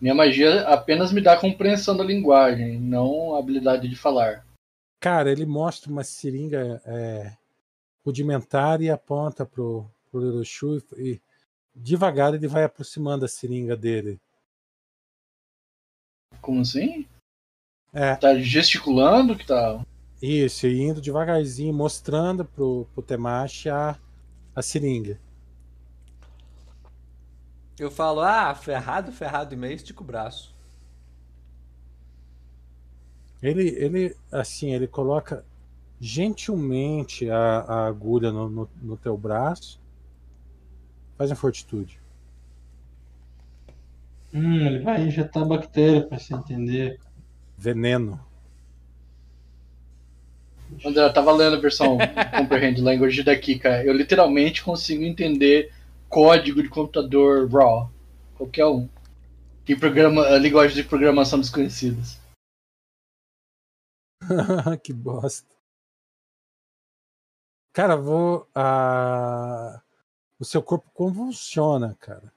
Minha 0.00 0.14
magia 0.14 0.62
apenas 0.62 1.12
me 1.12 1.20
dá 1.20 1.36
compreensão 1.36 1.96
da 1.96 2.02
linguagem, 2.02 2.80
não 2.80 3.34
a 3.34 3.38
habilidade 3.38 3.86
de 3.86 3.96
falar. 3.96 4.46
Cara, 4.98 5.30
ele 5.30 5.44
mostra 5.44 5.90
uma 5.90 6.02
seringa 6.02 6.80
é, 6.86 7.36
rudimentar 8.04 8.80
e 8.80 8.90
aponta 8.90 9.44
pro, 9.44 9.86
pro 10.10 10.20
Lirochu 10.20 10.82
e, 10.96 11.20
e 11.74 11.80
devagar 11.80 12.34
ele 12.34 12.48
vai 12.48 12.64
aproximando 12.64 13.24
a 13.24 13.28
seringa 13.28 13.76
dele. 13.76 14.18
Como 16.40 16.60
assim? 16.60 17.06
É, 17.92 18.14
Tá 18.16 18.34
gesticulando 18.38 19.36
que 19.36 19.46
tá. 19.46 19.84
isso, 20.22 20.66
e 20.66 20.80
indo 20.80 21.00
devagarzinho, 21.00 21.74
mostrando 21.74 22.44
pro, 22.44 22.86
pro 22.94 23.02
Temashi 23.02 23.68
a, 23.68 23.98
a 24.54 24.62
seringa. 24.62 25.18
Eu 27.80 27.90
falo, 27.90 28.20
ah, 28.20 28.54
ferrado, 28.54 29.10
ferrado 29.10 29.54
e 29.54 29.56
meio, 29.56 29.74
estica 29.74 30.02
o 30.02 30.04
braço. 30.04 30.54
Ele, 33.42 33.68
ele, 33.70 34.14
assim, 34.30 34.74
ele 34.74 34.86
coloca 34.86 35.42
gentilmente 35.98 37.30
a, 37.30 37.60
a 37.60 37.86
agulha 37.86 38.30
no, 38.30 38.50
no, 38.50 38.70
no 38.82 38.96
teu 38.98 39.16
braço. 39.16 39.80
Faz 41.16 41.30
uma 41.30 41.36
fortitude. 41.36 41.98
Hum, 44.34 44.66
ele 44.66 44.80
vai 44.80 45.00
injetar 45.00 45.46
bactéria 45.46 46.02
pra 46.02 46.18
se 46.18 46.34
entender. 46.34 47.00
Veneno. 47.56 48.20
André, 50.84 51.02
eu 51.02 51.12
tava 51.14 51.32
lendo 51.32 51.56
a 51.56 51.60
versão 51.60 51.96
Comprehend 52.36 52.78
Language 52.82 53.22
daqui, 53.22 53.58
cara. 53.58 53.82
Eu 53.82 53.94
literalmente 53.94 54.62
consigo 54.62 55.02
entender 55.02 55.72
código 56.10 56.62
de 56.62 56.68
computador 56.68 57.48
RAW. 57.48 57.90
Qualquer 58.36 58.66
um. 58.66 58.88
Em 59.66 59.78
programa, 59.78 60.22
a 60.26 60.36
linguagem 60.36 60.82
de 60.82 60.88
programação 60.88 61.38
desconhecidas. 61.38 62.18
que 64.82 64.92
bosta. 64.92 65.54
Cara, 67.72 67.96
vou. 67.96 68.48
O 70.40 70.44
seu 70.44 70.60
corpo 70.60 70.90
convulsiona, 70.92 71.94
cara. 72.00 72.32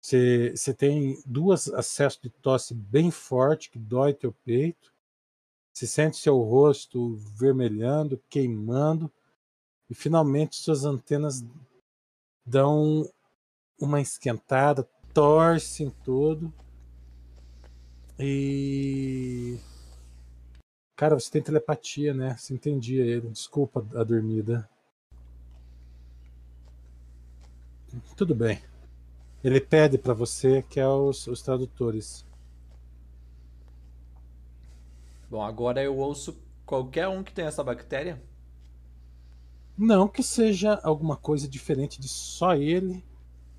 Você 0.00 0.72
tem 0.76 1.20
duas 1.26 1.68
acessos 1.68 2.20
de 2.22 2.30
tosse 2.30 2.74
bem 2.74 3.10
forte 3.10 3.68
que 3.68 3.78
dói 3.78 4.14
teu 4.14 4.32
peito. 4.32 4.92
Você 5.72 5.86
sente 5.86 6.16
seu 6.16 6.38
rosto 6.38 7.16
vermelhando, 7.34 8.22
queimando. 8.28 9.10
E 9.88 9.94
finalmente 9.94 10.54
suas 10.54 10.84
antenas 10.84 11.44
dão 12.44 13.08
uma 13.78 14.00
esquentada, 14.00 14.88
torcem 15.12 15.90
todo. 16.04 16.52
E. 18.18 19.58
Cara, 20.96 21.18
você 21.18 21.30
tem 21.30 21.42
telepatia, 21.42 22.12
né? 22.12 22.36
Você 22.36 22.52
entendia 22.52 23.04
ele. 23.04 23.30
Desculpa 23.30 23.84
a 23.94 24.04
dormida. 24.04 24.68
Tudo 28.16 28.34
bem. 28.34 28.62
Ele 29.42 29.60
pede 29.60 29.96
pra 29.96 30.12
você 30.12 30.62
que 30.62 30.78
é 30.78 30.86
os, 30.86 31.26
os 31.26 31.40
tradutores. 31.40 32.26
Bom, 35.30 35.42
agora 35.42 35.82
eu 35.82 35.96
ouço 35.96 36.36
qualquer 36.66 37.08
um 37.08 37.22
que 37.22 37.32
tenha 37.32 37.48
essa 37.48 37.64
bactéria. 37.64 38.20
Não 39.80 40.06
que 40.06 40.22
seja 40.22 40.78
alguma 40.82 41.16
coisa 41.16 41.48
diferente 41.48 41.98
de 41.98 42.06
só 42.06 42.54
ele 42.54 43.02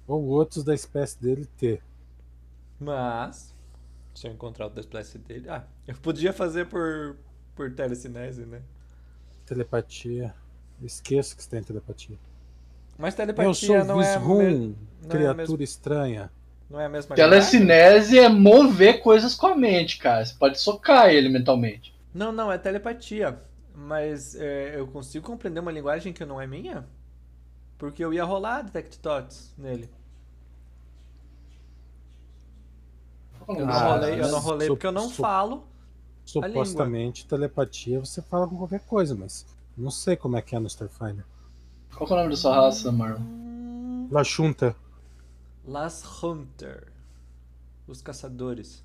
ou 0.07 0.23
outros 0.25 0.63
da 0.63 0.73
espécie 0.75 1.19
dele 1.19 1.47
ter. 1.57 1.81
Mas, 2.79 3.55
se 4.13 4.27
eu 4.27 4.31
encontrar 4.31 4.67
o 4.67 4.69
da 4.69 4.81
espécie 4.81 5.17
dele. 5.17 5.49
Ah, 5.49 5.63
eu 5.87 5.95
podia 5.95 6.31
fazer 6.31 6.65
por, 6.67 7.17
por 7.55 7.73
telecinese, 7.73 8.45
né? 8.45 8.61
Telepatia. 9.45 10.33
Esqueço 10.81 11.35
que 11.35 11.43
você 11.43 11.49
tem 11.49 11.63
telepatia. 11.63 12.17
Mas 12.97 13.13
Eu 13.13 13.17
telepatia 13.17 13.53
sou 13.53 13.85
não 13.85 14.01
é, 14.01 14.13
a 14.15 14.19
me- 14.19 14.75
é 15.09 15.17
a 15.29 15.33
criatura 15.33 15.33
mesma, 15.33 15.63
estranha. 15.63 16.31
não 16.69 16.79
é 16.79 16.85
a 16.85 16.89
mesma? 16.89 17.15
Telecinese 17.15 18.19
é 18.19 18.29
mover 18.29 19.01
coisas 19.01 19.35
com 19.35 19.47
a 19.47 19.55
mente, 19.55 19.97
cara. 19.97 20.25
Você 20.25 20.35
pode 20.35 20.59
socar 20.59 21.09
ele 21.09 21.29
mentalmente. 21.29 21.93
Não, 22.13 22.31
não, 22.31 22.51
é 22.51 22.57
telepatia. 22.57 23.39
Mas 23.87 24.35
é, 24.35 24.79
eu 24.79 24.87
consigo 24.87 25.25
compreender 25.25 25.59
uma 25.59 25.71
linguagem 25.71 26.13
que 26.13 26.23
não 26.25 26.39
é 26.39 26.45
minha? 26.45 26.87
Porque 27.77 28.03
eu 28.03 28.13
ia 28.13 28.23
rolar 28.23 28.61
Detect 28.61 28.99
Thoughts 28.99 29.53
nele. 29.57 29.89
Eu 33.47 33.65
não 33.65 33.73
Ah, 33.73 33.95
rolei, 33.95 34.21
eu 34.21 34.27
não 34.29 34.39
rolei 34.39 34.67
porque 34.67 34.85
eu 34.87 34.91
não 34.91 35.09
falo. 35.09 35.67
Supostamente, 36.25 37.27
telepatia 37.27 37.99
você 37.99 38.21
fala 38.21 38.47
com 38.47 38.57
qualquer 38.57 38.81
coisa, 38.81 39.15
mas 39.15 39.45
não 39.75 39.91
sei 39.91 40.15
como 40.15 40.37
é 40.37 40.41
que 40.41 40.55
é 40.55 40.59
no 40.59 40.67
Starfinder. 40.67 41.25
Qual 41.95 42.07
que 42.07 42.13
é 42.13 42.15
o 42.15 42.19
nome 42.19 42.29
da 42.31 42.37
sua 42.37 42.55
raça, 42.55 42.91
Marlon? 42.91 43.19
Hum, 43.19 44.07
Lachunta. 44.11 44.75
Las 45.65 46.03
Hunter. 46.23 46.91
Os 47.87 48.01
caçadores. 48.01 48.83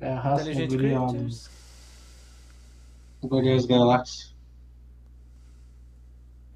É 0.00 0.12
a 0.12 0.20
raça 0.20 0.50
Intelligent 0.50 0.78
Creatures. 0.78 1.50
Guardiões 3.24 3.66
da 3.66 3.78
Galáxia. 3.78 4.32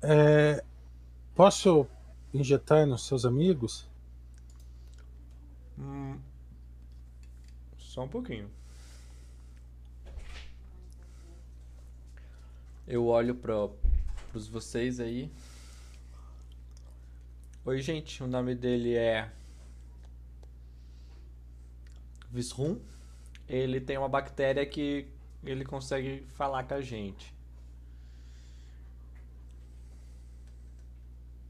É, 0.02 0.64
posso 1.34 1.86
injetar 2.34 2.86
nos 2.86 3.06
seus 3.06 3.24
amigos? 3.24 3.88
Hum, 5.78 6.18
só 7.78 8.04
um 8.04 8.08
pouquinho. 8.08 8.50
Eu 12.86 13.06
olho 13.06 13.34
pro, 13.34 13.74
pros 14.30 14.48
vocês 14.48 15.00
aí. 15.00 15.30
Oi, 17.64 17.80
gente. 17.80 18.22
O 18.22 18.26
nome 18.26 18.54
dele 18.54 18.94
é 18.94 19.30
Visrum. 22.30 22.78
Ele 23.48 23.80
tem 23.80 23.98
uma 23.98 24.08
bactéria 24.08 24.64
que 24.64 25.08
ele 25.44 25.64
consegue 25.64 26.26
falar 26.34 26.64
com 26.64 26.74
a 26.74 26.80
gente. 26.80 27.34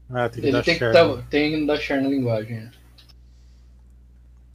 Ah, 0.09 0.29
tem 0.29 0.43
que 0.43 0.49
Ele 0.49 0.51
dar 0.51 0.63
tem 0.63 0.77
que, 0.79 0.79
share. 0.79 0.93
tá, 0.93 1.21
tem 1.29 1.51
que 1.59 1.65
dar 1.65 1.77
share 1.77 2.01
na 2.01 2.09
linguagem. 2.09 2.61
né? 2.61 2.71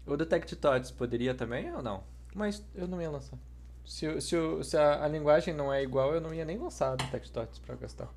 O 0.06 0.16
Detect 0.16 0.56
Thoughts 0.56 0.90
poderia 0.90 1.34
também 1.34 1.72
ou 1.74 1.82
não? 1.82 2.02
Mas 2.34 2.64
eu 2.74 2.88
não 2.88 3.00
ia 3.00 3.10
lançar. 3.10 3.38
Se, 3.84 4.20
se, 4.20 4.36
se 4.64 4.76
a, 4.76 5.04
a 5.04 5.08
linguagem 5.08 5.52
não 5.54 5.72
é 5.72 5.82
igual, 5.82 6.14
eu 6.14 6.20
não 6.20 6.32
ia 6.32 6.44
nem 6.44 6.56
lançar 6.58 6.94
o 6.94 6.96
Detect 6.96 7.30
Thoughts 7.30 7.58
pra 7.58 7.74
gastar. 7.74 8.08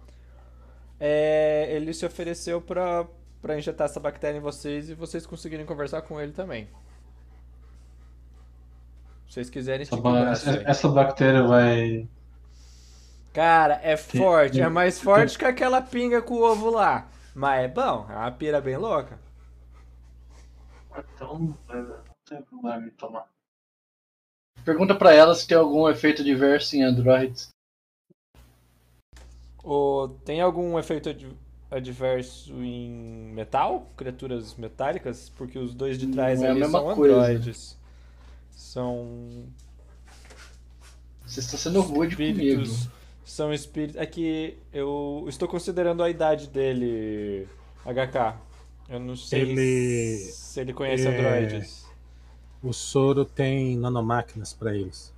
É, 0.99 1.67
ele 1.71 1.93
se 1.93 2.05
ofereceu 2.05 2.61
pra, 2.61 3.05
pra 3.41 3.57
injetar 3.57 3.85
essa 3.85 3.99
bactéria 3.99 4.37
em 4.37 4.41
vocês 4.41 4.89
e 4.89 4.93
vocês 4.93 5.25
conseguirem 5.25 5.65
conversar 5.65 6.01
com 6.03 6.19
ele 6.21 6.31
também. 6.31 6.69
Se 9.27 9.34
vocês 9.35 9.49
quiserem, 9.49 9.85
Essa, 10.31 10.61
essa 10.65 10.88
bactéria 10.88 11.43
vai. 11.43 12.07
Cara, 13.34 13.80
é 13.84 13.97
forte. 13.97 14.61
É 14.61 14.69
mais 14.69 14.99
forte 15.02 15.38
que 15.38 15.43
aquela 15.45 15.81
pinga 15.81 16.22
com 16.22 16.35
o 16.35 16.43
ovo 16.43 16.69
lá. 16.69 17.07
Mas 17.34 17.65
é 17.65 17.68
bom. 17.68 18.06
É 18.10 18.15
uma 18.15 18.31
pira 18.31 18.61
bem 18.61 18.77
louca. 18.77 19.19
Então 21.15 21.38
não 21.68 21.97
tem 22.26 22.41
problema 22.43 22.88
em 22.88 22.91
tomar. 22.91 23.26
Pergunta 24.64 24.95
pra 24.95 25.14
ela 25.14 25.35
se 25.35 25.45
tem 25.45 25.57
algum 25.57 25.89
efeito 25.89 26.23
diverso 26.23 26.76
em 26.77 26.84
Androids. 26.84 27.49
O, 29.64 30.07
tem 30.23 30.39
algum 30.41 30.77
efeito 30.80 31.10
ad- 31.10 31.38
adverso 31.69 32.53
em 32.64 32.89
metal? 33.34 33.91
Criaturas 33.97 34.56
metálicas? 34.56 35.30
Porque 35.30 35.60
os 35.60 35.73
dois 35.73 35.97
de 35.97 36.07
trás 36.07 36.39
Não 36.39 36.45
é 36.45 36.49
a 36.49 36.52
ali 36.52 36.60
mesma 36.61 36.80
são 36.80 36.95
coisa. 36.95 37.15
androides. 37.15 37.77
São 38.56 39.45
Você 41.26 41.40
está 41.41 41.57
sendo 41.57 41.82
rude 41.82 42.15
comigo. 42.15 42.64
São 43.26 43.53
espíritos. 43.53 43.99
É 43.99 44.06
que 44.06 44.57
eu 44.72 45.26
estou 45.27 45.48
considerando 45.48 46.02
a 46.02 46.10
idade 46.10 46.48
dele, 46.48 47.48
HK. 47.86 48.38
Eu 48.88 48.99
não 48.99 49.15
sei 49.15 49.41
Ele- 49.41 50.18
se 50.18 50.60
ele 50.61 50.73
conhece 50.73 51.07
é- 51.07 51.10
androides. 51.10 51.86
O 52.64 52.72
soro 52.72 53.26
tem 53.26 53.76
nanomáquinas 53.77 54.53
para 54.53 54.76
eles. 54.76 55.14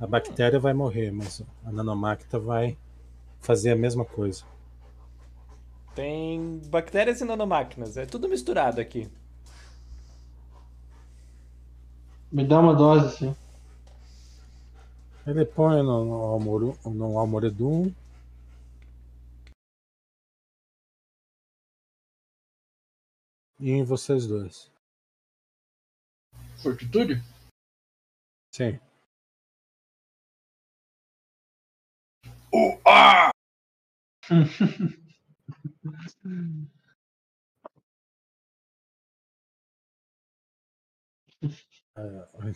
A 0.00 0.06
bactéria 0.06 0.58
vai 0.60 0.72
morrer, 0.72 1.10
mas 1.10 1.42
a 1.64 1.72
nanomáquina 1.72 2.38
vai 2.38 2.76
fazer 3.40 3.72
a 3.72 3.76
mesma 3.76 4.04
coisa. 4.04 4.44
Tem 5.94 6.60
bactérias 6.66 7.20
e 7.20 7.24
nanomáquinas. 7.24 7.96
É 7.96 8.06
tudo 8.06 8.28
misturado 8.28 8.80
aqui. 8.80 9.08
Me 12.30 12.46
dá 12.46 12.60
uma 12.60 12.74
dose, 12.74 13.16
sim. 13.16 13.34
Ele 15.26 15.46
põe 15.46 15.82
no, 15.82 16.38
no, 16.38 16.90
no 16.90 17.18
almoredum. 17.18 17.90
E 23.58 23.70
em 23.70 23.82
vocês 23.82 24.26
dois. 24.26 24.70
Fortitude? 26.62 27.22
Sim. 28.52 28.78
Ah, 32.84 33.30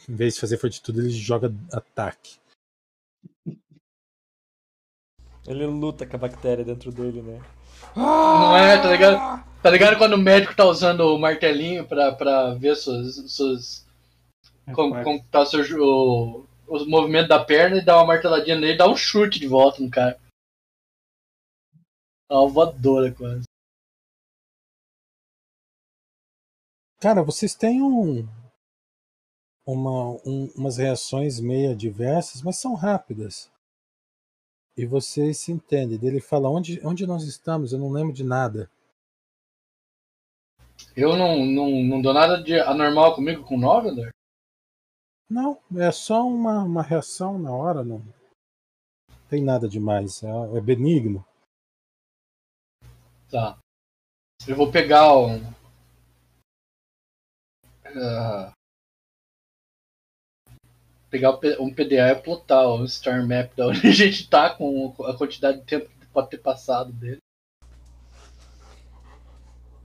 em 0.08 0.14
vez 0.14 0.34
de 0.34 0.40
fazer 0.40 0.58
fortitude, 0.58 1.00
ele 1.00 1.10
joga 1.10 1.52
ataque. 1.72 2.38
Ele 5.46 5.66
luta 5.66 6.06
com 6.06 6.16
a 6.16 6.20
bactéria 6.20 6.64
dentro 6.64 6.92
dele, 6.92 7.20
né? 7.20 7.42
Não 7.96 8.56
é, 8.56 8.80
tá 8.80 8.90
ligado? 8.90 9.44
Tá 9.62 9.70
ligado 9.70 9.98
quando 9.98 10.14
o 10.14 10.18
médico 10.18 10.54
tá 10.54 10.64
usando 10.64 11.00
o 11.00 11.18
martelinho 11.18 11.86
pra, 11.86 12.12
pra 12.12 12.54
ver 12.54 12.76
suas, 12.76 13.16
suas 13.30 13.86
como, 14.74 15.02
como 15.02 15.24
tá 15.26 15.40
o 15.40 15.46
seu, 15.46 15.60
o, 15.80 16.46
os 16.66 16.86
movimentos 16.86 17.28
da 17.28 17.44
perna 17.44 17.78
e 17.78 17.84
dá 17.84 17.96
uma 17.96 18.06
marteladinha 18.06 18.56
nele 18.56 18.74
e 18.74 18.76
dá 18.76 18.88
um 18.88 18.96
chute 18.96 19.40
de 19.40 19.46
volta 19.46 19.82
no 19.82 19.90
cara. 19.90 20.18
Dá 22.28 22.38
uma 22.38 22.48
voadora 22.48 23.12
quase. 23.12 23.44
Cara, 27.00 27.22
vocês 27.22 27.54
têm 27.54 27.82
um, 27.82 28.26
uma, 29.66 30.12
um- 30.26 30.50
umas 30.56 30.76
reações 30.76 31.40
meio 31.40 31.72
adversas, 31.72 32.42
mas 32.42 32.56
são 32.58 32.74
rápidas. 32.74 33.50
E 34.76 34.86
vocês 34.86 35.38
se 35.38 35.52
entendem. 35.52 35.98
Ele 36.02 36.20
fala: 36.20 36.48
onde, 36.48 36.84
onde 36.86 37.06
nós 37.06 37.24
estamos? 37.24 37.72
Eu 37.72 37.78
não 37.78 37.90
lembro 37.90 38.12
de 38.12 38.24
nada. 38.24 38.70
Eu 40.96 41.16
não, 41.16 41.44
não, 41.46 41.70
não 41.84 42.02
dou 42.02 42.12
nada 42.12 42.42
de 42.42 42.58
anormal 42.58 43.14
comigo 43.14 43.44
com 43.44 43.58
9, 43.58 43.88
André? 43.90 44.10
Não, 45.30 45.58
é 45.76 45.90
só 45.90 46.26
uma, 46.26 46.62
uma 46.62 46.82
reação 46.82 47.38
na 47.38 47.50
hora, 47.50 47.82
não 47.82 48.02
tem 49.32 49.42
nada 49.42 49.66
demais. 49.66 50.22
É, 50.22 50.28
é 50.28 50.60
benigno. 50.60 51.24
Tá. 53.30 53.58
Eu 54.46 54.54
vou 54.54 54.70
pegar 54.70 55.16
um. 55.16 55.40
ah, 57.86 58.52
pegar 61.12 61.38
um 61.60 61.70
PDA 61.70 62.12
e 62.12 62.14
plotar 62.14 62.66
o 62.66 62.88
Star 62.88 63.24
Map 63.28 63.54
da 63.54 63.68
onde 63.68 63.86
a 63.86 63.90
gente 63.90 64.28
tá 64.30 64.48
com 64.48 64.94
a 65.04 65.14
quantidade 65.14 65.58
de 65.58 65.64
tempo 65.64 65.86
que 66.00 66.06
pode 66.06 66.30
ter 66.30 66.38
passado 66.38 66.90
dele. 66.90 67.18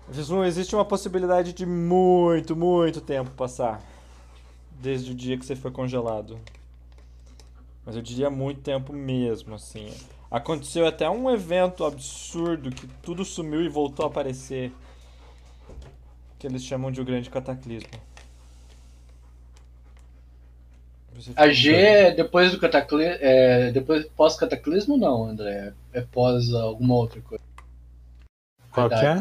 Visum, 0.07 0.45
existe 0.45 0.73
uma 0.73 0.85
possibilidade 0.85 1.51
de 1.51 1.65
muito, 1.65 2.55
muito 2.55 3.01
tempo 3.01 3.29
passar. 3.31 3.83
Desde 4.79 5.11
o 5.11 5.15
dia 5.15 5.37
que 5.37 5.45
você 5.45 5.53
foi 5.53 5.69
congelado. 5.69 6.39
Mas 7.85 7.97
eu 7.97 8.01
diria 8.01 8.29
muito 8.29 8.61
tempo 8.61 8.93
mesmo, 8.93 9.55
assim. 9.55 9.93
Aconteceu 10.31 10.87
até 10.87 11.09
um 11.09 11.29
evento 11.29 11.83
absurdo 11.83 12.69
que 12.69 12.87
tudo 13.01 13.25
sumiu 13.25 13.61
e 13.61 13.67
voltou 13.67 14.05
a 14.05 14.07
aparecer. 14.07 14.71
Que 16.39 16.47
eles 16.47 16.63
chamam 16.63 16.89
de 16.89 17.01
o 17.01 17.05
grande 17.05 17.29
cataclismo. 17.29 17.99
Você 21.06 21.06
A 21.35 21.49
G 21.49 21.75
é 21.75 22.11
depois 22.13 22.51
do 22.51 22.59
cataclismo. 22.59 23.17
É 23.19 23.71
depois 23.71 24.05
pós-cataclismo 24.09 24.97
não, 24.97 25.25
André. 25.25 25.73
É 25.93 26.01
pós 26.01 26.53
alguma 26.53 26.95
outra 26.95 27.21
coisa. 27.21 27.43
Qual 28.71 28.89
que 28.89 28.95
é? 28.95 29.15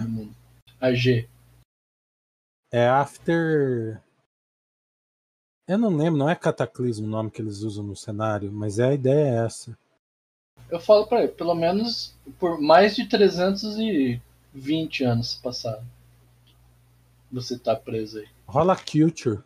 A 0.80 0.92
G. 0.92 1.28
É 2.72 2.86
after. 2.88 4.00
Eu 5.68 5.78
não 5.78 5.96
lembro, 5.96 6.18
não 6.18 6.30
é 6.30 6.36
cataclismo 6.36 7.06
o 7.06 7.10
nome 7.10 7.30
que 7.30 7.42
eles 7.42 7.58
usam 7.62 7.84
no 7.84 7.96
cenário, 7.96 8.52
mas 8.52 8.78
é 8.78 8.84
a 8.90 8.94
ideia 8.94 9.30
é 9.30 9.44
essa. 9.46 9.76
Eu 10.70 10.78
falo 10.80 11.06
pra 11.06 11.22
ele, 11.22 11.32
pelo 11.32 11.54
menos 11.54 12.14
por 12.38 12.60
mais 12.60 12.94
de 12.94 13.08
320 13.08 15.04
anos 15.04 15.34
passaram. 15.36 15.84
Você 17.32 17.58
tá 17.58 17.74
preso 17.74 18.18
aí. 18.18 18.28
Rola 18.46 18.76
Culture, 18.76 19.42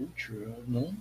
Culture, 0.00 0.64
não. 0.66 0.96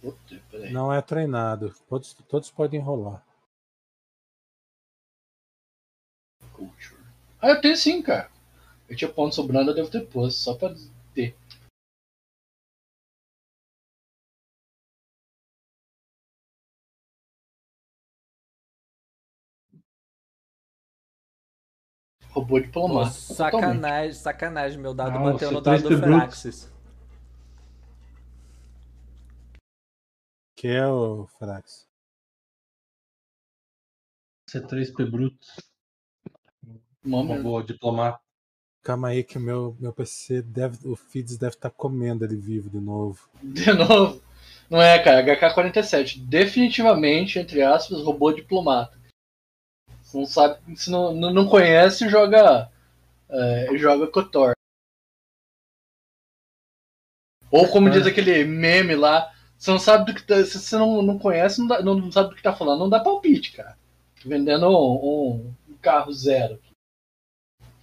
Puta, 0.00 0.42
peraí. 0.50 0.72
não 0.72 0.92
é 0.92 1.00
treinado. 1.00 1.72
Todos, 1.88 2.14
todos 2.28 2.50
podem 2.50 2.80
rolar. 2.80 3.24
Culture. 6.52 7.00
Ah, 7.40 7.50
eu 7.50 7.60
tenho 7.60 7.76
sim, 7.76 8.02
cara. 8.02 8.28
Eu 8.88 8.96
tinha 8.96 9.12
ponto 9.12 9.36
sobrando, 9.36 9.70
eu 9.70 9.74
devo 9.74 9.88
ter 9.90 10.04
posto, 10.06 10.38
só 10.38 10.56
pra 10.56 10.74
ter. 11.14 11.36
Robô 22.30 22.56
Pô, 22.56 22.60
diplomático. 22.60 23.28
totalmente. 23.28 23.36
sacanagem, 23.36 24.12
sacanagem. 24.12 24.78
Meu 24.80 24.92
dado 24.92 25.18
Ah, 25.18 25.32
bateu 25.32 25.52
no 25.52 25.60
dado 25.60 25.82
do. 25.88 25.98
Feraxis. 25.98 26.75
Que 30.66 30.72
é 30.72 30.84
o 30.84 31.28
Frax. 31.38 31.86
C3P 34.50 35.08
Bruto. 35.08 35.46
Momento. 37.04 37.36
Robô 37.36 37.62
diplomata. 37.62 38.18
Calma 38.82 39.10
aí 39.10 39.22
que 39.22 39.38
o 39.38 39.40
meu, 39.40 39.76
meu 39.78 39.92
PC 39.92 40.42
deve. 40.42 40.88
O 40.88 40.96
Feeds 40.96 41.38
deve 41.38 41.54
estar 41.54 41.70
comendo 41.70 42.24
ele 42.24 42.34
vivo 42.34 42.68
de 42.68 42.80
novo. 42.80 43.30
De 43.40 43.72
novo. 43.72 44.20
Não 44.68 44.82
é, 44.82 45.00
cara. 45.00 45.22
HK-47. 45.22 46.26
Definitivamente, 46.26 47.38
entre 47.38 47.62
aspas, 47.62 48.02
robô 48.02 48.32
diplomata. 48.32 49.00
Você 50.02 50.18
não 50.18 50.26
sabe, 50.26 50.76
se 50.76 50.90
não, 50.90 51.14
não 51.14 51.48
conhece, 51.48 52.08
joga. 52.08 52.68
é, 53.28 53.78
joga 53.78 54.08
Kotor. 54.08 54.54
Ou 57.52 57.68
como 57.68 57.88
diz 57.88 58.04
aquele 58.04 58.44
meme 58.44 58.96
lá, 58.96 59.32
você 59.58 59.70
não 59.70 59.78
sabe 59.78 60.12
do 60.12 60.14
que 60.14 60.26
tá, 60.26 60.44
se 60.44 60.58
você 60.58 60.76
não, 60.76 61.02
não 61.02 61.18
conhece, 61.18 61.58
não, 61.60 61.66
dá- 61.66 61.82
não, 61.82 61.94
não 61.94 62.12
sabe 62.12 62.30
do 62.30 62.36
que 62.36 62.42
tá 62.42 62.54
falando, 62.54 62.80
não 62.80 62.88
dá 62.90 63.00
palpite, 63.00 63.52
cara. 63.52 63.76
Tô 64.22 64.28
vendendo 64.28 64.68
um, 64.68 65.54
um 65.68 65.76
carro 65.80 66.12
zero. 66.12 66.60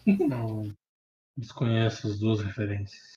Não 0.06 0.72
desconheço 1.38 2.08
as 2.08 2.20
duas 2.20 2.42
referências. 2.42 3.14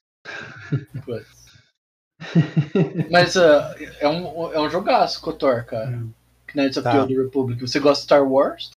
Mas 3.11 3.37
ah, 3.37 3.75
é, 4.01 4.09
um, 4.09 4.53
é 4.53 4.61
um 4.61 4.71
jogaço, 4.71 5.21
Kotor, 5.21 5.65
cara. 5.67 5.91
Hum. 5.91 6.13
Knights 6.55 6.77
of 6.79 6.85
Tá. 6.85 6.93
the 6.93 7.01
Old 7.01 7.15
Republic. 7.17 7.61
Você 7.61 7.79
gosta 7.81 8.01
de 8.01 8.05
Star 8.05 8.27
Wars? 8.27 8.71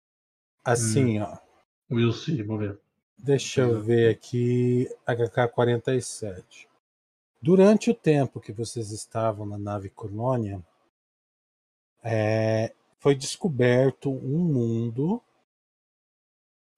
Assim, 0.66 1.20
ó. 1.20 1.38
Will 1.92 2.12
see, 2.14 2.42
vou 2.44 2.58
ver. 2.58 2.78
Deixa 3.18 3.62
eu 3.62 3.82
ver 3.82 4.10
aqui. 4.10 4.88
HK-47. 5.08 6.68
Durante 7.42 7.92
o 7.92 7.94
tempo 7.94 8.40
que 8.40 8.52
vocês 8.52 8.92
estavam 8.92 9.46
na 9.46 9.58
nave 9.58 9.90
Colônia, 9.90 10.62
é, 12.04 12.74
foi 13.00 13.16
descoberto 13.16 14.10
um 14.12 14.40
mundo. 14.40 15.22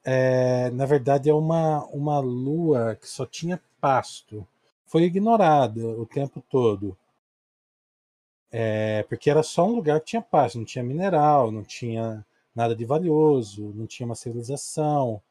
é, 0.03 0.69
na 0.71 0.85
verdade, 0.85 1.29
é 1.29 1.33
uma, 1.33 1.85
uma 1.87 2.19
lua 2.19 2.95
que 2.95 3.07
só 3.07 3.25
tinha 3.25 3.61
pasto. 3.79 4.47
Foi 4.85 5.03
ignorada 5.03 5.85
o 5.87 6.05
tempo 6.05 6.43
todo. 6.49 6.97
É, 8.51 9.03
porque 9.03 9.29
era 9.29 9.43
só 9.43 9.65
um 9.65 9.75
lugar 9.75 9.99
que 9.99 10.07
tinha 10.07 10.21
pasto, 10.21 10.57
não 10.57 10.65
tinha 10.65 10.83
mineral, 10.83 11.51
não 11.51 11.63
tinha 11.63 12.25
nada 12.55 12.75
de 12.75 12.85
valioso, 12.85 13.71
não 13.75 13.85
tinha 13.85 14.05
uma 14.05 14.15
civilização. 14.15 15.21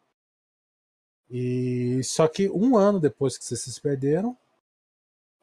E 1.30 2.00
só 2.04 2.26
que 2.28 2.48
um 2.48 2.76
ano 2.76 3.00
depois 3.00 3.36
que 3.36 3.44
vocês 3.44 3.60
se 3.60 3.80
perderam, 3.80 4.36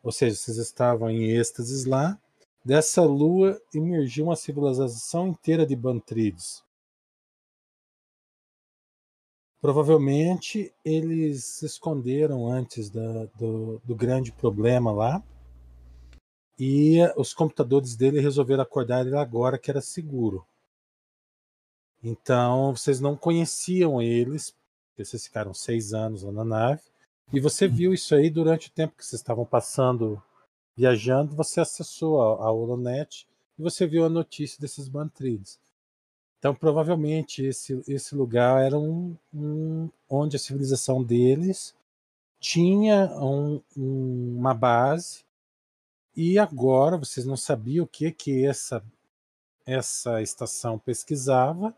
ou 0.06 0.12
seja, 0.12 0.36
vocês 0.36 0.58
estavam 0.58 1.10
em 1.10 1.32
êxtases 1.32 1.86
lá, 1.86 2.16
dessa 2.64 3.02
lua 3.02 3.60
emergiu 3.74 4.26
uma 4.26 4.36
civilização 4.36 5.28
inteira 5.30 5.66
de 5.66 5.76
Bantrides. 5.76 6.64
Provavelmente 9.60 10.72
eles 10.86 11.44
se 11.44 11.66
esconderam 11.66 12.48
antes 12.48 12.88
da- 12.92 13.26
do, 13.36 13.82
do 13.84 13.96
grande 13.96 14.32
problema 14.32 14.92
lá. 14.92 15.24
E 16.60 17.00
os 17.18 17.34
computadores 17.34 17.96
dele 17.96 18.20
resolveram 18.20 18.62
acordar 18.62 19.04
ele 19.04 19.18
agora 19.18 19.58
que 19.58 19.72
era 19.72 19.82
seguro. 19.82 20.46
Então 22.04 22.76
vocês 22.76 23.00
não 23.00 23.18
conheciam 23.18 24.00
eles, 24.00 24.56
porque 24.90 25.04
vocês 25.04 25.24
ficaram 25.26 25.52
seis 25.52 25.94
anos 25.94 26.22
lá 26.22 26.32
na 26.32 26.46
nave. 26.46 26.84
E 27.34 27.40
você 27.40 27.68
viu 27.68 27.94
isso 27.94 28.16
aí 28.16 28.30
durante 28.30 28.68
o 28.68 28.72
tempo 28.72 28.96
que 28.96 29.06
vocês 29.06 29.20
estavam 29.20 29.46
passando, 29.46 30.22
viajando. 30.76 31.36
Você 31.36 31.60
acessou 31.60 32.22
a, 32.22 32.46
a 32.48 32.52
Holonet 32.52 33.28
e 33.58 33.62
você 33.62 33.86
viu 33.88 34.06
a 34.06 34.10
notícia 34.10 34.60
desses 34.60 34.88
Bantrides. 34.88 35.60
Então, 36.40 36.54
provavelmente, 36.54 37.44
esse, 37.44 37.82
esse 37.88 38.14
lugar 38.16 38.64
era 38.64 38.78
um, 38.78 39.18
um- 39.34 39.90
onde 40.10 40.36
a 40.36 40.40
civilização 40.40 41.04
deles 41.04 41.76
tinha 42.40 43.08
um- 43.20 43.62
um- 43.76 44.38
uma 44.38 44.54
base. 44.54 45.26
E 46.16 46.38
agora 46.38 46.98
vocês 46.98 47.26
não 47.26 47.36
sabiam 47.36 47.84
o 47.86 47.88
que 47.88 48.12
que 48.12 48.46
essa, 48.46 48.84
essa 49.66 50.22
estação 50.22 50.78
pesquisava. 50.78 51.76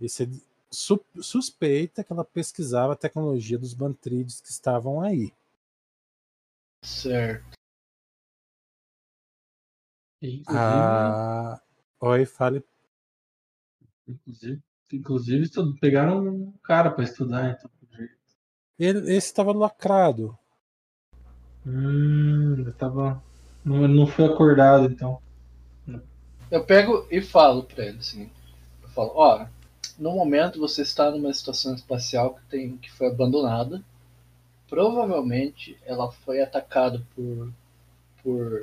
E 0.00 0.08
você 0.08 0.28
su- 0.70 1.04
suspeita 1.20 2.04
que 2.04 2.12
ela 2.12 2.24
pesquisava 2.24 2.92
a 2.92 2.96
tecnologia 2.96 3.58
dos 3.58 3.74
Bantrides 3.74 4.40
que 4.40 4.50
estavam 4.50 5.00
aí. 5.00 5.32
Certo. 6.84 7.58
Inclusive, 10.22 10.58
Ah, 10.58 11.60
oi, 12.00 12.26
fale. 12.26 12.62
inclusive, 14.06 14.60
inclusive 14.92 15.50
pegaram 15.80 16.26
um 16.26 16.52
cara 16.62 16.90
pra 16.90 17.04
estudar, 17.04 17.50
então. 17.50 17.70
Ele, 18.78 19.00
esse 19.14 19.26
estava 19.26 19.52
lacrado. 19.52 20.36
Hum, 21.66 22.64
eu 22.66 22.72
tava. 22.74 23.22
Não, 23.64 23.84
ele 23.84 23.94
não 23.94 24.06
foi 24.06 24.24
acordado, 24.24 24.86
então. 24.86 25.20
Eu 26.50 26.64
pego 26.64 27.06
e 27.10 27.20
falo 27.20 27.62
pra 27.64 27.84
ele 27.84 27.98
assim. 27.98 28.30
Eu 28.82 28.88
falo, 28.88 29.12
ó, 29.14 29.46
no 30.00 30.12
momento 30.12 30.58
você 30.58 30.82
está 30.82 31.10
numa 31.10 31.30
estação 31.30 31.74
espacial 31.74 32.34
que, 32.34 32.42
tem, 32.50 32.76
que 32.78 32.90
foi 32.90 33.08
abandonada. 33.08 33.82
Provavelmente 34.68 35.76
ela 35.84 36.10
foi 36.10 36.40
atacada 36.40 37.02
por, 37.14 37.52
por 38.22 38.62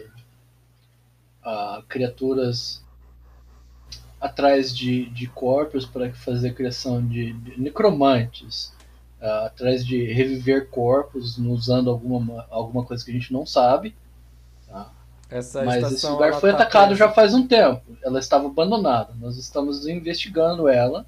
ah, 1.43 1.84
criaturas 1.88 2.84
atrás 4.19 4.76
de, 4.76 5.05
de 5.11 5.27
corpos 5.27 5.85
para 5.85 6.11
fazer 6.14 6.49
a 6.49 6.53
criação 6.53 7.05
de, 7.05 7.34
de 7.34 7.61
necromantes. 7.61 8.73
ah, 9.22 9.45
atrás 9.47 9.85
de 9.85 10.11
reviver 10.11 10.69
corpos 10.69 11.38
usando 11.38 11.89
alguma, 11.89 12.47
alguma 12.49 12.84
coisa 12.84 13.05
que 13.05 13.11
a 13.11 13.14
gente 13.14 13.31
não 13.31 13.45
sabe. 13.45 13.95
Essa 15.30 15.64
Mas 15.64 15.91
esse 15.91 16.07
lugar 16.07 16.34
foi 16.39 16.51
tá 16.51 16.57
atacado 16.57 16.88
presa- 16.89 16.99
já 16.99 17.11
faz 17.11 17.34
um 17.34 17.45
tempo. 17.45 17.81
Ela 18.01 18.19
estava 18.19 18.47
abandonada. 18.47 19.14
Nós 19.19 19.38
estamos 19.38 19.85
investigando 19.85 20.68
ela 20.69 21.05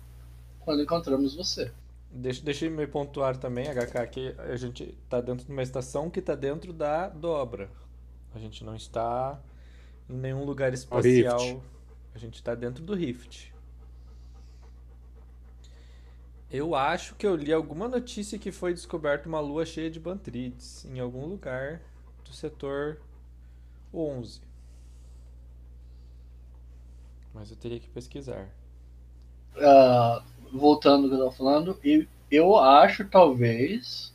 quando 0.69 0.83
encontramos 0.83 1.33
você. 1.33 1.71
Deixa, 2.11 2.43
deixa 2.43 2.65
eu 2.65 2.71
me 2.71 2.85
pontuar 2.85 3.35
também, 3.35 3.65
HK, 3.65 4.07
que 4.11 4.35
a 4.37 4.55
gente 4.55 4.95
tá 5.09 5.19
dentro 5.19 5.43
de 5.43 5.51
uma 5.51 5.63
estação 5.63 6.11
que 6.11 6.21
tá 6.21 6.35
dentro 6.35 6.71
da 6.71 7.09
dobra. 7.09 7.71
A 8.35 8.37
gente 8.37 8.63
não 8.63 8.75
está 8.75 9.41
em 10.07 10.13
nenhum 10.13 10.45
lugar 10.45 10.71
espacial. 10.71 11.63
A 12.13 12.19
gente 12.19 12.43
tá 12.43 12.53
dentro 12.53 12.83
do 12.83 12.93
Rift. 12.93 13.51
Eu 16.51 16.75
acho 16.75 17.15
que 17.15 17.25
eu 17.25 17.35
li 17.35 17.51
alguma 17.51 17.87
notícia 17.87 18.37
que 18.37 18.51
foi 18.51 18.71
descoberta 18.71 19.27
uma 19.27 19.39
lua 19.39 19.65
cheia 19.65 19.89
de 19.89 19.99
Bantrides 19.99 20.85
em 20.85 20.99
algum 20.99 21.25
lugar 21.25 21.81
do 22.23 22.31
setor 22.31 23.01
11. 23.91 24.39
Mas 27.33 27.49
eu 27.49 27.57
teria 27.57 27.79
que 27.79 27.89
pesquisar. 27.89 28.47
Ah, 29.57 30.23
voltando 30.51 31.03
ao 31.05 31.09
que 31.09 31.15
eu 31.15 31.27
estava 31.27 31.31
falando, 31.37 31.79
e 31.83 32.07
eu 32.31 32.57
acho 32.57 33.05
talvez 33.05 34.13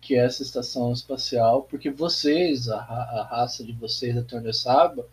que 0.00 0.16
essa 0.16 0.42
estação 0.42 0.92
espacial, 0.92 1.62
porque 1.62 1.90
vocês, 1.90 2.68
a, 2.68 2.80
ra- 2.80 3.20
a 3.20 3.22
raça 3.24 3.64
de 3.64 3.72
vocês, 3.72 4.16
eu 4.16 4.52
saiba, 4.52 5.06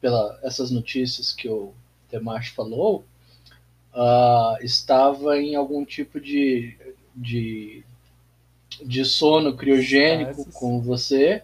pela 0.00 0.38
essas 0.42 0.70
notícias 0.70 1.32
que 1.32 1.48
o 1.48 1.72
Temash 2.10 2.48
falou, 2.48 3.04
ah, 3.94 4.58
estava 4.62 5.38
em 5.38 5.54
algum 5.54 5.84
tipo 5.84 6.20
de, 6.20 6.76
de, 7.14 7.84
de 8.84 9.04
sono 9.04 9.54
criogênico 9.56 10.44
com 10.52 10.80
você 10.80 11.42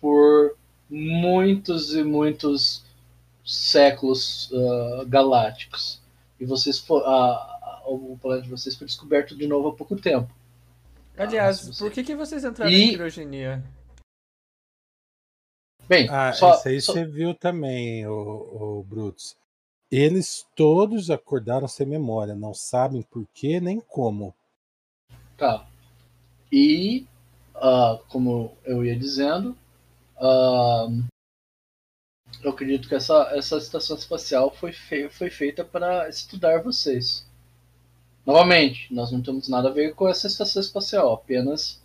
por 0.00 0.56
muitos 0.88 1.94
e 1.94 2.02
muitos 2.02 2.84
séculos 3.44 4.50
ah, 4.54 5.04
galácticos. 5.06 6.00
E 6.40 6.44
vocês 6.46 6.78
fo- 6.78 6.98
a- 6.98 7.32
a- 7.32 7.57
o 7.94 8.18
planeta 8.18 8.44
de 8.44 8.50
vocês 8.50 8.76
foi 8.76 8.86
descoberto 8.86 9.36
de 9.36 9.46
novo 9.46 9.68
há 9.68 9.74
pouco 9.74 9.96
tempo. 9.96 10.32
Aliás, 11.16 11.58
se 11.58 11.66
você- 11.74 11.84
por 11.84 11.92
que 11.92 12.04
que 12.04 12.14
vocês 12.16 12.44
entraram 12.44 12.70
E- 12.70 12.94
em? 12.94 12.96
Bem, 15.88 16.06
Ah, 16.10 16.32
só, 16.32 16.54
isso 16.54 16.68
aí 16.68 16.80
só- 16.80 16.92
você 16.92 17.04
viu 17.04 17.34
também, 17.34 18.06
o, 18.06 18.82
Brutus. 18.84 19.36
Eles 19.90 20.46
todos 20.54 21.10
acordaram 21.10 21.66
sem 21.66 21.86
memória, 21.86 22.34
não 22.34 22.52
sabem 22.52 23.02
por 23.02 23.26
quê 23.32 23.58
nem 23.58 23.80
como. 23.80 24.34
Tá. 25.36 25.66
E, 26.52 27.06
ah, 27.54 27.98
como 28.08 28.54
eu 28.64 28.84
ia 28.84 28.94
dizendo, 28.98 29.56
ah, 30.20 30.88
eu 32.44 32.50
acredito 32.50 32.86
que 32.86 32.94
essa, 32.94 33.30
essa 33.34 33.56
estação 33.56 33.96
espacial 33.96 34.54
foi, 34.54 34.72
fe- 34.72 35.08
foi 35.08 35.30
feita 35.30 35.64
para 35.64 36.06
estudar 36.08 36.62
vocês. 36.62 37.26
Novamente, 38.28 38.92
nós 38.92 39.10
não 39.10 39.22
temos 39.22 39.48
nada 39.48 39.70
a 39.70 39.72
ver 39.72 39.94
com 39.94 40.06
essa 40.06 40.26
estação 40.26 40.60
espacial, 40.60 41.14
apenas 41.14 41.82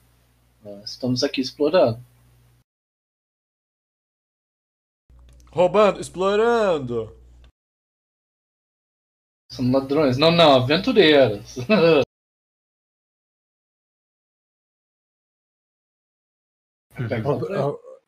ah, 0.66 0.82
estamos 0.84 1.24
aqui 1.24 1.40
explorando. 1.40 2.04
Roubando, 5.50 6.02
explorando. 6.02 7.18
Somos 9.50 9.72
ladrões. 9.72 10.18
Não, 10.18 10.32
não, 10.32 10.62
aventureiros. 10.62 11.56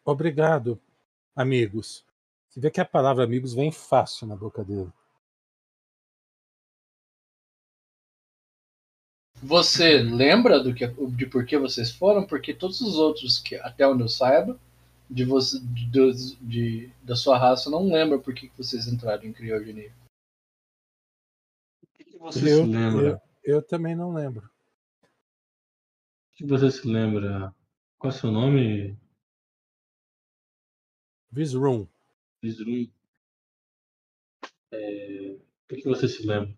Obrigado, 0.03 0.78
amigos. 1.34 2.06
Você 2.49 2.60
vê 2.60 2.70
que 2.70 2.82
a 2.82 2.86
palavra 2.86 3.24
amigos 3.24 3.53
vem 3.53 3.72
fácil 3.72 4.28
na 4.28 4.36
boca 4.36 4.62
dele. 4.62 4.91
Você 9.45 9.99
lembra 10.01 10.59
do 10.61 10.73
que, 10.73 10.88
de 10.88 11.26
por 11.27 11.45
que 11.45 11.57
vocês 11.57 11.91
foram? 11.91 12.26
Porque 12.26 12.53
todos 12.53 12.81
os 12.81 12.95
outros, 12.97 13.38
que 13.39 13.55
até 13.57 13.88
onde 13.88 14.01
eu 14.01 14.09
saiba, 14.09 14.59
de 15.09 15.23
você, 15.23 15.59
de, 15.59 16.35
de- 16.41 16.89
da 17.03 17.15
sua 17.15 17.38
raça, 17.38 17.69
não 17.69 17.88
lembram 17.88 18.19
por 18.19 18.34
que 18.34 18.49
vocês 18.57 18.88
entraram 18.88 19.23
em 19.23 19.31
criogenia. 19.34 19.93
O 21.84 21.88
que, 21.97 22.03
que 22.05 22.17
você 22.17 22.39
Eu, 22.39 22.63
se 22.65 22.72
lembra? 22.72 23.22
eu, 23.43 23.55
eu 23.55 23.61
também 23.61 23.95
não 23.95 24.13
lembro. 24.13 24.49
O 26.31 26.38
que 26.38 26.45
você 26.45 26.72
se 26.72 26.88
lembra? 26.88 27.53
Qual 27.99 28.11
é 28.11 28.15
o 28.15 28.17
seu 28.19 28.31
nome? 28.31 28.97
Visroom. 31.31 31.85
Visrum? 32.41 32.89
É, 34.72 35.38
O 35.38 35.67
que, 35.67 35.81
que 35.81 35.88
você 35.88 36.07
se 36.07 36.26
lembra? 36.26 36.55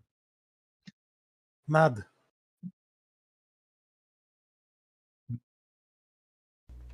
Nada. 1.67 2.09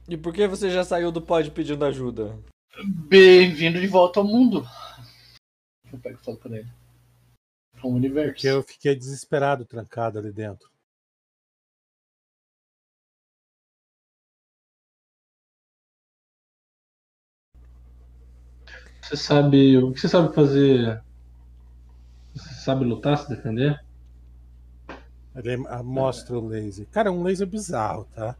E 0.08 0.18
por 0.18 0.34
que 0.34 0.46
você 0.48 0.70
já 0.70 0.84
saiu 0.84 1.12
do 1.14 1.22
pod 1.22 1.50
pedindo 1.52 1.86
ajuda? 1.86 2.38
Bem-vindo 3.08 3.80
de 3.80 3.88
volta 3.88 4.20
ao 4.20 4.28
mundo. 4.28 4.68
Eu 5.92 5.98
pego 5.98 6.20
e 6.20 6.24
falo 6.24 6.38
pra 6.38 6.58
ele. 6.58 6.70
Ao 7.82 7.90
universo. 7.90 8.34
Porque 8.34 8.48
eu 8.48 8.62
fiquei 8.64 8.96
desesperado 8.96 9.64
trancado 9.64 10.20
ali 10.20 10.32
dentro. 10.32 10.70
Você 19.02 19.16
sabe. 19.16 19.78
O 19.78 19.94
que 19.94 20.02
você 20.02 20.10
sabe 20.10 20.36
fazer? 20.36 21.02
Você 22.36 22.54
sabe 22.56 22.84
lutar, 22.84 23.18
se 23.20 23.30
defender? 23.30 23.82
Ele 25.36 25.58
mostra 25.84 26.38
o 26.38 26.46
laser. 26.46 26.88
Cara, 26.90 27.08
é 27.08 27.12
um 27.12 27.24
laser 27.24 27.48
bizarro, 27.48 28.06
tá? 28.14 28.36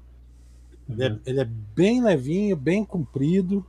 Ele 0.90 1.04
é, 1.04 1.10
Uhum. 1.10 1.20
ele 1.26 1.40
é 1.40 1.46
bem 1.46 2.04
levinho, 2.04 2.56
bem 2.56 2.84
comprido. 2.86 3.66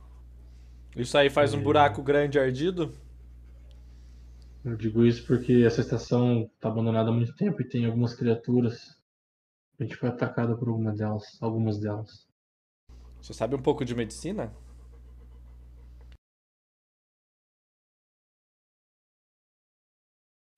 Isso 0.95 1.17
aí 1.17 1.29
faz 1.29 1.53
um 1.53 1.61
buraco 1.61 2.01
grande 2.01 2.39
ardido? 2.39 2.93
Eu 4.63 4.75
digo 4.75 5.05
isso 5.05 5.25
porque 5.27 5.63
essa 5.65 5.81
estação 5.81 6.49
está 6.55 6.69
abandonada 6.69 7.09
há 7.09 7.13
muito 7.13 7.35
tempo 7.35 7.61
e 7.61 7.67
tem 7.67 7.85
algumas 7.85 8.13
criaturas. 8.15 8.97
A 9.79 9.83
gente 9.83 9.95
foi 9.95 10.09
atacado 10.09 10.57
por 10.57 10.69
alguma 10.69 10.93
delas, 10.93 11.37
algumas 11.41 11.79
delas. 11.79 12.27
Você 13.21 13.33
sabe 13.33 13.55
um 13.55 13.61
pouco 13.61 13.83
de 13.83 13.93
medicina? 13.93 14.51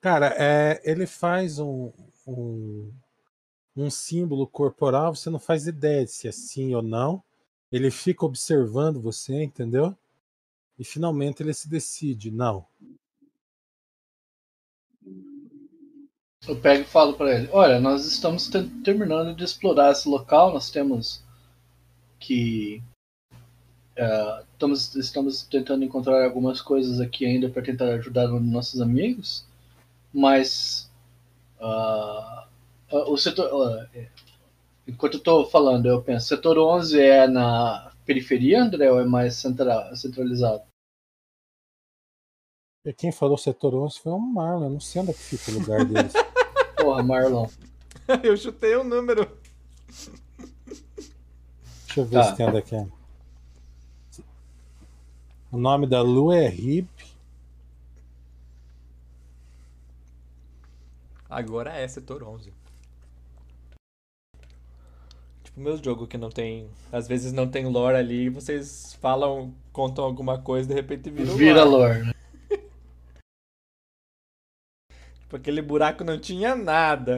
Cara, 0.01 0.33
é, 0.37 0.81
ele 0.89 1.05
faz 1.07 1.59
um, 1.59 1.91
um, 2.27 2.91
um 3.83 3.89
símbolo 3.89 4.47
corporal, 4.47 5.15
você 5.15 5.29
não 5.29 5.39
faz 5.39 5.67
ideia 5.67 6.03
de 6.05 6.11
se 6.11 6.27
é 6.27 6.31
sim 6.31 6.73
ou 6.75 6.81
não. 6.81 7.23
Ele 7.71 7.91
fica 7.91 8.25
observando 8.25 9.01
você, 9.01 9.43
entendeu? 9.43 9.95
E 10.79 10.83
finalmente 10.83 11.43
ele 11.43 11.53
se 11.53 11.69
decide, 11.69 12.31
não. 12.31 12.65
Eu 16.47 16.59
pego 16.59 16.81
e 16.81 16.85
falo 16.85 17.13
pra 17.13 17.33
ele: 17.35 17.49
Olha, 17.51 17.79
nós 17.79 18.05
estamos 18.05 18.47
te- 18.47 18.67
terminando 18.83 19.35
de 19.35 19.43
explorar 19.43 19.91
esse 19.91 20.07
local, 20.09 20.51
nós 20.53 20.71
temos 20.71 21.23
que. 22.19 22.81
eh, 23.95 24.43
estamos, 24.53 24.95
estamos 24.95 25.43
tentando 25.43 25.83
encontrar 25.83 26.23
algumas 26.25 26.61
coisas 26.61 26.99
aqui 26.99 27.25
ainda 27.25 27.49
para 27.49 27.61
tentar 27.63 27.85
ajudar 27.95 28.31
os 28.33 28.41
nossos 28.41 28.81
amigos, 28.81 29.45
mas. 30.13 30.89
ah, 31.59 32.46
ah, 32.91 33.09
o 33.09 33.17
setor. 33.17 33.89
é, 33.93 34.09
enquanto 34.87 35.15
eu 35.15 35.23
tô 35.23 35.45
falando, 35.45 35.85
eu 35.87 36.01
penso: 36.01 36.27
setor 36.27 36.57
11 36.57 36.99
é 36.99 37.27
na 37.27 37.91
periferia, 38.05 38.63
André, 38.63 38.91
ou 38.91 38.99
é 38.99 39.05
mais 39.05 39.35
centra- 39.35 39.95
centralizado? 39.95 40.63
E 42.85 42.93
quem 42.93 43.11
falou 43.11 43.37
setor 43.37 43.75
11 43.75 43.99
foi 43.99 44.13
o 44.13 44.19
Marlon, 44.19 44.63
eu 44.65 44.69
não 44.69 44.79
sei 44.79 45.01
onde 45.01 45.11
é 45.11 45.13
que 45.13 45.19
fica 45.19 45.51
o 45.51 45.55
lugar 45.59 45.83
deles. 45.83 46.13
Porra, 46.77 47.03
Marlon. 47.03 47.47
Eu 48.23 48.37
chutei 48.37 48.77
um 48.77 48.83
número. 48.85 49.25
Deixa 51.85 51.99
eu 51.99 52.05
ver 52.05 52.11
Tá. 52.19 52.23
se 52.23 52.35
tem 52.37 52.45
onde 52.47 52.57
é 52.57 52.61
que 52.61 52.75
é. 52.75 52.87
O 55.51 55.57
nome 55.57 55.85
da 55.87 56.01
lua 56.01 56.37
é 56.37 56.47
Rip. 56.47 56.87
Agora 61.29 61.71
é 61.73 61.85
setor 61.87 62.23
11. 62.23 62.53
Tipo, 65.57 65.61
meus 65.61 65.81
jogos 65.81 66.07
que 66.07 66.17
não 66.17 66.29
tem. 66.29 66.69
Às 66.91 67.07
vezes 67.07 67.33
não 67.33 67.49
tem 67.49 67.65
lore 67.65 67.97
ali, 67.97 68.29
vocês 68.29 68.93
falam, 69.01 69.53
contam 69.73 70.05
alguma 70.05 70.39
coisa 70.39 70.67
e 70.69 70.73
de 70.75 70.79
repente 70.79 71.09
vira, 71.09 71.33
Vira 71.33 71.63
lore. 71.63 71.99
lore, 72.01 72.07
né? 72.07 72.13
Tipo, 75.21 75.35
aquele 75.35 75.61
buraco 75.61 76.03
não 76.03 76.19
tinha 76.19 76.55
nada. 76.55 77.17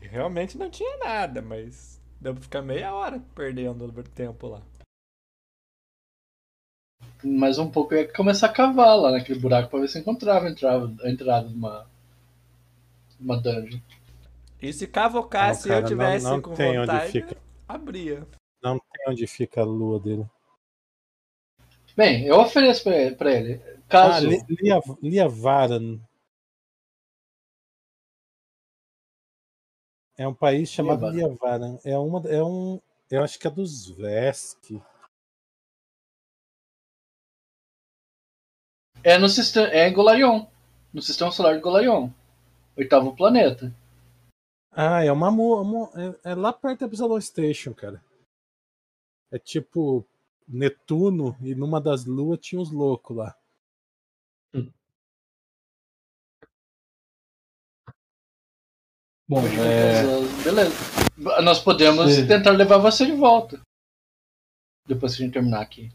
Realmente 0.00 0.58
não 0.58 0.68
tinha 0.70 0.98
nada, 0.98 1.40
mas 1.40 2.00
deu 2.20 2.34
pra 2.34 2.42
ficar 2.42 2.62
meia 2.62 2.92
hora 2.94 3.20
perdendo 3.34 3.90
tempo 4.02 4.48
lá. 4.48 4.62
mais 7.24 7.58
um 7.58 7.68
pouco 7.70 7.94
eu 7.94 8.02
ia 8.02 8.12
começar 8.12 8.46
a 8.46 8.52
cavar 8.52 8.96
lá 8.96 9.10
naquele 9.12 9.38
buraco 9.40 9.70
pra 9.70 9.80
ver 9.80 9.88
se 9.88 9.98
encontrava 9.98 10.48
entrava, 10.48 10.94
a 11.02 11.10
entrada 11.10 11.48
de 11.48 11.54
uma, 11.54 11.86
uma 13.18 13.36
dungeon. 13.40 13.80
E 14.62 14.72
se 14.72 14.86
cavocasse 14.86 15.68
e 15.68 15.70
Não, 15.70 15.76
eu 15.76 15.82
cara, 15.82 15.94
não- 15.96 16.04
tivesse 16.06 16.24
não 16.24 16.40
com 16.42 16.54
tem 16.54 16.78
onde 16.78 16.90
vontade, 16.92 17.12
fica. 17.12 17.36
Abria. 17.68 18.26
Não 18.62 18.78
tem 18.78 19.12
onde 19.12 19.26
fica 19.26 19.60
a 19.60 19.64
lua 19.64 20.00
dele. 20.00 20.26
Bem, 21.96 22.26
eu 22.26 22.38
ofereço 22.38 22.84
pra 22.84 22.96
ele. 22.96 23.16
Pra 23.16 23.32
ele. 23.32 23.60
Ah, 23.64 23.82
Caso. 23.88 24.28
Li- 24.28 24.44
Lia, 24.48 24.80
Liavaran. 25.02 26.00
É 30.18 30.26
um 30.26 30.34
país 30.34 30.70
chamado 30.70 31.08
Liavaran. 31.10 31.28
Liavaran. 31.74 31.78
É 31.84 31.98
uma, 31.98 32.28
é 32.28 32.42
um, 32.42 32.80
eu 33.10 33.22
acho 33.22 33.38
que 33.38 33.46
é 33.46 33.50
dos 33.50 33.88
Vesk. 33.90 34.72
É 39.04 39.18
no 39.18 39.28
sistema. 39.28 39.68
É 39.68 39.88
em 39.88 39.92
Golarion. 39.92 40.46
No 40.92 41.00
sistema 41.02 41.30
solar 41.30 41.54
de 41.54 41.60
Golarion. 41.60 42.10
Oitavo 42.76 43.14
planeta. 43.14 43.72
Ah, 44.78 45.02
é 45.02 45.10
uma, 45.10 45.30
uma 45.30 45.90
é, 46.24 46.32
é 46.32 46.34
lá 46.34 46.52
perto 46.52 46.80
da 46.80 46.86
Epsilon 46.86 47.18
Station, 47.18 47.72
cara. 47.72 48.04
É 49.32 49.38
tipo 49.38 50.06
Netuno 50.46 51.34
e 51.40 51.54
numa 51.54 51.80
das 51.80 52.04
luas 52.04 52.38
tinha 52.40 52.60
uns 52.60 52.70
loucos 52.70 53.16
lá. 53.16 53.34
Bom, 59.28 59.40
é, 59.40 60.04
Beleza. 60.44 60.74
Nós 61.42 61.58
podemos 61.58 62.12
Sim. 62.12 62.28
tentar 62.28 62.50
levar 62.50 62.78
você 62.78 63.06
de 63.06 63.12
volta. 63.12 63.60
Depois 64.86 65.16
que 65.16 65.22
a 65.22 65.24
gente 65.24 65.34
terminar 65.34 65.62
aqui. 65.62 65.88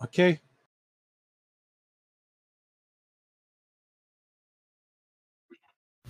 Ok? 0.00 0.40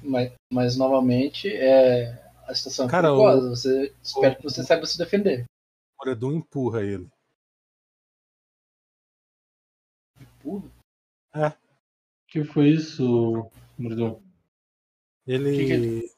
Mas, 0.03 0.33
mas 0.51 0.77
novamente, 0.77 1.49
é. 1.49 2.21
A 2.47 2.55
situação 2.55 2.87
é 2.87 2.91
Cara, 2.91 3.09
perigosa. 3.09 3.51
Você, 3.51 3.95
espero 4.03 4.37
que 4.37 4.43
você 4.43 4.63
saiba 4.65 4.85
se 4.85 4.99
defender. 4.99 5.45
O 5.45 6.05
Moredun 6.05 6.33
empurra 6.33 6.83
ele. 6.83 7.09
Porra. 10.43 10.69
o 11.37 12.27
que 12.27 12.45
foi 12.45 12.71
isso, 12.71 13.49
Mordão? 13.79 14.21
Ele. 15.27 15.57
Que 15.57 16.13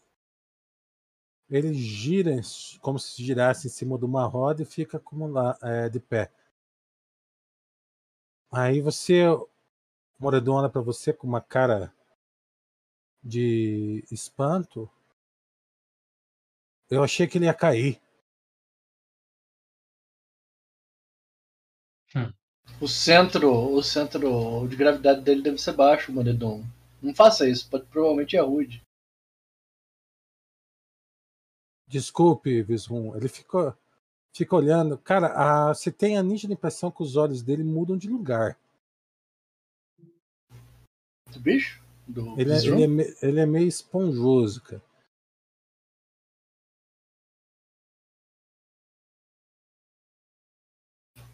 Ele 1.50 1.74
gira 1.74 2.32
em- 2.32 2.40
como 2.80 2.98
se 2.98 3.22
girasse 3.22 3.66
em 3.66 3.70
cima 3.70 3.98
de 3.98 4.04
uma 4.06 4.26
roda 4.26 4.62
e 4.62 4.64
fica 4.64 4.98
como 4.98 5.26
lá, 5.26 5.56
é, 5.62 5.88
de 5.90 6.00
pé. 6.00 6.32
Aí 8.50 8.80
você. 8.80 9.28
O 9.28 9.48
Moredon 10.18 10.54
olha 10.54 10.70
pra 10.70 10.80
você 10.80 11.12
com 11.12 11.26
uma 11.26 11.40
cara 11.40 11.92
de 13.24 14.04
espanto. 14.12 14.88
Eu 16.90 17.02
achei 17.02 17.26
que 17.26 17.38
ele 17.38 17.46
ia 17.46 17.54
cair. 17.54 18.00
O 22.80 22.86
centro, 22.88 23.50
o 23.50 23.82
centro 23.82 24.66
de 24.68 24.76
gravidade 24.76 25.22
dele 25.22 25.42
deve 25.42 25.58
ser 25.58 25.72
baixo, 25.72 26.12
Moredon. 26.12 26.62
Não 27.00 27.14
faça 27.14 27.48
isso, 27.48 27.68
pode, 27.70 27.86
provavelmente 27.86 28.36
é 28.36 28.40
rude. 28.40 28.82
Desculpe, 31.86 32.62
Visrum. 32.62 33.14
Ele 33.16 33.28
ficou, 33.28 33.76
fica 34.34 34.56
olhando. 34.56 34.98
Cara, 34.98 35.28
a- 35.34 35.74
você 35.74 35.92
tem 35.92 36.16
a 36.16 36.22
nítida 36.22 36.52
impressão 36.52 36.90
que 36.90 37.02
os 37.02 37.16
olhos 37.16 37.42
dele 37.42 37.62
mudam 37.62 37.96
de 37.96 38.08
lugar. 38.08 38.58
Do 41.32 41.40
bicho? 41.40 41.83
Do 42.06 42.34
Ele 42.38 42.52
é, 42.52 42.58
ele, 42.58 42.82
é, 42.82 42.86
me- 42.86 43.14
ele 43.22 43.40
é 43.40 43.46
meio 43.46 43.66
esponjoso, 43.68 44.60
cara. 44.62 44.82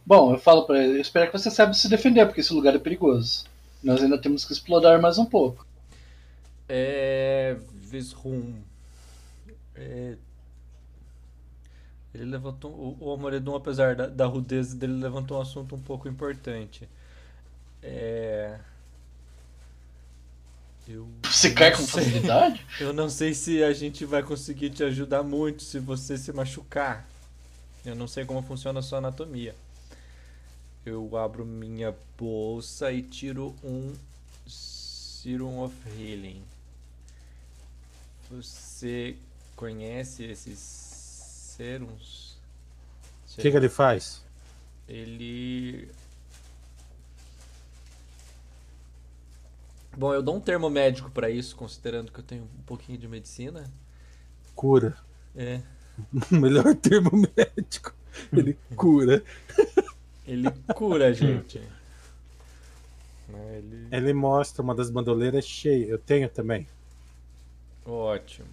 Bom, 0.05 0.35
eu 0.35 0.39
falo 0.39 0.67
pra 0.67 0.79
ele, 0.85 0.99
eu 0.99 1.01
espero 1.01 1.31
que 1.31 1.39
você 1.39 1.51
saiba 1.51 1.73
se 1.73 1.89
defender, 1.89 2.27
porque 2.27 2.43
esse 2.43 2.53
lugar 2.53 2.75
é 2.75 2.79
perigoso. 2.79 3.45
Nós 3.83 4.03
ainda 4.03 4.21
temos 4.21 4.45
que 4.45 4.53
explorar 4.53 5.01
mais 5.01 5.17
um 5.17 5.25
pouco. 5.25 5.67
É. 6.69 7.57
Visrum. 7.75 8.63
É... 9.75 10.17
Ele 12.15 12.25
levantou. 12.25 12.71
O, 12.73 12.97
o 13.09 13.13
Amoredon, 13.13 13.55
apesar 13.55 13.95
da, 13.95 14.07
da 14.07 14.27
rudeza 14.27 14.77
dele, 14.77 14.95
levantou 14.95 15.39
um 15.39 15.41
assunto 15.43 15.75
um 15.77 15.81
pouco 15.81 16.09
importante. 16.09 16.89
É. 17.83 18.59
Eu. 20.89 21.09
Você 21.24 21.51
cai 21.52 21.70
com 21.70 21.85
sei- 21.85 22.05
facilidade? 22.05 22.66
Eu 22.81 22.93
não 22.93 23.09
sei 23.09 23.32
se 23.35 23.62
a 23.62 23.73
gente 23.73 24.05
vai 24.05 24.23
conseguir 24.23 24.70
te 24.70 24.82
ajudar 24.82 25.23
muito 25.23 25.62
se 25.62 25.78
você 25.78 26.19
se 26.19 26.32
machucar. 26.32 27.07
Eu 27.85 27.94
não 27.94 28.09
sei 28.09 28.24
como 28.24 28.43
funciona 28.43 28.81
a 28.81 28.82
sua 28.82 28.98
anatomia. 28.98 29.55
Eu 30.85 31.16
abro 31.16 31.44
minha 31.44 31.94
bolsa 32.19 32.90
e 32.90 33.02
tiro 33.02 33.55
um 33.62 33.94
Serum 34.47 35.62
of 35.62 35.74
Healing. 35.98 36.43
Você 38.31 39.16
conhece 39.57 40.24
esses 40.24 40.59
serums? 40.59 42.36
O 43.32 43.40
que, 43.40 43.51
que 43.51 43.57
ele 43.57 43.69
faz? 43.69 44.23
Ele. 44.89 45.89
Bom, 49.97 50.15
eu 50.15 50.23
dou 50.23 50.37
um 50.37 50.41
termo 50.41 50.71
médico 50.71 51.11
pra 51.11 51.29
isso, 51.31 51.57
considerando 51.57 52.12
que 52.12 52.21
eu 52.21 52.25
tenho 52.25 52.45
um 52.45 52.62
pouquinho 52.65 52.99
de 52.99 53.09
medicina. 53.09 53.71
Cura. 54.55 54.97
É. 55.35 55.61
O 56.31 56.35
melhor 56.37 56.75
termo 56.77 57.11
médico. 57.12 57.95
Ele 58.33 58.57
cura. 58.77 59.23
Ele 60.27 60.51
cura 60.75 61.09
a 61.09 61.12
gente. 61.12 61.59
Né, 63.29 63.59
Ele... 63.59 63.89
Ele 63.91 64.12
mostra 64.12 64.62
uma 64.62 64.75
das 64.75 64.91
bandoleiras 64.91 65.45
cheia. 65.45 65.87
Eu 65.87 65.99
tenho 65.99 66.29
também. 66.29 66.67
Ótimo. 67.85 68.49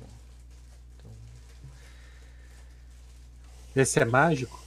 Esse 3.75 3.99
é 3.99 4.05
mágico? 4.05 4.59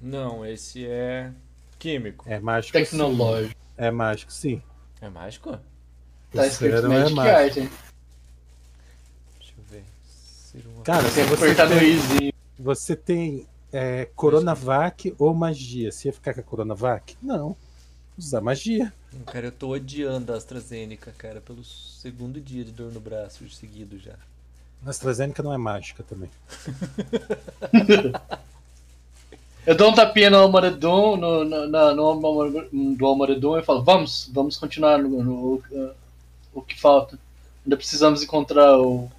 Não, 0.00 0.44
esse 0.44 0.86
é 0.86 1.32
químico. 1.78 2.28
É 2.28 2.38
mágico. 2.38 2.76
sim. 2.78 2.84
Tecnológico. 2.84 3.60
É 3.76 3.90
mágico, 3.90 4.32
sim. 4.32 4.62
É 5.00 5.08
mágico? 5.08 5.58
Tá 6.32 6.46
escrito 6.46 6.76
é 6.76 6.82
Magic 6.88 7.14
mágico. 7.14 7.46
Item. 7.60 7.70
Deixa 9.38 9.54
eu 9.58 9.64
ver. 9.70 9.84
Cara, 10.84 11.02
você 11.08 11.24
no 11.24 11.36
tem, 11.78 11.90
Easy. 11.92 12.34
você 12.58 12.96
tem 12.96 13.46
é, 13.72 14.06
Coronavac 14.14 15.14
ou 15.18 15.32
magia, 15.34 15.90
você 15.92 16.08
ia 16.08 16.12
ficar 16.12 16.34
com 16.34 16.40
a 16.40 16.42
Coronavac? 16.42 17.16
Não. 17.22 17.56
Usar 18.16 18.40
magia. 18.40 18.92
Cara, 19.26 19.46
eu 19.46 19.52
tô 19.52 19.68
odiando 19.70 20.32
a 20.32 20.36
AstraZeneca, 20.36 21.12
cara, 21.16 21.40
pelo 21.40 21.64
segundo 21.64 22.40
dia 22.40 22.64
de 22.64 22.72
dor 22.72 22.92
no 22.92 23.00
braço 23.00 23.48
seguido 23.50 23.98
já. 23.98 24.14
A 24.84 24.90
AstraZeneca 24.90 25.42
não 25.42 25.52
é 25.52 25.58
mágica 25.58 26.02
também. 26.02 26.30
Eu 29.66 29.76
dou 29.76 29.90
um 29.90 29.94
tapinha 29.94 30.30
no 30.30 30.38
Almoredon, 30.38 31.16
no, 31.18 31.44
no, 31.44 31.68
na- 31.68 31.94
no, 31.94 32.02
Almoredon- 32.02 32.94
do 32.94 33.04
Almoredon 33.06 33.58
e 33.58 33.62
falo, 33.62 33.82
vamos, 33.84 34.30
vamos 34.32 34.56
continuar 34.56 34.96
no, 34.98 35.22
no- 35.22 35.62
o 36.52 36.62
que 36.62 36.78
falta. 36.78 37.18
Ainda 37.64 37.76
precisamos 37.76 38.22
encontrar 38.22 38.78
o, 38.78 39.10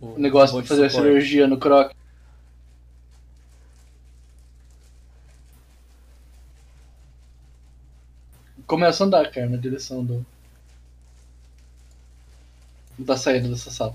o 0.00 0.18
negócio 0.18 0.60
de 0.60 0.68
fazer 0.68 0.86
a 0.86 0.90
suporte. 0.90 1.08
cirurgia 1.08 1.46
no 1.46 1.58
Croc. 1.58 1.92
Começa 8.66 9.04
a 9.04 9.06
andar, 9.06 9.30
cara, 9.30 9.48
na 9.48 9.56
direção 9.56 10.04
do. 10.04 10.24
Da 12.98 13.16
saída 13.16 13.48
dessa 13.48 13.70
sala. 13.70 13.94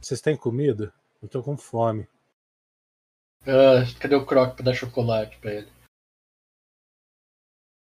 Vocês 0.00 0.20
têm 0.20 0.36
comida? 0.36 0.92
Eu 1.22 1.28
tô 1.28 1.42
com 1.42 1.56
fome. 1.56 2.06
Ah, 3.46 3.84
cadê 3.98 4.14
o 4.14 4.24
Croc 4.26 4.54
pra 4.54 4.64
dar 4.64 4.74
chocolate 4.74 5.36
pra 5.38 5.52
ele? 5.52 5.68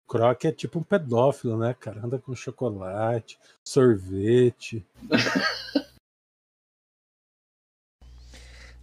Croc 0.07 0.45
é 0.45 0.53
tipo 0.53 0.79
um 0.79 0.83
pedófilo, 0.83 1.59
né, 1.59 1.75
cara? 1.75 2.05
Anda 2.05 2.19
com 2.19 2.35
chocolate, 2.35 3.39
sorvete. 3.65 4.85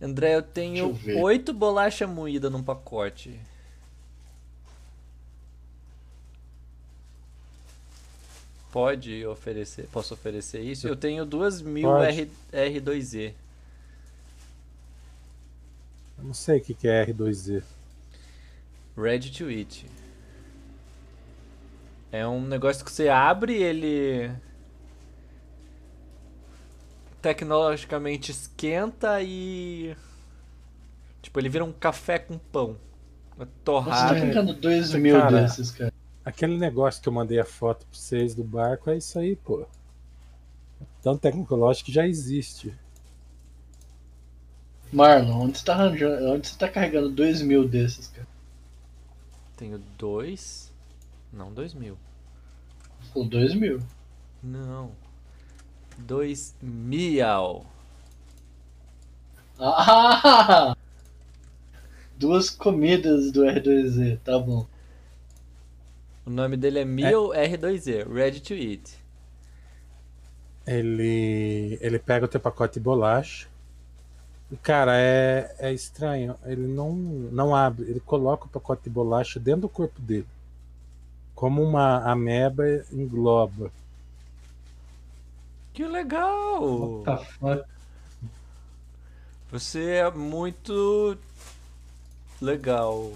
André, 0.01 0.35
eu 0.35 0.41
tenho 0.41 0.97
oito 1.21 1.53
bolachas 1.53 2.09
moídas 2.09 2.51
num 2.51 2.63
pacote. 2.63 3.39
Pode 8.71 9.25
oferecer, 9.27 9.87
posso 9.91 10.13
oferecer 10.13 10.61
isso? 10.61 10.87
Eu 10.87 10.95
tenho 10.95 11.25
duas 11.25 11.61
mil. 11.61 11.95
R, 11.97 12.31
R2Z. 12.51 13.33
Eu 16.17 16.23
não 16.23 16.33
sei 16.33 16.57
o 16.57 16.61
que 16.61 16.73
que 16.73 16.87
é 16.87 17.05
R2Z. 17.05 17.63
Ready 18.97 19.31
to 19.31 19.51
eat. 19.51 19.85
É 22.11 22.27
um 22.27 22.41
negócio 22.45 22.83
que 22.83 22.91
você 22.91 23.07
abre, 23.07 23.53
ele 23.55 24.31
tecnologicamente 27.21 28.31
esquenta 28.31 29.21
e 29.21 29.95
tipo, 31.21 31.39
ele 31.39 31.49
vira 31.49 31.63
um 31.63 31.71
café 31.71 32.19
com 32.19 32.37
pão. 32.37 32.75
É 33.39 33.45
Você 33.45 34.13
tá 34.13 34.19
clicando 34.19 34.53
dois 34.53 34.93
mil 34.93 35.19
cara- 35.19 35.41
desses, 35.41 35.71
cara. 35.71 35.93
Aquele 36.23 36.57
negócio 36.57 37.01
que 37.01 37.09
eu 37.09 37.13
mandei 37.13 37.39
a 37.39 37.45
foto 37.45 37.85
pra 37.85 37.97
vocês 37.97 38.35
do 38.35 38.43
barco 38.43 38.89
é 38.89 38.97
isso 38.97 39.17
aí, 39.17 39.35
pô. 39.35 39.65
Então 40.99 41.17
tecnológico 41.17 41.87
que 41.87 41.91
já 41.91 42.07
existe. 42.07 42.73
Marlon, 44.91 45.45
onde 45.45 45.57
você 45.57 45.65
tá 45.65 45.73
arranjando. 45.73 46.27
Onde 46.29 46.47
você 46.47 46.57
tá 46.57 46.67
carregando 46.67 47.09
dois 47.09 47.41
mil 47.41 47.67
desses, 47.67 48.07
cara? 48.07 48.27
Tenho 49.55 49.79
dois. 49.97 50.70
Não, 51.31 51.53
dois 51.53 51.73
mil. 51.73 51.97
Você 52.99 53.11
falou 53.13 53.29
dois 53.29 53.53
mil. 53.53 53.79
Não. 54.43 54.91
Dois 55.97 56.55
miau. 56.61 57.65
Ah! 59.59 60.75
Duas 62.17 62.51
comidas 62.51 63.31
do 63.31 63.41
R2Z, 63.41 64.19
tá 64.23 64.37
bom. 64.37 64.67
O 66.23 66.29
nome 66.29 66.55
dele 66.55 66.79
é 66.79 66.85
Meal 66.85 67.29
R2Z, 67.29 68.07
Ready 68.07 68.41
to 68.41 68.53
Eat. 68.53 68.95
Ele, 70.67 71.79
ele 71.81 71.97
pega 71.97 72.25
o 72.25 72.27
teu 72.27 72.39
pacote 72.39 72.75
de 72.75 72.79
bolacha. 72.79 73.47
E, 74.51 74.57
Cara, 74.57 74.93
é, 74.95 75.55
é 75.57 75.73
estranho. 75.73 76.35
Ele 76.45 76.67
não, 76.67 76.93
não 76.93 77.55
abre. 77.55 77.89
Ele 77.89 77.99
coloca 77.99 78.45
o 78.45 78.49
pacote 78.49 78.83
de 78.83 78.89
bolacha 78.89 79.39
dentro 79.39 79.61
do 79.61 79.69
corpo 79.69 79.99
dele. 79.99 80.27
Como 81.41 81.63
uma 81.63 81.97
ameba 82.03 82.63
engloba. 82.91 83.71
Que 85.73 85.83
legal! 85.87 87.03
Você 89.51 89.93
é 89.93 90.11
muito 90.11 91.17
legal. 92.39 93.11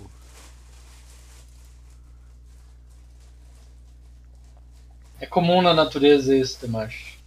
É 5.19 5.27
comum 5.27 5.61
na 5.61 5.75
natureza 5.75 6.35
isso, 6.35 6.59
Temacho. 6.59 7.19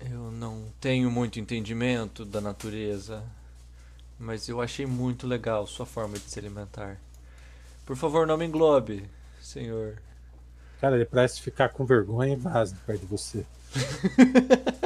Eu 0.00 0.32
não 0.32 0.64
tenho 0.80 1.10
muito 1.10 1.38
entendimento 1.38 2.24
da 2.24 2.40
natureza, 2.40 3.22
mas 4.18 4.48
eu 4.48 4.62
achei 4.62 4.86
muito 4.86 5.26
legal 5.26 5.66
sua 5.66 5.84
forma 5.84 6.18
de 6.18 6.24
se 6.24 6.38
alimentar. 6.38 6.98
Por 7.84 7.96
favor, 7.98 8.26
não 8.26 8.38
me 8.38 8.46
englobe, 8.46 9.06
senhor. 9.52 9.98
Cara, 10.80 10.96
ele 10.96 11.04
parece 11.04 11.40
ficar 11.40 11.68
com 11.68 11.84
vergonha 11.84 12.32
e 12.32 12.36
vaza 12.36 12.74
de 12.74 12.80
perto 12.80 13.00
de 13.00 13.06
você. 13.06 13.46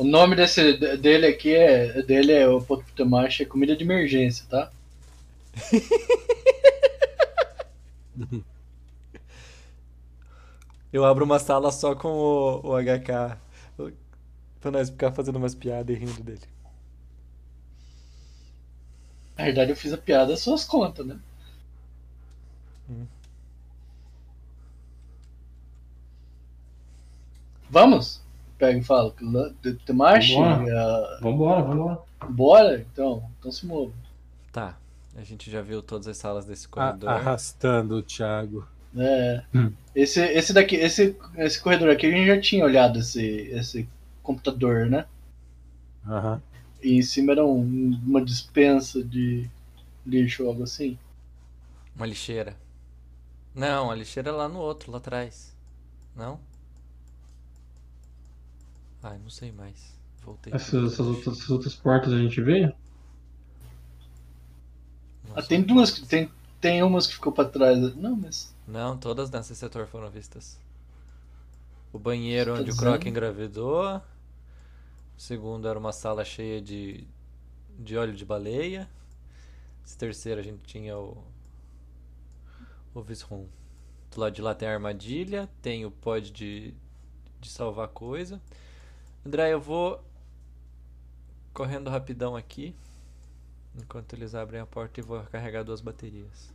O 0.00 0.04
nome 0.04 0.34
desse, 0.34 0.72
dele 0.96 1.26
aqui 1.26 1.54
é. 1.54 2.02
Dele 2.02 2.32
é 2.32 2.48
o 2.48 2.58
Poto 2.58 2.86
Temacho, 2.96 3.42
é 3.42 3.44
comida 3.44 3.76
de 3.76 3.84
emergência, 3.84 4.46
tá? 4.48 4.72
Eu 10.90 11.04
abro 11.04 11.22
uma 11.22 11.38
sala 11.38 11.70
só 11.70 11.94
com 11.94 12.08
o, 12.08 12.70
o 12.70 12.82
HK. 12.82 13.36
Pra 14.58 14.70
nós 14.70 14.88
ficar 14.88 15.12
fazendo 15.12 15.36
umas 15.36 15.54
piadas 15.54 15.94
e 15.94 15.98
rindo 15.98 16.22
dele. 16.22 16.40
Na 19.40 19.46
verdade 19.46 19.72
eu 19.72 19.76
fiz 19.76 19.90
a 19.90 19.96
piada 19.96 20.34
às 20.34 20.40
suas 20.40 20.66
contas, 20.66 21.06
né? 21.06 21.18
Vamos? 27.68 28.20
Pega 28.58 28.78
e 28.78 28.82
fala. 28.82 29.14
Temashi? 29.86 30.34
Vambora. 30.34 31.18
Vambora, 31.20 31.62
vambora. 31.62 31.98
Bora? 32.28 32.80
Então, 32.92 33.22
então 33.38 33.50
se 33.50 33.64
mova. 33.66 33.92
Tá. 34.52 34.76
A 35.16 35.22
gente 35.22 35.50
já 35.50 35.62
viu 35.62 35.82
todas 35.82 36.06
as 36.06 36.16
salas 36.16 36.44
desse 36.44 36.66
A- 36.66 36.68
corredor. 36.68 37.08
arrastando 37.08 37.96
o 37.96 38.02
Thiago. 38.02 38.66
É. 38.96 39.42
Hum. 39.54 39.72
Esse, 39.94 40.20
esse 40.20 40.52
daqui, 40.52 40.76
esse, 40.76 41.16
esse 41.36 41.60
corredor 41.62 41.90
aqui 41.90 42.06
a 42.06 42.10
gente 42.10 42.26
já 42.26 42.40
tinha 42.40 42.64
olhado 42.64 42.98
esse, 42.98 43.24
esse 43.52 43.88
computador, 44.22 44.86
né? 44.86 45.06
Aham. 46.06 46.42
E 46.82 46.96
em 46.96 47.02
cima 47.02 47.32
era 47.32 47.44
um- 47.44 48.00
uma 48.06 48.24
dispensa 48.24 49.02
de 49.02 49.48
lixo 50.06 50.44
ou 50.44 50.50
algo 50.50 50.62
assim. 50.64 50.98
Uma 51.94 52.06
lixeira. 52.06 52.56
Não, 53.54 53.90
a 53.90 53.94
lixeira 53.94 54.30
é 54.30 54.32
lá 54.32 54.48
no 54.48 54.58
outro, 54.58 54.90
lá 54.90 54.98
atrás. 54.98 55.54
Não? 56.16 56.40
Ai, 59.02 59.18
não 59.18 59.30
sei 59.30 59.52
mais. 59.52 59.94
Voltei. 60.24 60.52
Essas, 60.52 60.92
essas 60.92 61.06
outras, 61.06 61.36
essas 61.38 61.50
outras 61.50 61.74
portas 61.74 62.12
a 62.12 62.18
gente 62.18 62.40
veio? 62.40 62.72
Ah, 65.34 65.42
tem 65.42 65.62
duas 65.62 65.90
que 65.90 66.06
tem, 66.06 66.30
tem 66.60 66.82
umas 66.82 67.06
que 67.06 67.14
ficou 67.14 67.32
pra 67.32 67.44
trás. 67.44 67.78
Não, 67.96 68.14
mas 68.16 68.52
Não, 68.66 68.96
todas 68.96 69.30
nesse 69.30 69.54
setor 69.54 69.86
foram 69.86 70.10
vistas. 70.10 70.58
O 71.92 71.98
banheiro 72.00 72.52
Você 72.52 72.56
tá 72.56 72.60
onde 72.62 72.70
o? 72.70 72.76
Croc 72.76 73.06
engravidou. 73.06 74.00
O 75.20 75.22
segundo 75.22 75.68
era 75.68 75.78
uma 75.78 75.92
sala 75.92 76.24
cheia 76.24 76.62
de, 76.62 77.06
de 77.78 77.94
óleo 77.94 78.14
de 78.14 78.24
baleia. 78.24 78.88
Esse 79.84 79.94
terceiro 79.98 80.40
a 80.40 80.42
gente 80.42 80.62
tinha 80.62 80.96
o. 80.96 81.22
O 82.94 83.02
Visrum. 83.02 83.46
Do 84.10 84.18
lado 84.18 84.32
de 84.32 84.40
lá 84.40 84.54
tem 84.54 84.66
a 84.66 84.72
armadilha. 84.72 85.46
Tem 85.60 85.84
o 85.84 85.90
pod 85.90 86.30
de, 86.30 86.72
de 87.38 87.50
salvar 87.50 87.88
coisa. 87.88 88.40
André, 89.22 89.52
eu 89.52 89.60
vou 89.60 90.02
correndo 91.52 91.90
rapidão 91.90 92.34
aqui. 92.34 92.74
Enquanto 93.76 94.14
eles 94.14 94.34
abrem 94.34 94.62
a 94.62 94.66
porta 94.66 95.00
e 95.00 95.02
vou 95.02 95.22
carregar 95.24 95.64
duas 95.64 95.82
baterias. 95.82 96.50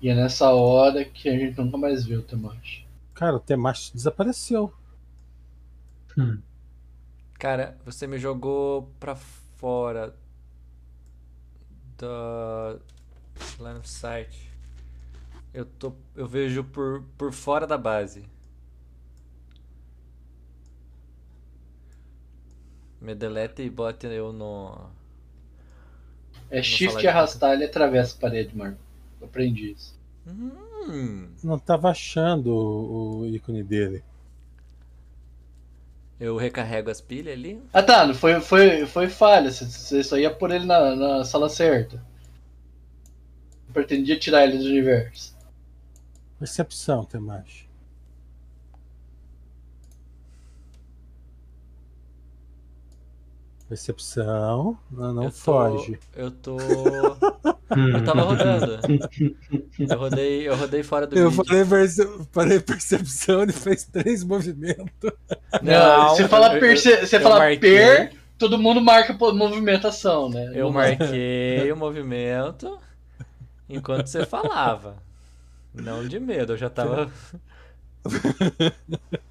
E 0.00 0.08
é 0.08 0.14
nessa 0.14 0.50
hora 0.52 1.04
que 1.04 1.28
a 1.28 1.38
gente 1.38 1.60
nunca 1.60 1.76
mais 1.76 2.06
viu 2.06 2.20
o 2.20 2.22
Temashi. 2.22 2.86
Cara, 3.14 3.36
o 3.36 3.40
Temashi 3.40 3.92
desapareceu. 3.92 4.72
Hum. 6.16 6.40
Cara, 7.38 7.76
você 7.84 8.06
me 8.06 8.18
jogou 8.18 8.90
pra 8.98 9.14
fora 9.14 10.14
da 11.98 12.78
line 13.58 13.78
of 13.78 13.88
sight. 13.88 14.50
Eu 15.52 15.66
tô, 15.66 15.92
eu 16.16 16.26
vejo 16.26 16.64
por, 16.64 17.02
por 17.18 17.32
fora 17.32 17.66
da 17.66 17.76
base. 17.76 18.24
Me 23.00 23.14
deleta 23.14 23.62
e 23.62 23.70
bota 23.70 24.06
eu 24.06 24.32
no. 24.32 24.90
É 26.50 26.56
Não 26.56 26.62
shift 26.62 27.02
e 27.02 27.08
arrastar, 27.08 27.52
ele 27.52 27.64
atravessa 27.64 28.16
a 28.16 28.20
parede, 28.20 28.56
Marco. 28.56 28.89
Eu 29.20 29.26
aprendi 29.26 29.72
isso. 29.72 29.98
Hum, 30.26 31.28
Não 31.42 31.58
tava 31.58 31.90
achando 31.90 32.48
o, 32.54 33.18
o 33.20 33.26
ícone 33.26 33.62
dele. 33.62 34.02
eu 36.18 36.36
recarrego 36.36 36.90
as 36.90 37.00
pilhas 37.00 37.34
ali. 37.34 37.60
Ah 37.72 37.82
tá, 37.82 38.06
não 38.06 38.14
foi, 38.14 38.38
foi, 38.40 38.86
foi 38.86 39.08
falha. 39.08 39.50
Você- 39.50 40.02
só 40.04 40.18
ia 40.18 40.30
por 40.30 40.50
ele 40.50 40.66
na, 40.66 40.94
na 40.94 41.24
sala 41.24 41.48
certa. 41.48 41.96
Eu 43.68 43.72
pretendia 43.74 44.18
tirar 44.18 44.44
ele 44.44 44.58
do 44.58 44.64
universo. 44.64 45.34
Percepção, 46.38 47.04
Temashi. 47.04 47.68
Percepção. 53.68 54.76
Não, 54.90 55.12
não 55.14 55.24
Eu 55.24 55.30
tô- 55.30 55.36
foge. 55.36 55.98
Eu 56.14 56.30
tô. 56.30 56.56
Hum. 57.76 57.90
Eu 57.96 58.04
tava 58.04 58.22
rodando. 58.22 58.78
Eu 59.78 59.98
rodei, 59.98 60.48
eu 60.48 60.56
rodei 60.56 60.82
fora 60.82 61.06
do 61.06 61.16
Eu 61.16 61.30
vídeo. 61.30 61.44
falei, 61.46 61.64
perce... 61.64 62.08
falei 62.32 62.60
percepção, 62.60 63.42
ele 63.42 63.52
fez 63.52 63.84
três 63.84 64.22
movimentos. 64.24 65.12
Não, 65.62 66.10
você 66.10 66.28
fala, 66.28 66.54
eu- 66.54 66.60
perce... 66.60 67.06
você 67.06 67.16
eu 67.16 67.20
fala 67.20 67.38
marquei. 67.38 67.58
per, 67.58 68.12
todo 68.38 68.58
mundo 68.58 68.80
marca 68.80 69.14
movimentação, 69.32 70.28
né? 70.28 70.52
Eu 70.54 70.70
marquei 70.70 71.70
o 71.72 71.76
movimento 71.76 72.78
enquanto 73.68 74.06
você 74.08 74.26
falava. 74.26 74.96
Não 75.72 76.06
de 76.06 76.18
medo, 76.20 76.54
eu 76.54 76.56
já 76.58 76.68
tava. 76.68 77.10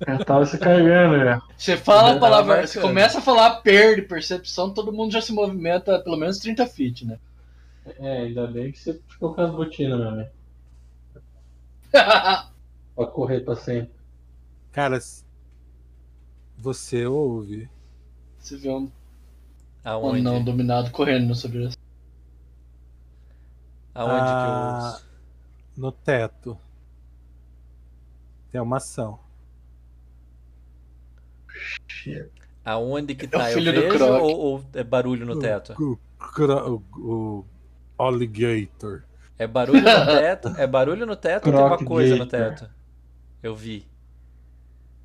Já 0.07 0.23
tava 0.23 0.45
se 0.45 0.57
carregando, 0.57 1.17
né? 1.17 1.39
Você 1.57 1.75
fala 1.75 2.11
Eu 2.11 2.17
a 2.17 2.19
palavra, 2.19 2.67
você 2.67 2.79
começa 2.79 3.17
a 3.17 3.21
falar 3.21 3.61
per 3.61 3.95
de 3.95 4.03
percepção, 4.03 4.71
todo 4.73 4.93
mundo 4.93 5.11
já 5.11 5.21
se 5.21 5.33
movimenta 5.33 5.99
pelo 5.99 6.17
menos 6.17 6.37
30 6.37 6.67
feet, 6.67 7.03
né? 7.05 7.17
É, 7.97 8.17
ainda 8.23 8.47
bem 8.47 8.71
que 8.71 8.79
você 8.79 9.01
ficou 9.07 9.33
com 9.33 9.41
as 9.41 9.51
botinas, 9.51 9.99
meu 9.99 10.09
amigo. 10.09 10.29
Pra 12.95 13.07
correr 13.07 13.39
pra 13.41 13.55
sempre. 13.55 13.93
Cara, 14.73 14.99
você 16.57 17.05
ouve. 17.05 17.69
você 18.37 18.57
vê 18.57 18.69
um, 18.69 18.83
um 18.83 18.91
Aonde? 19.85 20.21
não 20.21 20.43
dominado 20.43 20.91
correndo 20.91 21.27
no 21.27 21.35
sobre 21.35 21.69
Aonde 23.95 24.25
Ah, 24.25 24.99
que 25.73 25.79
No 25.79 25.91
teto. 25.93 26.57
Tem 28.51 28.59
uma 28.59 28.77
ação. 28.77 29.19
eu. 32.05 32.29
Aonde 32.65 33.15
que 33.15 33.25
É 33.25 33.27
o 33.27 33.31
tá? 33.31 33.49
Eu 33.51 33.57
filho 33.57 33.73
do 33.73 33.81
vejo 33.81 34.05
ou, 34.05 34.37
ou 34.37 34.65
é 34.73 34.83
barulho 34.83 35.25
no 35.25 35.39
teto? 35.39 35.73
O, 35.81 35.97
o, 36.99 37.39
o 37.39 37.45
alligator. 37.99 39.03
É 39.37 39.45
barulho 39.45 39.81
no 39.81 39.85
teto? 40.05 40.47
É 40.49 40.67
barulho 40.67 41.05
no 41.05 41.15
teto 41.15 41.47
ou 41.47 41.53
tem 41.53 41.63
uma 41.63 41.77
coisa 41.77 42.15
no 42.15 42.25
teto? 42.25 42.69
Eu 43.43 43.55
vi. 43.55 43.85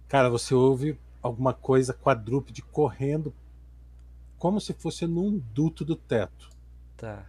Cara, 0.09 0.29
você 0.31 0.55
ouve 0.55 0.99
alguma 1.23 1.53
coisa 1.53 1.93
quadrúpede 1.93 2.63
correndo 2.63 3.35
como 4.39 4.61
se 4.61 4.73
fosse 4.75 5.07
num 5.07 5.41
duto 5.53 5.85
do 5.85 5.97
teto. 5.97 6.51
Tá. 6.97 7.27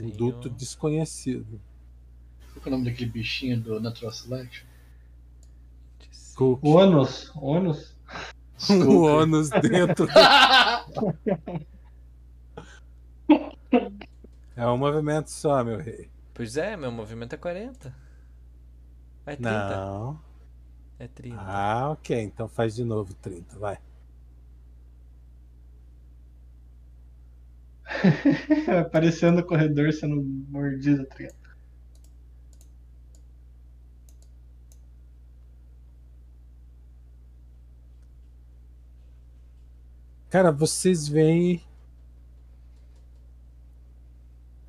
Um 0.00 0.08
duto 0.08 0.48
desconhecido. 0.48 1.60
Qual 2.54 2.66
é 2.66 2.68
o 2.68 2.70
nome 2.70 2.84
daquele 2.84 3.10
bichinho 3.10 3.60
do 3.60 3.80
Natural 3.80 4.12
Selection? 4.12 4.66
Cook. 6.34 6.64
Ônus, 6.64 7.30
ônus. 7.36 7.94
Um 8.70 9.02
ônus 9.04 9.50
dentro. 9.50 10.08
É 14.56 14.66
um 14.66 14.76
movimento 14.78 15.30
só, 15.30 15.62
meu 15.64 15.78
rei. 15.78 16.10
Pois 16.32 16.56
é, 16.56 16.76
meu 16.76 16.90
movimento 16.90 17.34
é 17.34 17.38
40. 17.38 17.94
É 19.26 19.36
30. 19.36 19.76
Não. 19.76 20.20
É 20.98 21.08
30. 21.08 21.36
Ah, 21.40 21.90
ok. 21.90 22.20
Então 22.22 22.48
faz 22.48 22.74
de 22.74 22.84
novo 22.84 23.14
30, 23.14 23.58
vai. 23.58 23.78
Aparecendo 28.80 29.36
no 29.36 29.44
corredor 29.46 29.92
sendo 29.92 30.22
mordido, 30.48 31.04
tá 31.06 31.16
ligado? 31.18 31.36
Cara, 40.30 40.50
vocês 40.50 41.06
veem 41.08 41.62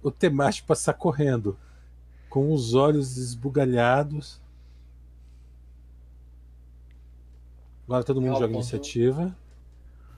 o 0.07 0.11
Temashi 0.11 0.61
passar 0.61 0.93
correndo, 0.93 1.57
com 2.29 2.53
os 2.53 2.75
olhos 2.75 3.17
esbugalhados. 3.17 4.39
Agora 7.87 8.03
todo 8.03 8.21
mundo 8.21 8.31
Ah, 8.31 8.33
joga 8.35 8.45
apontou. 8.45 8.61
iniciativa. 8.61 9.35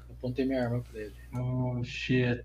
Apontei 0.10 0.46
minha 0.46 0.62
arma 0.64 0.82
pra 0.82 1.00
ele. 1.00 1.16
Oh, 1.34 1.82
shit. 1.86 2.44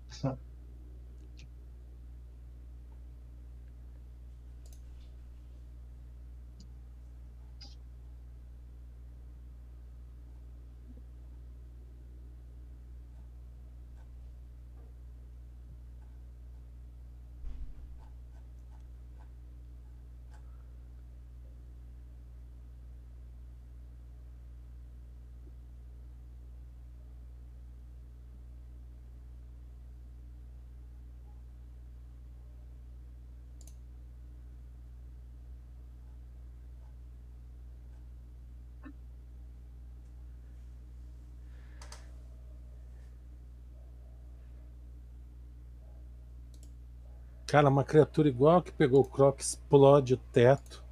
Cara, 47.53 47.69
uma 47.69 47.83
criatura 47.83 48.27
igual 48.27 48.63
que 48.63 48.71
pegou 48.71 49.01
o 49.01 49.05
Croc 49.07 49.39
explode 49.39 50.15
o 50.15 50.17
teto 50.17 50.83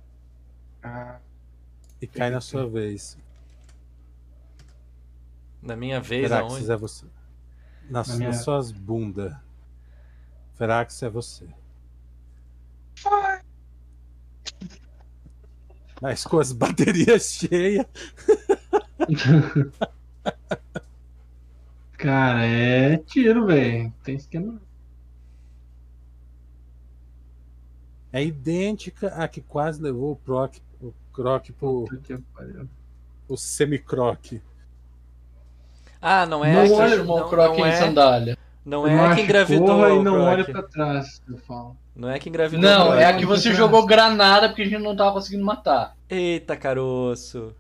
Ah, 0.84 1.18
e 2.00 2.06
cai 2.06 2.30
na 2.30 2.40
sua 2.40 2.70
vez. 2.70 3.18
Na 5.60 5.76
minha 5.76 6.00
vez, 6.00 6.28
Ferax, 6.30 6.54
aonde? 6.54 6.72
é 6.72 6.78
você. 6.78 7.08
Nas, 7.90 8.10
Na 8.10 8.16
minha- 8.16 8.30
nas 8.30 8.44
suas 8.44 8.72
bundas. 8.72 9.34
Ferax 10.54 11.02
é 11.02 11.10
você. 11.10 11.48
Mas 16.00 16.24
com 16.24 16.38
as 16.38 16.52
baterias 16.54 17.24
cheias. 17.24 17.88
Cara, 21.98 22.46
é 22.46 22.98
tiro, 22.98 23.48
velho. 23.48 23.92
Tem 24.04 24.16
esquema. 24.16 24.62
É 28.14 28.24
idêntica 28.24 29.08
à 29.10 29.28
que 29.28 29.42
quase 29.42 29.82
levou 29.82 30.12
o 30.12 30.16
Proc, 30.16 30.56
o 30.82 30.94
Croc 31.14 31.50
pro, 31.52 31.86
o 33.28 33.38
semicroc. 33.38 34.42
Ah, 36.02 36.26
não 36.26 36.44
é 36.44 36.52
Não 36.54 36.62
a 36.62 36.66
que, 36.66 36.72
olha 36.74 37.02
o 37.04 37.06
não, 37.06 37.30
croc 37.30 37.58
não 37.58 37.66
em 37.66 37.70
é, 37.70 37.76
sandália. 37.76 38.38
não 38.66 38.88
é 38.88 39.16
que 39.16 39.22
engravidou 39.22 39.90
e 39.90 40.04
não 40.04 40.14
Croc. 40.14 40.28
olha 40.28 40.46
pra 40.46 40.64
trás, 40.64 41.22
eu 41.30 41.38
falo. 41.38 41.78
Não 41.96 42.10
é 42.10 42.20
que 42.20 42.28
engravidou 42.30 42.70
Não, 42.70 42.90
o 42.90 42.94
é 42.96 43.06
a 43.06 43.10
Croc. 43.10 43.20
que 43.20 43.26
você 43.26 43.54
jogou 43.54 43.86
granada 43.86 44.50
porque 44.50 44.64
a 44.64 44.66
gente 44.66 44.82
não 44.82 44.96
tava 44.96 45.14
conseguindo 45.14 45.46
matar. 45.46 45.96
Eita, 46.10 46.58
caroço. 46.58 47.54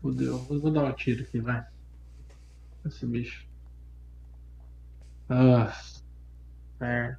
Fudeu. 0.00 0.38
Vou 0.38 0.60
vou 0.60 0.70
dar 0.70 0.84
um 0.84 0.92
tiro 0.92 1.22
aqui, 1.22 1.38
vai. 1.40 1.64
Esse 2.86 3.06
bicho. 3.06 3.46
Ah. 5.34 5.72
É. 6.80 7.16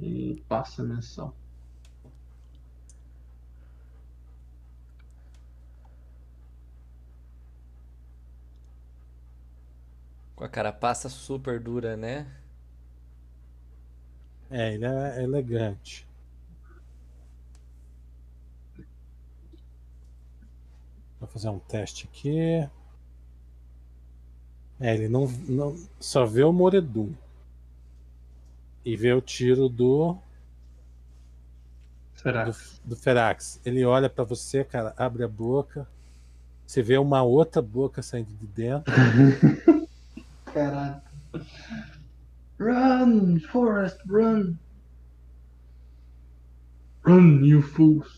E 0.00 0.42
passa 0.48 0.82
a 0.82 0.84
menção. 0.84 1.32
Com 10.34 10.44
a 10.44 10.48
carapaça 10.48 11.08
super 11.08 11.60
dura, 11.60 11.96
né? 11.96 12.26
É, 14.50 14.74
ele 14.74 14.84
é 14.84 15.22
elegante. 15.22 16.06
Vou 21.20 21.28
fazer 21.28 21.48
um 21.48 21.58
teste 21.58 22.08
aqui. 22.10 22.68
É, 24.80 24.94
ele 24.94 25.08
não, 25.08 25.26
não 25.48 25.76
só 25.98 26.24
vê 26.24 26.44
o 26.44 26.52
Moredum. 26.52 27.12
E 28.84 28.96
vê 28.96 29.12
o 29.12 29.20
tiro 29.20 29.68
do, 29.68 30.16
Será? 32.14 32.44
do, 32.44 32.56
do 32.84 32.96
Ferax. 32.96 33.60
Ele 33.64 33.84
olha 33.84 34.08
pra 34.08 34.24
você, 34.24 34.64
cara, 34.64 34.94
abre 34.96 35.24
a 35.24 35.28
boca. 35.28 35.86
Você 36.66 36.82
vê 36.82 36.98
uma 36.98 37.22
outra 37.22 37.62
boca 37.62 38.02
saindo 38.02 38.32
de 38.34 38.46
dentro. 38.46 38.92
Caralho. 40.52 41.00
Run, 42.58 43.38
Forest, 43.40 43.98
run. 44.08 44.58
Run, 47.04 47.44
you 47.44 47.62
fools. 47.62 48.17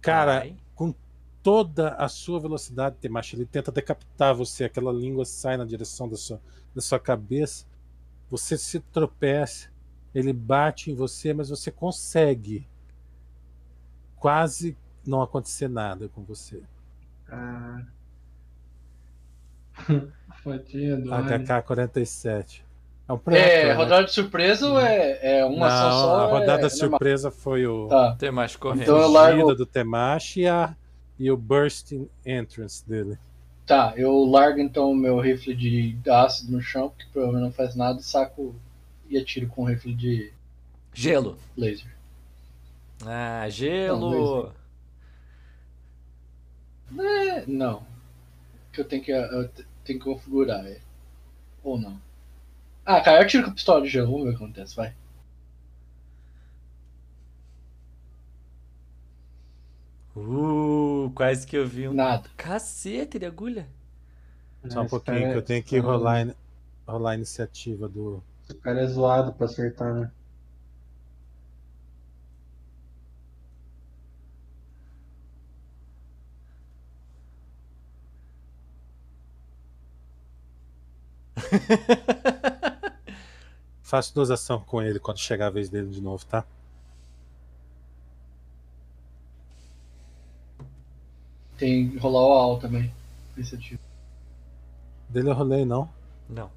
Cara, 0.00 0.40
Ai. 0.40 0.56
com 0.74 0.94
toda 1.42 1.94
a 1.94 2.08
sua 2.08 2.40
velocidade, 2.40 2.96
Temashi, 3.00 3.36
ele 3.36 3.46
tenta 3.46 3.70
decapitar 3.72 4.34
você, 4.34 4.64
aquela 4.64 4.92
língua 4.92 5.24
sai 5.24 5.56
na 5.56 5.64
direção 5.64 6.08
da 6.08 6.16
sua, 6.16 6.40
da 6.74 6.80
sua 6.80 6.98
cabeça, 6.98 7.66
você 8.28 8.56
se 8.56 8.80
tropeça, 8.80 9.68
ele 10.14 10.32
bate 10.32 10.90
em 10.90 10.94
você, 10.94 11.32
mas 11.32 11.48
você 11.48 11.70
consegue 11.70 12.66
quase 14.16 14.76
não 15.06 15.22
acontecer 15.22 15.68
nada 15.68 16.08
com 16.08 16.22
você. 16.22 16.62
Ah. 17.28 17.82
Fodido. 20.42 21.10
olha. 21.10 21.38
HK-47. 21.38 22.62
É 23.10 23.12
um 23.12 23.20
É, 23.34 23.64
né? 23.66 23.72
rodada 23.74 24.04
de 24.04 24.12
surpresa 24.12 24.68
ou 24.68 24.78
é, 24.78 25.40
é 25.40 25.44
uma 25.44 25.68
Não, 25.68 25.76
ação 25.88 25.90
só? 26.00 26.20
a 26.20 26.26
rodada 26.26 26.52
é, 26.62 26.66
é 26.66 26.68
normal? 26.68 26.70
surpresa 26.70 27.30
foi 27.30 27.66
o 27.66 27.88
Tá. 27.88 28.14
Tem 28.16 28.30
mais 28.30 28.54
correndo. 28.54 28.82
Então 28.82 28.98
eu 28.98 29.08
largo- 29.10 29.54
do 29.54 29.66
Temashi 29.66 30.42
e, 30.42 30.46
a- 30.48 30.76
e 31.18 31.30
o 31.30 31.36
bursting 31.36 32.08
entrance 32.24 32.88
dele. 32.88 33.18
Tá, 33.66 33.92
eu 33.96 34.12
largo 34.24 34.60
então 34.60 34.90
o 34.90 34.94
meu 34.96 35.18
rifle 35.20 35.54
de 35.54 35.96
ácido 36.08 36.52
no 36.52 36.60
chão, 36.62 36.92
que 36.96 37.06
provavelmente 37.12 37.44
não 37.46 37.52
faz 37.52 37.74
nada, 37.74 38.00
e 38.00 38.02
saco 38.02 38.54
e 39.08 39.18
atiro 39.18 39.46
com 39.48 39.62
o 39.62 39.64
rifle 39.64 39.92
de 39.94 40.32
Gelo. 40.94 41.36
laser. 41.56 41.90
Ah, 43.04 43.42
Não, 43.44 43.50
gelo. 43.50 44.52
É, 46.98 47.44
não. 47.46 47.82
Que 48.72 48.80
eu 48.80 48.84
tenho 48.84 49.02
que, 49.02 49.10
eu 49.12 49.48
te- 49.48 49.66
tenho 49.84 49.98
que 49.98 50.04
configurar, 50.04 50.64
é. 50.66 50.78
Ou 51.62 51.78
não. 51.78 52.00
Ah, 52.92 53.00
cara, 53.00 53.18
eu 53.18 53.22
atiro 53.22 53.44
com 53.44 53.50
a 53.50 53.54
pistola 53.54 53.82
de 53.82 53.88
gelo, 53.88 54.08
vamos 54.10 54.24
ver 54.24 54.30
o 54.30 54.32
que 54.36 54.42
acontece, 54.42 54.74
vai. 54.74 54.92
Uh, 60.16 61.10
quase 61.14 61.46
que 61.46 61.56
eu 61.56 61.66
vi 61.66 61.88
um 61.88 61.92
Nada. 61.94 62.28
cacete 62.36 63.16
de 63.18 63.26
agulha. 63.26 63.68
Só 64.68 64.82
um 64.82 64.86
pouquinho, 64.88 65.18
cara 65.18 65.28
que 65.28 65.34
é- 65.34 65.36
eu 65.38 65.42
tenho 65.42 65.62
que 65.62 65.78
rolar, 65.78 66.34
rolar 66.86 67.12
a 67.12 67.14
iniciativa 67.14 67.88
do. 67.88 68.20
Esse 68.42 68.54
cara 68.58 68.80
é 68.80 68.86
zoado 68.86 69.32
pra 69.32 69.46
acertar, 69.46 69.94
né? 69.94 70.10
Faço 83.90 84.14
duas 84.14 84.30
ações 84.30 84.62
com 84.66 84.80
ele 84.80 85.00
quando 85.00 85.18
chegar 85.18 85.48
a 85.48 85.50
vez 85.50 85.68
dele 85.68 85.88
de 85.88 86.00
novo, 86.00 86.24
tá? 86.24 86.44
Tem 91.58 91.90
que 91.90 91.98
rolar 91.98 92.24
o 92.24 92.32
AL 92.34 92.58
também. 92.60 92.94
Iniciativa. 93.36 93.80
Dele 95.08 95.30
eu 95.30 95.34
rolei, 95.34 95.64
não. 95.64 95.90
Não. 96.28 96.48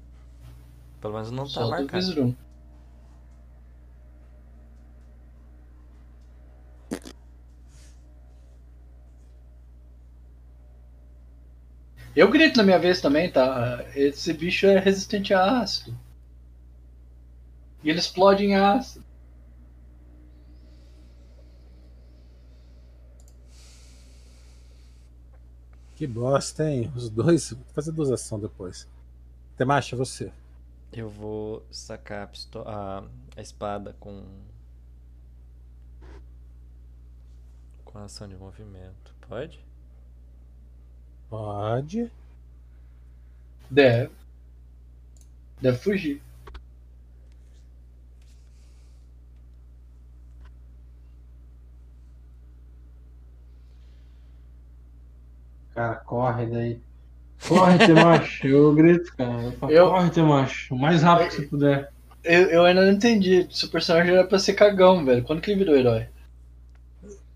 Pelo 1.00 1.14
menos 1.14 1.32
não 1.32 1.42
tá 1.42 1.50
Só 1.50 1.64
do 1.64 1.70
marcado. 1.70 1.92
Visrum. 1.92 2.34
Eu 12.14 12.30
grito 12.30 12.58
na 12.58 12.62
minha 12.62 12.78
vez 12.78 13.00
também, 13.00 13.28
tá? 13.28 13.84
Esse 13.96 14.32
bicho 14.32 14.66
é 14.66 14.78
resistente 14.78 15.34
a 15.34 15.62
ácido. 15.62 16.03
E 17.84 17.90
ele 17.90 17.98
explode 17.98 18.42
em 18.42 18.56
ácido. 18.56 19.04
Que 25.94 26.06
bosta, 26.06 26.68
hein? 26.68 26.90
Os 26.96 27.10
dois. 27.10 27.50
Vou 27.50 27.64
fazer 27.74 27.92
duas 27.92 28.10
ações 28.10 28.40
depois. 28.40 28.88
Temacha, 29.56 29.94
você. 29.94 30.32
Eu 30.90 31.10
vou 31.10 31.62
sacar 31.70 32.30
a, 32.54 32.58
a, 32.70 33.04
a 33.36 33.40
espada 33.42 33.94
com. 34.00 34.24
Com 37.84 37.98
ação 37.98 38.26
de 38.26 38.34
movimento. 38.34 39.14
Pode? 39.28 39.60
Pode. 41.28 42.10
Deve. 43.70 44.10
Deve 45.60 45.78
fugir. 45.78 46.22
Corre 56.04 56.46
daí. 56.46 56.80
Corre, 57.48 57.78
Temacho. 57.78 58.46
Eu 58.46 58.74
grito, 58.74 59.14
cara. 59.16 59.42
Eu 59.42 59.52
falo, 59.52 59.72
Eu- 59.72 59.88
Corre, 59.90 60.10
Temacho. 60.10 60.74
O 60.74 60.78
mais 60.78 61.02
rápido 61.02 61.28
que 61.30 61.36
você 61.36 61.46
puder. 61.46 61.92
Eu, 62.22 62.48
eu 62.50 62.64
ainda 62.64 62.84
não 62.84 62.92
entendi. 62.92 63.46
Se 63.50 63.66
o 63.66 63.70
personagem 63.70 64.14
era 64.14 64.26
pra 64.26 64.38
ser 64.38 64.54
cagão, 64.54 65.04
velho. 65.04 65.22
Quando 65.24 65.40
que 65.42 65.50
ele 65.50 65.58
virou 65.58 65.76
herói? 65.76 66.06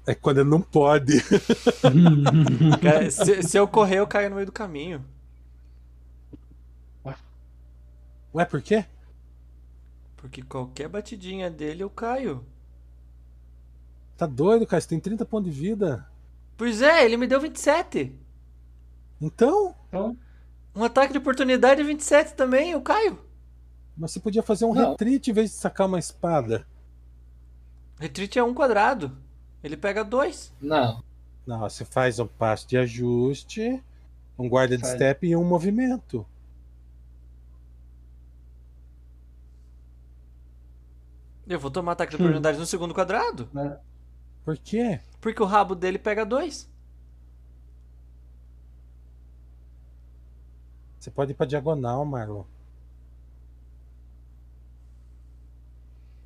É 0.06 0.14
quando 0.14 0.38
ele 0.40 0.48
não 0.48 0.62
pode. 0.62 1.20
Cara, 2.80 3.10
se, 3.10 3.42
se 3.42 3.58
eu 3.58 3.68
correr, 3.68 3.98
eu 3.98 4.06
caio 4.06 4.30
no 4.30 4.36
meio 4.36 4.46
do 4.46 4.52
caminho. 4.52 5.04
Ué, 8.34 8.44
por 8.44 8.62
quê? 8.62 8.84
Porque 10.16 10.42
qualquer 10.42 10.88
batidinha 10.88 11.50
dele 11.50 11.82
eu 11.82 11.90
caio. 11.90 12.44
Tá 14.16 14.26
doido, 14.26 14.66
cara? 14.66 14.80
Você 14.80 14.88
tem 14.88 15.00
30 15.00 15.24
pontos 15.24 15.52
de 15.54 15.60
vida. 15.60 16.06
Pois 16.56 16.82
é, 16.82 17.04
ele 17.04 17.16
me 17.16 17.26
deu 17.26 17.40
27. 17.40 18.12
Então, 19.20 19.74
Então, 19.88 20.16
Um 20.74 20.84
ataque 20.84 21.12
de 21.12 21.18
oportunidade 21.18 21.80
é 21.80 21.84
27 21.84 22.34
também, 22.34 22.74
o 22.76 22.80
Caio. 22.80 23.18
mas 23.96 24.12
você 24.12 24.20
podia 24.20 24.42
fazer 24.42 24.64
um 24.64 24.72
Não. 24.74 24.90
retreat 24.90 25.28
em 25.30 25.34
vez 25.34 25.50
de 25.50 25.56
sacar 25.56 25.86
uma 25.88 25.98
espada. 25.98 26.66
Retreat 27.98 28.38
é 28.38 28.44
um 28.44 28.54
quadrado. 28.54 29.16
Ele 29.62 29.76
pega 29.76 30.04
dois. 30.04 30.52
Não. 30.60 31.02
Não, 31.44 31.60
você 31.60 31.84
faz 31.84 32.18
um 32.20 32.26
passo 32.28 32.68
de 32.68 32.76
ajuste, 32.76 33.82
um 34.38 34.48
guarda 34.48 34.78
de 34.78 34.86
step 34.86 35.26
e 35.26 35.34
um 35.34 35.42
movimento. 35.44 36.24
Eu 41.46 41.58
vou 41.58 41.70
tomar 41.70 41.92
ataque 41.92 42.10
de 42.10 42.16
oportunidade 42.16 42.58
no 42.58 42.66
segundo 42.66 42.92
quadrado. 42.94 43.48
né? 43.52 43.78
Por 44.44 44.56
quê? 44.58 45.00
Porque 45.20 45.42
o 45.42 45.46
rabo 45.46 45.74
dele 45.74 45.98
pega 45.98 46.24
dois. 46.24 46.68
Você 50.98 51.10
pode 51.10 51.32
ir 51.32 51.34
pra 51.34 51.46
diagonal, 51.46 52.04
Marlon. 52.04 52.44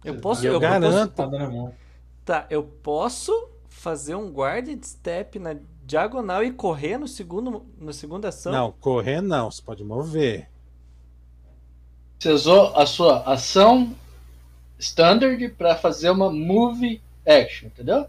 Eu 0.05 0.20
posso. 0.20 0.47
eu 0.47 0.55
Eu, 0.55 0.60
garanto. 0.60 1.12
posso 1.12 1.12
Tá 1.12 1.25
a 1.25 1.70
tá, 2.25 2.47
eu 2.51 2.62
posso 2.62 3.49
fazer 3.68 4.15
um 4.15 4.31
guarda 4.31 4.75
de 4.75 4.86
step 4.86 5.39
na 5.39 5.57
diagonal 5.84 6.42
e 6.42 6.52
correr 6.52 6.99
no 6.99 7.07
segundo, 7.09 7.65
na 7.78 7.92
segunda 7.92 8.28
ação. 8.28 8.52
Não, 8.52 8.73
correr 8.73 9.20
não, 9.20 9.51
você 9.51 9.62
pode 9.62 9.84
mover. 9.84 10.49
Você 12.18 12.31
usou 12.31 12.75
a 12.76 12.86
sua 12.86 13.23
ação 13.25 13.94
standard 14.78 15.49
pra 15.51 15.76
fazer 15.76 16.10
uma 16.10 16.31
move 16.31 17.02
action, 17.26 17.67
entendeu? 17.67 18.07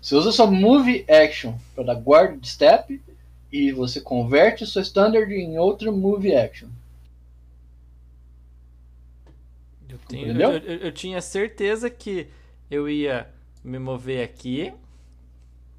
Você 0.00 0.14
usa 0.14 0.32
sua 0.32 0.46
move 0.46 1.04
action 1.08 1.54
para 1.74 1.84
dar 1.84 1.94
guard 1.94 2.44
step 2.44 3.00
e 3.52 3.72
você 3.72 4.00
converte 4.00 4.64
sua 4.66 4.82
standard 4.82 5.32
em 5.32 5.58
outra 5.58 5.92
move 5.92 6.34
action. 6.34 6.68
Eu, 9.88 9.98
tenho- 9.98 10.26
Entendeu? 10.28 10.50
eu- 10.52 10.58
eu- 10.58 10.78
eu 10.86 10.92
tinha 10.92 11.20
certeza 11.20 11.88
que 11.90 12.28
eu 12.70 12.88
ia 12.88 13.28
me 13.64 13.78
mover 13.78 14.22
aqui, 14.24 14.72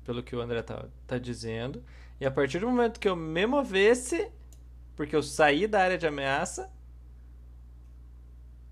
pelo 0.05 0.23
que 0.23 0.35
o 0.35 0.41
André 0.41 0.61
tá, 0.61 0.85
tá 1.07 1.17
dizendo, 1.17 1.83
e 2.19 2.25
a 2.25 2.31
partir 2.31 2.59
do 2.59 2.67
momento 2.67 2.99
que 2.99 3.07
eu 3.07 3.15
me 3.15 3.45
movesse, 3.45 4.29
porque 4.95 5.15
eu 5.15 5.23
saí 5.23 5.67
da 5.67 5.81
área 5.81 5.97
de 5.97 6.07
ameaça, 6.07 6.71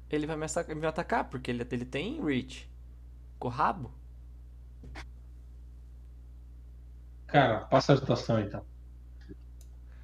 ele 0.09 0.27
vai 0.27 0.35
me, 0.35 0.45
me 0.75 0.85
atacar, 0.87 1.29
porque 1.29 1.49
ele, 1.51 1.65
ele 1.71 1.85
tem 1.85 2.21
reach. 2.23 2.69
Com 3.39 3.47
o 3.49 3.51
rabo. 3.51 3.91
Cara, 7.27 7.61
passa 7.67 7.93
a 7.93 7.97
situação 7.97 8.37
então. 8.39 8.65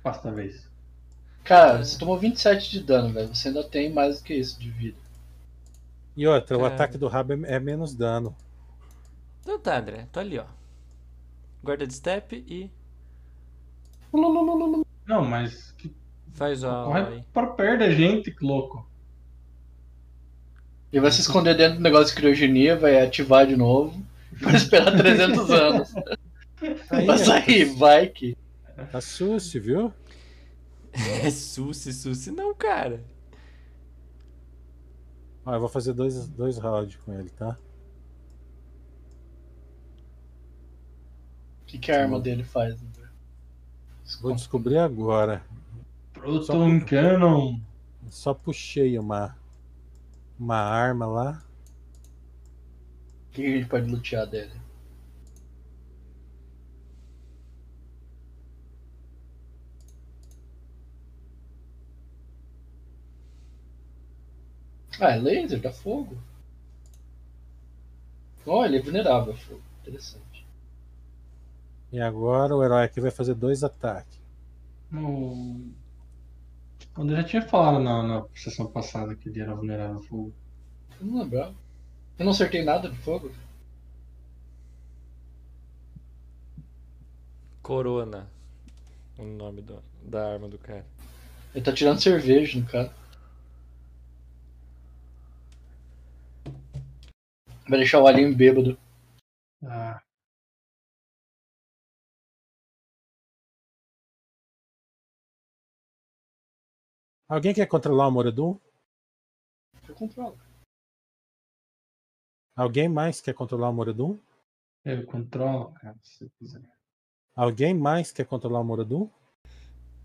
Passa 0.04 0.30
a 0.30 0.32
vez. 0.32 0.68
Cara, 1.44 1.84
você 1.84 1.98
tomou 1.98 2.18
27 2.18 2.70
de 2.72 2.80
dano, 2.82 3.14
velho. 3.14 3.34
Você 3.34 3.48
ainda 3.48 3.64
tem 3.64 3.92
mais 3.92 4.20
do 4.20 4.24
que 4.24 4.34
isso 4.34 4.60
de 4.60 4.70
vida. 4.70 4.98
E 6.16 6.28
outra, 6.28 6.58
o 6.58 6.62
Cara. 6.62 6.74
ataque 6.74 6.98
do 6.98 7.08
rabo 7.08 7.34
é, 7.34 7.56
é 7.56 7.60
menos 7.60 7.96
dano. 7.96 8.36
Então 9.42 9.60
tá, 9.60 9.80
André. 9.80 10.08
Tô 10.12 10.20
ali, 10.20 10.38
ó. 10.38 10.46
Guarda 11.64 11.88
de 11.88 11.94
step 11.94 12.36
e 12.48 12.70
Não, 15.06 15.26
mas 15.26 15.72
que 15.78 15.92
faz 16.34 16.64
ó 16.64 16.86
corre 16.86 17.24
pra 17.34 17.48
perto 17.48 17.80
da 17.80 17.90
gente, 17.92 18.32
que 18.32 18.46
louco. 18.46 18.88
Ele 20.92 21.02
vai 21.02 21.12
se 21.12 21.22
esconder 21.22 21.56
dentro 21.56 21.78
do 21.78 21.82
negócio 21.84 22.08
de 22.14 22.22
criogenia, 22.22 22.78
vai 22.78 23.02
ativar 23.02 23.48
de 23.48 23.56
novo. 23.56 24.00
Vai 24.34 24.56
esperar 24.56 24.96
300 24.96 25.50
anos. 25.52 25.94
Aí, 26.92 27.06
Vai 27.06 27.18
sair, 27.18 27.66
vai 27.66 28.08
que. 28.08 28.38
Tá 28.92 29.02
susse, 29.02 29.60
viu? 29.60 29.94
É 30.94 31.30
suci, 31.32 31.92
suci 31.94 32.32
não, 32.32 32.54
cara. 32.54 33.04
Ó, 35.46 35.54
eu 35.54 35.60
vou 35.60 35.70
fazer 35.70 35.94
dois, 35.94 36.28
dois 36.30 36.58
rounds 36.58 36.96
com 36.98 37.14
ele, 37.14 37.30
tá? 37.30 37.58
O 41.62 41.66
que, 41.66 41.78
que 41.80 41.92
a 41.92 42.02
arma 42.02 42.20
dele 42.20 42.44
faz? 42.44 42.82
né? 42.82 42.90
Vou 44.22 44.34
descobrir 44.34 44.78
agora. 44.78 45.44
Proton 46.14 46.80
Cannon. 46.86 47.60
Só 48.10 48.34
puxei 48.34 48.98
uma, 49.00 49.36
uma 50.40 50.58
arma 50.58 51.06
lá. 51.08 51.44
O 53.28 53.32
que 53.32 53.42
que 53.42 53.48
a 53.48 53.58
gente 53.58 53.68
pode 53.68 53.90
lutear 53.90 54.28
dele? 54.28 54.63
Ah, 65.00 65.12
é 65.12 65.18
laser, 65.20 65.60
dá 65.62 65.72
fogo. 65.72 66.18
Oh, 68.46 68.64
ele 68.64 68.78
é 68.78 68.82
vulnerável 68.82 69.34
a 69.34 69.36
fogo. 69.36 69.62
Interessante. 69.82 70.46
E 71.94 71.98
agora 72.02 72.54
o 72.54 72.62
herói 72.62 72.84
aqui 72.84 73.00
vai 73.00 73.10
fazer 73.10 73.36
dois 73.36 73.64
ataques. 73.64 74.20
O 74.94 75.74
o 76.98 77.02
André 77.04 77.18
já 77.18 77.24
tinha 77.24 77.42
falado 77.48 77.80
na, 77.84 78.02
na 78.02 78.26
sessão 78.36 78.66
passada 78.66 79.16
que 79.16 79.30
ele 79.30 79.40
era 79.42 79.54
vulnerável 79.56 79.98
ao 79.98 80.02
fogo. 80.04 80.34
Eu 81.00 81.08
não 81.08 81.22
lembrava. 81.24 81.56
Eu 82.20 82.26
não 82.26 82.32
acertei 82.34 82.64
nada 82.64 82.90
de 82.90 82.98
fogo. 83.00 83.32
Corona. 87.64 88.28
O 89.18 89.24
nome 89.24 89.62
do- 89.62 89.84
da 90.04 90.34
arma 90.34 90.48
do 90.50 90.58
cara. 90.60 90.86
Ele 91.56 91.64
tá 91.64 91.72
tirando 91.72 92.02
cerveja 92.02 92.60
no 92.60 92.66
cara. 92.66 92.94
Vai 97.68 97.80
deixar 97.80 98.02
o 98.02 98.08
Alinho 98.08 98.36
bêbado. 98.36 98.78
Ah, 99.66 100.02
Alguém 107.28 107.54
quer 107.54 107.66
controlar 107.68 108.08
o 108.08 108.12
Moradum? 108.12 108.60
Eu 109.88 109.96
controlo. 109.96 110.38
Alguém 112.56 112.88
mais 112.88 113.20
quer 113.20 113.34
controlar 113.34 113.70
o 113.70 113.74
Moradum? 113.74 114.20
eu 114.86 115.06
controlo, 115.06 115.72
cara, 115.76 115.98
se 116.04 116.18
você 116.18 116.30
quiser. 116.38 116.62
Alguém 117.36 117.74
mais 117.74 118.12
quer 118.12 118.26
controlar 118.28 118.60
o 118.60 118.64
Moradum? 118.64 119.10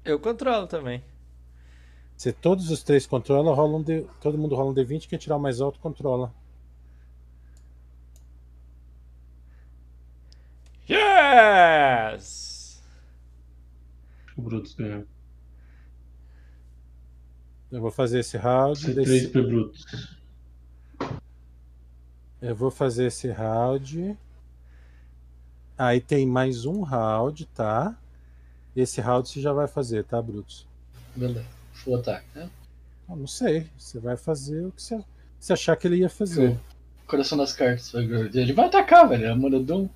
Eu 0.05 0.19
controlo 0.21 0.67
também. 0.67 1.05
Se 2.17 2.33
todos 2.33 2.71
os 2.71 2.83
três 2.83 3.07
controlam, 3.07 3.55
rola 3.55 3.77
um 3.77 3.83
D... 3.83 4.07
todo 4.21 4.39
mundo 4.39 4.55
rola 4.55 4.71
um 4.71 4.75
D20, 4.75 5.09
quem 5.09 5.19
tirar 5.19 5.37
o 5.37 5.41
mais 5.41 5.61
alto 5.61 5.79
controla. 5.81 6.33
Yes! 11.29 12.81
O 14.37 14.43
Brutus 14.43 14.75
ganhou. 14.75 15.05
Eu 17.71 17.81
vou 17.81 17.91
fazer 17.91 18.21
esse 18.21 18.37
round. 18.37 18.79
C3 18.81 18.95
desse- 18.95 19.29
pro 19.29 19.47
Brutus. 19.47 20.17
Eu 22.41 22.55
vou 22.55 22.71
fazer 22.71 23.07
esse 23.07 23.29
round. 23.31 24.17
Aí 25.77 26.01
tem 26.01 26.27
mais 26.27 26.65
um 26.65 26.83
round, 26.83 27.45
tá? 27.47 27.97
Esse 28.75 29.01
round 29.01 29.29
você 29.29 29.41
já 29.41 29.53
vai 29.53 29.67
fazer, 29.67 30.05
tá, 30.05 30.21
Brutus? 30.23 30.67
Beleza. 31.15 31.45
Full 31.75 31.97
ataque, 31.97 32.27
né? 32.35 32.49
Eu 33.09 33.17
não 33.17 33.27
sei. 33.27 33.69
Você 33.77 33.99
vai 33.99 34.17
fazer 34.17 34.65
o 34.67 34.73
que 34.73 34.83
você, 34.83 35.05
você 35.39 35.53
achar 35.53 35.77
que 35.77 35.87
ele 35.87 35.97
ia 35.97 36.09
fazer. 36.09 36.59
Coração 37.07 37.37
das 37.39 37.53
cartas. 37.53 37.93
Ele 37.95 38.53
vai 38.53 38.67
atacar, 38.67 39.09
velho. 39.09 39.27
É 39.27 39.35
Moradum. 39.35 39.89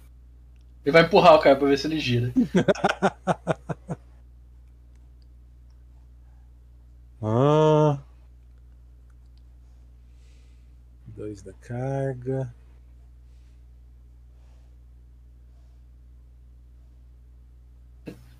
Ele 0.85 0.93
vai 0.93 1.03
empurrar 1.03 1.35
o 1.35 1.39
cara 1.41 1.57
pra 1.57 1.69
ver 1.69 1.79
se 1.79 1.87
ele 1.87 1.99
gira. 2.01 2.33
Ah. 7.25 8.03
Dois 11.07 11.41
da 11.41 11.53
carga. 11.53 12.53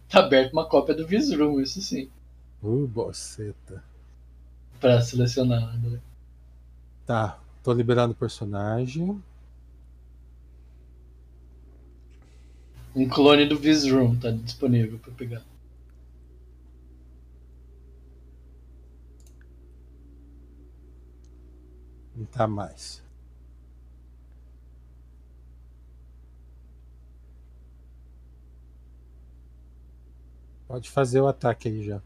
Tá 0.09 0.19
aberto 0.19 0.53
uma 0.53 0.67
cópia 0.69 0.95
do 0.95 1.07
Visroom, 1.07 1.61
isso 1.61 1.81
sim. 1.81 2.11
Uh, 2.63 2.87
boceta. 2.87 3.83
Pra 4.81 5.01
selecionar. 5.01 5.79
né? 5.81 6.01
Tá, 7.07 7.39
tô 7.63 7.73
liberando 7.73 8.13
o 8.13 8.17
personagem. 8.17 9.23
Um 12.95 13.09
clone 13.09 13.47
do 13.47 13.59
Visroom 13.59 14.17
tá 14.17 14.31
disponível 14.31 14.99
para 14.99 15.13
pegar. 15.13 15.43
Não 22.15 22.27
tá 22.27 22.47
mais. 22.47 23.03
Pode 30.69 30.91
fazer 30.91 31.21
o 31.21 31.29
ataque 31.29 31.69
aí 31.69 31.85
já. 31.85 32.03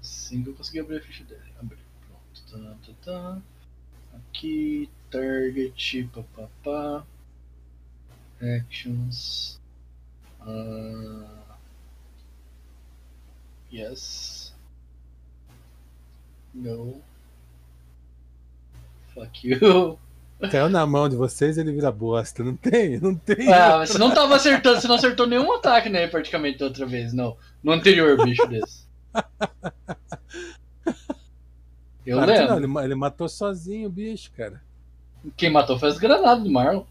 Assim 0.00 0.42
que 0.42 0.50
eu 0.50 0.54
conseguir 0.54 0.80
abrir 0.80 0.98
a 0.98 1.00
ficha 1.00 1.24
dele. 1.24 1.42
Abrir. 1.58 1.78
Pronto. 2.06 2.50
Tá, 2.50 2.76
tá, 2.86 2.92
tá. 3.04 3.42
Aqui, 4.14 4.90
target, 5.10 6.10
papapá. 6.14 7.06
Actions. 8.40 9.61
Ah, 10.46 11.54
yes. 13.72 14.54
No. 16.54 17.00
Fuck 19.14 19.48
you. 19.48 19.98
Caiu 20.50 20.68
na 20.68 20.84
mão 20.84 21.08
de 21.08 21.14
vocês, 21.14 21.56
ele 21.56 21.70
vira 21.72 21.92
bosta. 21.92 22.42
Não 22.42 22.56
tem, 22.56 22.98
não 22.98 23.14
tem. 23.14 23.52
Ah, 23.52 23.78
mas 23.78 23.90
você 23.90 23.98
não 23.98 24.12
tava 24.12 24.34
acertando, 24.34 24.80
você 24.80 24.88
não 24.88 24.96
acertou 24.96 25.24
nenhum 25.26 25.52
ataque, 25.52 25.88
né? 25.88 26.08
Praticamente 26.08 26.58
da 26.58 26.66
outra 26.66 26.84
vez, 26.84 27.12
não. 27.12 27.36
No 27.62 27.70
anterior, 27.70 28.16
bicho 28.24 28.44
desse. 28.48 28.82
Eu 32.04 32.16
Claro 32.16 32.32
que 32.32 32.38
não, 32.40 32.56
lembro. 32.58 32.80
ele, 32.80 32.86
ele 32.86 32.94
matou 32.96 33.28
sozinho 33.28 33.88
o 33.88 33.92
bicho, 33.92 34.32
cara. 34.36 34.60
Quem 35.36 35.48
matou 35.50 35.78
foi 35.78 35.88
as 35.90 35.98
granadas 35.98 36.42
do 36.42 36.50
Marlon. 36.50 36.82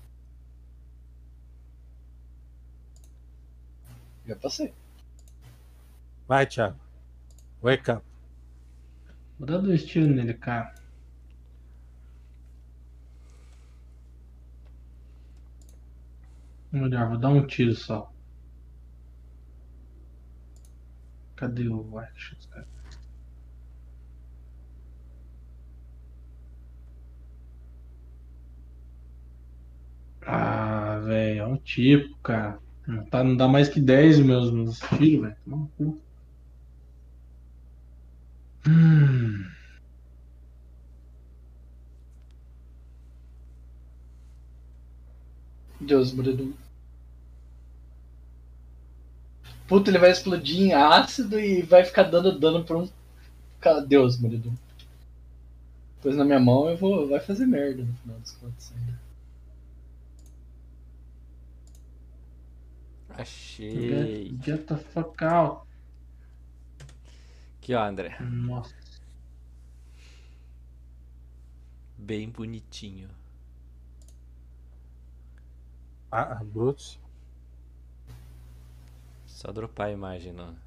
Já 4.32 4.38
passei. 4.38 4.74
Vai, 6.26 6.46
Thiago. 6.48 6.80
Wake 7.62 7.92
up. 7.92 8.06
Vou 9.38 9.46
dar 9.46 9.58
dois 9.58 9.84
tiros 9.86 10.08
nele, 10.08 10.34
cara. 10.34 10.74
Melhor, 16.72 17.10
vou 17.10 17.18
dar 17.18 17.28
um 17.28 17.46
tiro 17.46 17.76
só. 17.76 18.10
Cadê 21.36 21.68
o 21.68 22.00
actions, 22.00 22.46
cara? 22.46 22.68
Ah, 30.26 31.00
velho, 31.04 31.42
é 31.42 31.48
um 31.48 31.58
tipo, 31.58 32.16
cara. 32.20 32.71
Não, 32.88 33.06
tá, 33.06 33.24
não 33.24 33.36
dá 33.36 33.48
mais 33.48 33.70
que 33.70 33.80
10 33.80 34.20
meus, 34.20 34.52
meus 34.52 34.80
tiros, 34.80 35.22
velho. 35.22 35.36
Toma 35.46 35.58
no 35.58 35.68
cu. 35.78 36.02
Hum. 38.68 39.46
Deus, 45.80 46.12
Bruno. 46.12 46.54
Puta, 49.68 49.90
ele 49.90 49.98
vai 49.98 50.12
explodir 50.12 50.62
em 50.62 50.74
ácido 50.74 51.40
e 51.40 51.62
vai 51.62 51.84
ficar 51.84 52.04
dando 52.04 52.38
dano 52.38 52.64
por 52.64 52.78
um. 52.78 52.90
Deus, 53.88 54.16
Bruno. 54.16 54.58
Depois 55.98 56.16
na 56.16 56.26
minha 56.26 56.40
mão 56.40 56.70
eu 56.70 56.78
vou. 56.78 57.08
Vai 57.08 57.20
fazer 57.20 57.46
merda 57.46 57.84
no 57.84 57.94
final 57.96 58.20
das 58.20 58.32
contas. 58.34 58.74
Achei. 63.18 64.30
Get, 64.30 64.44
get 64.44 64.68
the 64.68 64.78
fuck 64.78 65.24
out. 65.24 65.68
Aqui, 67.58 67.76
ó, 67.76 67.84
André. 67.84 68.20
Nossa. 68.20 68.74
Bem 71.98 72.30
bonitinho. 72.30 73.10
Ah, 76.12 76.44
Brutus. 76.44 77.00
Só 79.28 79.52
dropar 79.52 79.88
a 79.88 79.92
imagem, 79.92 80.34
não. 80.34 80.58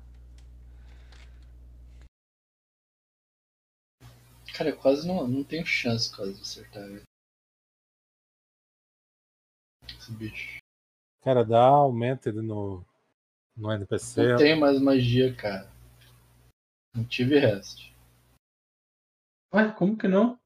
Cara, 4.55 4.71
eu 4.71 4.77
quase 4.77 5.07
não, 5.07 5.27
não 5.27 5.43
tenho 5.43 5.67
chance 5.67 6.15
quase 6.15 6.35
de 6.35 6.43
acertar 6.43 6.85
ele. 6.85 7.03
Esse 9.89 10.13
bicho. 10.13 10.64
Cara, 11.25 11.43
dá 11.43 11.63
aumento 11.65 12.29
ele 12.29 12.43
no, 12.43 12.85
no 13.57 13.73
NPC. 13.73 14.29
Não 14.29 14.37
tenho 14.37 14.61
mais 14.61 14.79
magia, 14.79 15.35
cara. 15.35 15.73
Não 16.95 17.03
tive 17.03 17.39
rest. 17.39 17.91
Ué, 19.55 19.73
como 19.73 19.97
que 19.97 20.07
não? 20.07 20.39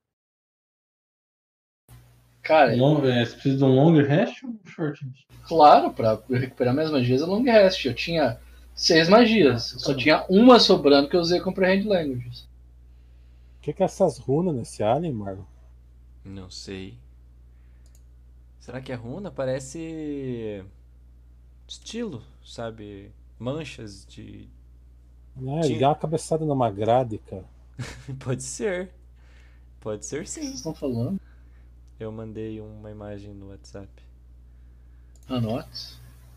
Cara, 2.42 2.74
Long, 2.76 3.04
é, 3.04 3.24
você 3.24 3.32
precisa 3.32 3.58
de 3.58 3.64
um 3.64 3.74
long 3.74 4.00
rest 4.00 4.42
ou 4.44 4.50
um 4.50 4.60
short 4.64 5.04
rest? 5.04 5.26
claro, 5.48 5.92
pra 5.92 6.22
recuperar 6.30 6.72
minhas 6.72 6.92
magias 6.92 7.22
é 7.22 7.26
long 7.26 7.42
rest. 7.42 7.84
Eu 7.84 7.94
tinha 7.94 8.40
seis 8.72 9.08
magias. 9.08 9.74
Ah, 9.74 9.78
Só 9.80 9.92
tá. 9.92 9.98
tinha 9.98 10.24
uma 10.28 10.60
sobrando 10.60 11.08
que 11.08 11.16
eu 11.16 11.20
usei 11.20 11.40
comprehend 11.40 11.88
languages. 11.88 12.42
O 13.58 13.60
que, 13.62 13.72
que 13.72 13.82
é 13.82 13.86
essas 13.86 14.16
runas 14.18 14.54
nesse 14.54 14.82
alien, 14.82 15.12
Marlon? 15.12 15.44
Não 16.24 16.48
sei. 16.48 16.96
Será 18.68 18.82
que 18.82 18.92
é 18.92 18.94
runa? 18.94 19.30
Parece. 19.30 20.62
Estilo, 21.66 22.22
sabe? 22.44 23.10
Manchas 23.38 24.04
de. 24.04 24.46
Ah, 25.38 25.60
ele 25.60 25.68
Tinha- 25.68 25.80
dá 25.80 25.88
uma 25.88 25.94
cabeçada 25.94 26.44
numa 26.44 26.70
grade, 26.70 27.16
cara. 27.16 27.46
Pode 28.22 28.42
ser. 28.42 28.90
Pode 29.80 30.04
ser 30.04 30.20
O 30.20 30.24
que 30.24 30.28
sim. 30.28 30.42
vocês 30.42 30.54
estão 30.56 30.74
falando? 30.74 31.18
Eu 31.98 32.12
mandei 32.12 32.60
uma 32.60 32.90
imagem 32.90 33.32
no 33.32 33.48
WhatsApp. 33.48 33.88
Anote. 35.30 35.94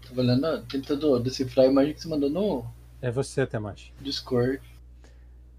Tava 0.07 0.21
olhando, 0.21 0.65
tentando 0.67 1.19
decifrar 1.19 1.65
a 1.65 1.69
imagem 1.69 1.93
que 1.93 1.99
você 1.99 2.07
mandou 2.07 2.29
no 2.29 2.65
É 3.01 3.11
você, 3.11 3.45
Temashi. 3.45 3.91
Discord. 3.99 4.61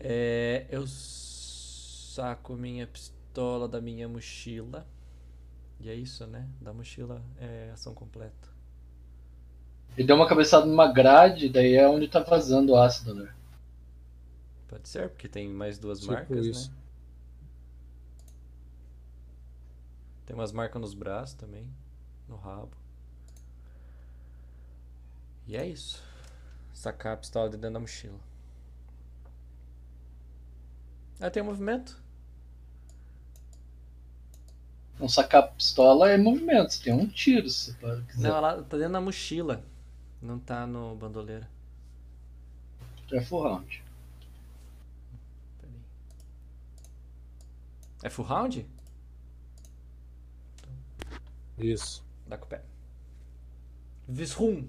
É, 0.01 0.65
eu 0.71 0.87
saco 0.87 2.55
minha 2.55 2.87
pistola 2.87 3.69
da 3.69 3.79
minha 3.79 4.09
mochila. 4.09 4.87
E 5.83 5.91
é 5.91 5.95
isso, 5.95 6.27
né? 6.27 6.49
Da 6.61 6.73
mochila 6.73 7.23
é 7.39 7.71
ação 7.75 7.93
completa. 7.95 8.49
Ele 9.97 10.07
deu 10.07 10.17
uma 10.17 10.29
cabeçada 10.29 10.67
numa 10.67 10.91
grade, 10.93 11.49
daí 11.49 11.75
é 11.75 11.89
onde 11.89 12.09
tá 12.09 12.21
vazando 12.21 12.73
o 12.73 12.77
ácido, 12.77 13.15
né? 13.15 13.33
Pode 14.69 14.89
ser, 14.89 15.09
porque 15.11 15.29
tem 15.29 15.49
mais 15.49 15.79
duas 15.79 16.01
Tipo 16.01 16.13
marcas, 16.13 16.47
isso. 16.47 16.71
né? 16.71 16.77
Tem 20.27 20.35
umas 20.35 20.53
marcas 20.53 20.81
nos 20.81 20.95
braços 20.95 21.35
também, 21.35 21.69
no 22.29 22.37
rabo. 22.37 22.71
E 25.47 25.57
é 25.57 25.67
isso. 25.67 26.03
Sacar 26.75 27.15
a 27.15 27.17
pistola 27.17 27.51
de 27.51 27.57
dentro 27.57 27.75
da 27.75 27.81
mochila. 27.81 28.19
Ah, 31.21 31.31
tem 31.31 31.43
um 31.43 31.47
movimento. 31.47 32.02
Não 35.03 35.09
sacar 35.09 35.43
a 35.43 35.47
pistola 35.49 36.11
é 36.11 36.17
movimento, 36.17 36.73
você 36.73 36.85
tem 36.85 36.93
um 36.93 37.09
tiro 37.09 37.51
se 37.51 37.73
você 37.73 38.03
quiser. 38.03 38.29
Não, 38.29 38.37
ela 38.37 38.63
tá 38.63 38.77
dentro 38.77 38.93
da 38.93 39.01
mochila. 39.01 39.65
Não 40.23 40.39
tá 40.39 40.65
no 40.65 40.95
bandoleiro. 40.95 41.45
É 43.11 43.21
full 43.21 43.43
round. 43.43 43.83
Peraí. 45.61 45.75
É 48.05 48.09
full 48.09 48.25
round? 48.25 48.65
Isso. 51.59 52.05
Dá 52.29 52.39
com 52.39 52.45
o 52.45 52.49
pé. 52.49 52.63
Visrum. 54.07 54.69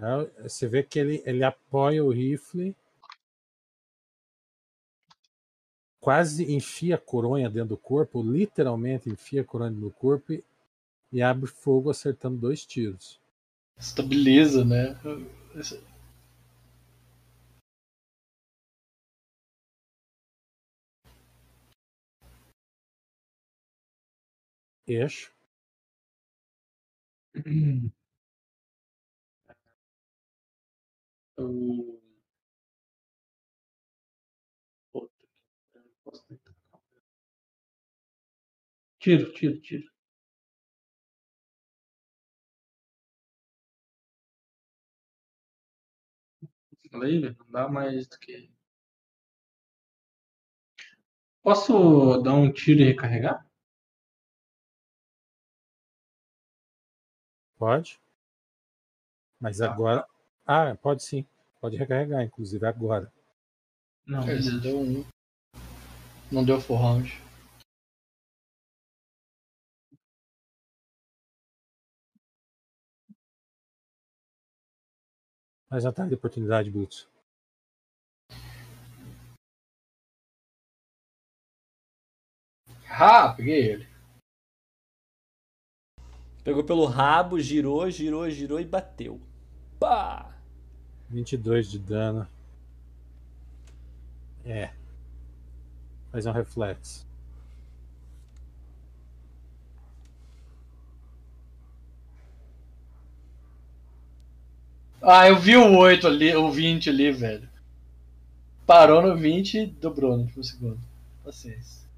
É, 0.00 0.48
Você 0.48 0.66
vê 0.66 0.82
que 0.82 0.98
ele, 0.98 1.22
ele 1.26 1.44
apoia 1.44 2.04
o 2.04 2.10
rifle, 2.10 2.74
quase 6.00 6.52
enfia 6.52 6.94
a 6.94 6.98
coronha 6.98 7.50
dentro 7.50 7.70
do 7.70 7.76
corpo, 7.76 8.22
literalmente 8.22 9.10
enfia 9.10 9.42
a 9.42 9.44
coronha 9.44 9.70
dentro 9.70 9.88
do 9.88 9.94
corpo 9.94 10.32
e, 10.32 10.42
e 11.12 11.22
abre 11.22 11.46
fogo 11.48 11.90
acertando 11.90 12.38
dois 12.38 12.64
tiros. 12.64 13.20
Estabiliza, 13.78 14.64
né? 14.64 14.98
Esse- 15.54 15.82
Hum. 31.40 31.98
Tiro, 38.98 39.32
tiro, 39.32 39.58
tiro. 39.62 39.90
Falei, 46.90 47.20
não 47.20 47.34
dá 47.50 47.68
mais 47.68 48.06
do 48.06 48.18
que. 48.18 48.50
Posso 51.42 52.18
dar 52.22 52.34
um 52.34 52.52
tiro 52.52 52.80
e 52.82 52.84
recarregar? 52.84 53.46
Pode. 57.56 57.98
Mas 59.40 59.58
tá. 59.58 59.72
agora, 59.72 60.06
ah, 60.46 60.74
pode 60.76 61.02
sim. 61.02 61.24
Pode 61.60 61.76
recarregar, 61.76 62.22
inclusive 62.22 62.64
agora. 62.66 63.12
Não, 64.06 64.24
Quer 64.24 64.38
dizer, 64.38 64.50
beleza. 64.50 64.62
deu 64.68 64.80
um. 64.80 65.04
Não 66.32 66.44
deu 66.44 66.60
full 66.60 66.76
round. 66.76 67.20
Mas 75.70 75.84
já 75.84 75.92
tá 75.92 76.06
de 76.06 76.14
oportunidade, 76.14 76.70
Boots. 76.70 77.06
Ah, 82.88 83.32
peguei 83.36 83.70
ele. 83.70 83.88
Pegou 86.42 86.64
pelo 86.64 86.86
rabo, 86.86 87.38
girou, 87.38 87.88
girou, 87.90 88.28
girou 88.30 88.58
e 88.60 88.64
bateu. 88.64 89.20
Pá! 89.80 90.30
22 91.08 91.70
de 91.70 91.78
dano. 91.78 92.28
É. 94.44 94.70
Faz 96.12 96.26
um 96.26 96.32
reflexo. 96.32 97.06
Ah, 105.02 105.26
eu 105.26 105.38
vi 105.38 105.56
o 105.56 105.78
8 105.78 106.06
ali, 106.06 106.36
o 106.36 106.50
20 106.50 106.90
ali, 106.90 107.10
velho. 107.10 107.48
Parou 108.66 109.00
no 109.00 109.16
20 109.16 109.58
e 109.58 109.66
dobrou 109.66 110.16
no 110.16 110.24
último 110.24 110.44
segundo. 110.44 110.78
Paciência. 111.24 111.88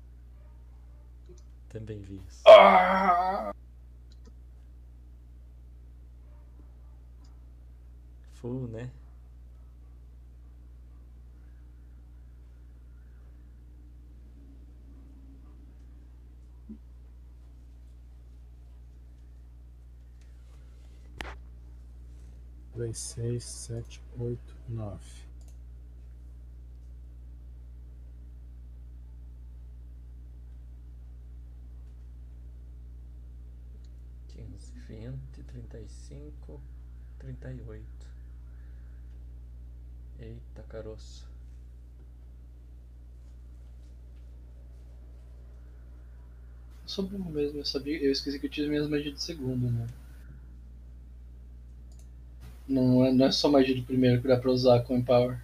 Também 1.68 2.00
vi 2.00 2.22
isso. 2.28 2.42
Ah! 2.46 3.52
Full, 8.42 8.66
né? 8.68 8.90
Dois, 22.74 22.98
seis, 22.98 23.44
sete, 23.44 24.02
oito, 24.18 24.56
nove. 24.68 24.98
quinze, 34.26 34.72
vinte, 34.88 35.42
trinta 35.44 35.78
e 35.78 35.88
cinco, 35.88 36.60
trinta 37.18 37.52
e 37.52 37.60
oito. 37.68 38.01
Eita, 40.23 40.62
caroço. 40.68 41.26
Eu 46.84 46.89
sou 46.89 47.05
burro 47.07 47.31
mesmo, 47.31 47.59
eu 47.59 47.65
sabia, 47.65 48.01
eu 48.01 48.12
esqueci 48.12 48.39
que 48.39 48.47
eu 48.47 48.51
tinha 48.51 48.68
minhas 48.68 48.89
magias 48.89 49.15
de 49.15 49.23
segundo, 49.23 49.68
né? 49.68 49.89
Não 52.68 53.05
é, 53.05 53.12
não 53.12 53.26
é 53.26 53.33
só 53.33 53.51
magia 53.51 53.75
de 53.75 53.83
primeiro 53.83 54.23
que 54.23 54.28
dá 54.28 54.36
pra 54.36 54.51
usar 54.51 54.81
com 54.84 54.97
Empower. 54.97 55.41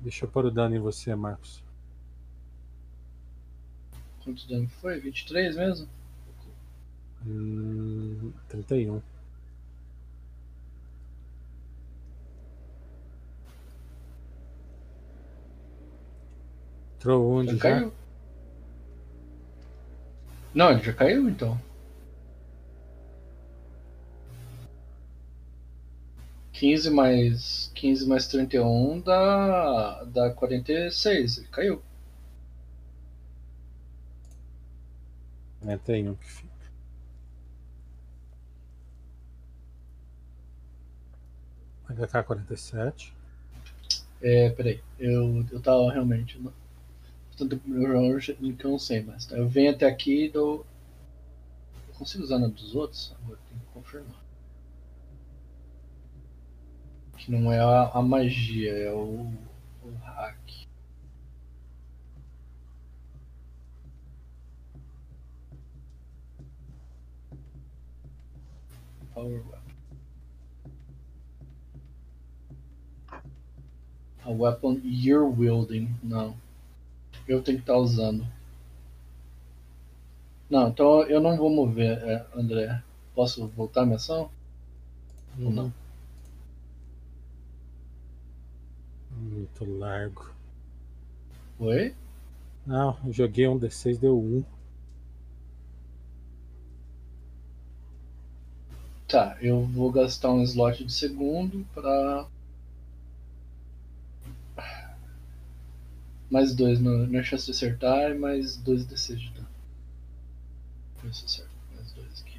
Deixa 0.00 0.24
eu 0.24 0.28
pôr 0.28 0.46
o 0.46 0.50
dano 0.50 0.74
em 0.74 0.80
você, 0.80 1.14
Marcos. 1.14 1.62
Quanto 4.22 4.46
dano 4.48 4.68
foi? 4.80 5.00
23 5.00 5.56
mesmo? 5.56 5.88
Hum, 7.26 8.32
31. 8.48 9.02
Entrou 16.96 17.32
onde 17.32 17.52
Já 17.52 17.56
já? 17.56 17.60
caiu. 17.60 17.92
Não, 20.54 20.70
ele 20.72 20.82
já 20.82 20.92
caiu 20.92 21.28
então. 21.28 21.58
Quinze 26.52 26.90
mais. 26.90 27.70
Quinze 27.74 28.06
mais 28.06 28.26
trinta 28.28 28.56
e 28.56 28.60
um 28.60 29.00
dá. 29.00 30.04
dá 30.04 30.30
quarenta 30.30 30.72
e 30.72 30.90
seis. 30.90 31.42
Ele 35.62 35.78
caiu. 35.78 36.04
91 36.06 36.14
que 36.16 36.26
fica. 36.26 36.50
HK 41.88 42.22
47. 42.24 43.14
É, 44.22 44.50
peraí. 44.50 44.80
Eu, 44.98 45.44
eu 45.50 45.60
tava 45.60 45.90
realmente. 45.92 46.38
Não, 46.38 46.52
tanto 47.36 47.60
eu 47.68 47.94
eu 47.94 48.70
não 48.70 48.78
sei 48.78 49.02
mais. 49.02 49.26
tá? 49.26 49.36
Eu 49.36 49.48
venho 49.48 49.70
até 49.72 49.86
aqui 49.86 50.26
e 50.26 50.30
dou. 50.30 50.66
Eu 51.88 51.94
consigo 51.94 52.22
usar 52.22 52.38
na 52.38 52.48
dos 52.48 52.74
outros? 52.74 53.14
Agora 53.22 53.38
tem 53.48 53.58
que 53.58 53.64
confirmar. 53.72 54.20
Que 57.18 57.30
não 57.30 57.52
é 57.52 57.58
a, 57.60 57.90
a 57.94 58.02
magia, 58.02 58.72
é 58.72 58.92
o, 58.92 59.30
o 59.82 59.90
hack. 60.02 60.39
Power. 69.20 69.42
A 74.24 74.30
weapon 74.30 74.80
you're 74.82 75.26
wielding. 75.26 75.94
Não. 76.02 76.34
Eu 77.28 77.42
tenho 77.42 77.58
que 77.58 77.64
estar 77.64 77.76
usando. 77.76 78.26
Não, 80.48 80.68
então 80.68 81.02
eu 81.02 81.20
não 81.20 81.36
vou 81.36 81.50
mover, 81.50 81.98
é, 81.98 82.26
André. 82.34 82.82
Posso 83.14 83.46
voltar 83.48 83.84
minha 83.84 83.96
ação? 83.96 84.30
Ou 85.38 85.50
não? 85.50 85.72
Muito 89.10 89.64
largo. 89.66 90.30
Oi? 91.58 91.94
Não, 92.66 92.96
eu 93.04 93.12
joguei 93.12 93.46
um 93.46 93.58
D6, 93.58 93.98
deu 93.98 94.18
1. 94.18 94.59
Tá, 99.10 99.36
eu 99.40 99.64
vou 99.66 99.90
gastar 99.90 100.30
um 100.30 100.40
slot 100.44 100.84
de 100.84 100.92
segundo 100.92 101.66
pra. 101.74 102.28
Mais 106.30 106.54
dois 106.54 106.78
no, 106.78 107.08
na 107.08 107.20
chance 107.24 107.44
de 107.46 107.50
acertar 107.50 108.12
e 108.12 108.14
mais 108.14 108.56
dois 108.56 108.86
D6 108.86 109.16
de 109.16 109.30
dano. 109.30 109.48
Ver 111.02 111.12
se 111.12 111.24
acerta. 111.24 111.50
Mais 111.74 111.90
dois 111.90 112.22
aqui. 112.22 112.38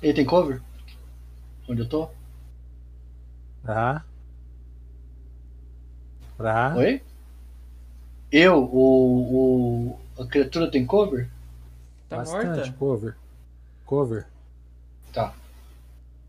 Ele 0.00 0.14
tem 0.14 0.24
cover? 0.24 0.62
Onde 1.68 1.82
eu 1.82 1.88
tô? 1.88 2.08
Pra. 3.62 4.02
Pra. 6.38 6.74
Oi? 6.74 7.02
Eu, 8.30 8.64
o, 8.64 9.94
o. 9.94 10.22
A 10.22 10.26
criatura 10.26 10.70
tem 10.70 10.84
cover? 10.84 11.28
Tá 12.08 12.18
Bastante 12.18 12.56
morta? 12.56 12.72
cover. 12.72 13.16
Cover. 13.86 14.26
Tá. 15.12 15.34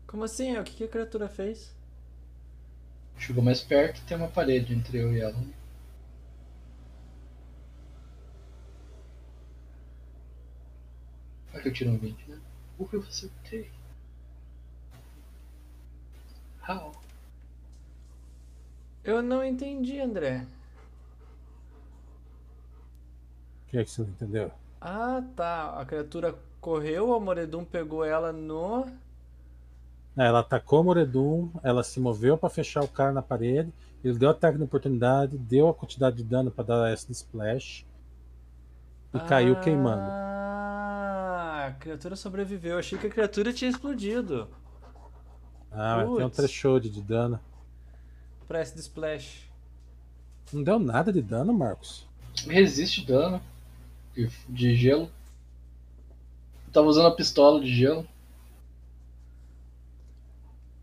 Como 0.06 0.24
assim? 0.24 0.56
O 0.56 0.64
que, 0.64 0.74
que 0.74 0.84
a 0.84 0.88
criatura 0.88 1.28
fez? 1.28 1.74
Chegou 3.18 3.42
mais 3.44 3.60
perto 3.60 3.98
e 3.98 4.04
tem 4.04 4.16
uma 4.16 4.28
parede 4.28 4.74
entre 4.74 4.98
eu 4.98 5.12
e 5.12 5.20
ela. 5.20 5.36
Vai 11.52 11.62
que 11.62 11.68
eu 11.68 11.72
tiro 11.72 11.90
um 11.90 11.98
20, 11.98 12.28
né? 12.30 12.38
O 12.78 12.86
que 12.88 12.96
eu 12.96 13.02
acertei? 13.02 13.70
How? 16.66 16.92
Eu 19.04 19.22
não 19.22 19.44
entendi, 19.44 20.00
André. 20.00 20.46
O 23.59 23.59
que 23.70 23.78
é 23.78 23.84
que 23.84 23.90
você 23.90 24.02
não 24.02 24.08
entendeu? 24.08 24.50
Ah, 24.80 25.22
tá. 25.36 25.80
A 25.80 25.84
criatura 25.84 26.34
correu, 26.60 27.10
o 27.10 27.20
Moredum 27.20 27.64
pegou 27.64 28.04
ela 28.04 28.32
no. 28.32 28.86
Ela 30.16 30.40
atacou 30.40 30.80
o 30.80 30.84
Moredum, 30.84 31.50
ela 31.62 31.84
se 31.84 32.00
moveu 32.00 32.36
pra 32.36 32.50
fechar 32.50 32.82
o 32.82 32.88
cara 32.88 33.12
na 33.12 33.22
parede, 33.22 33.72
ele 34.02 34.18
deu 34.18 34.30
ataque 34.30 34.58
de 34.58 34.64
oportunidade, 34.64 35.38
deu 35.38 35.68
a 35.68 35.74
quantidade 35.74 36.16
de 36.16 36.24
dano 36.24 36.50
pra 36.50 36.64
dar 36.64 36.92
essa 36.92 37.10
splash 37.12 37.86
e 39.14 39.20
caiu 39.20 39.58
queimando. 39.60 40.02
Ah, 40.02 41.66
a 41.68 41.72
criatura 41.72 42.16
sobreviveu. 42.16 42.76
Achei 42.76 42.98
que 42.98 43.06
a 43.06 43.10
criatura 43.10 43.52
tinha 43.52 43.70
explodido. 43.70 44.48
Ah, 45.70 45.98
mas 45.98 46.16
tem 46.16 46.26
um 46.26 46.30
threshold 46.30 46.90
de 46.90 47.00
dano. 47.00 47.38
Pra 48.48 48.60
esse 48.60 48.76
splash. 48.80 49.48
Não 50.52 50.64
deu 50.64 50.80
nada 50.80 51.12
de 51.12 51.22
dano, 51.22 51.52
Marcos. 51.52 52.08
Resiste 52.48 53.06
dano 53.06 53.40
de, 54.14 54.28
de 54.48 54.74
gelo. 54.74 55.10
Eu 56.66 56.72
tava 56.72 56.86
usando 56.86 57.06
a 57.08 57.14
pistola 57.14 57.60
de 57.60 57.72
gelo. 57.74 58.06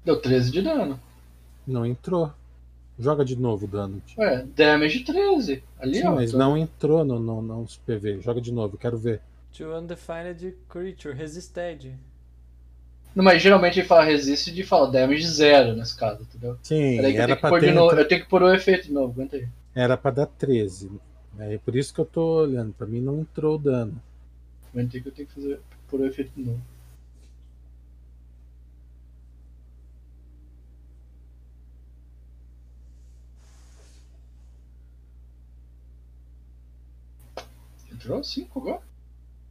Deu 0.04 0.20
13 0.22 0.52
de 0.52 0.62
dano. 0.62 1.00
Não 1.66 1.86
entrou. 1.86 2.32
Joga 3.00 3.24
de 3.24 3.36
novo 3.36 3.66
o 3.66 3.68
dano. 3.68 4.02
Ué, 4.18 4.46
damage 4.56 5.02
13. 5.02 5.64
Ali, 5.80 6.00
Sim, 6.00 6.08
ó. 6.08 6.16
mas 6.16 6.32
tô- 6.32 6.38
não 6.38 6.58
entrou 6.58 7.04
no, 7.06 7.20
no, 7.20 7.42
no 7.42 7.68
PV. 7.86 8.22
Joga 8.22 8.42
de 8.42 8.52
novo, 8.52 8.78
quero 8.78 8.98
ver. 8.98 9.22
To 9.56 9.66
undefined 9.76 10.56
creature 10.70 11.14
resisted. 11.14 11.94
Não, 13.16 13.24
mas 13.24 13.42
geralmente 13.42 13.80
ele 13.80 13.88
fala 13.88 14.04
resiste 14.04 14.58
e 14.60 14.64
fala 14.64 14.92
damage 14.92 15.28
zero 15.28 15.76
nesse 15.76 15.96
caso, 15.98 16.22
entendeu? 16.22 16.58
Sim, 16.62 16.96
Peraí 16.98 17.14
que 17.14 17.18
eu 17.20 17.24
era 17.24 17.26
tenho 17.26 17.36
que 17.36 17.42
pra, 17.42 17.50
pôr 17.50 17.60
de 17.60 17.66
ter, 17.68 17.74
novo. 17.74 17.96
Eu 17.96 18.08
tenho 18.08 18.22
que 18.24 18.30
pôr 18.30 18.44
o 18.44 18.54
efeito 18.54 18.88
de 18.88 18.94
novo, 18.94 19.12
aguenta 19.14 19.36
aí. 19.38 19.48
era 19.74 19.98
pra 19.98 20.12
dar 20.12 20.26
13. 20.28 20.92
É 21.40 21.58
por 21.60 21.76
isso 21.76 21.94
que 21.94 22.00
eu 22.02 22.06
tô 22.06 22.42
olhando. 22.42 22.74
Pra 22.74 22.88
mim 22.88 23.00
não 23.02 23.20
entrou 23.22 23.56
o 23.56 23.60
dano. 23.60 24.02
Aguenta 24.72 24.98
aí 24.98 25.02
que 25.02 25.08
eu 25.10 25.14
tenho 25.14 25.28
que 25.28 25.34
fazer, 25.36 25.60
pôr 25.90 26.00
o 26.02 26.06
efeito 26.06 26.32
de 26.36 26.44
novo. 26.44 26.62
Entrou 37.92 38.24
5 38.24 38.60
agora? 38.60 38.82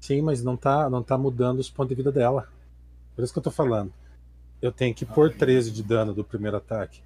Sim, 0.00 0.23
mas 0.23 0.42
não 0.42 0.56
tá, 0.56 0.89
não 0.89 1.02
tá 1.02 1.18
mudando 1.18 1.58
os 1.58 1.68
pontos 1.70 1.90
de 1.90 1.94
vida 1.97 2.12
dela. 2.12 2.48
Por 3.15 3.24
isso 3.24 3.32
que 3.32 3.39
eu 3.39 3.42
tô 3.42 3.50
falando. 3.50 3.92
Eu 4.60 4.70
tenho 4.73 4.94
que 4.94 5.05
pôr 5.05 5.32
13 5.34 5.70
de 5.70 5.82
dano 5.82 6.15
do 6.15 6.24
primeiro 6.24 6.56
ataque. 6.56 7.00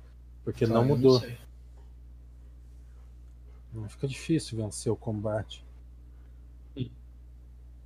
Porque 0.45 0.67
Tá, 0.67 0.73
não 0.75 0.85
mudou. 0.85 1.21
sei. 1.21 1.37
Não 3.73 3.89
fica 3.89 4.09
difícil 4.09 4.59
vencer 4.59 4.91
o 4.93 4.97
combate. 4.97 5.65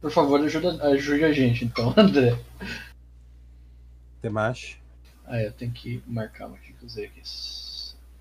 Por 0.00 0.10
favor, 0.10 0.38
ajuda, 0.40 0.86
ajude 0.88 1.24
a 1.24 1.32
gente 1.32 1.64
então, 1.64 1.92
André. 1.96 2.38
Temashi. 4.20 4.78
Ah, 5.24 5.40
eu 5.40 5.50
tenho 5.50 5.72
que 5.72 6.02
marcar 6.06 6.46
o 6.46 6.54
que 6.58 6.72
eu 6.72 6.86
usei 6.86 7.06
aqui. 7.06 7.22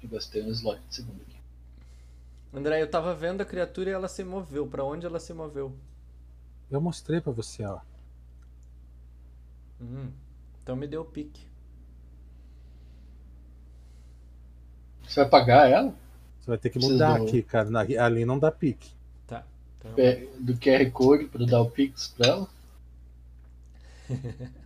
Eu 0.02 0.10
gastei 0.10 0.42
um 0.44 0.50
slot 0.52 0.80
de 0.88 0.96
segundo 0.96 1.22
aqui. 1.22 1.36
André, 2.54 2.82
eu 2.82 2.90
tava 2.90 3.14
vendo 3.14 3.42
a 3.42 3.46
criatura 3.46 3.90
e 3.90 3.94
ela 3.94 4.08
se 4.08 4.24
moveu. 4.24 4.66
Pra 4.66 4.86
onde 4.86 5.06
ela 5.06 5.20
se 5.20 5.34
moveu? 5.34 5.76
Eu 6.72 6.80
mostrei 6.80 7.20
pra 7.20 7.34
você, 7.34 7.66
ó. 7.66 7.82
Hum, 9.82 10.10
então 10.62 10.78
me 10.78 10.88
deu 10.88 11.02
o 11.02 11.06
pique. 11.06 11.46
Você 15.06 15.20
vai 15.20 15.30
pagar 15.30 15.70
ela? 15.70 15.94
Você 16.44 16.48
vai 16.52 16.58
ter 16.58 16.70
que 16.72 16.78
mudar 16.80 17.20
do- 17.20 17.24
aqui, 17.24 17.42
cara. 17.42 17.70
Na- 17.70 17.80
ali 17.82 18.26
não 18.26 18.38
dá 18.38 18.52
pique. 18.52 18.92
Tá. 19.26 19.46
Então, 19.80 19.94
Do 20.42 20.58
QR 20.58 20.92
Code 20.92 21.26
pra 21.28 21.46
dar 21.46 21.62
o 21.62 21.70
Pix 21.72 22.10
pra 22.10 22.28
ela? 22.28 22.50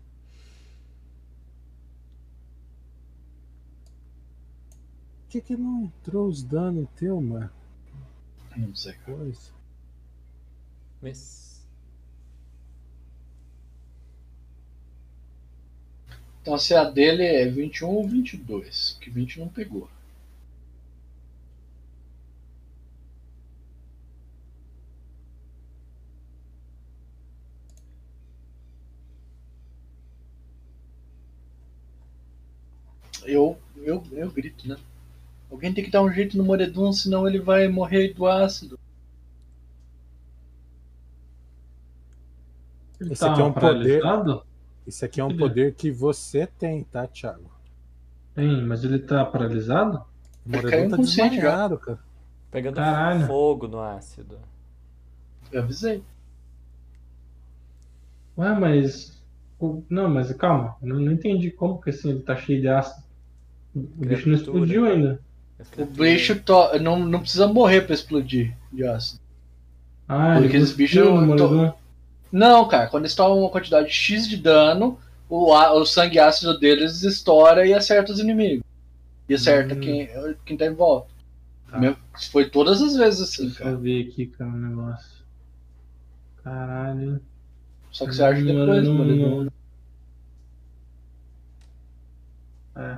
Por 5.21 5.29
que, 5.29 5.41
que 5.41 5.57
não 5.57 5.83
entrou 5.83 6.27
os 6.27 6.41
danos 6.41 6.87
teu, 6.95 7.19
mano? 7.21 7.49
Não 8.55 8.73
sei. 8.75 8.93
Coisa. 9.05 9.51
Miss. 11.01 11.61
Então 16.41 16.57
se 16.57 16.73
a 16.73 16.85
dele 16.85 17.23
é 17.23 17.45
21 17.45 17.89
ou 17.89 18.07
22, 18.07 18.97
que 19.01 19.09
20 19.09 19.39
não 19.39 19.49
pegou. 19.49 19.89
Eu, 33.27 33.57
eu, 33.75 34.03
eu 34.11 34.31
grito, 34.31 34.67
né? 34.67 34.75
Alguém 35.51 35.73
tem 35.73 35.83
que 35.83 35.91
dar 35.91 36.01
um 36.01 36.11
jeito 36.11 36.37
no 36.37 36.43
Moredun, 36.43 36.91
senão 36.91 37.27
ele 37.27 37.39
vai 37.39 37.67
morrer 37.67 38.13
do 38.13 38.25
ácido. 38.25 38.79
Ele 42.99 43.13
Esse 43.13 43.25
aqui 43.25 43.41
é 43.41 43.43
um 43.43 43.53
poder-? 43.53 44.01
Isso 44.87 45.05
aqui 45.05 45.21
é 45.21 45.23
um 45.23 45.29
Ele- 45.29 45.39
poder 45.39 45.73
que 45.75 45.91
você 45.91 46.47
tem, 46.47 46.83
tá, 46.83 47.05
Thiago? 47.07 47.51
Tem, 48.33 48.63
mas 48.65 48.83
ele 48.83 48.99
tá 48.99 49.25
paralisado? 49.25 50.03
O 50.45 50.49
Moredon 50.49 50.89
tá 50.89 50.97
desmaiado, 50.97 51.77
cara. 51.77 51.99
Pegando 52.49 52.75
Caralho. 52.75 53.27
fogo 53.27 53.67
no 53.67 53.79
ácido. 53.79 54.39
Eu 55.51 55.63
avisei. 55.63 56.03
Ué, 58.37 58.53
mas. 58.57 59.21
Não, 59.89 60.07
mas 60.09 60.31
calma, 60.33 60.75
eu 60.81 60.87
não, 60.87 60.99
não 60.99 61.11
entendi 61.11 61.49
como 61.51 61.81
que 61.81 61.89
assim 61.89 62.09
ele 62.11 62.21
tá 62.21 62.35
cheio 62.35 62.61
de 62.61 62.67
ácido. 62.67 63.03
O 63.75 63.79
bicho 64.05 64.27
não 64.29 64.35
explodiu 64.35 64.85
ainda. 64.85 65.19
O 65.77 65.85
bicho 65.85 66.39
to- 66.41 66.77
não, 66.79 66.99
não 66.99 67.19
precisa 67.19 67.47
morrer 67.47 67.81
pra 67.81 67.93
explodir 67.95 68.55
de 68.71 68.85
ácido. 68.85 69.19
Ah, 70.07 70.35
Porque 70.39 70.55
ele 70.55 70.63
esse 70.63 70.73
bicho 70.73 70.99
cuspiu 71.01 71.21
no 71.21 71.35
to-. 71.35 71.73
Não, 72.31 72.67
cara, 72.67 72.87
quando 72.87 73.03
eles 73.03 73.15
tomam 73.15 73.39
uma 73.39 73.49
quantidade 73.49 73.89
X 73.89 74.27
de 74.27 74.37
dano, 74.37 74.99
o, 75.29 75.53
á- 75.53 75.73
o 75.73 75.85
sangue 75.85 76.19
ácido 76.19 76.57
deles 76.59 77.03
estoura 77.03 77.65
e 77.65 77.73
acerta 77.73 78.11
os 78.11 78.19
inimigos. 78.19 78.63
E 79.27 79.33
acerta 79.33 79.75
Hum. 79.75 79.79
quem, 79.79 80.09
quem 80.45 80.57
tá 80.57 80.65
em 80.65 80.73
volta. 80.73 81.09
Tá. 81.69 81.77
Mesmo- 81.79 81.97
Foi 82.31 82.49
todas 82.49 82.81
as 82.81 82.95
vezes 82.95 83.21
assim, 83.21 83.45
Deixa 83.47 83.59
eu 83.61 83.65
cara. 83.65 83.75
só 83.75 83.81
ver 83.81 84.07
aqui, 84.07 84.25
cara, 84.27 84.49
o 84.49 84.53
negócio. 84.57 85.17
Caralho. 86.43 87.21
Só 87.91 88.05
que 88.05 88.13
você 88.15 88.23
acha 88.23 88.41
depois, 88.43 88.87
mano. 88.87 89.51
É. 92.75 92.97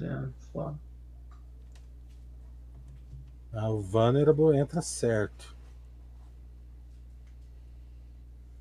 Damn, 0.00 0.32
foda. 0.52 0.78
Ah, 3.52 3.68
o 3.68 3.80
Vulnerable 3.82 4.56
entra 4.56 4.80
certo. 4.80 5.54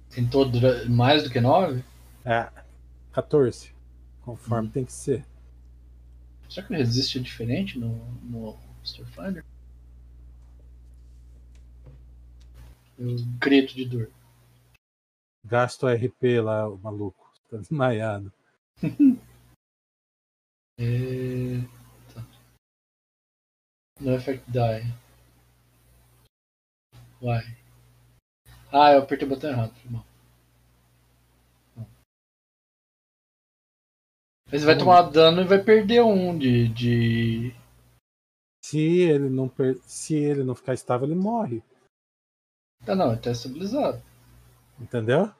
Tentou 0.09 0.43
dura- 0.49 0.85
mais 0.89 1.23
do 1.23 1.29
que 1.29 1.39
9? 1.39 1.83
É, 2.25 2.51
14. 3.13 3.71
Conforme 4.21 4.67
Hum. 4.67 4.71
tem 4.71 4.85
que 4.85 4.91
ser. 4.91 5.25
Será 6.49 6.65
que 6.67 6.73
o 6.73 6.77
resiste 6.77 7.19
é 7.19 7.21
diferente 7.21 7.77
no, 7.79 7.95
no 8.23 8.57
Starfinder? 8.83 9.45
Eu 12.97 13.15
grito 13.39 13.75
de 13.75 13.85
dor. 13.85 14.09
Gasta 15.45 15.85
o 15.85 15.89
RP 15.89 16.41
lá, 16.41 16.67
o 16.67 16.77
maluco. 16.79 17.31
Tá 17.49 17.57
desmaiado. 17.57 18.33
É... 20.79 21.59
Tá. 22.13 22.25
No 23.99 24.15
effect 24.15 24.49
die. 24.49 24.87
Vai. 27.21 27.43
Ah, 28.71 28.93
eu 28.93 28.99
apertei 29.03 29.27
o 29.27 29.29
botão 29.29 29.49
errado. 29.49 29.73
Não. 29.89 30.05
Mas 34.51 34.63
vai 34.63 34.77
tomar 34.77 35.03
dano 35.03 35.41
e 35.41 35.45
vai 35.47 35.61
perder 35.63 36.01
um 36.01 36.37
de. 36.37 36.67
de... 36.69 37.51
Se 38.63 38.79
ele 38.79 39.29
não, 39.29 39.47
per- 39.49 39.79
Se 39.83 40.15
ele 40.15 40.43
não 40.43 40.55
ficar 40.55 40.73
estável, 40.73 41.07
ele 41.07 41.15
morre. 41.15 41.61
Ah 42.87 42.95
não, 42.95 43.11
ele 43.11 43.21
tá 43.21 43.31
estabilizado. 43.31 44.01
Entendeu? 44.79 45.33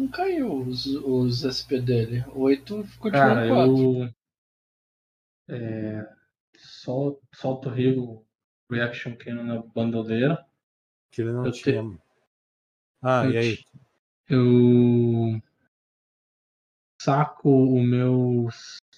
Não 0.00 0.08
caiu 0.08 0.62
os, 0.62 0.86
os 0.86 1.44
SP 1.44 1.76
dele. 1.78 2.24
8 2.34 2.76
continua 2.98 3.10
Cara, 3.10 3.48
4. 3.48 3.82
eu. 3.82 4.14
É, 5.54 6.16
sol, 6.56 7.20
solto 7.34 7.68
o 7.68 7.72
Rio 7.72 8.26
Reaction 8.70 9.14
Cannon 9.14 9.42
na 9.44 9.58
bandoleira. 9.62 10.46
Que 11.10 11.20
ele 11.20 11.32
não 11.32 11.44
Eu 11.44 11.52
tinha. 11.52 11.82
Ah, 13.02 13.24
eu 13.26 13.32
e 13.32 13.36
aí? 13.36 13.56
te- 13.58 13.66
Eu 14.28 15.42
saco 17.02 17.50
o 17.50 17.82
meu. 17.82 18.48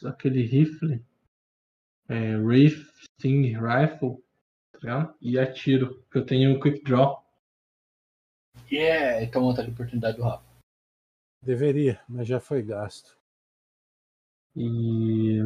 aquele 0.04 0.42
rifle 0.42 1.04
é, 2.08 2.36
Sting 3.18 3.54
Rifle, 3.58 4.22
tá 4.72 4.78
ligado? 4.80 5.14
E 5.20 5.36
atiro, 5.38 6.02
porque 6.02 6.18
eu 6.18 6.26
tenho 6.26 6.56
um 6.56 6.60
Quick 6.60 6.84
Draw. 6.84 7.24
Yeah! 8.70 9.22
Então 9.24 9.42
de 9.64 9.70
oportunidade 9.70 10.16
do 10.16 10.22
Rafa. 10.22 10.51
Deveria, 11.42 12.00
mas 12.08 12.26
já 12.26 12.38
foi 12.38 12.62
gasto. 12.62 13.18
E 14.54 15.38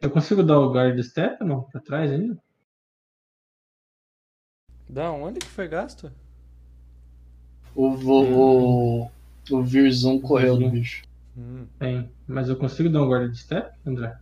eu 0.00 0.10
consigo 0.10 0.42
dar 0.42 0.58
o 0.58 0.72
Guard 0.72 0.98
Step 1.02 1.44
não? 1.44 1.62
Pra 1.64 1.80
trás 1.80 2.10
ainda? 2.10 2.40
Da 4.88 5.10
onde 5.12 5.38
que 5.40 5.46
foi 5.46 5.68
gasto? 5.68 6.10
O, 7.74 7.88
o, 7.88 9.02
o, 9.04 9.10
o 9.50 9.62
Virzum 9.62 10.20
correu 10.20 10.56
do 10.56 10.70
bicho. 10.70 11.04
Hum. 11.36 11.66
Tem. 11.78 12.10
Mas 12.26 12.48
eu 12.48 12.56
consigo 12.56 12.88
dar 12.88 13.02
um 13.02 13.08
Guard 13.08 13.34
Step, 13.34 13.72
André? 13.86 14.18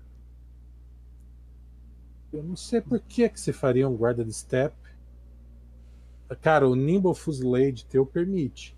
Eu 2.33 2.43
não 2.43 2.57
sei 2.57 2.81
por 2.81 3.01
que, 3.01 3.29
que 3.29 3.41
você 3.41 3.53
faria 3.53 3.89
um 3.89 3.97
guarda 3.97 4.25
de 4.25 4.33
step. 4.33 4.75
Cara, 6.43 6.69
o 6.69 6.77
Nimble 6.77 7.15
Fusilade 7.15 7.87
teu 7.87 8.05
permite. 8.05 8.77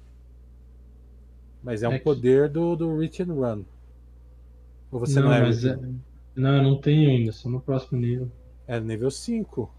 Mas 1.63 1.83
é 1.83 1.89
um 1.89 1.93
É 1.93 1.99
que- 1.99 2.05
poder 2.05 2.49
do, 2.49 2.75
do 2.77 2.99
Reach 2.99 3.23
and 3.23 3.33
Run. 3.35 3.65
Ou 4.91 4.99
você 5.01 5.21
não, 5.21 5.33
é, 5.33 5.41
mas 5.43 5.65
é-? 5.65 5.79
Não, 6.35 6.57
eu 6.57 6.63
não 6.63 6.81
tenho 6.81 7.11
ainda, 7.11 7.33
só 7.33 7.49
no 7.49 7.61
próximo 7.61 8.01
nível. 8.01 8.31
é 8.67 8.81
nível 8.81 9.11
5. 9.11 9.71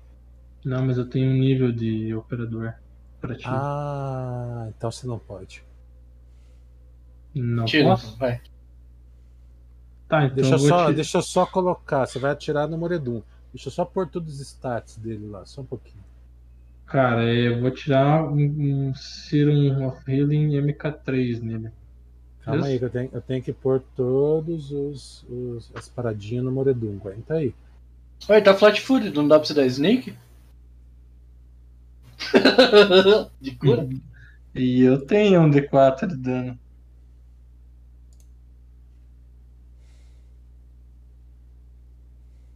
Não, 0.63 0.85
mas 0.85 0.97
eu 0.97 1.09
tenho 1.09 1.31
um 1.31 1.33
nível 1.37 1.71
de 1.71 2.13
operador 2.13 2.73
pra 3.19 3.35
ti. 3.35 3.43
Ah, 3.47 4.67
então 4.69 4.91
você 4.91 5.07
não 5.07 5.17
pode. 5.17 5.63
não 7.33 7.65
Tira, 7.65 7.85
posso? 7.89 8.15
vai. 8.17 8.41
Tá, 10.07 10.25
então 10.25 10.35
Deixa, 10.35 10.53
eu 10.55 10.59
só, 10.59 10.87
ti- 10.89 10.93
deixa 10.95 11.17
eu 11.17 11.21
só 11.21 11.45
colocar. 11.45 12.05
Você 12.05 12.19
vai 12.19 12.31
atirar 12.31 12.67
no 12.67 12.77
Moredum. 12.77 13.23
Deixa 13.53 13.69
eu 13.69 13.71
só 13.71 13.85
pôr 13.85 14.07
todos 14.07 14.33
os 14.35 14.41
stats 14.41 14.97
dele 14.97 15.25
lá, 15.27 15.45
só 15.45 15.61
um 15.61 15.65
pouquinho. 15.65 16.03
Cara, 16.91 17.23
eu 17.33 17.61
vou 17.61 17.71
tirar 17.71 18.23
um, 18.25 18.89
um 18.89 18.93
Serum 18.93 19.87
of 19.87 19.99
Healing 20.11 20.57
MK3 20.57 21.39
nele. 21.41 21.71
Calma 22.43 22.61
Isso. 22.61 22.73
aí, 22.73 22.79
que 22.79 22.85
eu 22.85 22.89
tenho, 22.89 23.09
eu 23.13 23.21
tenho 23.21 23.41
que 23.43 23.53
pôr 23.53 23.81
todos 23.95 24.71
os, 24.71 25.23
os- 25.29 25.71
as 25.73 25.87
paradinhas 25.87 26.43
no 26.43 26.51
Moredum. 26.51 26.97
Aguenta 26.97 27.35
aí. 27.35 27.53
Oi, 28.27 28.41
tá 28.41 28.55
flat 28.55 28.81
food, 28.81 29.11
não 29.11 29.27
dá 29.27 29.37
pra 29.37 29.47
você 29.47 29.53
dar 29.53 29.65
sneak? 29.67 30.15
de 33.41 33.51
cura? 33.55 33.87
E 34.55 34.81
eu 34.81 35.05
tenho 35.05 35.41
um 35.41 35.49
D4 35.49 36.07
de 36.07 36.17
dano. 36.17 36.59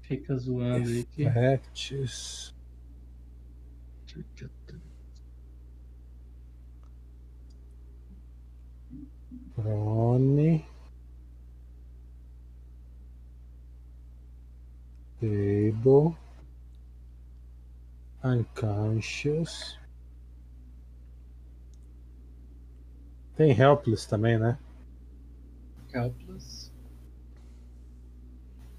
Fica 0.02 0.38
zoando 0.38 0.90
aí 0.90 1.04
que. 1.04 1.24
Prone. 9.56 10.66
Stable. 15.18 16.16
Unconscious. 18.24 19.78
Tem 23.36 23.52
Helpless 23.52 24.08
também, 24.08 24.38
né? 24.38 24.58
Helpless. 25.94 26.72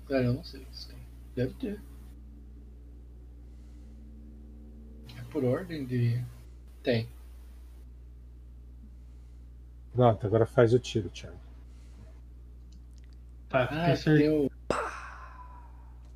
Cara, 0.08 0.24
eu 0.24 0.34
não 0.34 0.44
sei 0.44 0.62
o 0.62 0.66
que 0.66 0.72
isso 0.72 0.88
tem. 0.88 0.98
Deve 1.34 1.54
ter. 1.54 1.80
É 5.16 5.22
por 5.36 5.44
ordem 5.44 5.84
de. 5.84 6.24
Tem. 6.82 7.06
Pronto, 9.92 10.26
agora 10.26 10.46
faz 10.46 10.72
o 10.72 10.78
tiro, 10.78 11.10
Thiago. 11.10 11.38
Tá, 13.50 13.66
tem, 13.66 13.76
que 13.76 14.10
Ah, 14.10 14.16
tem 14.16 14.30
o. 14.30 14.50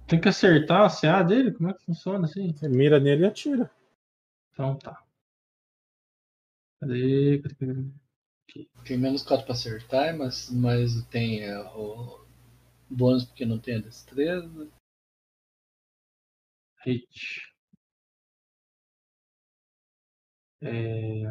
tem 0.06 0.20
que 0.22 0.28
acertar 0.28 0.86
a 0.86 0.88
CA 0.88 1.22
dele? 1.22 1.52
Como 1.52 1.68
é 1.68 1.74
que 1.74 1.84
funciona 1.84 2.24
assim? 2.24 2.50
Você 2.50 2.66
mira 2.66 2.98
nele 2.98 3.24
e 3.24 3.26
atira. 3.26 3.70
Então 4.54 4.74
tá. 4.78 5.04
Cadê? 6.80 7.42
Tem 8.86 8.96
menos 8.96 9.22
4 9.22 9.44
pra 9.44 9.52
acertar, 9.52 10.16
mas, 10.16 10.50
mas 10.50 11.04
tem 11.08 11.42
é, 11.42 11.58
o 11.58 12.24
bônus 12.88 13.26
porque 13.26 13.44
não 13.44 13.58
tem 13.58 13.76
a 13.76 13.80
destreza. 13.80 14.66
Hit. 16.86 17.49
É... 20.62 21.24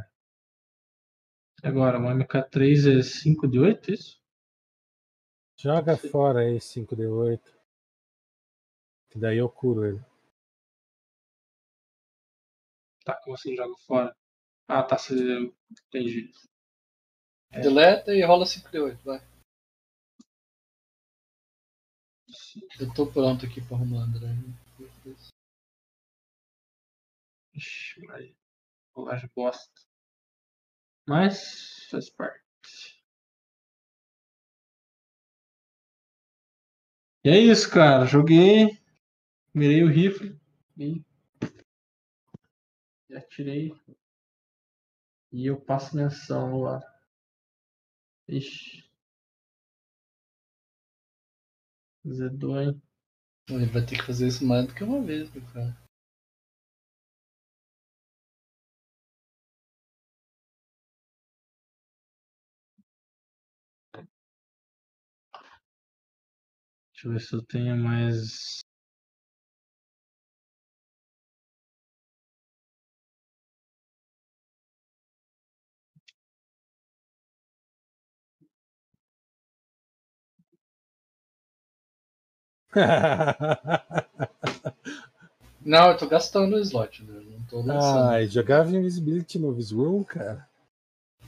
Agora, 1.63 1.99
uma 1.99 2.13
MK3 2.13 2.99
é 2.99 3.03
5 3.03 3.47
de 3.47 3.59
8, 3.59 3.91
isso? 3.93 4.19
Joga 5.57 5.97
fora 5.97 6.39
aí 6.39 6.57
5D8. 6.57 7.41
Que 9.09 9.19
daí 9.19 9.37
eu 9.37 9.49
curo 9.49 9.85
ele. 9.85 9.99
Tá, 13.03 13.19
como 13.21 13.35
assim 13.35 13.55
joga 13.55 13.75
fora? 13.85 14.15
Ah, 14.67 14.83
tá, 14.83 14.97
você... 14.97 15.13
entendi. 15.69 16.31
É. 17.51 17.59
Deleta 17.59 18.13
e 18.13 18.23
rola 18.23 18.45
5d8, 18.45 19.03
vai. 19.03 19.19
Eu 22.79 22.93
tô 22.93 23.11
pronto 23.11 23.45
aqui 23.45 23.59
pra 23.59 23.75
arrumar, 23.75 24.03
André. 24.03 24.27
Ixi, 27.53 28.05
vai. 28.05 28.38
Rolagem 28.99 29.29
bosta. 29.33 29.81
Mas 31.07 31.87
faz 31.89 32.09
parte. 32.09 32.43
E 37.23 37.29
é 37.29 37.39
isso, 37.39 37.71
cara. 37.71 38.05
Joguei. 38.05 38.77
Mirei 39.53 39.83
o 39.83 39.87
rifle. 39.89 40.37
E. 40.77 41.01
Atirei. 43.15 43.73
E 45.31 45.45
eu 45.45 45.59
passo 45.61 45.95
menção 45.95 46.61
lá. 46.61 46.81
Ixi. 48.27 48.83
Zedou, 52.05 52.59
hein? 52.59 52.81
Ele 53.47 53.65
vai 53.65 53.85
ter 53.85 53.97
que 53.97 54.05
fazer 54.05 54.27
isso 54.27 54.45
mais 54.45 54.67
do 54.67 54.75
que 54.75 54.83
uma 54.83 55.01
vez, 55.01 55.31
meu 55.31 55.43
cara. 55.53 55.88
Deixa 66.99 67.07
eu 67.07 67.13
ver 67.13 67.21
se 67.21 67.33
eu 67.33 67.41
tenho 67.41 67.77
mais. 67.77 68.59
Não, 85.63 85.91
eu 85.91 85.97
tô 85.97 86.05
gastando 86.05 86.57
o 86.57 86.59
slot, 86.59 87.01
né? 87.03 87.21
Não 87.31 87.41
tô 87.45 87.61
lançando. 87.61 88.09
Ai, 88.09 88.27
jogava 88.27 88.75
Invisibility 88.75 89.39
no 89.39 89.53
Visroom, 89.53 90.03
cara. 90.03 90.45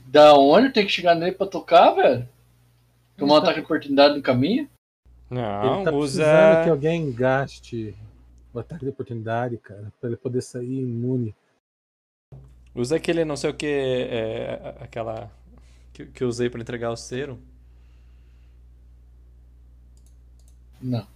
Da 0.06 0.34
onde 0.34 0.70
tem 0.70 0.84
que 0.84 0.92
chegar 0.92 1.14
nele 1.14 1.32
pra 1.32 1.46
tocar, 1.46 1.92
velho? 1.92 2.28
Tomar 3.16 3.36
um 3.36 3.38
tá- 3.38 3.44
ataque 3.44 3.60
de 3.60 3.64
oportunidade 3.64 4.16
no 4.16 4.22
caminho? 4.22 4.68
Não, 5.32 5.76
ele 5.76 5.84
tá 5.84 5.92
usa. 5.92 6.22
precisando 6.22 6.64
que 6.64 6.70
alguém 6.70 7.12
gaste 7.12 7.96
o 8.52 8.58
ataque 8.58 8.84
de 8.84 8.90
oportunidade, 8.90 9.56
cara, 9.56 9.90
pra 9.98 10.10
ele 10.10 10.16
poder 10.16 10.42
sair 10.42 10.80
imune. 10.80 11.34
Usa 12.74 12.96
aquele 12.96 13.24
não 13.24 13.36
sei 13.36 13.50
o 13.50 13.54
que. 13.54 13.66
É, 13.66 14.76
aquela. 14.80 15.30
Que, 15.92 16.06
que 16.06 16.24
eu 16.24 16.28
usei 16.28 16.50
pra 16.50 16.60
entregar 16.60 16.90
o 16.90 16.96
cero. 16.96 17.38
Não. 20.80 21.06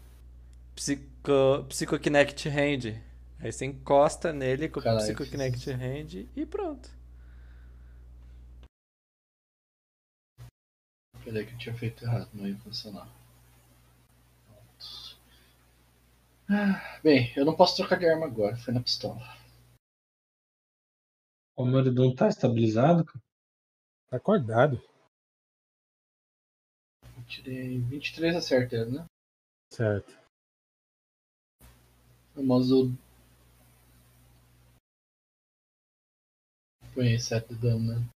Psycho, 0.75 1.65
Psychokinect 1.69 2.49
Hand. 2.49 3.01
Aí 3.41 3.53
você 3.53 3.67
encosta 3.67 4.33
nele 4.33 4.69
com 4.69 4.81
o 4.81 4.83
Caralho, 4.83 5.03
Psychokinect 5.03 5.71
Hand 5.71 6.27
e 6.35 6.47
pronto. 6.47 6.89
Peraí 11.25 11.45
que 11.45 11.55
eu 11.55 11.59
tinha 11.59 11.75
feito 11.75 12.05
errado, 12.05 12.29
não 12.33 12.47
ia 12.47 12.57
funcionar. 12.59 13.09
Pronto. 14.47 14.87
Ah, 14.87 15.17
Bem, 17.03 17.33
eu 17.37 17.45
não 17.45 17.57
posso 17.57 17.77
trocar 17.77 17.99
de 17.99 18.09
arma 18.09 18.27
agora, 18.27 18.57
foi 18.57 18.73
na 18.73 18.81
pistola. 18.81 19.21
O 21.57 21.65
Moridon 21.65 22.15
tá 22.15 22.29
estabilizado, 22.29 23.05
cara. 23.05 23.21
Tá 24.09 24.17
acordado. 24.19 24.81
Eu 27.17 27.25
tirei 27.27 27.81
23 27.81 28.37
acerta, 28.37 28.85
né? 28.85 29.05
Certo. 29.73 30.17
O 32.37 32.55
azul. 32.55 32.93
Põe 36.95 37.09
aí 37.09 37.19
7 37.19 37.49
de 37.49 37.61
dano, 37.61 37.95
né? 37.95 38.09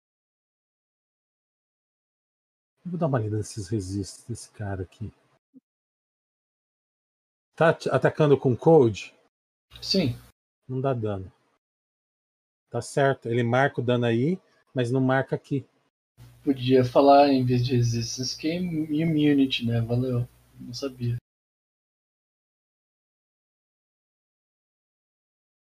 Eu 2.85 2.91
Vou 2.91 3.01
dar 3.01 3.07
uma 3.07 3.19
lida 3.19 3.39
nesses 3.39 3.69
resistos 3.69 4.25
desse 4.25 4.51
cara 4.51 4.83
aqui. 4.83 5.11
Tá 7.59 7.71
at- 7.71 7.89
atacando 7.89 8.39
com 8.39 8.57
code? 8.57 9.13
Sim. 9.83 10.15
Não 10.69 10.81
dá 10.81 10.95
dano. 10.95 11.33
Tá 12.71 12.81
certo. 12.81 13.29
Ele 13.29 13.43
marca 13.43 13.81
o 13.81 13.85
dano 13.85 14.05
aí, 14.05 14.39
mas 14.73 14.93
não 14.93 15.01
marca 15.01 15.35
aqui. 15.35 15.67
Podia 16.45 16.85
falar 16.85 17.31
em 17.31 17.45
vez 17.45 17.67
de 17.67 17.75
resistance 17.75 18.39
que 18.39 18.47
é 18.47 18.55
immunity, 18.55 19.67
né? 19.67 19.81
Valeu. 19.81 20.25
Não 20.61 20.73
sabia. 20.73 21.17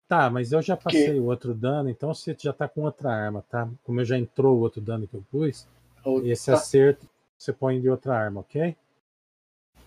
Tá, 0.09 0.31
mas 0.31 0.51
eu 0.51 0.63
já 0.63 0.75
passei 0.75 1.19
o 1.19 1.25
outro 1.25 1.53
dano, 1.53 1.89
então 1.89 2.11
você 2.11 2.35
já 2.39 2.51
tá 2.51 2.67
com 2.67 2.81
outra 2.81 3.11
arma, 3.11 3.43
tá? 3.43 3.69
Como 3.83 4.01
eu 4.01 4.05
já 4.05 4.17
entrou 4.17 4.57
o 4.57 4.61
outro 4.61 4.81
dano 4.81 5.07
que 5.07 5.13
eu 5.15 5.23
pus, 5.29 5.67
Ou- 6.03 6.25
esse 6.25 6.49
tá, 6.49 6.57
acerto 6.57 7.07
você 7.37 7.53
põe 7.53 7.79
de 7.79 7.87
outra 7.87 8.17
arma, 8.17 8.41
ok? 8.41 8.75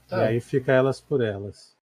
tá, 0.09 0.17
E 0.17 0.21
aí 0.21 0.41
fica 0.41 0.73
elas 0.73 1.01
por 1.01 1.21
elas. 1.21 1.76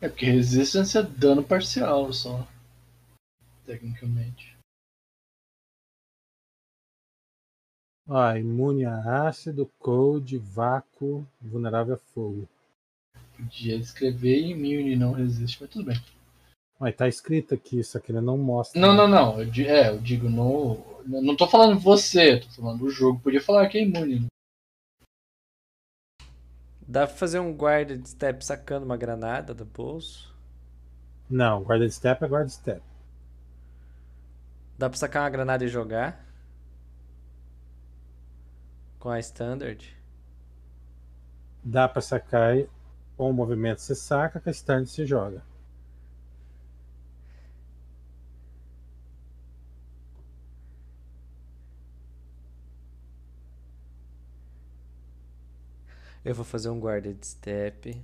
É 0.00 0.08
porque 0.08 0.26
resistance 0.26 0.98
é 0.98 1.02
dano 1.02 1.42
parcial 1.42 2.12
só. 2.12 2.46
Tecnicamente. 3.64 4.54
Ó, 8.06 8.36
imune 8.36 8.84
a 8.84 9.26
ácido, 9.26 9.64
cold, 9.78 10.36
vácuo, 10.36 11.26
vulnerável 11.40 11.94
a 11.94 11.98
fogo. 11.98 12.46
Podia 13.34 13.76
escrever 13.76 14.40
immune 14.40 14.94
não 14.94 15.12
resiste, 15.12 15.58
mas 15.62 15.70
tudo 15.70 15.86
bem. 15.86 15.96
Mas 16.84 16.96
tá 16.96 17.08
escrito 17.08 17.54
aqui, 17.54 17.82
só 17.82 17.98
que 17.98 18.12
ele 18.12 18.20
não 18.20 18.36
mostra. 18.36 18.78
Não, 18.78 18.92
não, 18.94 19.08
não. 19.08 19.40
Eu, 19.40 19.46
di- 19.50 19.66
é, 19.66 19.88
eu 19.88 19.98
digo 19.98 20.28
no. 20.28 20.84
Não 21.06 21.34
tô 21.34 21.46
falando 21.46 21.80
você, 21.80 22.40
tô 22.40 22.48
falando 22.50 22.80
do 22.80 22.90
jogo. 22.90 23.18
Podia 23.20 23.40
falar 23.40 23.66
que 23.68 23.78
é 23.78 23.82
imune. 23.84 24.20
né? 24.20 24.26
Dá 26.86 27.06
pra 27.06 27.16
fazer 27.16 27.38
um 27.38 27.54
guarda 27.56 27.96
de 27.96 28.06
step 28.06 28.44
sacando 28.44 28.84
uma 28.84 28.98
granada 28.98 29.54
do 29.54 29.64
bolso? 29.64 30.30
Não, 31.30 31.62
guarda 31.64 31.86
de 31.88 31.94
step 31.94 32.22
é 32.22 32.28
guarda 32.28 32.48
de 32.48 32.52
step. 32.52 32.82
Dá 34.76 34.90
pra 34.90 34.98
sacar 34.98 35.22
uma 35.22 35.30
granada 35.30 35.64
e 35.64 35.68
jogar? 35.68 36.22
Com 38.98 39.08
a 39.08 39.18
standard? 39.20 39.96
Dá 41.64 41.88
pra 41.88 42.02
sacar 42.02 42.58
com 43.16 43.30
o 43.30 43.32
movimento 43.32 43.80
você 43.80 43.94
saca, 43.94 44.38
com 44.38 44.50
a 44.50 44.52
stand 44.52 44.84
você 44.84 45.06
joga. 45.06 45.42
Eu 56.24 56.34
vou 56.34 56.44
fazer 56.44 56.70
um 56.70 56.80
guarda 56.80 57.12
de 57.12 57.26
step. 57.26 58.02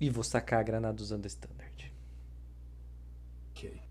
E 0.00 0.10
vou 0.10 0.22
sacar 0.22 0.60
a 0.60 0.62
granada 0.62 1.00
usando 1.02 1.24
a 1.24 1.28
standard. 1.28 1.92
Ok. 3.50 3.82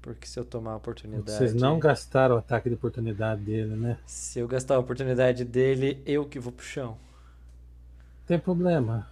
Porque 0.00 0.26
se 0.26 0.38
eu 0.38 0.44
tomar 0.44 0.72
a 0.72 0.76
oportunidade. 0.76 1.32
Vocês 1.32 1.52
não 1.52 1.78
gastaram 1.78 2.36
o 2.36 2.38
ataque 2.38 2.68
de 2.68 2.76
oportunidade 2.76 3.42
dele, 3.42 3.76
né? 3.76 3.98
Se 4.06 4.38
eu 4.38 4.48
gastar 4.48 4.76
a 4.76 4.78
oportunidade 4.78 5.44
dele, 5.44 6.02
eu 6.06 6.24
que 6.24 6.38
vou 6.38 6.52
pro 6.52 6.64
chão. 6.64 6.90
Não 6.90 8.26
tem 8.26 8.38
problema. 8.38 9.10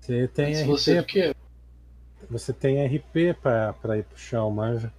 Você 0.00 0.28
tem 0.28 0.66
você 0.66 0.98
o 0.98 1.02
RP, 1.02 1.06
quê? 1.06 1.36
você 2.28 2.52
tem 2.52 2.84
RP 2.86 3.34
pra, 3.40 3.72
pra 3.72 3.96
ir 3.96 4.04
pro 4.04 4.18
chão, 4.18 4.50
manja. 4.50 4.92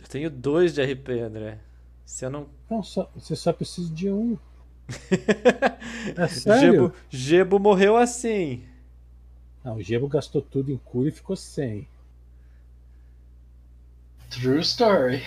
Eu 0.00 0.08
tenho 0.08 0.30
dois 0.30 0.74
de 0.74 0.82
RP, 0.82 1.10
André. 1.22 1.58
Se 2.04 2.24
eu 2.24 2.30
não. 2.30 2.48
Não, 2.68 2.82
só, 2.82 3.10
você 3.14 3.36
só 3.36 3.52
precisa 3.52 3.92
de 3.92 4.10
um. 4.10 4.36
É 6.16 6.26
sério? 6.26 6.72
Gebo, 6.72 6.94
Gebo 7.08 7.58
morreu 7.58 7.96
assim. 7.96 8.64
Não, 9.62 9.76
o 9.76 9.82
Gebo 9.82 10.08
gastou 10.08 10.40
tudo 10.40 10.72
em 10.72 10.78
cura 10.78 11.08
e 11.08 11.12
ficou 11.12 11.36
sem. 11.36 11.86
True 14.30 14.60
story. 14.60 15.22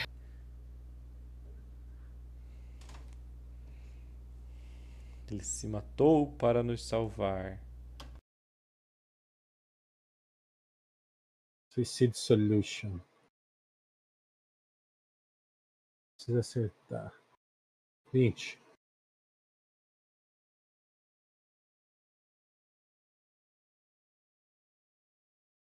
Ele 5.30 5.44
se 5.44 5.68
matou 5.68 6.32
para 6.34 6.64
nos 6.64 6.84
salvar. 6.86 7.60
Suicide 11.70 12.18
Solution. 12.18 13.00
Precisa 16.24 16.40
acertar. 16.40 17.14
20. 18.14 18.58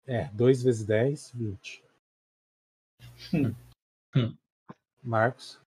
É, 0.07 0.25
2 0.29 0.63
vezes 0.63 0.83
10, 0.83 1.31
20. 1.35 1.83
Hum. 3.31 3.53
Hum. 4.15 4.35
Marcos. 5.03 5.59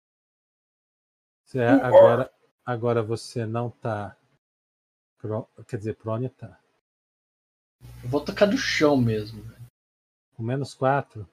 Você, 1.44 1.60
agora, 1.60 2.32
agora 2.66 3.00
você 3.00 3.46
não 3.46 3.70
tá. 3.70 4.16
pro- 5.18 5.48
Quer 5.68 5.76
dizer, 5.76 5.94
Prônia 5.94 6.30
tá. 6.30 6.58
Eu 8.02 8.08
vou 8.08 8.24
tocar 8.24 8.46
do 8.46 8.58
chão 8.58 8.96
mesmo, 8.96 9.40
velho. 9.44 9.66
Com 10.34 10.42
menos 10.42 10.74
4. 10.74 11.28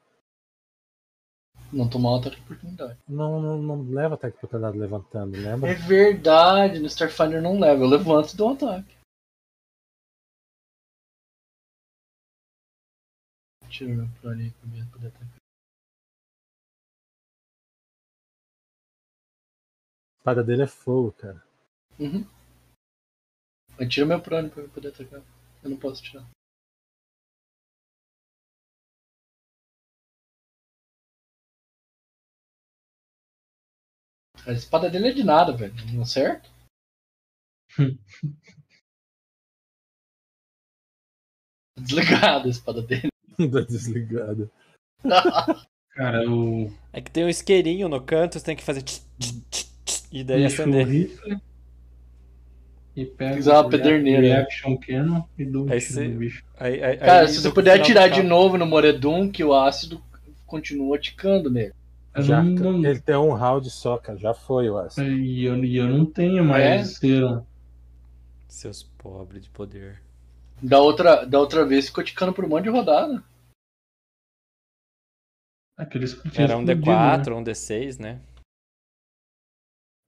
Não 1.72 1.90
tomar 1.90 2.12
um 2.12 2.16
ataque 2.16 2.38
de 2.38 2.42
oportunidade. 2.44 2.98
Não, 3.08 3.42
não, 3.42 3.62
não 3.62 3.90
leva 3.90 4.16
ataque 4.16 4.34
de 4.34 4.38
oportunidade 4.38 4.78
levantando, 4.78 5.38
lembra? 5.38 5.70
É 5.70 5.74
verdade, 5.74 6.80
no 6.80 6.88
Starfinder 6.88 7.42
não 7.42 7.60
leva. 7.60 7.84
Eu 7.84 7.88
levanto 7.88 8.34
e 8.34 8.38
dou 8.38 8.50
um 8.50 8.54
ataque. 8.54 8.96
Tira 13.70 13.94
meu 13.94 14.08
prone 14.22 14.44
aí 14.44 14.52
pra 14.52 14.70
mim 14.70 14.86
poder 14.90 15.08
atacar. 15.08 15.28
A 20.08 20.20
espada 20.20 20.44
dele 20.44 20.64
é 20.64 20.68
fogo, 20.68 21.12
cara. 21.12 21.44
Uhum. 22.00 22.26
Mas 23.78 23.90
tira 23.90 24.06
meu 24.06 24.22
prone 24.22 24.50
pra 24.50 24.64
eu 24.64 24.70
poder 24.70 24.88
atacar. 24.90 25.22
Eu 25.64 25.70
não 25.70 25.78
posso 25.78 26.02
tirar. 26.02 26.26
A 34.48 34.54
espada 34.54 34.90
dele 34.90 35.10
é 35.10 35.14
de 35.14 35.24
nada, 35.24 35.52
velho. 35.52 35.74
Não 35.94 36.02
acerta? 36.04 36.50
Desligada 41.78 42.48
a 42.48 42.50
espada 42.50 42.82
dele. 42.82 43.10
tá 43.38 43.62
desligado. 43.62 44.50
Cara, 45.94 46.24
eu 46.24 46.74
É 46.92 47.02
que 47.02 47.12
tem 47.12 47.24
um 47.26 47.30
isqueirinho 47.30 47.88
no 47.88 48.02
canto, 48.02 48.40
você 48.40 48.46
tem 48.46 48.56
que 48.56 48.64
fazer. 48.64 48.82
tch, 48.82 49.02
tch, 49.20 49.34
tch, 49.52 49.66
tch, 49.86 50.04
e 50.12 50.24
daí 50.24 50.44
o 50.44 50.48
acender. 50.48 50.88
rifle 50.88 51.38
e 52.96 53.06
que 53.06 53.24
usar 53.40 53.60
uma 53.62 53.68
o 53.68 53.70
pederneira. 53.70 54.22
Reaction 54.22 54.76
Cannon 54.78 55.24
e 55.38 55.46
dou 55.46 55.68
um 55.68 55.72
Aí 55.72 55.80
no 56.10 56.18
bicho. 56.18 56.44
Aí- 56.58 56.84
aí- 56.84 56.98
Cara, 56.98 57.22
aí 57.22 57.28
se 57.28 57.42
você 57.42 57.52
puder 57.52 57.78
do 57.78 57.84
atirar 57.84 58.10
de 58.10 58.24
novo 58.24 58.58
no 58.58 58.66
Moredum, 58.66 59.30
que 59.32 59.44
o 59.44 59.54
ácido 59.54 60.02
continua 60.48 60.98
ticando 60.98 61.52
nele. 61.52 61.74
Eu 62.18 62.24
Já, 62.24 62.42
não, 62.42 62.84
Ele 62.84 63.00
tem 63.00 63.16
um 63.16 63.32
round 63.34 63.70
só, 63.70 63.98
cara. 63.98 64.18
Já 64.18 64.34
foi, 64.34 64.68
eu 64.68 64.78
acho. 64.78 65.02
e 65.04 65.44
eu, 65.46 65.64
eu 65.64 65.88
não 65.88 66.06
tenho 66.06 66.44
mais 66.44 66.64
É? 66.64 66.84
cera. 66.84 67.46
Seus 68.48 68.82
pobres 68.84 69.44
de 69.44 69.50
poder. 69.52 70.02
Da 70.62 70.80
outra, 70.82 71.26
da 71.26 71.40
outra 71.40 71.64
vez 71.66 71.88
ficou 71.88 72.04
ticando 72.04 72.34
por 72.34 72.44
um 72.44 72.50
monte 72.50 72.64
de 72.64 72.70
rodada. 72.70 73.24
Aqueles 75.78 76.16
que 76.16 76.30
tinha 76.32 76.46
Era 76.46 76.58
um 76.58 76.62
explodido, 76.64 76.88
D4 76.90 77.28
né? 77.28 77.34
ou 77.34 77.40
um 77.40 77.44
D6, 77.44 78.00
né? 78.00 78.22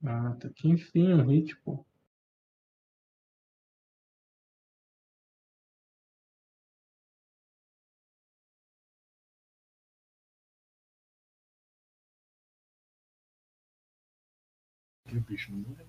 Ah, 0.03 0.35
tá 0.39 0.47
aqui 0.47 0.67
enfim 0.69 1.13
um 1.13 1.25
hit, 1.27 1.55
pô. 1.57 1.85
E 15.11 15.17
o 15.17 15.21
bicho 15.21 15.51
não 15.51 15.59
morreu. 15.59 15.87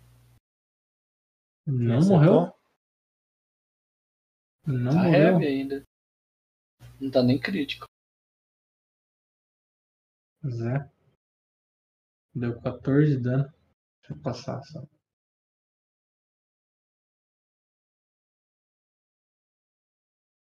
Não 1.67 2.01
morreu? 2.09 2.61
Não 4.67 4.93
Tá 4.93 5.03
morreu. 5.05 5.13
heavy 5.41 5.47
ainda. 5.47 5.85
Não 7.01 7.11
tá 7.11 7.23
nem 7.23 7.39
crítico. 7.41 7.87
Pois 10.41 10.61
é. 10.61 10.91
Deu 12.35 12.61
14 12.61 13.17
de 13.17 13.23
dano. 13.23 13.45
Deixa 14.01 14.15
eu 14.15 14.23
passar 14.23 14.63
só. 14.65 14.81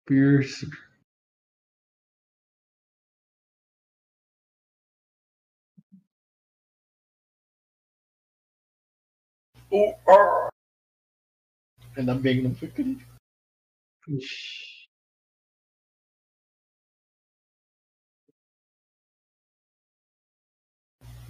Pierce. 0.07 0.67
Ah. 10.09 10.49
Ainda 11.97 12.15
bem 12.15 12.36
que 12.36 12.42
não 12.49 12.55
foi 12.55 12.70
crítico. 12.70 13.10
Ixi. 14.09 14.86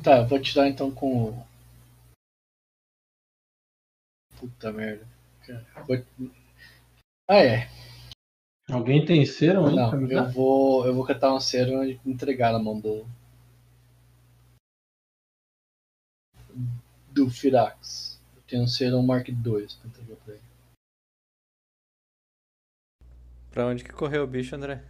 Tá, 0.02 0.18
eu 0.18 0.26
vou 0.26 0.40
tirar 0.40 0.68
então 0.68 0.90
com 0.90 1.28
o. 1.30 1.46
Puta 4.38 4.72
merda. 4.72 5.06
Vou- 5.86 6.04
Ah, 7.28 7.36
é. 7.38 7.68
Alguém 8.70 9.04
tem 9.04 9.24
cera 9.26 9.60
pra 9.62 9.70
Não, 9.70 10.00
eu 10.02 10.08
dar? 10.08 10.32
vou, 10.32 10.86
eu 10.86 10.94
vou 10.94 11.04
catar 11.06 11.34
um 11.34 11.40
cero 11.40 11.84
e 11.84 12.00
entregar 12.04 12.52
na 12.52 12.58
mão 12.58 12.78
do. 12.80 13.06
Do 17.12 17.30
Firax. 17.30 18.11
Tenho 18.52 18.98
um 18.98 19.02
Mark 19.02 19.31
II 19.31 19.34
pra 19.40 19.89
entregar 19.89 20.16
pra 20.16 20.34
ele. 20.34 20.42
Pra 23.50 23.66
onde 23.66 23.82
que 23.82 23.90
correu 23.90 24.24
o 24.24 24.26
bicho, 24.26 24.55
André? 24.55 24.84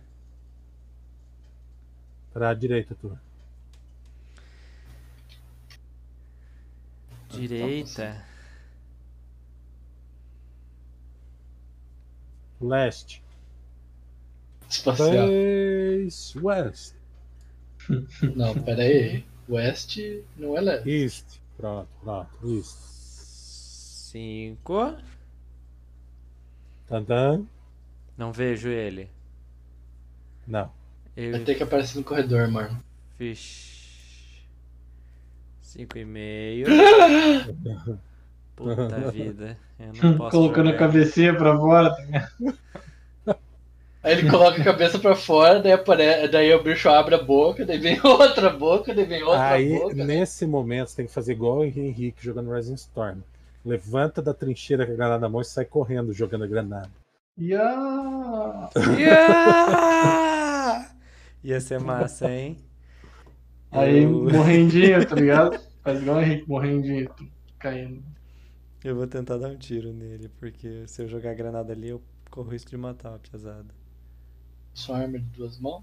Pra 2.33 2.53
direita, 2.55 2.97
tu. 2.97 3.17
Direita. 7.31 8.27
Leste. 12.61 13.23
Espacial. 14.69 15.29
Face 15.29 16.39
West. 16.41 16.95
Não, 18.35 18.61
pera 18.61 18.83
aí. 18.83 19.25
West 19.49 19.99
não 20.37 20.57
é 20.57 20.61
leste. 20.61 20.91
East. 20.91 21.41
Pronto, 21.57 21.89
pronto. 22.03 22.57
East. 22.57 22.92
Cinco. 24.13 24.95
Tantan. 26.87 27.47
Não 28.19 28.31
vejo 28.31 28.69
ele. 28.69 29.09
Não. 30.47 30.71
Eu 31.17 31.33
Vai 31.33 31.41
ter 31.41 31.55
que 31.55 31.63
aparecer 31.63 31.97
no 31.97 32.05
corredor, 32.05 32.47
mano. 32.49 32.79
fiz. 33.17 34.45
Cinco 35.63 35.97
e 35.97 36.05
meio. 36.05 36.67
Puta 38.55 39.01
vida. 39.11 39.57
Eu 39.79 39.93
não 39.95 40.19
posso 40.19 40.37
Colocando 40.37 40.69
a 40.69 40.73
jogar. 40.73 40.79
cabecinha 40.79 41.35
pra 41.35 41.57
fora. 41.57 41.95
tá? 43.25 43.37
Aí 44.03 44.13
ele 44.19 44.29
coloca 44.29 44.61
a 44.61 44.65
cabeça 44.65 44.99
pra 44.99 45.15
fora, 45.15 45.61
daí, 45.63 45.73
apare... 45.73 46.29
daí 46.29 46.53
o 46.53 46.63
bicho 46.63 46.89
abre 46.91 47.15
a 47.15 47.23
boca, 47.23 47.65
daí 47.65 47.79
vem 47.79 47.99
outra 48.05 48.51
boca, 48.51 48.93
daí 48.95 49.07
vem 49.07 49.23
outra 49.23 49.53
Aí, 49.53 49.79
boca. 49.79 49.95
né? 49.95 50.05
nesse 50.05 50.45
momento, 50.45 50.89
você 50.89 50.97
tem 50.97 51.07
que 51.07 51.13
fazer 51.13 51.33
igual 51.33 51.59
o 51.61 51.65
Henrique 51.65 52.23
jogando 52.23 52.53
Rising 52.53 52.75
Storm. 52.75 53.21
Levanta 53.65 54.21
da 54.21 54.35
trincheira 54.35 54.85
com 54.87 54.93
a 54.93 54.97
granada 54.97 55.21
na 55.21 55.29
mão 55.29 55.41
e 55.41 55.45
sai 55.45 55.65
correndo 55.65 56.13
jogando 56.13 56.45
a 56.45 56.47
granada. 56.47 56.91
Ya! 57.39 58.71
Yeah! 58.99 60.95
Ia 61.45 61.61
ser 61.61 61.81
massa, 61.81 62.31
hein? 62.31 62.59
Aí 63.71 64.03
Eu- 64.03 64.11
morrendinho, 64.31 65.07
tá 65.07 65.15
ligado? 65.15 65.59
Faz 65.83 66.01
igual 66.01 66.19
o 66.19 66.23
Henrique 66.23 66.49
morrendinho, 66.49 67.11
caindo. 67.59 68.03
Eu 68.85 68.95
vou 68.97 69.07
tentar 69.07 69.39
dar 69.39 69.49
um 69.49 69.57
tiro 69.57 69.93
nele, 69.93 70.29
porque 70.29 70.87
se 70.87 71.03
eu 71.03 71.09
jogar 71.09 71.35
granada 71.35 71.73
ali, 71.73 71.89
eu 71.89 72.01
corro 72.31 72.51
risco 72.51 72.71
de 72.71 72.77
matar 72.77 73.15
a 73.15 73.19
pesada. 73.19 73.75
Sua 74.75 74.99
arma 74.99 75.19
de 75.19 75.25
duas 75.27 75.59
mãos? 75.59 75.83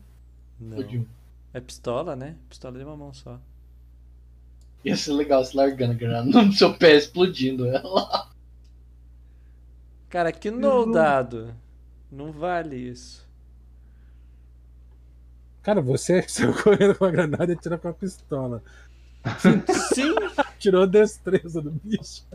Não. 0.60 0.78
Ou 0.78 0.84
de 0.84 1.00
um? 1.00 1.06
É 1.54 1.60
pistola, 1.60 2.16
né? 2.16 2.36
Pistola 2.48 2.78
de 2.78 2.84
uma 2.86 2.96
mão 2.96 3.14
só. 3.14 3.40
Ia 4.84 4.96
ser 4.96 5.14
legal 5.14 5.44
se 5.44 5.56
largando 5.56 5.94
a 5.94 5.96
granada 5.96 6.26
no 6.44 6.54
seu 6.54 6.74
pé, 6.74 6.96
explodindo 6.96 7.68
ela. 7.68 8.30
Cara, 10.10 10.32
que 10.32 10.50
no 10.50 10.92
dado. 10.92 11.54
Não 12.12 12.32
vale 12.32 12.76
isso. 12.76 13.28
Cara, 15.62 15.82
você 15.82 16.24
saiu 16.28 16.54
correndo 16.54 16.96
com 16.96 17.06
a 17.06 17.12
granada 17.12 17.52
e 17.52 17.56
tirou 17.56 17.78
com 17.78 17.90
a 17.90 17.94
pistola. 17.94 18.64
Sim! 19.94 20.16
Tirou 20.60 20.84
a 20.84 20.86
destreza 20.86 21.62
do 21.62 21.72
bicho. 21.72 22.26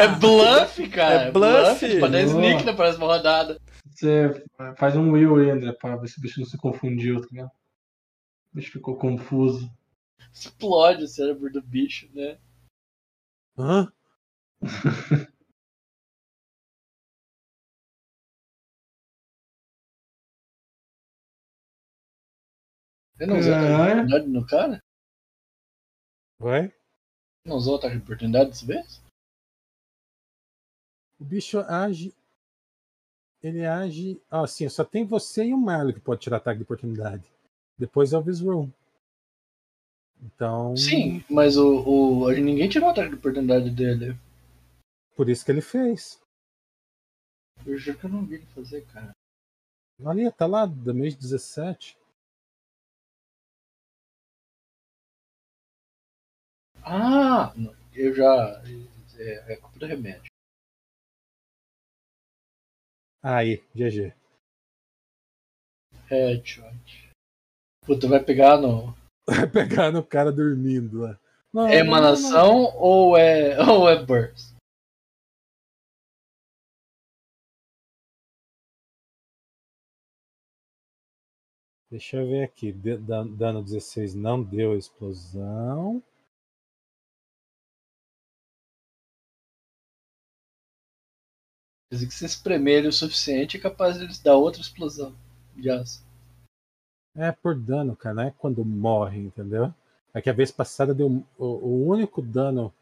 É 0.00 0.08
bluff, 0.18 0.88
cara. 0.88 1.14
É 1.24 1.30
bluff. 1.30 1.98
Pra 1.98 2.08
dar 2.08 2.24
Boa. 2.24 2.30
sneak 2.32 2.64
na 2.64 2.72
próxima 2.72 3.06
rodada. 3.06 3.58
Você 3.90 4.42
faz 4.76 4.96
um 4.96 5.10
will 5.12 5.36
aí, 5.36 5.50
André, 5.50 5.72
pra 5.72 5.96
ver 5.96 6.08
se 6.08 6.18
o 6.18 6.22
bicho 6.22 6.40
não 6.40 6.46
se 6.46 6.56
confundiu, 6.56 7.20
tá 7.20 7.26
ligado? 7.30 7.50
O 8.52 8.56
bicho 8.56 8.72
ficou 8.72 8.96
confuso. 8.98 9.70
Explode 10.32 11.04
o 11.04 11.08
cérebro 11.08 11.50
do 11.52 11.62
bicho, 11.62 12.08
né? 12.14 12.38
Hã? 13.56 13.92
Ele 23.18 23.30
não 23.32 23.38
usou 23.38 23.52
ataque 23.52 23.66
de 23.66 23.72
Caralho. 23.72 23.92
oportunidade 24.00 24.28
no 24.28 24.46
cara? 24.46 24.84
Vai? 26.38 26.72
Não 27.44 27.56
usou 27.56 27.76
ataque 27.76 27.96
de 27.96 28.02
oportunidade 28.02 28.50
dessa 28.50 28.64
vez? 28.66 29.02
O 31.18 31.24
bicho 31.24 31.58
age. 31.60 32.14
Ele 33.42 33.66
age. 33.66 34.22
Ah, 34.30 34.46
sim, 34.46 34.68
só 34.68 34.84
tem 34.84 35.04
você 35.04 35.46
e 35.46 35.54
o 35.54 35.58
Marley 35.58 35.94
que 35.94 36.00
pode 36.00 36.20
tirar 36.20 36.36
ataque 36.36 36.58
de 36.58 36.62
oportunidade. 36.64 37.28
Depois 37.78 38.12
é 38.12 38.18
o 38.18 38.22
Visroom. 38.22 38.68
Então. 40.20 40.76
Sim, 40.76 41.24
mas 41.30 41.56
o, 41.56 41.84
o, 41.86 42.30
ninguém 42.32 42.68
tirou 42.68 42.92
de 42.92 43.00
oportunidade 43.00 43.70
dele. 43.70 44.18
Por 45.14 45.28
isso 45.28 45.44
que 45.44 45.52
ele 45.52 45.60
fez. 45.60 46.20
Eu 47.64 47.76
juro 47.78 47.98
que 47.98 48.04
eu 48.06 48.10
não 48.10 48.24
vi 48.24 48.36
ele 48.36 48.46
fazer, 48.46 48.84
cara. 48.86 49.12
Ali, 50.04 50.30
tá 50.32 50.46
lá, 50.46 50.66
da 50.66 50.92
mês 50.92 51.14
17. 51.14 51.96
Ah, 56.84 57.52
eu 57.92 58.14
já. 58.14 58.62
É, 59.18 59.52
é 59.52 59.56
culpa 59.56 59.78
do 59.78 59.86
remédio. 59.86 60.30
Aí, 63.22 63.62
GG. 63.74 64.14
Headshot. 66.08 67.07
Puta, 67.88 68.06
vai 68.06 68.22
pegar 68.22 68.58
no. 68.58 68.94
Vai 69.26 69.48
pegar 69.50 69.90
no 69.90 70.04
cara 70.04 70.30
dormindo 70.30 71.00
lá. 71.00 71.18
Não, 71.50 71.66
É 71.66 71.82
não, 71.82 71.86
não, 71.86 71.92
não. 71.92 71.98
emanação 71.98 72.76
ou 72.76 73.16
é. 73.16 73.56
ou 73.66 73.88
é 73.88 74.04
burst? 74.04 74.54
Deixa 81.90 82.18
eu 82.18 82.26
ver 82.28 82.44
aqui. 82.44 82.72
Dano 82.72 83.62
16 83.62 84.14
não 84.14 84.42
deu 84.42 84.76
explosão. 84.76 86.02
Quer 91.88 91.96
dizer 91.96 92.06
que 92.06 92.14
se 92.14 92.26
espremer 92.26 92.80
ele 92.80 92.88
o 92.88 92.92
suficiente 92.92 93.56
é 93.56 93.60
capaz 93.60 93.98
de 93.98 94.22
dar 94.22 94.36
outra 94.36 94.60
explosão 94.60 95.16
de 95.56 95.70
aço. 95.70 96.07
É 97.20 97.32
por 97.32 97.56
dano, 97.56 97.96
cara, 97.96 98.14
não 98.14 98.22
é 98.22 98.30
quando 98.30 98.64
morre, 98.64 99.18
entendeu? 99.18 99.74
É 100.14 100.22
que 100.22 100.30
a 100.30 100.32
vez 100.32 100.52
passada 100.52 100.94
deu 100.94 101.24
o, 101.36 101.44
o 101.44 101.86
único 101.88 102.22
dano 102.22 102.72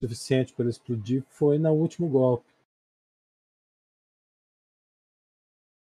suficiente 0.00 0.54
para 0.54 0.62
ele 0.62 0.70
explodir 0.70 1.22
foi 1.28 1.58
no 1.58 1.70
último 1.72 2.08
golpe. 2.08 2.50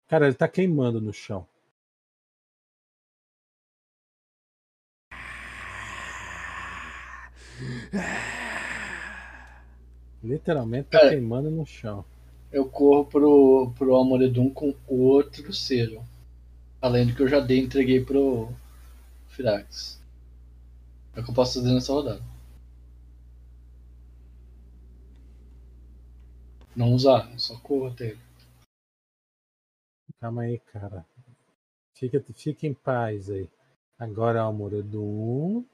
Cara, 0.07 0.25
ele 0.25 0.33
tá 0.33 0.47
queimando 0.47 0.99
no 0.99 1.13
chão. 1.13 1.45
Literalmente 10.23 10.89
tá 10.89 10.97
Cara, 10.97 11.11
queimando 11.11 11.51
no 11.51 11.63
chão. 11.63 12.03
Eu 12.51 12.67
corro 12.67 13.05
pro, 13.05 13.71
pro 13.77 13.93
Almoredum 13.93 14.49
com 14.49 14.73
outro 14.87 15.53
selo. 15.53 16.03
Além 16.81 17.07
do 17.07 17.15
que 17.15 17.21
eu 17.21 17.27
já 17.27 17.39
dei 17.39 17.59
entreguei 17.59 18.03
pro 18.03 18.49
Firax. 19.27 20.01
É 21.15 21.19
o 21.19 21.23
que 21.23 21.29
eu 21.29 21.35
posso 21.35 21.59
fazer 21.59 21.73
nessa 21.73 21.91
rodada. 21.91 22.23
Não 26.75 26.93
usar, 26.93 27.29
eu 27.31 27.39
só 27.39 27.59
corro 27.59 27.87
até 27.87 28.09
ele. 28.09 28.19
Calma 30.19 30.43
aí, 30.43 30.59
cara. 30.59 31.05
Fica, 31.93 32.23
fica 32.33 32.67
em 32.67 32.73
paz 32.73 33.29
aí. 33.29 33.49
Agora, 33.97 34.41
Almoredum. 34.41 35.65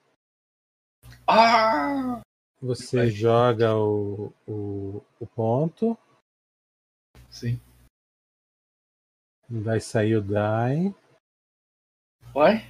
Ah! 1.27 2.21
Você 2.61 3.11
joga 3.11 3.75
o, 3.75 4.33
o, 4.47 5.03
o 5.19 5.27
ponto. 5.27 5.95
Sim. 7.29 7.59
Vai 9.49 9.79
sair 9.79 10.15
o 10.15 10.21
die. 10.21 10.95
Why? 12.33 12.65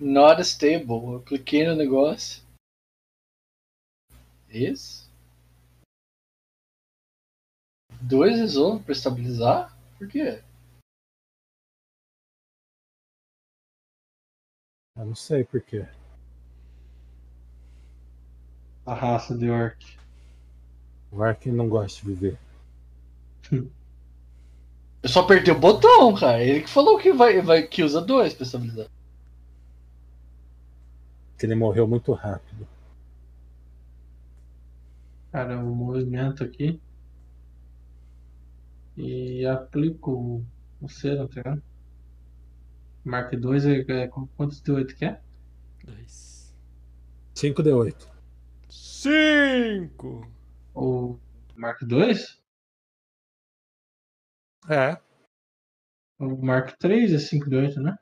Not 0.00 0.40
stable. 0.40 1.12
Eu 1.12 1.22
cliquei 1.22 1.66
no 1.66 1.76
negócio. 1.76 2.42
Isso? 4.48 5.06
Dois 8.00 8.38
resolve 8.38 8.82
pra 8.84 8.92
estabilizar? 8.92 9.76
Por 9.98 10.08
quê? 10.08 10.42
Eu 14.96 15.04
não 15.04 15.14
sei 15.14 15.44
porquê. 15.44 15.86
A 18.86 18.94
raça 18.94 19.36
de 19.36 19.50
orc. 19.50 19.98
O 21.12 21.22
Ark 21.22 21.50
não 21.50 21.68
gosta 21.68 22.00
de 22.00 22.14
viver. 22.14 22.38
Eu 25.08 25.12
só 25.12 25.20
apertei 25.20 25.54
o 25.54 25.58
botão, 25.58 26.14
cara. 26.14 26.44
Ele 26.44 26.60
que 26.60 26.68
falou 26.68 26.98
que 26.98 27.10
vai, 27.14 27.40
vai 27.40 27.62
que 27.66 27.82
usa 27.82 27.98
dois 27.98 28.34
pra 28.34 28.44
estabilizar. 28.44 28.86
Porque 31.30 31.46
ele 31.46 31.54
morreu 31.54 31.88
muito 31.88 32.12
rápido. 32.12 32.68
Cara, 35.32 35.58
o 35.64 35.74
movimento 35.74 36.44
aqui. 36.44 36.78
E 38.98 39.46
aplico 39.46 40.10
o- 40.12 40.44
o 40.82 40.88
cero, 40.90 41.26
tá 41.26 41.36
ligado? 41.36 41.62
Mark 43.02 43.32
2 43.34 43.64
é, 43.64 43.78
é 43.88 44.08
quantos 44.36 44.60
de 44.60 44.70
8 44.70 44.94
que 44.94 45.06
é? 45.06 45.18
Dois. 45.84 46.54
5D8. 47.34 48.10
Cinco! 48.68 50.30
O 50.74 51.16
Mark 51.56 51.80
2? 51.82 52.37
É. 54.68 54.98
O 56.18 56.36
Mark 56.36 56.76
3 56.78 57.12
é 57.12 57.18
5 57.18 57.48
de 57.48 57.56
8, 57.56 57.80
né? 57.80 57.98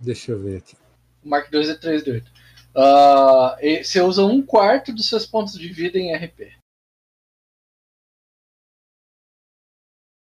Deixa 0.00 0.32
eu 0.32 0.40
ver 0.40 0.58
aqui. 0.58 0.76
O 1.24 1.28
Mark 1.28 1.50
2 1.50 1.68
é 1.70 1.74
3 1.76 2.04
de 2.04 2.10
8. 2.12 2.32
Ah, 2.76 3.56
e 3.60 3.82
você 3.84 4.00
usa 4.00 4.24
um 4.24 4.44
quarto 4.44 4.92
dos 4.92 5.08
seus 5.08 5.26
pontos 5.26 5.54
de 5.58 5.68
vida 5.72 5.98
em 5.98 6.14
RP. 6.14 6.56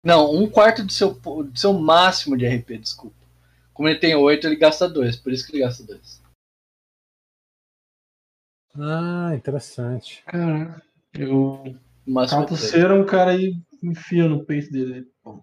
Não, 0.04 0.32
um 0.32 0.48
quarto 0.48 0.84
do 0.84 0.92
seu, 0.92 1.12
do 1.12 1.58
seu 1.58 1.72
máximo 1.72 2.36
de 2.36 2.46
RP, 2.46 2.78
desculpa. 2.78 3.16
Como 3.74 3.88
ele 3.88 3.98
tem 3.98 4.14
8, 4.14 4.46
ele 4.46 4.56
gasta 4.56 4.88
2, 4.88 5.16
por 5.16 5.32
isso 5.32 5.46
que 5.46 5.52
ele 5.52 5.64
gasta 5.64 5.84
2. 5.84 6.22
Ah, 8.76 9.34
interessante. 9.34 10.22
Caraca. 10.24 10.82
Eu 11.12 11.78
O 12.06 12.10
máximo 12.10 12.42
é 12.42 12.44
cato 12.44 12.56
três. 12.56 12.70
cera, 12.70 12.94
um 12.94 13.04
cara 13.04 13.32
aí 13.32 13.54
enfia 13.82 14.28
no 14.28 14.44
peito 14.44 14.70
dele. 14.70 15.06
Pô. 15.22 15.42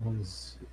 Vamos 0.00 0.58
ver. 0.60 0.68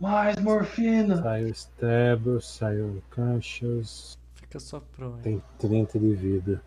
Mais 0.00 0.36
morfina! 0.36 1.20
Saiu 1.22 1.48
o 1.48 1.50
Stabber, 1.50 2.40
saiu 2.40 2.98
o 2.98 3.02
Cassius. 3.10 4.18
Fica 4.34 4.60
só 4.60 4.80
pro. 4.80 5.18
Tem 5.22 5.42
30 5.58 5.98
de 5.98 6.14
vida. 6.14 6.62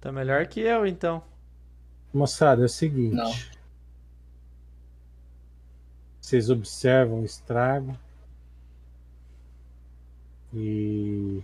Tá 0.00 0.12
melhor 0.12 0.46
que 0.46 0.60
eu, 0.60 0.86
então. 0.86 1.22
Moçada, 2.12 2.62
é 2.62 2.66
o 2.66 2.68
seguinte. 2.68 3.14
Não. 3.14 3.30
Vocês 6.26 6.50
observam 6.50 7.20
o 7.20 7.24
estrago. 7.24 7.96
E 10.52 11.40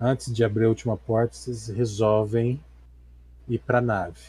antes 0.00 0.32
de 0.32 0.44
abrir 0.44 0.66
a 0.66 0.68
última 0.68 0.96
porta, 0.96 1.34
vocês 1.34 1.66
resolvem 1.66 2.60
ir 3.48 3.58
para 3.58 3.78
a 3.78 3.80
nave. 3.80 4.20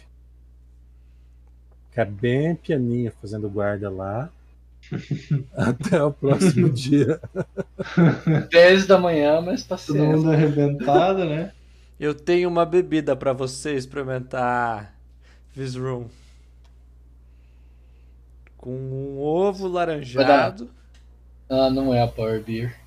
Ficar 1.87 2.05
bem 2.05 2.55
pianinho 2.55 3.13
fazendo 3.21 3.47
guarda 3.47 3.91
lá. 3.91 4.31
Até 5.53 6.01
o 6.01 6.11
próximo 6.11 6.67
dia. 6.73 7.21
10 8.49 8.87
da 8.87 8.97
manhã, 8.97 9.39
mas 9.39 9.63
tá 9.63 9.77
Todo 9.77 9.97
certo. 9.97 10.17
mundo 10.17 10.31
arrebentado, 10.31 11.25
né? 11.25 11.51
Eu 11.99 12.15
tenho 12.15 12.49
uma 12.49 12.65
bebida 12.65 13.15
pra 13.15 13.33
você 13.33 13.75
experimentar. 13.75 14.95
Visroom. 15.53 16.07
Com 18.61 18.69
um 18.73 19.19
ovo 19.19 19.67
laranjado. 19.67 20.69
Ah, 21.49 21.69
não 21.69 21.93
é 21.93 22.01
a 22.01 22.07
Power 22.07 22.41
Beer. 22.43 22.79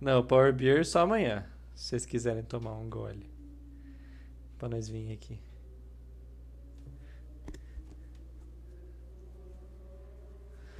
Não, 0.00 0.24
Power 0.24 0.52
Beer 0.52 0.84
só 0.84 1.00
amanhã. 1.00 1.46
Se 1.74 1.90
vocês 1.90 2.04
quiserem 2.04 2.42
tomar 2.42 2.72
um 2.74 2.90
gole. 2.90 3.30
Pra 4.58 4.68
nós 4.68 4.88
vir 4.88 5.12
aqui. 5.12 5.38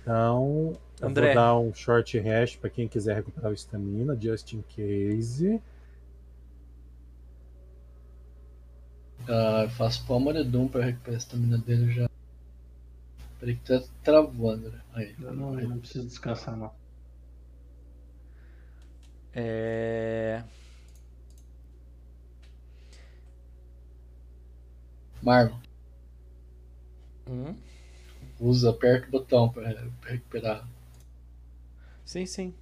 Então, 0.03 0.73
eu 1.01 1.09
André. 1.09 1.27
vou 1.27 1.35
dar 1.37 1.57
um 1.57 1.73
short 1.73 2.19
rest 2.19 2.59
para 2.59 2.69
quem 2.71 2.89
quiser 2.89 3.15
recuperar 3.15 3.51
o 3.51 3.55
estamina, 3.55 4.19
just 4.21 4.53
in 4.53 4.63
case. 4.63 5.63
Ah, 9.29 9.63
eu 9.63 9.71
faço 9.71 10.05
Palma 10.07 10.33
Doom 10.43 10.67
pra 10.67 10.85
recuperar 10.85 11.15
a 11.15 11.19
estamina 11.19 11.57
dele 11.57 11.93
já. 11.93 12.11
Peraí 13.41 13.57
que 13.57 13.65
tá 13.65 13.83
travando, 14.05 14.71
né? 14.71 14.81
Aí. 14.95 15.17
Eu 15.21 15.35
não, 15.35 15.53
não 15.53 15.79
preciso 15.81 16.07
descansar, 16.07 16.57
não. 16.57 16.71
É. 19.35 20.43
Marlon, 25.23 25.61
Hum? 27.29 27.57
usa, 28.41 28.71
aperta 28.71 29.07
o 29.07 29.11
botão 29.13 29.49
pra, 29.49 29.73
pra 30.01 30.11
recuperar. 30.11 30.67
Sim, 32.05 32.27
sim. 32.27 32.55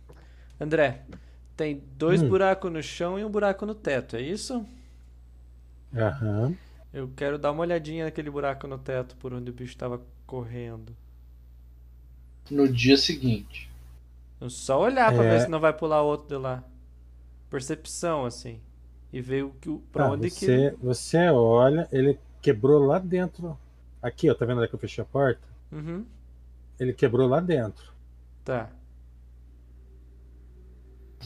André, 0.60 1.02
tem 1.56 1.82
dois 1.96 2.22
Hum. 2.22 2.28
buracos 2.28 2.72
no 2.72 2.82
chão 2.82 3.18
e 3.18 3.24
um 3.24 3.30
buraco 3.30 3.66
no 3.66 3.74
teto, 3.74 4.16
é 4.16 4.22
isso? 4.22 4.66
Aham. 5.96 6.58
Eu 6.92 7.08
quero 7.16 7.38
dar 7.38 7.52
uma 7.52 7.62
olhadinha 7.62 8.04
naquele 8.04 8.30
buraco 8.30 8.66
no 8.66 8.78
teto 8.78 9.16
por 9.16 9.32
onde 9.34 9.50
o 9.50 9.54
bicho 9.54 9.72
estava 9.72 10.00
correndo. 10.28 10.94
No 12.50 12.66
dia 12.68 12.96
seguinte. 12.98 13.70
Eu 14.40 14.50
só 14.50 14.80
olhar 14.80 15.12
pra 15.14 15.24
É. 15.24 15.28
ver 15.28 15.40
se 15.40 15.48
não 15.48 15.60
vai 15.60 15.72
pular 15.72 16.02
outro 16.02 16.28
de 16.28 16.36
lá. 16.36 16.62
Percepção, 17.50 18.24
assim. 18.26 18.60
E 19.12 19.20
ver 19.20 19.44
o 19.44 19.50
que, 19.60 19.70
o- 19.70 19.80
pra 19.92 20.04
Tá, 20.04 20.10
onde 20.10 20.30
que. 20.30 20.46
você, 20.46 20.74
você 20.80 21.28
olha, 21.30 21.88
ele 21.92 22.18
quebrou 22.40 22.78
lá 22.86 22.98
dentro. 22.98 23.58
Aqui, 24.02 24.30
ó, 24.30 24.34
tá 24.34 24.46
vendo 24.46 24.58
onde 24.58 24.66
é 24.66 24.68
que 24.68 24.74
eu 24.74 24.78
fechei 24.78 25.02
a 25.02 25.06
porta? 25.06 25.42
Uhum, 25.72 26.06
Ele 26.80 26.92
quebrou 26.92 27.28
lá 27.28 27.38
dentro. 27.40 27.92
tá. 28.44 28.70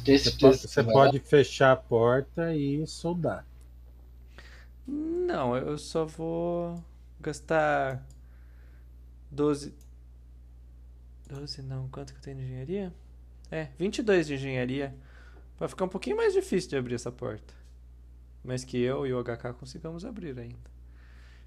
Você, 0.05 0.31
pode, 0.32 0.58
você 0.58 0.84
pode 0.84 1.18
fechar 1.18 1.72
a 1.72 1.76
porta 1.76 2.55
e 2.55 2.86
soldar. 2.86 3.47
Não, 4.86 5.56
eu 5.56 5.78
só 5.78 6.05
vou 6.05 6.82
gastar 7.20 8.02
12. 9.32 9.74
12 11.28 11.62
não, 11.62 11.88
quanto 11.88 12.12
que 12.12 12.18
eu 12.18 12.22
tenho 12.22 12.36
de 12.36 12.44
engenharia? 12.44 12.92
É, 13.50 13.68
22 13.78 14.26
de 14.26 14.34
engenharia. 14.34 14.94
Vai 15.58 15.68
ficar 15.68 15.86
um 15.86 15.88
pouquinho 15.88 16.16
mais 16.16 16.34
difícil 16.34 16.68
de 16.70 16.76
abrir 16.76 16.94
essa 16.94 17.10
porta. 17.10 17.54
Mas 18.44 18.62
que 18.62 18.78
eu 18.78 19.06
e 19.06 19.14
o 19.14 19.22
HK 19.22 19.54
consigamos 19.58 20.04
abrir 20.04 20.38
ainda. 20.38 20.70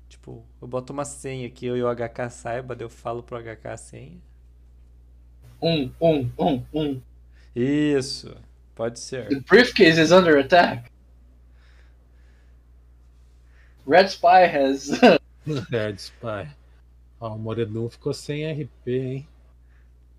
Tipo, 0.10 0.44
eu 0.62 0.68
boto 0.68 0.94
uma 0.94 1.06
senha 1.06 1.50
que 1.50 1.66
eu 1.66 1.78
e 1.78 1.84
o 1.84 1.96
HK 1.96 2.30
saiba, 2.32 2.76
daí 2.76 2.86
eu 2.86 2.90
falo 2.90 3.22
pro 3.22 3.38
HK 3.38 3.68
a 3.68 3.78
senha. 3.78 4.22
Um, 5.62 5.92
um, 6.02 6.32
um, 6.40 6.66
um. 6.74 7.02
Isso, 7.56 8.36
pode 8.74 9.00
ser. 9.00 9.30
The 9.30 9.42
briefcase 9.42 10.00
is 10.00 10.12
under 10.12 10.38
attack. 10.38 10.92
Red 13.86 14.08
Spy 14.10 14.46
has. 14.46 14.90
Red 15.70 15.98
Spy. 15.98 16.50
Ó, 17.26 17.34
o 17.34 17.40
Moredum 17.40 17.90
ficou 17.90 18.14
sem 18.14 18.46
RP, 18.46 18.88
hein? 18.88 19.28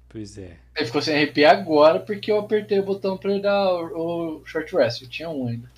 Pois 0.08 0.36
é. 0.36 0.58
Ele 0.74 0.86
ficou 0.86 1.00
sem 1.00 1.14
RP 1.22 1.44
agora 1.44 2.00
porque 2.00 2.32
eu 2.32 2.38
apertei 2.40 2.80
o 2.80 2.84
botão 2.84 3.16
pra 3.16 3.30
ele 3.30 3.40
dar 3.42 3.72
o, 3.72 4.38
o 4.38 4.46
short 4.46 4.74
rest. 4.74 5.02
Eu 5.02 5.08
tinha 5.08 5.30
um 5.30 5.46
ainda. 5.46 5.70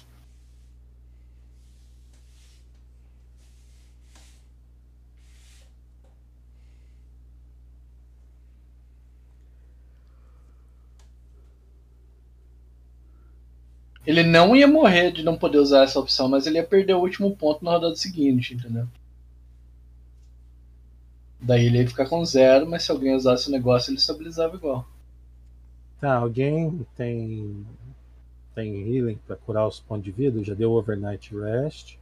Ele 14.06 14.22
não 14.22 14.56
ia 14.56 14.66
morrer 14.66 15.12
de 15.12 15.22
não 15.22 15.36
poder 15.36 15.58
usar 15.58 15.84
essa 15.84 16.00
opção, 16.00 16.28
mas 16.28 16.46
ele 16.46 16.56
ia 16.56 16.64
perder 16.64 16.94
o 16.94 17.00
último 17.00 17.36
ponto 17.36 17.62
na 17.64 17.72
rodada 17.72 17.94
seguinte, 17.96 18.54
entendeu? 18.54 18.88
Daí 21.48 21.66
ele 21.66 21.78
ia 21.78 21.88
ficar 21.88 22.06
com 22.08 22.24
zero, 22.24 22.64
mas 22.68 22.84
se 22.84 22.92
alguém 22.92 23.16
usasse 23.16 23.48
o 23.48 23.52
negócio, 23.52 23.90
ele 23.90 23.98
estabilizava 23.98 24.54
igual. 24.56 24.86
Tá, 26.00 26.14
alguém 26.16 26.84
tem. 26.96 27.64
Tem 28.54 28.82
healing 28.94 29.18
pra 29.26 29.36
curar 29.36 29.66
os 29.68 29.80
pontos 29.80 30.04
de 30.04 30.12
vida? 30.12 30.44
Já 30.44 30.54
deu 30.54 30.72
overnight 30.72 31.34
rest. 31.34 31.98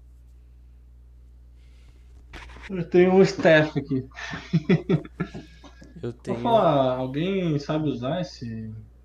Eu 2.69 2.89
tenho 2.89 3.13
um 3.15 3.23
staff 3.23 3.79
aqui. 3.79 4.09
Eu 6.03 6.13
Vou 6.27 6.35
tenho. 6.35 6.37
falar, 6.37 6.97
alguém 6.97 7.59
sabe 7.59 7.89
usar 7.89 8.21
esse, 8.21 8.47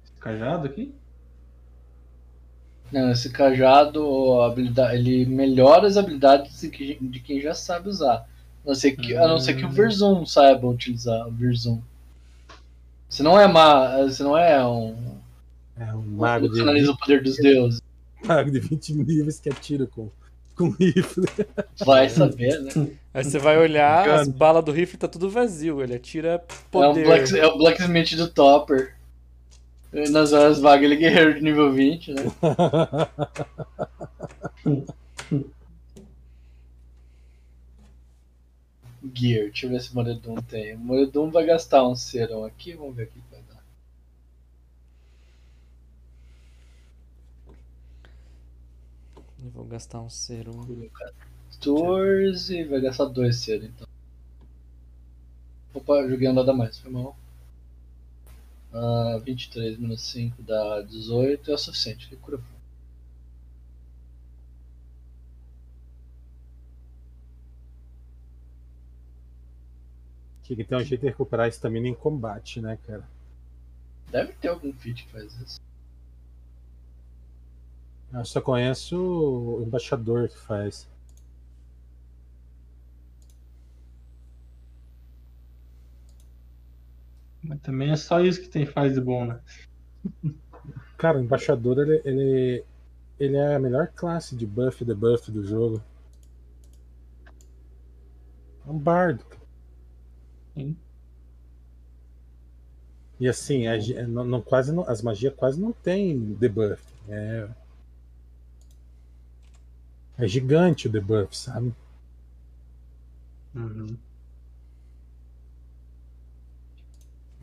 esse 0.04 0.14
cajado 0.20 0.68
aqui? 0.68 0.96
Não, 2.92 3.12
esse 3.12 3.32
cajado, 3.32 4.42
habilidade, 4.42 4.96
ele 4.98 5.26
melhora 5.26 5.88
as 5.88 5.98
habilidades 5.98 6.60
de 6.62 7.20
quem 7.22 7.42
já 7.42 7.54
sabe 7.54 7.90
usar. 7.90 8.28
A 8.64 8.68
não 8.70 8.76
ser 8.76 8.92
que, 8.92 9.16
a 9.16 9.28
não 9.28 9.40
ser 9.40 9.56
que 9.56 9.66
o 9.66 9.70
Verzum 9.70 10.26
saiba 10.26 10.68
utilizar 10.68 11.28
o 11.28 11.32
Verzum. 11.32 11.82
Você 13.10 13.24
não 13.24 13.40
é 13.40 13.48
má, 13.48 13.98
você 14.04 14.24
não 14.24 14.38
é 14.38 14.64
um. 14.66 14.96
É 15.80 15.94
um 15.94 16.02
mago 16.02 16.48
que 16.48 16.56
de, 16.56 16.62
analisa 16.62 16.92
o 16.92 16.98
poder 16.98 17.24
dos 17.24 17.36
deuses. 17.38 17.82
mago 18.24 18.52
de 18.52 18.60
20 18.60 18.94
níveis 18.94 19.40
que 19.40 19.50
atira 19.50 19.88
com, 19.88 20.10
com 20.56 20.70
rifle. 20.70 21.26
Vai 21.84 22.08
saber, 22.10 22.60
né? 22.62 22.72
Aí 23.14 23.24
você 23.24 23.40
vai 23.40 23.58
olhar, 23.58 24.08
as 24.10 24.28
balas 24.28 24.64
do 24.64 24.72
rifle 24.72 24.98
tá 24.98 25.08
tudo 25.08 25.30
vazio. 25.30 25.82
Ele 25.82 25.96
atira 25.96 26.30
É, 26.30 26.36
um 26.36 26.70
poder. 26.70 27.06
black, 27.06 27.38
é 27.38 27.48
o 27.48 27.58
Blacksmith 27.58 28.16
do 28.16 28.28
Topper. 28.30 28.96
Nas 29.92 30.32
horas 30.32 30.60
vagas 30.60 30.86
ele 30.86 30.94
é 30.96 30.98
guerreiro 30.98 31.34
de 31.34 31.42
nível 31.42 31.74
20, 31.74 32.14
né? 32.14 32.24
Gear, 39.04 39.46
deixa 39.46 39.66
eu 39.66 39.72
ver 39.72 39.82
se 39.82 39.92
o 39.92 39.96
Moredum 39.96 40.36
tem. 40.36 40.76
O 40.76 40.80
Moredum 40.80 41.32
vai 41.32 41.46
gastar 41.46 41.88
um 41.88 41.96
serão 41.96 42.46
aqui, 42.46 42.74
vamos 42.74 42.96
ver 42.96 43.04
o 43.04 43.08
que 43.08 43.20
vai 43.32 43.42
dar. 43.42 43.64
Eu 49.44 49.50
vou 49.50 49.66
gastar 49.66 50.02
um 50.02 50.10
serum. 50.10 50.88
14, 51.60 52.64
vai 52.66 52.82
gastar 52.82 53.06
2 53.06 53.36
cedo 53.36 53.66
então. 53.66 53.88
Opa, 55.74 56.08
joguei 56.08 56.30
um 56.30 56.36
dado 56.36 56.52
a 56.52 56.54
mais, 56.54 56.78
foi 56.78 56.92
mal. 56.92 57.18
Ah, 58.72 59.20
23 59.24 59.78
menos 59.80 60.02
5 60.02 60.42
dá 60.44 60.82
18, 60.82 61.50
é 61.52 61.54
o 61.54 61.58
suficiente, 61.58 62.08
ele 62.08 62.22
cura 62.22 62.40
Tinha 70.52 70.66
que 70.66 70.70
ter 70.70 70.76
um 70.76 70.84
jeito 70.84 71.00
de 71.00 71.08
recuperar 71.08 71.46
a 71.46 71.48
estamina 71.48 71.88
em 71.88 71.94
combate, 71.94 72.60
né, 72.60 72.78
cara? 72.86 73.08
Deve 74.12 74.34
ter 74.34 74.50
algum 74.50 74.74
feat 74.74 75.06
que 75.06 75.12
faz 75.14 75.34
isso. 75.40 75.62
Eu 78.12 78.26
só 78.26 78.42
conheço 78.42 78.98
o 78.98 79.64
embaixador 79.64 80.28
que 80.28 80.38
faz. 80.38 80.90
Mas 87.42 87.62
também 87.62 87.92
é 87.92 87.96
só 87.96 88.20
isso 88.20 88.42
que 88.42 88.50
tem 88.50 88.66
faz 88.66 88.94
de 88.94 89.00
bom, 89.00 89.24
né? 89.24 89.40
Cara, 91.00 91.18
o 91.18 91.22
embaixador 91.22 91.80
ele, 91.80 92.02
ele, 92.04 92.66
ele 93.18 93.38
é 93.38 93.56
a 93.56 93.60
melhor 93.60 93.88
classe 93.88 94.36
de 94.36 94.46
buff 94.46 94.84
e 94.84 94.86
debuff 94.86 95.32
do 95.32 95.46
jogo. 95.46 95.82
É 98.68 98.70
um 98.70 98.78
bardo. 98.78 99.32
Sim. 100.56 100.76
E 103.20 103.28
assim, 103.28 103.68
a 103.68 103.78
gi- 103.80 104.02
não, 104.08 104.24
não- 104.26 104.42
quase 104.42 104.72
não- 104.74 104.88
as 104.90 105.02
magias 105.02 105.34
quase 105.36 105.60
não 105.60 105.72
tem 105.72 106.34
debuff. 106.34 106.82
É, 107.08 107.48
é 110.18 110.26
gigante 110.26 110.88
o 110.88 110.90
debuff, 110.90 111.36
sabe? 111.36 111.74
Uhum. 113.56 113.98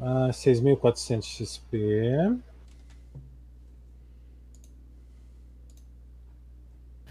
Ah, 0.01 0.33
6.400 0.33 1.29
XP. 1.29 2.39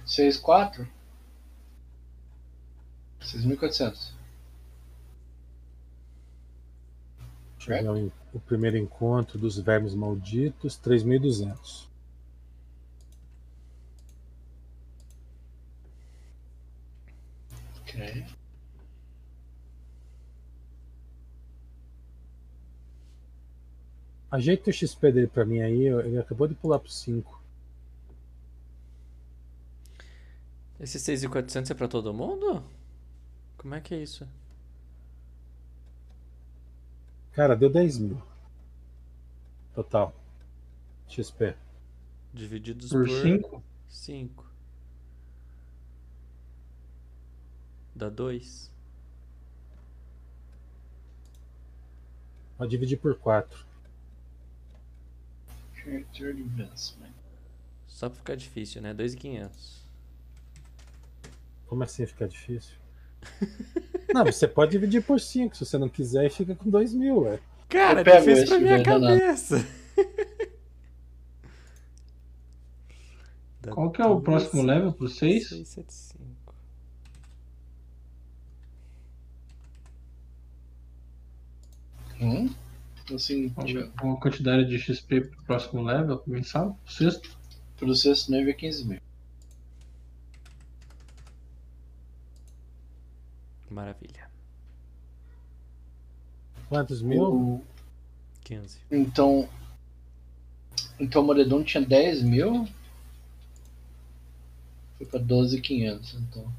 6, 0.05 0.37
4? 0.37 0.87
6.400. 3.21 4.16
Deixa 7.67 7.83
eu 7.83 7.93
ver 7.93 8.03
o, 8.05 8.11
o 8.37 8.39
primeiro 8.39 8.77
encontro 8.77 9.37
dos 9.37 9.59
vermes 9.59 9.93
malditos, 9.93 10.79
3.200. 10.79 11.87
Ok. 17.81 18.25
Ajeita 24.31 24.69
o 24.69 24.73
XP 24.73 25.11
dele 25.11 25.27
pra 25.27 25.45
mim 25.45 25.59
aí, 25.61 25.87
ele 25.87 26.19
acabou 26.19 26.47
de 26.47 26.55
pular 26.55 26.79
pro 26.79 26.89
5. 26.91 27.41
Esse 30.79 30.99
6,400 30.99 31.71
é 31.71 31.73
pra 31.73 31.87
todo 31.87 32.13
mundo? 32.13 32.63
Como 33.57 33.73
é 33.73 33.81
que 33.81 33.93
é 33.95 34.01
isso? 34.01 34.27
Cara, 37.37 37.55
deu 37.55 37.69
10 37.69 37.99
mil. 37.99 38.21
Total. 39.75 40.11
XP. 41.07 41.55
Divididos 42.33 42.89
Por 42.89 43.05
por 43.05 43.21
5? 43.21 43.63
5. 43.87 44.45
Dá 47.93 48.09
2. 48.09 48.71
Pode 52.57 52.71
dividir 52.71 52.97
por 52.97 53.15
4. 53.19 53.63
Character 55.75 56.29
Advancement. 56.31 57.13
Só 57.85 58.09
pra 58.09 58.17
ficar 58.17 58.35
difícil, 58.35 58.81
né? 58.81 58.95
2,500. 58.95 59.85
Como 61.67 61.83
assim 61.83 62.07
fica 62.07 62.27
difícil? 62.27 62.75
Não, 64.13 64.25
você 64.25 64.47
pode 64.47 64.71
dividir 64.71 65.03
por 65.03 65.19
5 65.19 65.55
se 65.55 65.65
você 65.65 65.77
não 65.77 65.89
quiser 65.89 66.25
e 66.25 66.29
fica 66.29 66.55
com 66.55 66.69
2 66.69 66.93
mil, 66.93 67.21
ué. 67.21 67.39
Cara, 67.69 68.01
é 68.01 68.03
difícil 68.03 68.33
esse 68.33 68.47
pra 68.47 68.59
minha 68.59 68.83
cabeça. 68.83 69.65
Qual 73.69 73.91
que 73.91 74.01
é 74.01 74.05
o 74.05 74.21
próximo 74.21 74.61
level 74.63 74.93
pro 74.93 75.09
6? 75.09 75.49
675. 75.49 76.25
Hum? 82.19 82.49
Assim, 83.13 83.47
deixa 83.59 83.79
eu- 83.79 83.91
Qual 83.99 84.13
a 84.13 84.19
quantidade 84.19 84.65
de 84.67 84.77
XP 84.79 85.21
pro 85.21 85.43
próximo 85.43 85.81
level? 85.83 86.15
Alguém 86.25 86.43
sabe? 86.43 86.75
O 86.85 86.91
sexto? 86.91 87.37
pro 87.77 87.93
sexto 87.95 88.31
nível 88.31 88.49
é 88.49 88.53
15 88.53 88.85
mil. 88.87 88.99
Maravilha. 93.69 94.29
Quantos 96.69 97.01
mil? 97.01 97.23
O- 97.23 97.63
15. 98.43 98.79
Então. 98.91 99.47
Então 100.99 101.21
o 101.21 101.25
Moredon 101.25 101.63
tinha 101.63 101.83
10 101.85 102.21
mil. 102.21 102.67
Foi 104.97 105.05
pra 105.05 105.19
12,500, 105.19 106.15
então. 106.15 106.51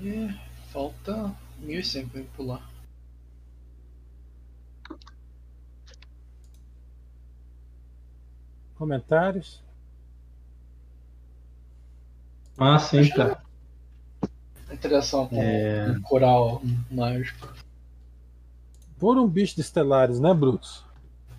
E 0.00 0.28
falta 1.06 1.34
1.100 1.62 2.08
pra 2.08 2.20
eu 2.20 2.26
pular. 2.36 2.68
Comentários? 8.76 9.62
Ah, 12.58 12.78
sim, 12.78 13.08
tá. 13.10 13.42
Interação 14.70 15.26
com 15.28 15.40
É. 15.40 15.90
um 15.90 16.00
coral 16.02 16.60
mágico. 16.90 17.54
Por 18.98 19.16
um 19.18 19.28
bicho 19.28 19.54
de 19.54 19.60
estelares, 19.60 20.18
né, 20.18 20.32
Brutus? 20.34 20.84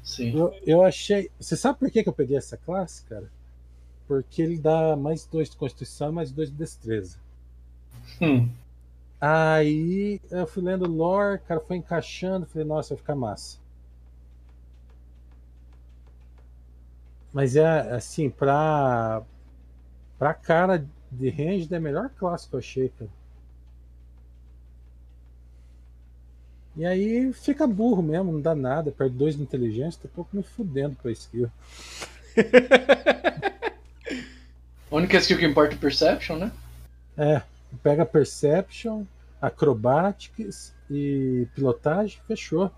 Sim. 0.04 0.36
Eu, 0.38 0.54
eu 0.66 0.84
achei. 0.84 1.30
Você 1.40 1.58
sabe 1.58 1.80
por 1.80 1.92
que, 1.92 2.02
que 2.02 2.10
eu 2.10 2.14
peguei 2.14 2.38
essa 2.38 2.56
classe, 2.56 3.04
cara? 3.04 3.30
Porque 4.08 4.42
ele 4.42 4.58
dá 4.58 4.96
mais 4.96 5.26
dois 5.26 5.50
de 5.50 5.58
constituição 5.58 6.10
e 6.10 6.14
mais 6.14 6.32
dois 6.32 6.50
de 6.50 6.56
destreza. 6.56 7.18
Hum. 8.22 8.50
Aí 9.20 10.22
eu 10.30 10.46
fui 10.46 10.64
lendo 10.64 10.86
lore, 10.90 11.40
cara, 11.40 11.60
foi 11.60 11.78
encaixando, 11.78 12.46
falei, 12.46 12.68
nossa, 12.68 12.94
vai 12.94 12.98
ficar 13.00 13.16
massa. 13.16 13.58
Mas 17.34 17.56
é 17.56 17.66
assim, 17.94 18.30
pra. 18.30 19.22
Pra 20.18 20.34
cara 20.34 20.84
de 21.12 21.30
range 21.30 21.72
é 21.72 21.78
a 21.78 21.80
melhor 21.80 22.10
classe 22.10 22.48
que 22.48 22.56
eu 22.56 22.60
achei, 22.60 22.90
cara. 22.90 23.12
E 26.76 26.86
aí 26.86 27.34
fica 27.34 27.66
burro 27.66 28.04
mesmo, 28.04 28.32
não 28.32 28.42
dá 28.42 28.54
nada, 28.54 28.92
perde 28.92 29.16
dois 29.16 29.36
de 29.36 29.42
inteligência, 29.42 30.00
tô 30.02 30.08
um 30.08 30.12
pouco 30.12 30.38
me 30.38 30.44
fudendo 30.44 30.96
pra 30.96 31.12
skill. 31.12 31.50
A 34.90 34.96
única 34.96 35.18
skill 35.18 35.38
que 35.38 35.46
importa 35.46 35.76
é 35.76 35.78
Perception, 35.78 36.38
né? 36.38 36.52
É, 37.18 37.42
pega 37.84 38.06
Perception, 38.06 39.06
Acrobatics 39.42 40.76
e 40.90 41.48
Pilotagem, 41.54 42.20
fechou. 42.28 42.72